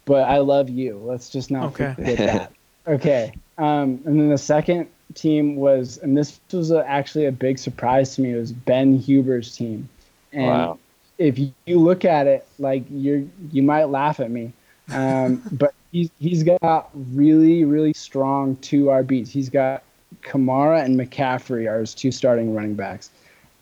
but 0.06 0.24
I 0.28 0.40
love 0.40 0.70
you. 0.70 0.98
Let's 1.04 1.30
just 1.30 1.52
not 1.52 1.66
Okay. 1.66 1.94
forget 1.96 2.18
that. 2.18 2.52
Okay. 2.88 3.34
Um, 3.58 4.02
and 4.06 4.20
then 4.20 4.30
the 4.30 4.38
second 4.38 4.88
team 5.14 5.56
was, 5.56 5.98
and 6.00 6.18
this 6.18 6.40
was 6.52 6.72
a, 6.72 6.88
actually 6.88 7.26
a 7.26 7.32
big 7.32 7.60
surprise 7.60 8.16
to 8.16 8.22
me. 8.22 8.34
It 8.34 8.38
was 8.40 8.52
Ben 8.52 8.98
Huber's 8.98 9.56
team. 9.56 9.88
And 10.34 10.48
Wow. 10.48 10.80
if 11.20 11.38
you, 11.38 11.52
you 11.66 11.80
look 11.80 12.06
at 12.06 12.26
it, 12.28 12.48
like 12.58 12.84
you're, 12.90 13.24
you 13.52 13.62
might 13.64 13.86
laugh 13.86 14.20
at 14.20 14.32
me, 14.32 14.52
um, 14.92 15.44
but 15.52 15.74
he's 15.92 16.10
he's 16.20 16.44
got 16.44 16.90
really 17.14 17.64
really 17.66 17.94
strong 17.94 18.56
two 18.58 18.86
RBs. 18.86 19.28
He's 19.30 19.50
got 19.50 19.84
Kamara 20.24 20.84
and 20.84 21.00
McCaffrey 21.00 21.70
are 21.70 21.82
his 21.82 21.94
two 21.94 22.12
starting 22.12 22.56
running 22.56 22.74
backs. 22.76 23.12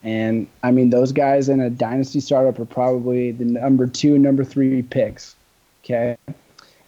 And 0.08 0.48
I 0.64 0.72
mean, 0.72 0.90
those 0.90 1.12
guys 1.12 1.50
in 1.50 1.60
a 1.60 1.70
dynasty 1.70 2.22
startup 2.22 2.58
are 2.60 2.66
probably 2.66 3.34
the 3.34 3.44
number 3.44 3.88
two 3.88 4.18
number 4.18 4.46
three 4.46 4.82
picks. 4.82 5.36
Okay. 5.84 6.16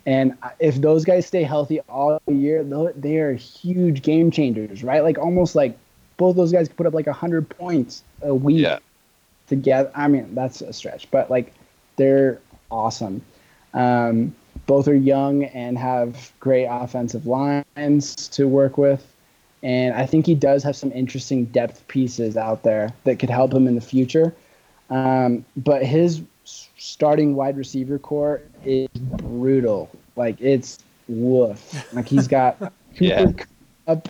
And 0.05 0.37
if 0.59 0.75
those 0.75 1.03
guys 1.03 1.25
stay 1.25 1.43
healthy 1.43 1.81
all 1.81 2.21
year, 2.27 2.63
they 2.95 3.17
are 3.17 3.33
huge 3.33 4.03
game 4.03 4.31
changers, 4.31 4.85
right? 4.85 5.03
Like 5.03 5.17
almost 5.17 5.53
like 5.53 5.77
both 6.15 6.37
those 6.37 6.53
guys 6.53 6.69
could 6.69 6.77
put 6.77 6.85
up 6.85 6.93
like 6.93 7.07
100 7.07 7.49
points 7.49 8.03
a 8.21 8.33
week 8.33 8.61
Yeah. 8.61 8.79
together. 9.47 9.91
I 9.93 10.07
mean, 10.07 10.33
that's 10.33 10.61
a 10.61 10.71
stretch, 10.71 11.11
but 11.11 11.29
like 11.29 11.53
they're 11.97 12.39
awesome. 12.71 13.21
Um, 13.73 14.33
both 14.65 14.87
are 14.87 14.95
young 14.95 15.43
and 15.43 15.77
have 15.77 16.31
great 16.39 16.67
offensive 16.69 17.25
lines 17.25 18.29
to 18.29 18.47
work 18.47 18.77
with. 18.77 19.05
And 19.61 19.94
I 19.94 20.06
think 20.06 20.26
he 20.26 20.36
does 20.36 20.64
have 20.64 20.76
some 20.76 20.91
interesting 20.94 21.45
depth 21.45 21.86
pieces 21.88 22.38
out 22.38 22.64
there 22.64 22.94
that 23.03 23.19
could 23.19 23.30
help 23.30 23.53
him 23.53 23.68
in 23.68 23.76
the 23.76 23.81
future. 23.81 24.34
Um, 24.90 25.45
but 25.57 25.86
his 25.86 26.22
starting 26.77 27.36
wide 27.36 27.57
receiver 27.57 27.99
core 27.99 28.41
is 28.65 28.88
brutal. 28.90 29.90
Like 30.15 30.40
it's 30.40 30.80
woof. 31.07 31.94
Like 31.94 32.07
he's 32.07 32.27
got 32.27 32.73
Yeah. 32.99 33.31
Kupp, 33.86 34.10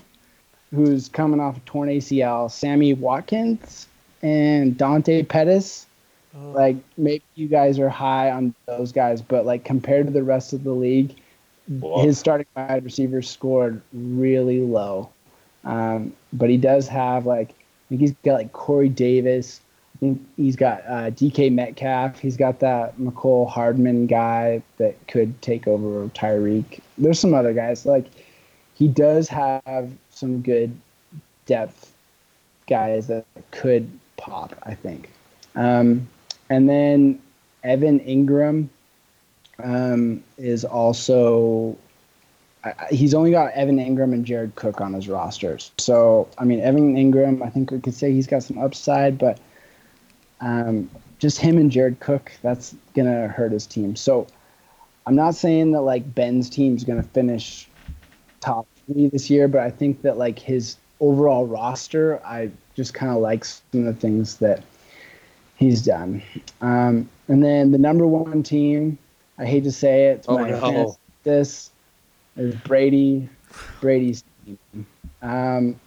who's 0.73 1.09
coming 1.09 1.39
off 1.39 1.57
a 1.57 1.59
torn 1.61 1.89
ACL, 1.89 2.49
Sammy 2.51 2.93
Watkins, 2.93 3.87
and 4.21 4.77
Dante 4.77 5.23
Pettis. 5.23 5.85
Oh, 6.35 6.51
Like 6.51 6.77
maybe 6.97 7.23
you 7.35 7.47
guys 7.47 7.79
are 7.79 7.89
high 7.89 8.29
on 8.31 8.53
those 8.67 8.91
guys, 8.91 9.21
but 9.21 9.45
like 9.45 9.65
compared 9.65 10.05
to 10.07 10.13
the 10.13 10.23
rest 10.23 10.53
of 10.53 10.63
the 10.63 10.71
league, 10.71 11.15
Whoa. 11.67 12.03
his 12.03 12.19
starting 12.19 12.45
wide 12.55 12.83
receivers 12.85 13.29
scored 13.29 13.81
really 13.93 14.61
low. 14.61 15.09
Um, 15.63 16.13
but 16.33 16.49
he 16.49 16.57
does 16.57 16.87
have 16.87 17.25
like 17.25 17.49
I 17.49 17.53
think 17.89 18.01
he's 18.01 18.13
got 18.23 18.33
like 18.33 18.51
Corey 18.51 18.89
Davis. 18.89 19.61
I 19.95 19.99
think 19.99 20.27
he's 20.37 20.55
got 20.55 20.83
uh, 20.87 21.11
DK 21.11 21.51
Metcalf. 21.51 22.19
He's 22.19 22.37
got 22.37 22.59
that 22.59 22.97
Mecole 22.97 23.49
Hardman 23.49 24.07
guy 24.07 24.61
that 24.77 24.95
could 25.07 25.41
take 25.41 25.67
over 25.67 26.07
Tyreek. 26.09 26.79
There's 26.97 27.19
some 27.19 27.33
other 27.33 27.53
guys 27.53 27.85
like 27.85 28.05
he 28.75 28.87
does 28.87 29.27
have 29.27 29.91
some 30.09 30.41
good 30.41 30.75
depth 31.45 31.91
guys 32.67 33.07
that 33.07 33.25
could 33.51 33.89
pop. 34.17 34.53
I 34.63 34.75
think. 34.75 35.09
Um, 35.55 36.07
and 36.49 36.69
then 36.69 37.21
Evan 37.63 37.99
Engram 37.99 38.69
um, 39.63 40.23
is 40.37 40.63
also 40.63 41.77
I- 42.63 42.73
he's 42.91 43.13
only 43.13 43.31
got 43.31 43.53
Evan 43.53 43.77
Engram 43.77 44.13
and 44.13 44.25
Jared 44.25 44.55
Cook 44.55 44.81
on 44.81 44.93
his 44.93 45.07
rosters. 45.07 45.71
So 45.77 46.27
I 46.37 46.45
mean, 46.45 46.59
Evan 46.59 46.95
Engram, 46.95 47.41
I 47.45 47.49
think 47.49 47.71
we 47.71 47.79
could 47.79 47.93
say 47.93 48.11
he's 48.11 48.27
got 48.27 48.43
some 48.43 48.57
upside, 48.57 49.17
but 49.17 49.39
um, 50.41 50.89
just 51.19 51.37
him 51.39 51.57
and 51.57 51.71
Jared 51.71 51.99
Cook, 51.99 52.31
that's 52.41 52.75
gonna 52.95 53.27
hurt 53.27 53.51
his 53.51 53.65
team. 53.65 53.95
So 53.95 54.27
I'm 55.05 55.15
not 55.15 55.35
saying 55.35 55.71
that 55.71 55.81
like 55.81 56.13
Ben's 56.15 56.49
team's 56.49 56.83
gonna 56.83 57.03
finish 57.03 57.67
top 58.41 58.67
three 58.85 59.07
this 59.07 59.29
year, 59.29 59.47
but 59.47 59.61
I 59.61 59.69
think 59.69 60.01
that 60.01 60.17
like 60.17 60.39
his 60.39 60.77
overall 60.99 61.45
roster, 61.45 62.21
I 62.25 62.51
just 62.75 62.93
kind 62.93 63.11
of 63.11 63.19
like 63.19 63.45
some 63.45 63.61
of 63.73 63.85
the 63.85 63.93
things 63.93 64.37
that 64.37 64.63
he's 65.55 65.81
done. 65.81 66.21
Um, 66.61 67.09
and 67.27 67.43
then 67.43 67.71
the 67.71 67.77
number 67.77 68.07
one 68.07 68.43
team, 68.43 68.97
I 69.37 69.45
hate 69.45 69.63
to 69.65 69.71
say 69.71 70.07
it, 70.07 70.25
Oh, 70.27 70.37
my 70.37 70.49
no. 70.51 70.97
this 71.23 71.71
Brady, 72.65 73.29
Brady's 73.81 74.23
team. 74.45 74.85
Um, 75.21 75.79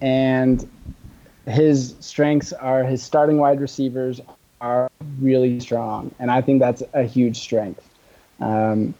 and 0.00 0.68
his 1.46 1.94
strengths 2.00 2.52
are 2.52 2.84
his 2.84 3.02
starting 3.02 3.38
wide 3.38 3.60
receivers 3.60 4.20
are 4.60 4.90
really 5.20 5.60
strong, 5.60 6.14
and 6.18 6.30
I 6.30 6.40
think 6.40 6.60
that's 6.60 6.82
a 6.92 7.02
huge 7.02 7.38
strength. 7.38 7.88
Um, 8.40 8.94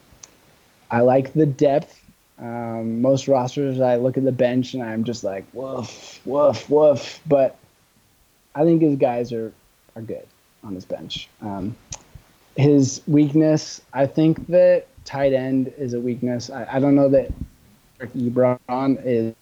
I 0.90 1.01
like 1.01 1.32
the 1.32 1.47
depth. 1.47 2.01
Um, 2.38 3.01
most 3.01 3.28
rosters, 3.28 3.80
I 3.80 3.97
look 3.97 4.18
at 4.18 4.24
the 4.24 4.32
bench 4.32 4.74
and 4.74 4.82
I'm 4.82 5.05
just 5.05 5.24
like, 5.24 5.44
woof, 5.55 6.20
woof, 6.26 6.68
woof. 6.68 7.20
But 7.26 7.56
I 8.55 8.64
think 8.64 8.82
his 8.82 8.97
guys 8.97 9.32
are, 9.32 9.52
are 9.94 10.02
good 10.02 10.26
on 10.62 10.74
his 10.74 10.84
bench. 10.84 11.28
Um, 11.40 11.74
his 12.56 13.01
weakness, 13.06 13.80
I 13.93 14.06
think 14.06 14.47
that 14.48 14.86
tight 15.06 15.32
end 15.32 15.72
is 15.78 15.94
a 15.94 16.00
weakness. 16.00 16.50
I, 16.50 16.66
I 16.72 16.78
don't 16.78 16.94
know 16.94 17.08
that 17.08 17.32
Eric 18.00 18.12
Ebron 18.12 19.00
is 19.04 19.34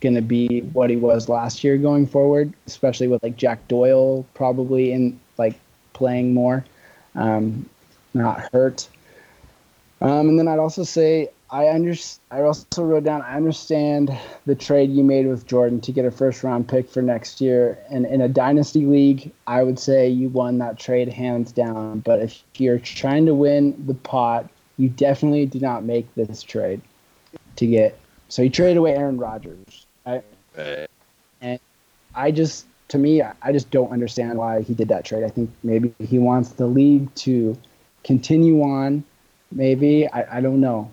going 0.00 0.14
to 0.16 0.22
be 0.22 0.62
what 0.72 0.90
he 0.90 0.96
was 0.96 1.28
last 1.28 1.62
year 1.62 1.76
going 1.76 2.06
forward, 2.06 2.52
especially 2.66 3.06
with 3.06 3.22
like 3.22 3.36
Jack 3.36 3.68
Doyle 3.68 4.26
probably 4.34 4.92
in 4.92 5.18
like 5.38 5.54
playing 5.92 6.34
more, 6.34 6.64
um, 7.14 7.68
not 8.14 8.48
hurt. 8.52 8.88
Um, 10.00 10.30
and 10.30 10.38
then 10.38 10.48
I'd 10.48 10.58
also 10.58 10.82
say 10.82 11.30
I 11.52 11.68
under 11.68 11.94
I 12.30 12.40
also 12.40 12.82
wrote 12.82 13.04
down 13.04 13.22
I 13.22 13.36
understand 13.36 14.10
the 14.46 14.54
trade 14.54 14.90
you 14.90 15.04
made 15.04 15.28
with 15.28 15.46
Jordan 15.46 15.80
to 15.82 15.92
get 15.92 16.04
a 16.04 16.10
first 16.10 16.42
round 16.42 16.66
pick 16.66 16.88
for 16.88 17.02
next 17.02 17.40
year. 17.40 17.78
And 17.90 18.06
in 18.06 18.22
a 18.22 18.28
dynasty 18.28 18.86
league, 18.86 19.30
I 19.46 19.62
would 19.62 19.78
say 19.78 20.08
you 20.08 20.30
won 20.30 20.58
that 20.58 20.78
trade 20.78 21.08
hands 21.08 21.52
down. 21.52 22.00
But 22.00 22.20
if 22.20 22.42
you're 22.56 22.78
trying 22.78 23.26
to 23.26 23.34
win 23.34 23.86
the 23.86 23.94
pot, 23.94 24.48
you 24.82 24.88
definitely 24.88 25.46
did 25.46 25.62
not 25.62 25.84
make 25.84 26.12
this 26.16 26.42
trade 26.42 26.80
to 27.54 27.66
get. 27.68 27.96
So 28.28 28.42
you 28.42 28.50
traded 28.50 28.78
away 28.78 28.96
Aaron 28.96 29.16
Rodgers. 29.16 29.86
I, 30.04 30.22
Right. 30.56 30.88
I 32.14 32.30
just, 32.32 32.66
to 32.88 32.98
me, 32.98 33.22
I 33.22 33.32
I 33.40 33.52
just 33.52 33.70
don't 33.70 33.92
understand 33.92 34.36
why 34.38 34.62
he 34.62 34.74
did 34.74 34.88
that 34.88 35.04
trade. 35.04 35.22
I 35.22 35.28
think 35.28 35.50
maybe 35.62 35.94
he 36.00 36.18
wants 36.18 36.50
the 36.50 36.66
league 36.66 37.14
to 37.26 37.56
continue 38.02 38.60
on. 38.62 39.04
Maybe 39.52 40.08
I, 40.08 40.38
I 40.38 40.40
don't 40.40 40.60
know, 40.60 40.90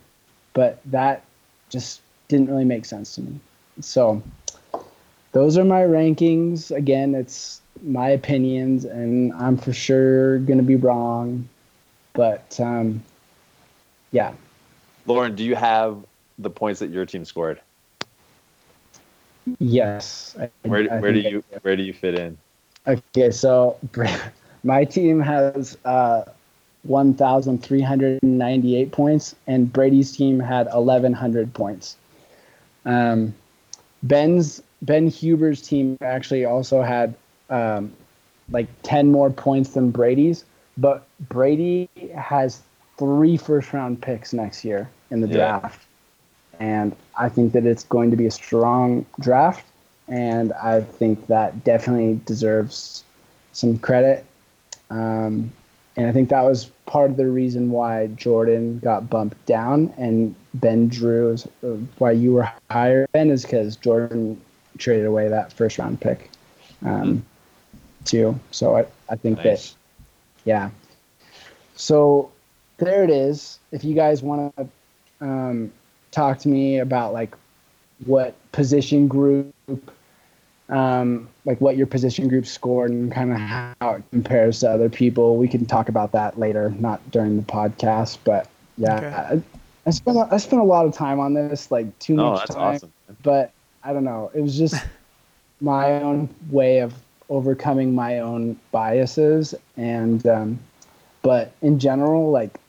but 0.54 0.80
that 0.86 1.24
just 1.70 2.02
didn't 2.28 2.48
really 2.48 2.66
make 2.66 2.86
sense 2.86 3.16
to 3.16 3.22
me. 3.22 3.40
So 3.82 4.22
those 5.32 5.58
are 5.58 5.66
my 5.66 5.82
rankings. 5.82 6.70
Again, 6.76 7.16
it's 7.16 7.62
my 7.82 8.10
opinions, 8.10 8.86
and 8.86 9.34
I'm 9.34 9.58
for 9.58 9.74
sure 9.74 10.38
gonna 10.40 10.64
be 10.64 10.76
wrong. 10.76 11.50
But 12.14 12.60
um, 12.60 13.04
yeah, 14.12 14.34
Lauren, 15.06 15.36
do 15.36 15.44
you 15.44 15.56
have 15.56 15.98
the 16.38 16.50
points 16.50 16.80
that 16.80 16.90
your 16.90 17.06
team 17.06 17.26
scored? 17.26 17.60
yes. 19.60 20.36
I- 20.40 20.50
Where, 20.68 20.92
I 20.92 21.00
where 21.00 21.14
do 21.14 21.20
you 21.20 21.44
where 21.62 21.76
do 21.76 21.84
you 21.84 21.94
fit 21.94 22.16
in? 22.16 22.38
Okay, 22.88 23.32
so 23.32 23.78
my 24.64 24.86
team 24.86 25.20
has 25.20 25.78
uh, 25.86 26.24
1,398 26.84 28.92
points, 28.92 29.36
and 29.48 29.72
Brady's 29.72 30.16
team 30.16 30.40
had 30.40 30.68
1,100 30.68 31.54
points. 31.54 31.98
Um, 32.86 33.34
Ben's 34.04 34.62
Ben 34.82 35.08
Huber's 35.08 35.62
team 35.62 35.98
actually 36.02 36.46
also 36.46 36.82
had 36.82 37.14
um, 37.50 37.92
like 38.50 38.68
10 38.84 39.12
more 39.12 39.30
points 39.30 39.72
than 39.72 39.92
Brady's, 39.92 40.46
but 40.78 41.06
Brady 41.28 41.90
has 42.16 42.62
three 43.00 43.38
first 43.38 43.74
round 43.74 44.02
picks 44.02 44.34
next 44.34 44.64
year 44.64 44.90
in 45.10 45.22
the 45.22 45.28
Yeah. 45.28 45.60
draft. 45.60 45.82
And 46.60 46.96
I 47.18 47.30
think 47.30 47.54
that 47.54 47.66
it's 47.66 47.86
going 47.86 48.12
to 48.12 48.18
be 48.18 48.26
a 48.28 48.32
strong 48.32 49.06
draft, 49.22 49.66
and 50.10 50.52
I 50.54 50.82
think 50.82 51.28
that 51.28 51.64
definitely 51.64 52.20
deserves 52.26 53.04
some 53.54 53.80
credit. 53.80 54.26
Um, 54.90 55.52
And 55.98 56.08
I 56.08 56.14
think 56.14 56.30
that 56.30 56.44
was 56.44 56.66
part 56.86 57.12
of 57.12 57.18
the 57.18 57.28
reason 57.28 57.72
why 57.72 58.08
Jordan 58.16 58.80
got 58.80 59.10
bumped 59.10 59.44
down 59.46 59.92
and 59.98 60.34
Ben 60.54 60.88
Drew, 60.88 61.32
is, 61.34 61.46
uh, 61.62 61.76
why 61.98 62.12
you 62.12 62.32
were 62.32 62.50
higher, 62.72 63.06
Ben, 63.12 63.30
is 63.30 63.42
because 63.44 63.76
Jordan 63.76 64.40
traded 64.78 65.06
away 65.06 65.28
that 65.28 65.52
first 65.52 65.78
round 65.78 66.00
pick 66.00 66.30
um, 66.86 67.22
too. 68.06 68.40
So 68.52 68.78
I, 68.78 68.86
I 69.10 69.18
think 69.18 69.44
Nice. 69.44 69.72
that, 69.72 69.76
yeah. 70.46 70.70
So 71.76 72.32
there 72.80 73.04
it 73.04 73.10
is. 73.10 73.60
If 73.72 73.84
you 73.84 73.94
guys 73.94 74.22
want 74.24 74.56
to 74.58 74.70
um, 75.22 75.72
talk 76.12 76.40
to 76.40 76.50
me 76.50 76.80
about 76.80 77.14
like 77.14 77.36
what 78.06 78.36
position 78.52 79.08
group 79.08 79.54
um, 80.70 81.28
like 81.46 81.60
what 81.62 81.78
your 81.78 81.88
position 81.88 82.28
group 82.28 82.46
scored 82.46 82.92
and 82.92 83.12
kind 83.12 83.32
of 83.32 83.38
how 83.40 83.96
it 83.96 84.04
compares 84.12 84.60
to 84.60 84.70
other 84.70 84.90
people. 84.90 85.38
We 85.38 85.48
can 85.48 85.66
talk 85.66 85.90
about 85.90 86.12
that 86.12 86.38
later, 86.38 86.70
not 86.80 87.10
during 87.12 87.38
the 87.38 87.44
podcast. 87.44 88.20
But 88.24 88.48
yeah, 88.78 88.98
Okay. 88.98 89.08
I, 89.08 89.42
I 89.88 89.90
spent 89.92 90.18
a, 90.18 90.28
I 90.32 90.38
spent 90.38 90.62
a 90.62 90.66
lot 90.66 90.86
of 90.86 90.94
time 90.94 91.20
on 91.20 91.34
this, 91.34 91.72
like 91.72 91.98
too 92.00 92.16
No, 92.16 92.32
much 92.32 92.40
that's 92.40 92.56
time. 92.56 92.76
awesome. 92.76 92.94
But 93.24 93.52
I 93.84 93.94
don't 93.94 94.04
know. 94.04 94.30
It 94.34 94.42
was 94.42 94.58
just 94.58 94.76
my 95.62 96.02
own 96.02 96.30
way 96.52 96.80
of 96.80 96.94
overcoming 97.30 97.94
my 97.96 98.20
own 98.20 98.60
biases, 98.72 99.56
and 99.78 100.26
um, 100.28 100.60
but 101.24 101.52
in 101.62 101.80
general, 101.80 102.30
like 102.30 102.60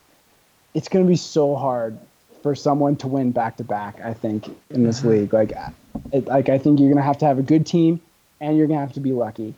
it's 0.74 0.88
gonna 0.88 1.04
be 1.04 1.16
so 1.16 1.54
hard 1.56 1.98
for 2.42 2.54
someone 2.54 2.96
to 2.96 3.06
win 3.08 3.32
back 3.32 3.56
to 3.58 3.64
back. 3.64 4.00
I 4.02 4.14
think 4.14 4.48
in 4.70 4.84
this 4.84 5.00
Mhm. 5.00 5.08
league, 5.10 5.32
like, 5.32 5.52
it, 6.12 6.26
like 6.26 6.48
I 6.48 6.58
think 6.58 6.80
you're 6.80 6.90
gonna 6.90 7.02
have 7.02 7.18
to 7.18 7.26
have 7.26 7.38
a 7.38 7.42
good 7.42 7.66
team, 7.66 8.00
and 8.40 8.56
you're 8.56 8.66
gonna 8.66 8.80
have 8.80 8.92
to 8.94 9.00
be 9.00 9.12
lucky, 9.12 9.54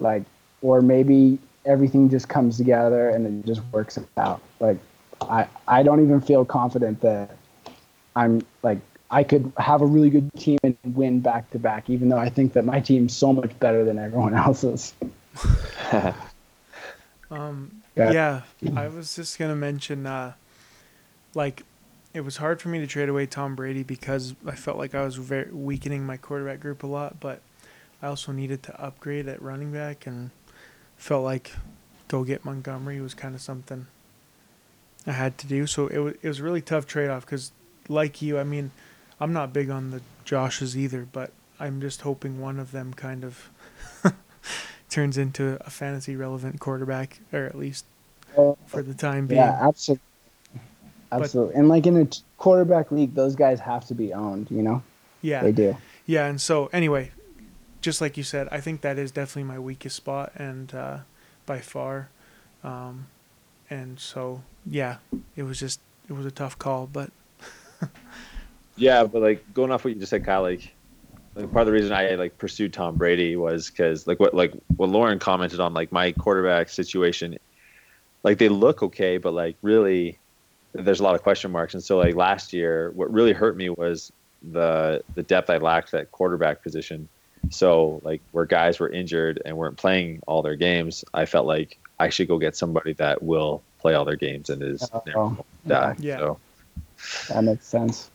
like, 0.00 0.22
or 0.62 0.80
maybe 0.82 1.38
everything 1.64 2.08
just 2.10 2.28
comes 2.28 2.56
together 2.58 3.08
and 3.08 3.26
it 3.26 3.46
just 3.46 3.62
works 3.72 3.98
out. 4.16 4.40
Like, 4.60 4.78
I 5.22 5.46
I 5.66 5.82
don't 5.82 6.02
even 6.02 6.20
feel 6.20 6.44
confident 6.44 7.00
that 7.00 7.30
I'm 8.16 8.42
like 8.62 8.78
I 9.10 9.22
could 9.22 9.52
have 9.58 9.80
a 9.82 9.86
really 9.86 10.10
good 10.10 10.30
team 10.36 10.58
and 10.62 10.76
win 10.84 11.20
back 11.20 11.50
to 11.50 11.58
back, 11.58 11.88
even 11.88 12.08
though 12.08 12.18
I 12.18 12.28
think 12.28 12.52
that 12.54 12.64
my 12.64 12.80
team's 12.80 13.16
so 13.16 13.32
much 13.32 13.58
better 13.60 13.84
than 13.84 13.98
everyone 13.98 14.34
else's. 14.46 14.94
Um, 17.30 17.83
Yeah. 17.96 18.12
yeah, 18.12 18.42
I 18.76 18.88
was 18.88 19.14
just 19.14 19.38
gonna 19.38 19.56
mention, 19.56 20.06
uh, 20.06 20.32
like, 21.34 21.62
it 22.12 22.20
was 22.22 22.36
hard 22.36 22.60
for 22.60 22.68
me 22.68 22.78
to 22.80 22.86
trade 22.86 23.08
away 23.08 23.26
Tom 23.26 23.54
Brady 23.54 23.82
because 23.82 24.34
I 24.46 24.54
felt 24.54 24.78
like 24.78 24.94
I 24.94 25.04
was 25.04 25.16
very 25.16 25.50
weakening 25.50 26.06
my 26.06 26.16
quarterback 26.16 26.60
group 26.60 26.82
a 26.82 26.86
lot, 26.86 27.20
but 27.20 27.40
I 28.02 28.06
also 28.06 28.32
needed 28.32 28.62
to 28.64 28.80
upgrade 28.80 29.28
at 29.28 29.40
running 29.42 29.72
back 29.72 30.06
and 30.06 30.30
felt 30.96 31.24
like 31.24 31.52
go 32.08 32.22
get 32.22 32.44
Montgomery 32.44 33.00
was 33.00 33.14
kind 33.14 33.34
of 33.34 33.40
something 33.40 33.86
I 35.06 35.12
had 35.12 35.38
to 35.38 35.46
do. 35.46 35.66
So 35.66 35.88
it 35.88 35.98
was 35.98 36.14
it 36.22 36.28
was 36.28 36.40
a 36.40 36.42
really 36.42 36.60
tough 36.62 36.86
trade 36.86 37.10
off 37.10 37.24
because, 37.26 37.52
like 37.88 38.22
you, 38.22 38.38
I 38.38 38.44
mean, 38.44 38.70
I'm 39.20 39.32
not 39.32 39.52
big 39.52 39.70
on 39.70 39.90
the 39.90 40.00
Joshes 40.24 40.76
either, 40.76 41.06
but 41.10 41.32
I'm 41.58 41.80
just 41.80 42.02
hoping 42.02 42.40
one 42.40 42.58
of 42.58 42.72
them 42.72 42.94
kind 42.94 43.24
of 43.24 43.50
turns 44.88 45.18
into 45.18 45.58
a 45.66 45.70
fantasy 45.70 46.16
relevant 46.16 46.60
quarterback, 46.60 47.20
or 47.32 47.44
at 47.44 47.56
least 47.56 47.84
for 48.34 48.82
the 48.82 48.94
time 48.94 49.26
being. 49.26 49.40
Yeah, 49.40 49.58
absolutely, 49.60 50.02
absolutely. 51.12 51.54
and 51.54 51.68
like 51.68 51.86
in 51.86 51.96
a 51.96 52.08
quarterback 52.38 52.90
league, 52.90 53.14
those 53.14 53.34
guys 53.34 53.60
have 53.60 53.86
to 53.86 53.94
be 53.94 54.12
owned. 54.12 54.50
You 54.50 54.62
know, 54.62 54.82
yeah, 55.22 55.42
they 55.42 55.52
do. 55.52 55.76
yeah. 56.06 56.26
And 56.26 56.40
so 56.40 56.68
anyway, 56.72 57.10
just 57.80 58.00
like 58.00 58.16
you 58.16 58.22
said, 58.22 58.48
I 58.50 58.60
think 58.60 58.80
that 58.82 58.98
is 58.98 59.10
definitely 59.10 59.44
my 59.44 59.58
weakest 59.58 59.96
spot, 59.96 60.32
and 60.36 60.74
uh, 60.74 60.98
by 61.46 61.60
far. 61.60 62.08
Um, 62.62 63.06
and 63.68 63.98
so 63.98 64.42
yeah, 64.66 64.96
it 65.36 65.42
was 65.42 65.58
just 65.60 65.80
it 66.08 66.12
was 66.12 66.26
a 66.26 66.30
tough 66.30 66.58
call, 66.58 66.86
but 66.86 67.10
Yeah, 68.76 69.04
but 69.04 69.22
like 69.22 69.54
going 69.54 69.70
off 69.70 69.84
what 69.84 69.94
you 69.94 70.00
just 70.00 70.10
said, 70.10 70.24
Kyle, 70.24 70.42
like, 70.42 70.74
like 71.34 71.52
part 71.52 71.62
of 71.62 71.66
the 71.66 71.72
reason 71.72 71.92
I 71.92 72.14
like 72.14 72.38
pursued 72.38 72.72
Tom 72.72 72.96
Brady 72.96 73.36
was 73.36 73.68
because 73.70 74.06
like 74.06 74.20
what 74.20 74.34
like 74.34 74.52
what 74.76 74.88
Lauren 74.88 75.18
commented 75.18 75.60
on 75.60 75.74
like 75.74 75.90
my 75.92 76.12
quarterback 76.12 76.68
situation, 76.68 77.36
like 78.22 78.38
they 78.38 78.48
look 78.48 78.82
okay, 78.82 79.18
but 79.18 79.32
like 79.34 79.56
really, 79.62 80.18
there's 80.72 81.00
a 81.00 81.02
lot 81.02 81.14
of 81.14 81.22
question 81.22 81.50
marks. 81.50 81.74
And 81.74 81.82
so 81.82 81.98
like 81.98 82.14
last 82.14 82.52
year, 82.52 82.90
what 82.92 83.12
really 83.12 83.32
hurt 83.32 83.56
me 83.56 83.70
was 83.70 84.12
the 84.52 85.02
the 85.14 85.22
depth 85.22 85.50
I 85.50 85.56
lacked 85.58 85.92
at 85.94 86.12
quarterback 86.12 86.62
position. 86.62 87.08
So 87.50 88.00
like 88.04 88.22
where 88.32 88.46
guys 88.46 88.78
were 88.80 88.88
injured 88.88 89.42
and 89.44 89.56
weren't 89.56 89.76
playing 89.76 90.22
all 90.26 90.42
their 90.42 90.56
games, 90.56 91.04
I 91.12 91.26
felt 91.26 91.46
like 91.46 91.78
I 91.98 92.08
should 92.08 92.28
go 92.28 92.38
get 92.38 92.56
somebody 92.56 92.92
that 92.94 93.22
will 93.22 93.62
play 93.80 93.94
all 93.94 94.04
their 94.04 94.16
games 94.16 94.50
and 94.50 94.62
is 94.62 94.88
Oh, 94.92 95.02
never 95.04 95.18
gonna 95.18 95.44
die. 95.66 95.96
Yeah. 95.98 96.18
So, 96.18 96.38
That 97.34 97.44
makes 97.44 97.66
sense. 97.66 98.10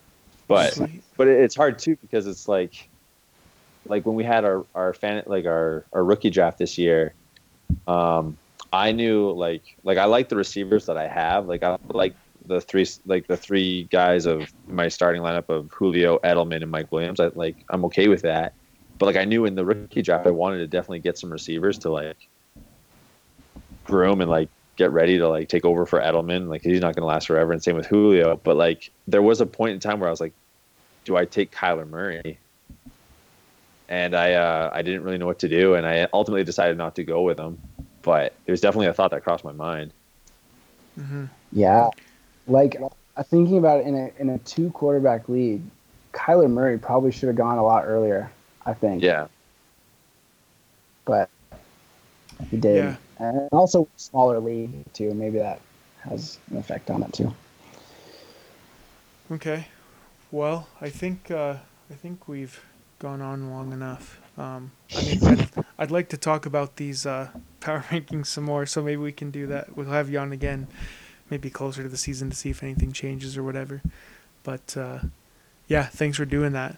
but 0.48 0.74
Sweet. 0.74 1.04
but 1.18 1.28
it's 1.28 1.56
hard 1.56 1.78
too 1.78 1.96
because 2.02 2.26
it's 2.26 2.48
like 2.48 2.90
like 3.90 4.06
when 4.06 4.16
we 4.16 4.24
had 4.24 4.46
our 4.46 4.66
our 4.76 4.94
fan 4.94 5.24
like 5.26 5.46
our 5.46 5.86
our 5.94 6.04
rookie 6.04 6.30
draft 6.30 6.58
this 6.58 6.78
year 6.78 7.14
um 7.88 8.38
i 8.72 8.92
knew 8.92 9.32
like 9.32 9.76
like 9.84 9.98
i 9.98 10.06
like 10.06 10.30
the 10.30 10.36
receivers 10.36 10.86
that 10.86 10.98
i 10.98 11.08
have. 11.08 11.48
Like 11.48 11.64
i 11.64 11.78
like 11.90 12.16
the 12.46 12.62
three 12.62 12.88
like 13.06 13.28
the 13.28 13.38
three 13.38 13.84
guys 13.86 14.26
of 14.26 14.52
my 14.68 14.88
starting 14.88 15.22
lineup 15.22 15.50
of 15.50 15.70
julio 15.72 16.18
edelman 16.20 16.62
and 16.62 16.72
mike 16.72 16.92
williams. 16.92 17.20
I 17.20 17.28
like 17.36 17.58
i'm 17.70 17.84
okay 17.86 18.08
with 18.08 18.22
that. 18.22 18.54
But 18.98 19.08
like 19.08 19.18
i 19.18 19.26
knew 19.26 19.46
in 19.46 19.56
the 19.56 19.66
rookie 19.66 20.02
draft 20.02 20.28
i 20.28 20.32
wanted 20.32 20.60
to 20.60 20.68
definitely 20.68 21.00
get 21.00 21.18
some 21.18 21.32
receivers 21.32 21.78
to 21.80 21.90
like 21.90 22.18
groom 23.84 24.22
and 24.22 24.30
like 24.30 24.50
get 24.76 24.92
ready 24.92 25.18
to 25.18 25.28
like 25.28 25.50
take 25.50 25.66
over 25.66 25.86
for 25.86 26.00
edelman. 26.00 26.48
Like 26.48 26.62
he's 26.62 26.80
not 26.80 26.96
going 26.96 27.02
to 27.02 27.08
last 27.08 27.28
forever. 27.28 27.52
And 27.52 27.62
same 27.62 27.76
with 27.76 27.88
julio. 27.88 28.40
But 28.42 28.56
like 28.56 28.92
there 29.08 29.22
was 29.22 29.42
a 29.42 29.46
point 29.46 29.74
in 29.74 29.80
time 29.80 30.00
where 30.00 30.08
i 30.08 30.12
was 30.12 30.22
like 30.22 30.34
do 31.06 31.18
I 31.18 31.26
take 31.26 31.52
Kyler 31.52 31.90
Murray? 31.90 32.38
And 33.90 34.16
I 34.16 34.34
uh, 34.34 34.70
I 34.72 34.82
didn't 34.84 35.04
really 35.04 35.18
know 35.18 35.26
what 35.26 35.40
to 35.40 35.50
do, 35.50 35.74
and 35.74 35.86
I 35.86 36.08
ultimately 36.14 36.44
decided 36.44 36.78
not 36.78 36.96
to 36.96 37.04
go 37.04 37.22
with 37.24 37.40
him. 37.40 37.60
But 38.02 38.34
it 38.46 38.52
was 38.52 38.62
definitely 38.62 38.88
a 38.88 38.94
thought 38.94 39.12
that 39.12 39.24
crossed 39.24 39.44
my 39.44 39.52
mind. 39.52 39.92
hmm 40.96 41.26
Yeah, 41.52 41.90
like 42.48 42.78
uh, 43.18 43.24
thinking 43.24 43.58
about 43.58 43.82
it 43.82 43.88
in 43.88 43.96
a 43.96 44.12
in 44.20 44.30
a 44.30 44.38
two 44.40 44.70
quarterback 44.72 45.28
league, 45.28 45.64
Kyler 46.14 46.50
Murray 46.50 46.78
probably 46.78 47.12
should 47.12 47.28
have 47.28 47.36
gone 47.36 47.58
a 47.58 47.64
lot 47.64 47.84
earlier. 47.86 48.32
I 48.66 48.74
think. 48.74 49.02
Yeah, 49.02 49.28
but 51.06 51.30
he 52.52 52.58
did. 52.58 52.76
Yeah. 52.76 52.96
And 53.18 53.50
also 53.52 53.88
smaller 53.98 54.40
league 54.40 54.72
too. 54.94 55.14
Maybe 55.14 55.40
that 55.40 55.60
has 56.02 56.38
an 56.52 56.58
effect 56.58 56.90
on 56.90 57.04
it 57.04 57.12
too. 57.12 57.34
Okay. 59.32 59.68
Well, 60.32 60.68
I 60.80 60.90
think 60.90 61.32
uh, 61.32 61.56
I 61.90 61.94
think 61.96 62.28
we've 62.28 62.64
gone 63.00 63.22
on 63.22 63.50
long 63.52 63.72
enough. 63.74 64.20
Um, 64.38 64.72
I 64.96 65.02
mean, 65.06 65.20
I'd, 65.26 65.50
I'd 65.78 65.92
like 65.92 66.10
to 66.10 66.18
talk 66.18 66.46
about 66.46 66.78
these 66.78 67.06
uh, 67.06 67.30
power 67.62 67.86
rankings 67.90 68.28
some 68.28 68.46
more, 68.46 68.66
so 68.66 68.82
maybe 68.84 68.98
we 68.98 69.12
can 69.12 69.32
do 69.32 69.48
that. 69.48 69.76
We'll 69.76 69.88
have 69.92 70.10
you 70.10 70.20
on 70.20 70.32
again, 70.32 70.68
maybe 71.30 71.50
closer 71.50 71.84
to 71.84 71.90
the 71.90 71.98
season 71.98 72.30
to 72.30 72.36
see 72.36 72.50
if 72.50 72.64
anything 72.64 72.92
changes 72.92 73.38
or 73.38 73.44
whatever. 73.44 73.82
But 74.44 74.76
uh, 74.78 75.00
yeah, 75.68 75.86
thanks 75.86 76.18
for 76.18 76.26
doing 76.26 76.54
that. 76.54 76.78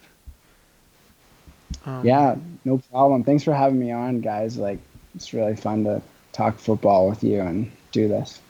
Um, 1.86 2.02
Yeah, 2.02 2.36
no 2.64 2.78
problem. 2.78 3.24
Thanks 3.24 3.44
for 3.44 3.54
having 3.54 3.78
me 3.78 3.92
on, 3.92 4.20
guys. 4.20 4.56
Like 4.58 4.78
it's 5.14 5.32
really 5.32 5.56
fun 5.56 5.84
to 5.84 6.02
talk 6.32 6.58
football 6.58 7.08
with 7.08 7.22
you 7.24 7.40
and 7.40 7.70
do 7.92 8.08
this. 8.08 8.40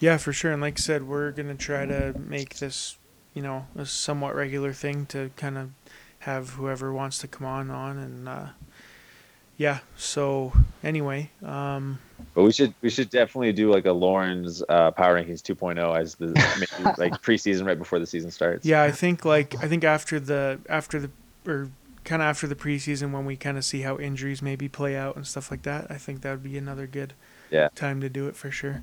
Yeah, 0.00 0.16
for 0.16 0.32
sure. 0.32 0.52
And 0.52 0.60
like 0.62 0.78
I 0.78 0.82
said, 0.82 1.06
we're 1.06 1.30
gonna 1.32 1.54
try 1.54 1.86
to 1.86 2.14
make 2.18 2.58
this, 2.58 2.96
you 3.34 3.42
know, 3.42 3.66
a 3.76 3.86
somewhat 3.86 4.34
regular 4.34 4.72
thing 4.72 5.06
to 5.06 5.30
kind 5.36 5.56
of 5.58 5.70
have 6.22 6.50
whoever 6.50 6.92
wants 6.92 7.18
to 7.18 7.28
come 7.28 7.46
on 7.46 7.70
on 7.70 7.98
and 7.98 8.28
uh, 8.28 8.46
yeah. 9.56 9.78
So 9.96 10.52
anyway, 10.82 11.30
um, 11.44 11.98
but 12.34 12.42
we 12.44 12.52
should 12.52 12.74
we 12.80 12.90
should 12.90 13.10
definitely 13.10 13.52
do 13.52 13.70
like 13.70 13.86
a 13.86 13.92
Lauren's 13.92 14.62
uh, 14.68 14.90
Power 14.92 15.20
Rankings 15.20 15.42
2.0 15.42 15.98
as 16.00 16.14
the 16.16 16.26
maybe 16.58 16.90
like 16.98 17.20
preseason 17.22 17.66
right 17.66 17.78
before 17.78 17.98
the 17.98 18.06
season 18.06 18.30
starts. 18.30 18.64
yeah, 18.64 18.82
I 18.82 18.90
think 18.90 19.24
like 19.24 19.54
I 19.62 19.68
think 19.68 19.84
after 19.84 20.18
the 20.18 20.58
after 20.68 20.98
the 21.00 21.10
or 21.46 21.70
kind 22.04 22.22
of 22.22 22.26
after 22.26 22.46
the 22.46 22.54
preseason 22.56 23.12
when 23.12 23.24
we 23.24 23.36
kind 23.36 23.56
of 23.56 23.64
see 23.64 23.82
how 23.82 23.98
injuries 23.98 24.42
maybe 24.42 24.68
play 24.68 24.96
out 24.96 25.14
and 25.16 25.26
stuff 25.26 25.50
like 25.50 25.62
that, 25.62 25.88
I 25.90 25.96
think 25.98 26.22
that 26.22 26.30
would 26.32 26.42
be 26.42 26.56
another 26.58 26.86
good 26.86 27.12
Yeah. 27.50 27.68
time 27.74 28.00
to 28.00 28.08
do 28.08 28.26
it 28.28 28.34
for 28.36 28.50
sure. 28.50 28.82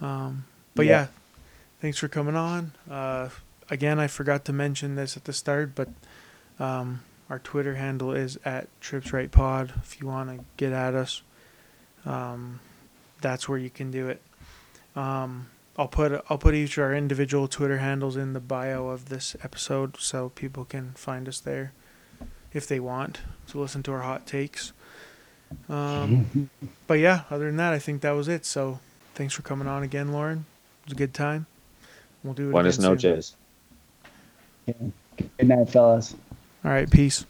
Um, 0.00 0.44
but 0.74 0.86
yeah. 0.86 0.90
Yeah. 0.92 1.06
thanks 1.80 1.98
for 1.98 2.08
coming 2.08 2.36
on. 2.36 2.72
Uh, 2.90 3.28
again, 3.68 3.98
I 3.98 4.06
forgot 4.06 4.44
to 4.46 4.52
mention 4.52 4.94
this 4.94 5.16
at 5.16 5.24
the 5.24 5.32
start, 5.34 5.74
but 5.74 5.88
um, 6.58 7.00
our 7.30 7.38
Twitter 7.38 7.74
handle 7.74 8.12
is 8.12 8.38
at 8.44 8.68
TripsRightPod. 8.80 9.76
If 9.78 10.00
you 10.00 10.06
want 10.06 10.30
to 10.30 10.44
get 10.56 10.72
at 10.72 10.94
us, 10.94 11.22
um, 12.04 12.60
that's 13.20 13.48
where 13.48 13.58
you 13.58 13.70
can 13.70 13.90
do 13.90 14.08
it. 14.08 14.22
Um, 14.94 15.48
I'll 15.76 15.88
put 15.88 16.24
I'll 16.30 16.38
put 16.38 16.54
each 16.54 16.78
of 16.78 16.84
our 16.84 16.94
individual 16.94 17.48
Twitter 17.48 17.78
handles 17.78 18.16
in 18.16 18.32
the 18.32 18.40
bio 18.40 18.88
of 18.88 19.08
this 19.08 19.34
episode, 19.42 19.96
so 19.98 20.28
people 20.30 20.64
can 20.64 20.92
find 20.92 21.28
us 21.28 21.40
there 21.40 21.72
if 22.52 22.68
they 22.68 22.78
want 22.78 23.20
to 23.48 23.58
listen 23.58 23.82
to 23.82 23.92
our 23.92 24.02
hot 24.02 24.26
takes. 24.26 24.72
Um, 25.68 26.50
but 26.86 27.00
yeah, 27.00 27.22
other 27.30 27.46
than 27.46 27.56
that, 27.56 27.72
I 27.72 27.78
think 27.80 28.02
that 28.02 28.12
was 28.12 28.28
it. 28.28 28.46
So 28.46 28.78
thanks 29.14 29.34
for 29.34 29.42
coming 29.42 29.66
on 29.66 29.82
again, 29.82 30.12
Lauren. 30.12 30.46
It 30.82 30.86
was 30.86 30.92
a 30.92 30.96
good 30.96 31.14
time. 31.14 31.46
We'll 32.22 32.34
do 32.34 32.50
it 32.50 32.52
Buenas 32.52 32.78
again 32.78 32.82
soon. 32.82 32.90
noches. 32.92 33.36
Good 34.66 35.48
night, 35.48 35.68
fellas. 35.68 36.14
All 36.64 36.70
right, 36.70 36.90
peace. 36.90 37.26